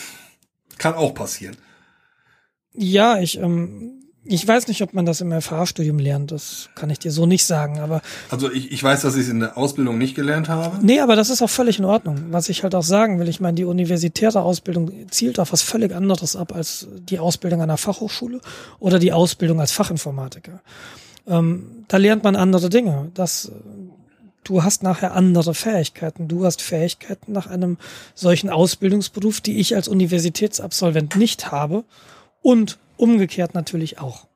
kann 0.78 0.94
auch 0.94 1.14
passieren. 1.14 1.56
Ja, 2.72 3.18
ich, 3.18 3.38
ähm, 3.38 4.03
ich 4.26 4.46
weiß 4.46 4.68
nicht, 4.68 4.80
ob 4.82 4.94
man 4.94 5.04
das 5.04 5.20
im 5.20 5.38
FH-Studium 5.38 5.98
lernt. 5.98 6.32
Das 6.32 6.70
kann 6.74 6.88
ich 6.88 6.98
dir 6.98 7.10
so 7.10 7.26
nicht 7.26 7.44
sagen, 7.44 7.80
aber. 7.80 8.00
Also 8.30 8.50
ich, 8.50 8.72
ich 8.72 8.82
weiß, 8.82 9.02
dass 9.02 9.16
ich 9.16 9.22
es 9.22 9.28
in 9.28 9.40
der 9.40 9.58
Ausbildung 9.58 9.98
nicht 9.98 10.14
gelernt 10.14 10.48
habe. 10.48 10.78
Nee, 10.80 11.00
aber 11.00 11.14
das 11.14 11.28
ist 11.28 11.42
auch 11.42 11.50
völlig 11.50 11.78
in 11.78 11.84
Ordnung. 11.84 12.24
Was 12.30 12.48
ich 12.48 12.62
halt 12.62 12.74
auch 12.74 12.82
sagen 12.82 13.18
will, 13.18 13.28
ich 13.28 13.40
meine, 13.40 13.56
die 13.56 13.64
universitäre 13.64 14.40
Ausbildung 14.40 14.90
zielt 15.10 15.38
auf 15.38 15.52
was 15.52 15.60
völlig 15.60 15.94
anderes 15.94 16.36
ab 16.36 16.54
als 16.54 16.88
die 16.98 17.18
Ausbildung 17.18 17.60
an 17.60 17.68
der 17.68 17.76
Fachhochschule 17.76 18.40
oder 18.78 18.98
die 18.98 19.12
Ausbildung 19.12 19.60
als 19.60 19.72
Fachinformatiker. 19.72 20.60
Ähm, 21.26 21.84
da 21.88 21.98
lernt 21.98 22.24
man 22.24 22.34
andere 22.34 22.70
Dinge. 22.70 23.10
Das, 23.12 23.52
du 24.42 24.62
hast 24.62 24.82
nachher 24.82 25.14
andere 25.14 25.52
Fähigkeiten. 25.52 26.28
Du 26.28 26.46
hast 26.46 26.62
Fähigkeiten 26.62 27.32
nach 27.32 27.46
einem 27.46 27.76
solchen 28.14 28.48
Ausbildungsberuf, 28.48 29.42
die 29.42 29.58
ich 29.58 29.76
als 29.76 29.86
Universitätsabsolvent 29.86 31.16
nicht 31.16 31.52
habe 31.52 31.84
und 32.40 32.78
umgekehrt 33.04 33.54
natürlich 33.54 34.00
auch. 34.00 34.26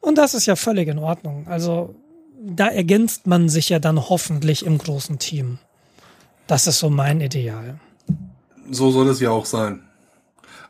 Und 0.00 0.16
das 0.16 0.32
ist 0.32 0.46
ja 0.46 0.56
völlig 0.56 0.88
in 0.88 0.98
Ordnung. 0.98 1.46
Also 1.46 1.94
da 2.40 2.68
ergänzt 2.68 3.26
man 3.26 3.48
sich 3.50 3.68
ja 3.68 3.78
dann 3.78 4.08
hoffentlich 4.08 4.64
im 4.64 4.78
großen 4.78 5.18
Team. 5.18 5.58
Das 6.46 6.66
ist 6.66 6.78
so 6.78 6.88
mein 6.88 7.20
Ideal. 7.20 7.78
So 8.70 8.90
soll 8.90 9.08
es 9.08 9.20
ja 9.20 9.30
auch 9.30 9.44
sein. 9.44 9.82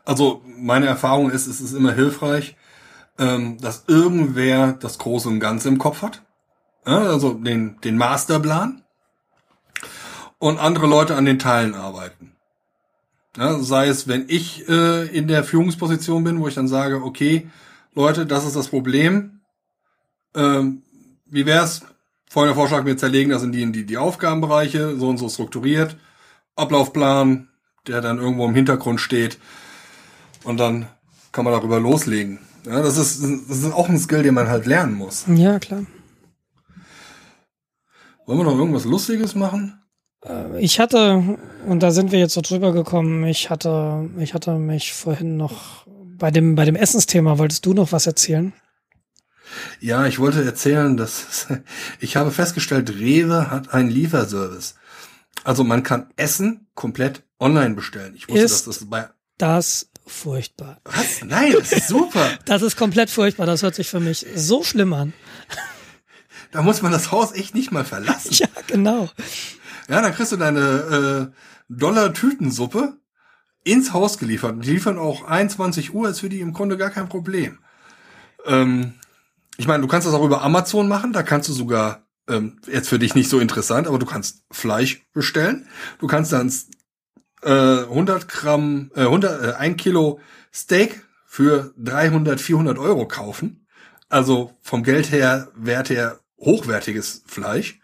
Also 0.03 0.41
meine 0.57 0.87
Erfahrung 0.87 1.31
ist, 1.31 1.47
es 1.47 1.61
ist 1.61 1.73
immer 1.73 1.93
hilfreich, 1.93 2.57
ähm, 3.17 3.57
dass 3.61 3.85
irgendwer 3.87 4.73
das 4.73 4.97
Große 4.97 5.29
und 5.29 5.39
Ganze 5.39 5.69
im 5.69 5.77
Kopf 5.77 6.01
hat. 6.01 6.21
also 6.83 7.33
den, 7.33 7.79
den 7.81 7.97
Masterplan. 7.97 8.83
Und 10.39 10.57
andere 10.57 10.87
Leute 10.87 11.15
an 11.15 11.25
den 11.25 11.39
Teilen 11.39 11.75
arbeiten. 11.75 12.35
Ja, 13.37 13.59
sei 13.59 13.87
es, 13.87 14.07
wenn 14.07 14.25
ich 14.27 14.67
äh, 14.67 15.05
in 15.15 15.27
der 15.27 15.43
Führungsposition 15.43 16.23
bin, 16.23 16.39
wo 16.39 16.47
ich 16.47 16.55
dann 16.55 16.67
sage, 16.67 17.03
okay, 17.03 17.47
Leute, 17.93 18.25
das 18.25 18.45
ist 18.45 18.55
das 18.55 18.69
Problem. 18.69 19.41
Ähm, 20.35 20.81
wie 21.25 21.45
wär's? 21.45 21.81
Folgender 22.29 22.55
Vorschlag, 22.55 22.85
wir 22.85 22.97
zerlegen 22.97 23.31
das 23.31 23.43
in 23.43 23.51
die, 23.51 23.61
in 23.61 23.73
die, 23.73 23.85
die 23.85 23.97
Aufgabenbereiche, 23.97 24.97
so 24.97 25.09
und 25.09 25.17
so 25.17 25.29
strukturiert. 25.29 25.97
Ablaufplan, 26.55 27.47
der 27.87 28.01
dann 28.01 28.19
irgendwo 28.19 28.45
im 28.45 28.53
Hintergrund 28.53 29.01
steht. 29.01 29.39
Und 30.43 30.59
dann 30.59 30.87
kann 31.31 31.45
man 31.45 31.53
darüber 31.53 31.79
loslegen. 31.79 32.39
Ja, 32.65 32.81
das 32.81 32.97
ist, 32.97 33.23
das 33.23 33.57
ist 33.57 33.73
auch 33.73 33.89
ein 33.89 33.97
Skill, 33.97 34.23
den 34.23 34.33
man 34.33 34.47
halt 34.47 34.65
lernen 34.65 34.93
muss. 34.93 35.25
Ja, 35.27 35.59
klar. 35.59 35.85
Wollen 38.25 38.39
wir 38.39 38.43
noch 38.43 38.57
irgendwas 38.57 38.85
Lustiges 38.85 39.33
machen? 39.33 39.78
Äh, 40.25 40.59
ich 40.59 40.79
hatte, 40.79 41.37
und 41.65 41.81
da 41.81 41.91
sind 41.91 42.11
wir 42.11 42.19
jetzt 42.19 42.33
so 42.33 42.41
drüber 42.41 42.71
gekommen, 42.73 43.25
ich 43.25 43.49
hatte, 43.49 44.09
ich 44.19 44.33
hatte 44.33 44.53
mich 44.53 44.93
vorhin 44.93 45.37
noch 45.37 45.85
bei 45.87 46.31
dem, 46.31 46.55
bei 46.55 46.65
dem 46.65 46.75
Essensthema, 46.75 47.37
wolltest 47.37 47.65
du 47.65 47.73
noch 47.73 47.91
was 47.91 48.07
erzählen? 48.07 48.53
Ja, 49.79 50.05
ich 50.05 50.19
wollte 50.19 50.43
erzählen, 50.43 50.97
dass 50.97 51.47
ich 51.99 52.15
habe 52.15 52.31
festgestellt, 52.31 52.89
Rewe 52.91 53.49
hat 53.49 53.73
einen 53.73 53.89
Lieferservice. 53.89 54.75
Also 55.43 55.63
man 55.63 55.83
kann 55.83 56.11
Essen 56.17 56.67
komplett 56.75 57.23
online 57.39 57.75
bestellen. 57.75 58.13
Ich 58.15 58.27
wusste, 58.27 58.43
ist 58.43 58.67
dass 58.67 58.79
das 58.79 58.89
bei 58.89 59.09
das 59.39 59.89
furchtbar. 60.05 60.81
Was? 60.83 61.21
Nein, 61.23 61.53
das 61.57 61.71
ist 61.71 61.87
super. 61.87 62.29
das 62.45 62.61
ist 62.61 62.75
komplett 62.75 63.09
furchtbar. 63.09 63.45
Das 63.45 63.63
hört 63.63 63.73
sich 63.73 63.87
für 63.87 63.99
mich 63.99 64.25
so 64.35 64.63
schlimm 64.63 64.93
an. 64.93 65.13
Da 66.51 66.61
muss 66.61 66.81
man 66.81 66.91
das 66.91 67.11
Haus 67.11 67.31
echt 67.31 67.55
nicht 67.55 67.71
mal 67.71 67.85
verlassen. 67.85 68.31
Ja, 68.39 68.47
genau. 68.67 69.09
Ja, 69.89 70.01
dann 70.01 70.13
kriegst 70.13 70.31
du 70.31 70.37
deine 70.37 71.31
äh, 71.31 71.35
Dollar-Tütensuppe 71.67 72.99
ins 73.63 73.91
Haus 73.91 74.19
geliefert. 74.19 74.63
Die 74.63 74.71
liefern 74.73 74.99
auch 74.99 75.25
21 75.27 75.93
Uhr, 75.93 76.09
ist 76.09 76.19
für 76.19 76.29
die 76.29 76.41
im 76.41 76.53
Grunde 76.53 76.77
gar 76.77 76.91
kein 76.91 77.09
Problem. 77.09 77.57
Ähm, 78.45 78.93
ich 79.57 79.67
meine, 79.67 79.81
du 79.81 79.87
kannst 79.87 80.07
das 80.07 80.13
auch 80.13 80.23
über 80.23 80.43
Amazon 80.43 80.87
machen, 80.87 81.11
da 81.11 81.23
kannst 81.23 81.49
du 81.49 81.53
sogar, 81.53 82.03
ähm, 82.27 82.61
jetzt 82.67 82.87
für 82.87 82.99
dich 82.99 83.15
nicht 83.15 83.29
so 83.29 83.39
interessant, 83.39 83.87
aber 83.87 83.97
du 83.97 84.05
kannst 84.05 84.43
Fleisch 84.51 85.07
bestellen. 85.11 85.67
Du 85.97 86.05
kannst 86.05 86.31
dann 86.31 86.53
äh, 87.41 87.83
100 87.83 88.27
Gramm, 88.27 88.91
äh, 88.95 89.01
100, 89.01 89.43
äh, 89.43 89.53
1 89.55 89.77
Kilo 89.77 90.19
Steak 90.53 91.03
für 91.25 91.73
300, 91.77 92.39
400 92.39 92.77
Euro 92.77 93.07
kaufen. 93.07 93.65
Also 94.07 94.55
vom 94.61 94.83
Geld 94.83 95.11
her, 95.11 95.49
Wert 95.55 95.89
her 95.89 96.19
hochwertiges 96.39 97.23
Fleisch 97.25 97.78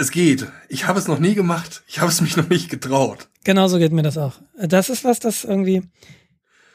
es 0.00 0.10
geht. 0.10 0.46
Ich 0.68 0.86
habe 0.86 0.98
es 0.98 1.06
noch 1.06 1.18
nie 1.18 1.34
gemacht. 1.34 1.82
Ich 1.86 2.00
habe 2.00 2.10
es 2.10 2.20
mich 2.20 2.36
noch 2.36 2.48
nicht 2.48 2.70
getraut. 2.70 3.28
Genauso 3.44 3.78
geht 3.78 3.92
mir 3.92 4.02
das 4.02 4.18
auch. 4.18 4.34
Das 4.58 4.88
ist 4.88 5.04
was, 5.04 5.20
das 5.20 5.44
irgendwie. 5.44 5.82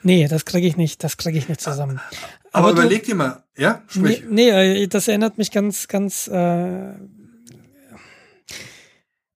Nee, 0.03 0.27
das 0.27 0.45
kriege 0.45 0.67
ich 0.67 0.77
nicht, 0.77 1.03
das 1.03 1.17
kriege 1.17 1.37
ich 1.37 1.49
nicht 1.49 1.61
zusammen. 1.61 1.99
Aber, 2.51 2.69
Aber 2.69 2.81
überleg 2.81 3.03
dir 3.03 3.15
mal, 3.15 3.43
ja? 3.57 3.81
Sprich. 3.87 4.23
Nee, 4.29 4.51
nee, 4.51 4.83
äh, 4.83 4.87
das 4.87 5.07
erinnert 5.07 5.37
mich 5.37 5.51
ganz, 5.51 5.87
ganz 5.87 6.27
äh, 6.27 6.93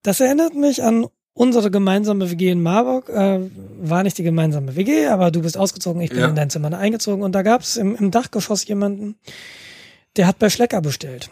das 0.03 0.19
erinnert 0.19 0.53
mich 0.55 0.83
an 0.83 1.07
unsere 1.33 1.71
gemeinsame 1.71 2.29
WG 2.31 2.51
in 2.51 2.61
Marburg. 2.61 3.09
Äh, 3.09 3.39
war 3.79 4.03
nicht 4.03 4.17
die 4.17 4.23
gemeinsame 4.23 4.75
WG, 4.75 5.07
aber 5.07 5.31
du 5.31 5.41
bist 5.41 5.57
ausgezogen, 5.57 6.01
ich 6.01 6.11
bin 6.11 6.19
ja. 6.19 6.27
in 6.27 6.35
dein 6.35 6.49
Zimmer 6.49 6.77
eingezogen 6.77 7.23
und 7.23 7.33
da 7.33 7.41
gab 7.41 7.61
es 7.61 7.77
im, 7.77 7.95
im 7.95 8.11
Dachgeschoss 8.11 8.65
jemanden, 8.67 9.15
der 10.17 10.27
hat 10.27 10.39
bei 10.39 10.49
Schlecker 10.49 10.81
bestellt. 10.81 11.29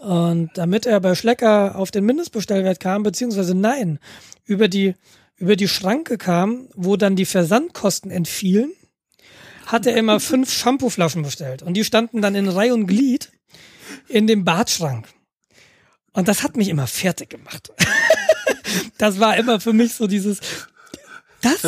Und 0.00 0.50
damit 0.54 0.86
er 0.86 1.00
bei 1.00 1.14
Schlecker 1.14 1.76
auf 1.76 1.90
den 1.90 2.04
Mindestbestellwert 2.04 2.80
kam, 2.80 3.02
beziehungsweise 3.02 3.54
nein, 3.54 3.98
über 4.44 4.68
die, 4.68 4.94
über 5.36 5.56
die 5.56 5.68
Schranke 5.68 6.18
kam, 6.18 6.68
wo 6.74 6.96
dann 6.96 7.16
die 7.16 7.26
Versandkosten 7.26 8.10
entfielen, 8.10 8.72
hat 9.66 9.86
er 9.86 9.96
immer 9.96 10.20
fünf 10.20 10.52
Shampooflaschen 10.58 11.22
bestellt. 11.22 11.62
Und 11.62 11.74
die 11.74 11.84
standen 11.84 12.22
dann 12.22 12.34
in 12.34 12.48
Reihe 12.48 12.74
und 12.74 12.86
Glied 12.86 13.32
in 14.08 14.26
dem 14.26 14.44
Badschrank. 14.44 15.06
Und 16.12 16.28
das 16.28 16.42
hat 16.42 16.56
mich 16.56 16.68
immer 16.68 16.86
fertig 16.86 17.30
gemacht. 17.30 17.72
das 18.98 19.20
war 19.20 19.36
immer 19.36 19.60
für 19.60 19.72
mich 19.72 19.94
so 19.94 20.06
dieses, 20.06 20.40
das, 21.44 21.60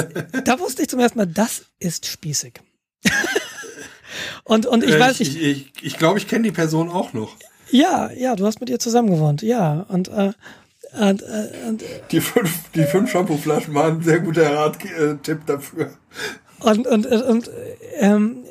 da 0.45 0.59
wusste 0.59 0.83
ich 0.83 0.89
zum 0.89 1.01
ersten 1.01 1.19
Mal, 1.19 1.27
das 1.27 1.67
ist 1.79 2.07
spießig. 2.07 2.55
und, 4.45 4.65
und 4.65 4.83
ich 4.83 4.93
äh, 4.93 5.01
weiß 5.01 5.21
nicht. 5.21 5.37
Ich, 5.37 5.43
ich, 5.43 5.73
ich 5.83 5.99
glaube, 5.99 6.19
ich 6.19 6.29
kenne 6.29 6.45
die 6.45 6.53
Person 6.53 6.89
auch 6.89 7.13
noch. 7.13 7.37
Ja, 7.71 8.11
ja, 8.13 8.37
du 8.37 8.47
hast 8.47 8.61
mit 8.61 8.71
ihr 8.71 8.79
zusammen 8.79 9.11
gewohnt, 9.11 9.43
ja. 9.43 9.87
Und, 9.89 10.09
äh, 10.09 10.33
und, 10.99 11.23
äh, 11.23 11.49
und 11.69 11.85
die 12.11 12.21
fünf, 12.21 12.71
die 12.75 12.85
fünf 12.85 13.11
Shampooflaschen 13.11 13.75
waren 13.75 13.99
ein 13.99 14.03
sehr 14.03 14.21
guter 14.21 14.55
Rat, 14.55 14.85
äh, 14.85 15.17
Tipp 15.23 15.47
dafür. 15.47 15.91
Und, 16.61 16.87
und, 16.87 17.07
und 17.07 17.51
ähm, 17.99 18.45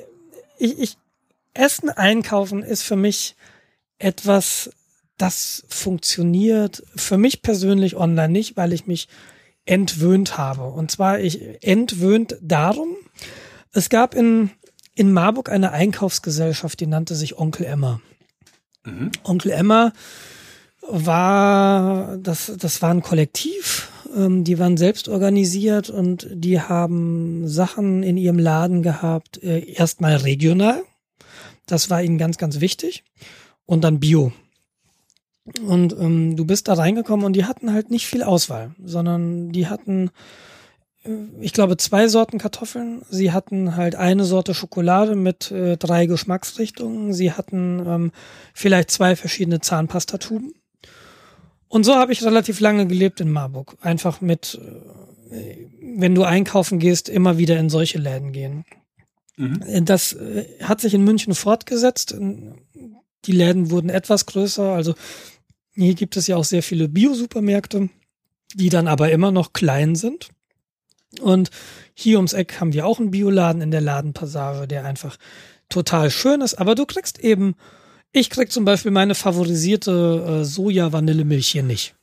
ich, 0.57 0.79
ich, 0.79 0.97
Essen 1.53 1.89
einkaufen 1.89 2.63
ist 2.63 2.83
für 2.83 2.97
mich 2.97 3.35
etwas, 3.97 4.69
das 5.17 5.63
funktioniert 5.69 6.83
für 6.95 7.17
mich 7.17 7.41
persönlich 7.41 7.95
online 7.95 8.29
nicht, 8.29 8.57
weil 8.57 8.73
ich 8.73 8.87
mich 8.87 9.07
entwöhnt 9.63 10.37
habe. 10.37 10.65
Und 10.65 10.91
zwar 10.91 11.19
ich 11.19 11.63
entwöhnt 11.63 12.37
darum, 12.41 12.97
Es 13.77 13.89
gab 13.89 14.15
in, 14.15 14.51
in 14.95 15.11
Marburg 15.11 15.49
eine 15.49 15.71
Einkaufsgesellschaft, 15.73 16.79
die 16.79 16.87
nannte 16.87 17.13
sich 17.13 17.37
Onkel 17.37 17.65
Emma. 17.65 17.99
Mhm. 18.85 19.11
Onkel 19.23 19.51
Emma 19.51 19.91
war, 20.87 22.17
das, 22.17 22.51
das 22.57 22.81
war 22.81 22.91
ein 22.91 23.01
Kollektiv, 23.01 23.89
ähm, 24.15 24.43
die 24.43 24.59
waren 24.59 24.77
selbst 24.77 25.09
organisiert 25.09 25.89
und 25.89 26.27
die 26.31 26.61
haben 26.61 27.47
Sachen 27.47 28.03
in 28.03 28.17
ihrem 28.17 28.39
Laden 28.39 28.83
gehabt, 28.83 29.41
äh, 29.43 29.71
erstmal 29.71 30.15
regional, 30.15 30.83
das 31.65 31.89
war 31.89 32.03
ihnen 32.03 32.17
ganz, 32.17 32.37
ganz 32.37 32.59
wichtig, 32.59 33.03
und 33.65 33.83
dann 33.83 33.99
Bio. 33.99 34.31
Und 35.65 35.93
ähm, 35.93 36.35
du 36.35 36.45
bist 36.45 36.67
da 36.67 36.73
reingekommen 36.73 37.25
und 37.25 37.33
die 37.33 37.45
hatten 37.45 37.71
halt 37.71 37.91
nicht 37.91 38.07
viel 38.07 38.23
Auswahl, 38.23 38.71
sondern 38.83 39.51
die 39.51 39.67
hatten, 39.67 40.09
ich 41.39 41.53
glaube, 41.53 41.77
zwei 41.77 42.07
Sorten 42.07 42.37
Kartoffeln. 42.37 43.03
Sie 43.09 43.31
hatten 43.31 43.75
halt 43.75 43.95
eine 43.95 44.25
Sorte 44.25 44.53
Schokolade 44.53 45.15
mit 45.15 45.51
äh, 45.51 45.77
drei 45.77 46.07
Geschmacksrichtungen. 46.07 47.13
Sie 47.13 47.31
hatten 47.31 47.83
ähm, 47.85 48.11
vielleicht 48.53 48.91
zwei 48.91 49.15
verschiedene 49.15 49.59
Zahnpastatuben. 49.59 50.53
Und 51.67 51.83
so 51.83 51.95
habe 51.95 52.11
ich 52.11 52.23
relativ 52.23 52.59
lange 52.59 52.87
gelebt 52.87 53.21
in 53.21 53.29
Marburg. 53.29 53.77
Einfach 53.81 54.21
mit, 54.21 54.59
äh, 55.29 55.67
wenn 55.81 56.15
du 56.15 56.23
einkaufen 56.23 56.79
gehst, 56.79 57.09
immer 57.09 57.37
wieder 57.37 57.57
in 57.59 57.69
solche 57.69 57.99
Läden 57.99 58.31
gehen. 58.31 58.65
Mhm. 59.37 59.61
Äh, 59.67 59.81
das 59.83 60.13
äh, 60.13 60.45
hat 60.61 60.81
sich 60.81 60.93
in 60.93 61.03
München 61.03 61.35
fortgesetzt. 61.35 62.15
Die 63.25 63.31
Läden 63.31 63.69
wurden 63.69 63.89
etwas 63.89 64.25
größer. 64.25 64.73
Also 64.73 64.95
hier 65.73 65.93
gibt 65.93 66.17
es 66.17 66.27
ja 66.27 66.37
auch 66.37 66.45
sehr 66.45 66.63
viele 66.63 66.87
Bio-Supermärkte, 66.87 67.89
die 68.53 68.69
dann 68.69 68.87
aber 68.87 69.11
immer 69.11 69.31
noch 69.31 69.53
klein 69.53 69.95
sind. 69.95 70.29
Und 71.21 71.49
hier 71.93 72.17
ums 72.17 72.33
Eck 72.33 72.59
haben 72.59 72.73
wir 72.73 72.85
auch 72.85 72.99
einen 72.99 73.11
Bioladen 73.11 73.61
in 73.61 73.71
der 73.71 73.81
Ladenpassage, 73.81 74.67
der 74.67 74.85
einfach 74.85 75.17
total 75.69 76.09
schön 76.11 76.41
ist. 76.41 76.55
Aber 76.55 76.75
du 76.75 76.85
kriegst 76.85 77.19
eben, 77.19 77.55
ich 78.11 78.29
krieg 78.29 78.51
zum 78.51 78.65
Beispiel 78.65 78.91
meine 78.91 79.15
favorisierte 79.15 80.41
äh, 80.41 80.45
Soja-Vanillemilch 80.45 81.47
hier 81.47 81.63
nicht. 81.63 81.95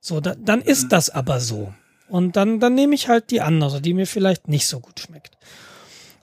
So, 0.00 0.20
da, 0.20 0.34
dann 0.34 0.60
ist 0.60 0.84
mhm. 0.84 0.88
das 0.90 1.10
aber 1.10 1.40
so. 1.40 1.72
Und 2.08 2.36
dann, 2.36 2.60
dann 2.60 2.74
nehme 2.74 2.94
ich 2.94 3.08
halt 3.08 3.30
die 3.30 3.40
andere, 3.40 3.80
die 3.82 3.94
mir 3.94 4.06
vielleicht 4.06 4.48
nicht 4.48 4.66
so 4.66 4.80
gut 4.80 5.00
schmeckt. 5.00 5.36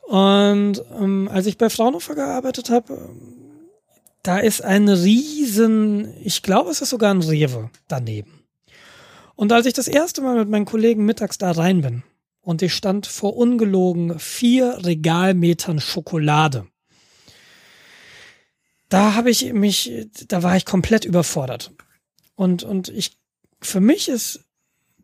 Und 0.03 0.81
ähm, 0.99 1.29
als 1.31 1.45
ich 1.45 1.57
bei 1.57 1.69
Fraunhofer 1.69 2.15
gearbeitet 2.15 2.69
habe, 2.69 3.09
da 4.23 4.39
ist 4.39 4.63
ein 4.63 4.89
riesen, 4.89 6.13
ich 6.23 6.41
glaube, 6.41 6.71
es 6.71 6.81
ist 6.81 6.89
sogar 6.89 7.13
ein 7.13 7.21
Rewe 7.21 7.69
daneben. 7.87 8.34
Und 9.35 9.51
als 9.51 9.65
ich 9.65 9.73
das 9.73 9.87
erste 9.87 10.21
Mal 10.21 10.37
mit 10.37 10.49
meinen 10.49 10.65
Kollegen 10.65 11.05
mittags 11.05 11.37
da 11.37 11.51
rein 11.51 11.81
bin 11.81 12.03
und 12.41 12.61
ich 12.61 12.73
stand 12.73 13.05
vor 13.05 13.35
ungelogen 13.35 14.17
vier 14.19 14.85
Regalmetern 14.85 15.79
Schokolade, 15.79 16.67
da 18.89 19.15
habe 19.15 19.29
ich 19.29 19.51
mich, 19.53 20.07
da 20.27 20.43
war 20.43 20.55
ich 20.55 20.65
komplett 20.65 21.05
überfordert. 21.05 21.73
Und, 22.35 22.63
und 22.63 22.89
ich, 22.89 23.17
für 23.61 23.79
mich 23.79 24.07
ist 24.07 24.45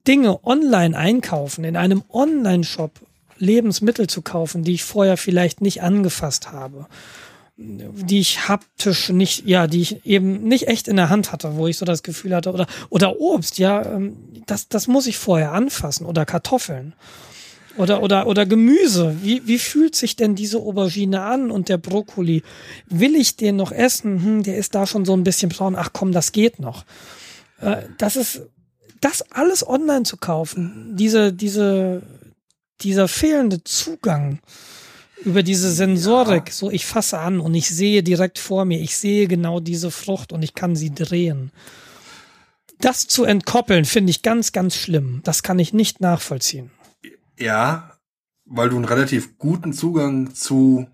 Dinge 0.08 0.44
online 0.46 0.98
einkaufen, 0.98 1.64
in 1.64 1.76
einem 1.76 2.04
Online-Shop 2.10 3.00
Lebensmittel 3.38 4.08
zu 4.08 4.22
kaufen, 4.22 4.64
die 4.64 4.74
ich 4.74 4.84
vorher 4.84 5.18
vielleicht 5.18 5.62
nicht 5.62 5.82
angefasst 5.82 6.52
habe 6.52 6.88
die 7.58 8.20
ich 8.20 8.48
haptisch 8.48 9.10
nicht, 9.10 9.46
ja, 9.46 9.68
die 9.68 9.82
ich 9.82 10.06
eben 10.06 10.44
nicht 10.44 10.68
echt 10.68 10.88
in 10.88 10.96
der 10.96 11.10
Hand 11.10 11.32
hatte, 11.32 11.56
wo 11.56 11.68
ich 11.68 11.78
so 11.78 11.86
das 11.86 12.04
Gefühl 12.04 12.36
hatte, 12.36 12.52
oder, 12.52 12.68
oder 12.90 13.20
Obst, 13.20 13.58
ja, 13.58 13.86
ähm, 13.86 14.18
das, 14.48 14.68
das 14.68 14.88
muss 14.88 15.08
ich 15.08 15.18
vorher 15.18 15.52
anfassen, 15.52 16.06
oder 16.06 16.26
Kartoffeln. 16.26 16.94
Oder, 17.78 18.04
oder, 18.04 18.28
oder 18.28 18.46
Gemüse. 18.46 19.16
Wie, 19.22 19.48
wie 19.48 19.58
fühlt 19.58 19.96
sich 19.96 20.18
denn 20.18 20.36
diese 20.36 20.58
Aubergine 20.58 21.22
an 21.22 21.52
und 21.52 21.70
der 21.70 21.78
Brokkoli? 21.78 22.44
Will 22.88 23.16
ich 23.16 23.38
den 23.38 23.56
noch 23.56 23.72
essen? 23.72 24.22
Hm, 24.22 24.44
der 24.44 24.58
ist 24.58 24.76
da 24.76 24.86
schon 24.86 25.06
so 25.06 25.14
ein 25.14 25.24
bisschen 25.24 25.48
braun. 25.48 25.78
Ach 25.78 25.92
komm, 25.94 26.12
das 26.12 26.34
geht 26.34 26.60
noch. 26.60 26.84
Äh, 27.62 27.84
das 27.98 28.18
ist, 28.18 28.42
das 29.00 29.24
alles 29.32 29.68
online 29.68 30.04
zu 30.04 30.18
kaufen, 30.18 30.96
diese, 30.98 31.32
diese, 31.32 32.04
dieser 32.82 33.08
fehlende 33.08 33.64
Zugang 33.64 34.40
über 35.24 35.44
diese 35.44 35.72
Sensorik, 35.72 36.48
ja. 36.48 36.54
so 36.54 36.72
ich 36.72 36.86
fasse 36.86 37.20
an 37.20 37.40
und 37.40 37.54
ich 37.54 37.70
sehe 37.70 38.04
direkt 38.04 38.40
vor 38.40 38.66
mir, 38.66 38.80
ich 38.80 38.98
sehe 38.98 39.28
genau 39.28 39.60
diese 39.60 39.92
Frucht 39.92 40.32
und 40.34 40.44
ich 40.44 40.54
kann 40.54 40.76
sie 40.76 40.94
drehen. 40.94 41.52
Das 42.80 43.08
zu 43.08 43.26
entkoppeln, 43.26 43.86
finde 43.86 44.10
ich 44.10 44.24
ganz, 44.24 44.52
ganz 44.52 44.76
schlimm. 44.76 45.22
Das 45.24 45.44
kann 45.44 45.60
ich 45.60 45.72
nicht 45.72 46.02
nachvollziehen. 46.02 46.72
Ja, 47.38 47.98
weil 48.46 48.70
du 48.70 48.76
einen 48.76 48.86
relativ 48.86 49.38
guten 49.38 49.74
Zugang 49.74 50.34
zu 50.34 50.88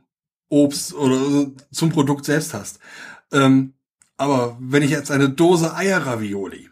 Obst 0.49 0.93
oder 0.93 1.51
zum 1.71 1.89
Produkt 1.89 2.25
selbst 2.25 2.53
hast. 2.53 2.79
Ähm, 3.31 3.73
aber 4.17 4.57
wenn 4.59 4.83
ich 4.83 4.91
jetzt 4.91 5.11
eine 5.11 5.29
Dose 5.29 5.73
Eierravioli, 5.75 6.69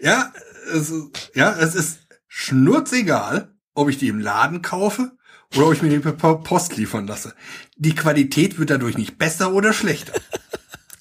ja, 0.00 0.32
es, 0.72 0.92
ja, 1.34 1.56
es 1.58 1.74
ist 1.74 2.00
schnurzegal, 2.26 3.54
ob 3.74 3.88
ich 3.88 3.98
die 3.98 4.08
im 4.08 4.18
Laden 4.18 4.62
kaufe 4.62 5.17
oder 5.56 5.66
ob 5.66 5.72
ich 5.72 5.82
mir 5.82 5.88
die 5.88 5.98
per 5.98 6.12
Post 6.12 6.76
liefern 6.76 7.06
lasse. 7.06 7.34
Die 7.76 7.94
Qualität 7.94 8.58
wird 8.58 8.70
dadurch 8.70 8.98
nicht 8.98 9.18
besser 9.18 9.52
oder 9.52 9.72
schlechter. 9.72 10.12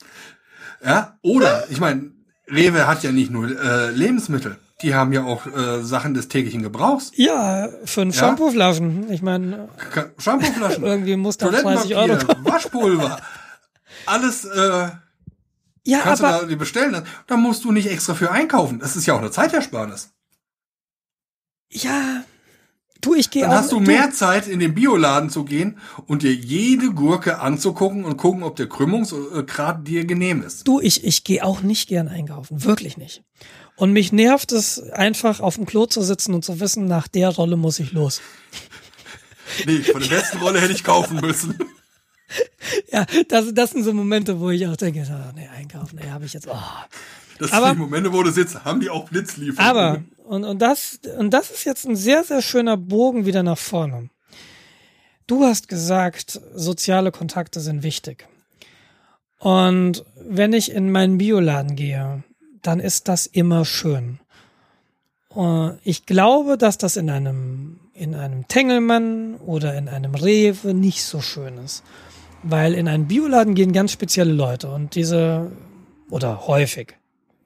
ja, 0.83 1.17
oder, 1.21 1.69
ich 1.69 1.79
meine, 1.79 2.11
Rewe 2.49 2.87
hat 2.87 3.03
ja 3.03 3.11
nicht 3.11 3.31
nur 3.31 3.49
äh, 3.49 3.91
Lebensmittel. 3.91 4.57
Die 4.81 4.93
haben 4.93 5.11
ja 5.11 5.23
auch 5.23 5.47
äh, 5.47 5.83
Sachen 5.83 6.13
des 6.13 6.27
täglichen 6.27 6.61
Gebrauchs. 6.61 7.11
Ja, 7.15 7.67
fünf 7.83 8.15
ja? 8.15 8.21
Shampooflaschen. 8.21 9.11
Ich 9.11 9.21
meine, 9.21 9.69
Shampooflaschen. 10.19 10.83
irgendwie 10.83 11.15
muss 11.15 11.37
da 11.37 11.49
30 11.49 11.95
Euro 11.95 12.17
kommen. 12.17 12.45
Waschpulver. 12.45 13.19
Alles 14.05 14.45
äh, 14.45 14.89
ja, 15.83 15.99
kannst 15.99 16.23
aber, 16.23 16.45
du 16.45 16.51
da 16.51 16.55
bestellen. 16.55 17.03
Da 17.25 17.37
musst 17.37 17.63
du 17.63 17.71
nicht 17.71 17.89
extra 17.89 18.13
für 18.13 18.29
einkaufen. 18.29 18.79
Das 18.79 18.95
ist 18.95 19.07
ja 19.07 19.15
auch 19.15 19.19
eine 19.19 19.31
Zeitersparnis. 19.31 20.11
Ja, 21.69 22.23
Du, 23.01 23.13
ich 23.13 23.29
gehe 23.29 23.43
Dann 23.43 23.51
hast 23.51 23.71
du, 23.71 23.79
du 23.79 23.85
mehr 23.85 24.11
Zeit, 24.11 24.47
in 24.47 24.59
den 24.59 24.73
Bioladen 24.73 25.29
zu 25.29 25.43
gehen 25.43 25.77
und 26.05 26.23
dir 26.23 26.33
jede 26.33 26.91
Gurke 26.91 27.39
anzugucken 27.39 28.05
und 28.05 28.17
gucken, 28.17 28.43
ob 28.43 28.55
der 28.55 28.67
Krümmungsgrad 28.67 29.87
dir 29.87 30.05
genehm 30.05 30.41
ist. 30.41 30.67
Du, 30.67 30.79
ich, 30.79 31.03
ich 31.03 31.23
gehe 31.23 31.43
auch 31.43 31.61
nicht 31.61 31.87
gern 31.87 32.07
einkaufen. 32.07 32.63
Wirklich 32.63 32.97
nicht. 32.97 33.23
Und 33.75 33.93
mich 33.93 34.11
nervt 34.11 34.51
es 34.51 34.81
einfach, 34.91 35.39
auf 35.39 35.55
dem 35.55 35.65
Klo 35.65 35.85
zu 35.85 36.01
sitzen 36.01 36.33
und 36.33 36.43
zu 36.43 36.59
wissen, 36.59 36.87
nach 36.87 37.07
der 37.07 37.29
Rolle 37.29 37.57
muss 37.57 37.79
ich 37.79 37.91
los. 37.91 38.21
Nee, 39.65 39.79
von 39.79 40.01
der 40.01 40.09
besten 40.09 40.39
Rolle 40.39 40.59
hätte 40.59 40.73
ich 40.73 40.83
kaufen 40.83 41.21
müssen. 41.21 41.57
Ja, 42.91 43.05
das, 43.29 43.53
das 43.53 43.71
sind 43.71 43.83
so 43.83 43.93
Momente, 43.93 44.41
wo 44.41 44.49
ich 44.49 44.67
auch 44.67 44.75
denke, 44.75 45.07
oh, 45.09 45.31
nee, 45.33 45.47
einkaufen, 45.47 45.97
nee, 46.01 46.09
habe 46.09 46.25
ich 46.25 46.33
jetzt, 46.33 46.47
oh. 46.47 46.57
Das 47.39 47.51
aber, 47.51 47.67
sind 47.67 47.77
die 47.77 47.81
Momente, 47.81 48.13
wo 48.13 48.23
du 48.23 48.31
sitzt, 48.31 48.65
haben 48.65 48.79
die 48.79 48.89
auch 48.89 49.09
Blitzlieferungen. 49.09 49.69
Aber, 49.69 50.03
und, 50.25 50.43
und, 50.43 50.61
das, 50.61 50.99
und 51.17 51.31
das 51.31 51.51
ist 51.51 51.63
jetzt 51.63 51.87
ein 51.87 51.95
sehr, 51.95 52.23
sehr 52.23 52.41
schöner 52.41 52.77
Bogen 52.77 53.25
wieder 53.25 53.43
nach 53.43 53.57
vorne. 53.57 54.09
Du 55.27 55.43
hast 55.43 55.67
gesagt, 55.67 56.39
soziale 56.55 57.11
Kontakte 57.11 57.59
sind 57.59 57.83
wichtig. 57.83 58.27
Und 59.39 60.03
wenn 60.15 60.53
ich 60.53 60.71
in 60.71 60.91
meinen 60.91 61.17
Bioladen 61.17 61.75
gehe, 61.75 62.23
dann 62.61 62.79
ist 62.79 63.07
das 63.07 63.25
immer 63.25 63.65
schön. 63.65 64.19
Ich 65.83 66.05
glaube, 66.05 66.57
dass 66.57 66.77
das 66.77 66.97
in 66.97 67.09
einem, 67.09 67.79
in 67.93 68.15
einem 68.15 68.47
Tengelmann 68.47 69.35
oder 69.35 69.77
in 69.77 69.87
einem 69.87 70.15
Rewe 70.15 70.73
nicht 70.73 71.03
so 71.03 71.21
schön 71.21 71.57
ist. 71.59 71.83
Weil 72.43 72.73
in 72.73 72.87
einen 72.87 73.07
Bioladen 73.07 73.53
gehen 73.53 73.73
ganz 73.73 73.91
spezielle 73.91 74.33
Leute 74.33 74.71
und 74.71 74.95
diese, 74.95 75.51
oder 76.09 76.47
häufig, 76.47 76.96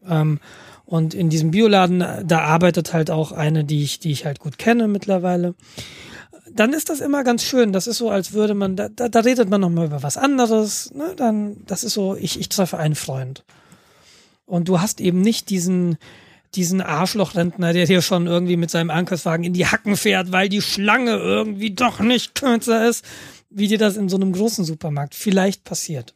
ähm, 0.08 0.40
und 0.86 1.14
in 1.14 1.30
diesem 1.30 1.52
Bioladen, 1.52 2.04
da 2.26 2.42
arbeitet 2.42 2.94
halt 2.94 3.12
auch 3.12 3.32
eine, 3.32 3.64
die 3.64 3.84
ich, 3.84 4.00
die 4.00 4.12
ich 4.12 4.26
halt 4.26 4.40
gut 4.40 4.58
kenne 4.58 4.90
mittlerweile. 4.90 5.56
Dann 6.54 6.74
ist 6.74 6.90
das 6.90 7.00
immer 7.00 7.24
ganz 7.24 7.44
schön. 7.44 7.72
Das 7.72 7.88
ist 7.88 7.98
so, 7.98 8.10
als 8.10 8.34
würde 8.34 8.56
man, 8.56 8.76
da, 8.76 8.90
da, 8.90 9.08
da 9.08 9.22
redet 9.22 9.50
man 9.50 9.62
nochmal 9.62 9.86
über 9.86 10.04
was 10.04 10.18
anderes. 10.18 10.94
Ne? 10.94 11.14
Dann, 11.16 11.58
das 11.66 11.86
ist 11.86 11.94
so, 11.94 12.16
ich, 12.16 12.40
ich 12.40 12.50
treffe 12.50 12.78
einen 12.78 12.96
Freund. 12.96 13.46
Und 14.46 14.68
du 14.68 14.82
hast 14.82 15.00
eben 15.00 15.22
nicht 15.22 15.50
diesen, 15.50 15.98
diesen 16.56 16.82
Arschlochrentner, 16.82 17.72
der 17.72 17.86
dir 17.86 18.02
schon 18.02 18.28
irgendwie 18.28 18.58
mit 18.58 18.70
seinem 18.70 18.90
Ankerswagen 18.90 19.46
in 19.46 19.54
die 19.54 19.68
Hacken 19.68 19.96
fährt, 19.96 20.34
weil 20.34 20.50
die 20.50 20.62
Schlange 20.62 21.12
irgendwie 21.12 21.72
doch 21.72 22.02
nicht 22.02 22.36
kürzer 22.36 22.86
ist, 22.88 23.06
wie 23.50 23.70
dir 23.70 23.78
das 23.78 23.96
in 23.96 24.10
so 24.10 24.18
einem 24.18 24.34
großen 24.34 24.66
Supermarkt 24.66 25.16
vielleicht 25.16 25.64
passiert. 25.64 26.14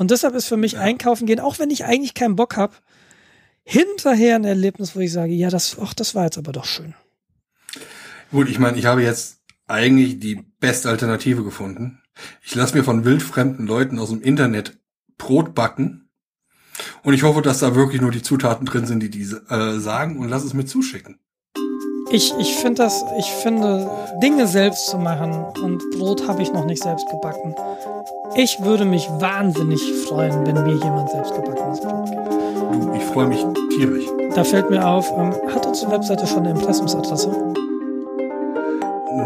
Und 0.00 0.10
deshalb 0.10 0.34
ist 0.34 0.46
für 0.46 0.56
mich 0.56 0.72
ja. 0.72 0.80
einkaufen 0.80 1.26
gehen, 1.26 1.40
auch 1.40 1.58
wenn 1.58 1.68
ich 1.68 1.84
eigentlich 1.84 2.14
keinen 2.14 2.34
Bock 2.34 2.56
habe, 2.56 2.72
hinterher 3.64 4.34
ein 4.34 4.44
Erlebnis, 4.44 4.96
wo 4.96 5.00
ich 5.00 5.12
sage, 5.12 5.34
ja, 5.34 5.50
das, 5.50 5.76
ach, 5.78 5.92
das 5.92 6.14
war 6.14 6.24
jetzt 6.24 6.38
aber 6.38 6.52
doch 6.52 6.64
schön. 6.64 6.94
Gut, 8.30 8.48
ich 8.48 8.58
meine, 8.58 8.78
ich 8.78 8.86
habe 8.86 9.02
jetzt 9.02 9.42
eigentlich 9.66 10.18
die 10.18 10.36
beste 10.58 10.88
Alternative 10.88 11.44
gefunden. 11.44 12.00
Ich 12.40 12.54
lasse 12.54 12.78
mir 12.78 12.82
von 12.82 13.04
wildfremden 13.04 13.66
Leuten 13.66 13.98
aus 13.98 14.08
dem 14.08 14.22
Internet 14.22 14.78
Brot 15.18 15.54
backen. 15.54 16.08
Und 17.02 17.12
ich 17.12 17.22
hoffe, 17.22 17.42
dass 17.42 17.58
da 17.58 17.74
wirklich 17.74 18.00
nur 18.00 18.10
die 18.10 18.22
Zutaten 18.22 18.64
drin 18.64 18.86
sind, 18.86 19.00
die 19.00 19.10
die 19.10 19.24
äh, 19.50 19.78
sagen 19.80 20.18
und 20.18 20.30
lass 20.30 20.44
es 20.44 20.54
mir 20.54 20.64
zuschicken. 20.64 21.18
Ich, 22.12 22.34
ich 22.38 22.56
finde 22.56 22.82
das, 22.82 23.04
ich 23.18 23.30
finde, 23.30 23.88
Dinge 24.20 24.48
selbst 24.48 24.86
zu 24.88 24.98
machen 24.98 25.32
und 25.62 25.80
Brot 25.92 26.26
habe 26.26 26.42
ich 26.42 26.52
noch 26.52 26.64
nicht 26.64 26.82
selbst 26.82 27.08
gebacken. 27.08 27.54
Ich 28.34 28.60
würde 28.64 28.84
mich 28.84 29.08
wahnsinnig 29.20 29.80
freuen, 30.08 30.44
wenn 30.44 30.54
mir 30.54 30.74
jemand 30.74 31.10
selbst 31.10 31.32
gebackenes 31.34 31.80
Brot 31.80 32.10
gibt. 32.10 32.84
Du, 32.84 32.92
ich 32.94 33.04
freue 33.04 33.28
mich 33.28 33.46
tierisch. 33.76 34.06
Da 34.34 34.42
fällt 34.42 34.70
mir 34.70 34.84
auf, 34.84 35.08
ähm, 35.16 35.32
hat 35.54 35.64
unsere 35.64 35.92
Webseite 35.92 36.26
schon 36.26 36.40
eine 36.40 36.50
Impressumsadresse? 36.50 37.30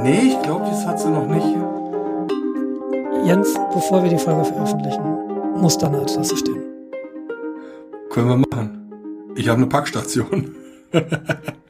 Nee, 0.02 0.32
ich 0.32 0.42
glaube, 0.42 0.66
das 0.66 0.84
hat 0.86 1.00
sie 1.00 1.08
noch 1.08 1.26
nicht. 1.26 1.56
Jens, 3.24 3.54
bevor 3.72 4.02
wir 4.02 4.10
die 4.10 4.18
Folge 4.18 4.44
veröffentlichen, 4.44 5.02
muss 5.56 5.78
da 5.78 5.86
eine 5.86 6.02
Adresse 6.02 6.36
stehen. 6.36 6.62
Können 8.10 8.28
wir 8.28 8.36
machen. 8.36 9.32
Ich 9.36 9.48
habe 9.48 9.56
eine 9.56 9.68
Packstation. 9.68 10.54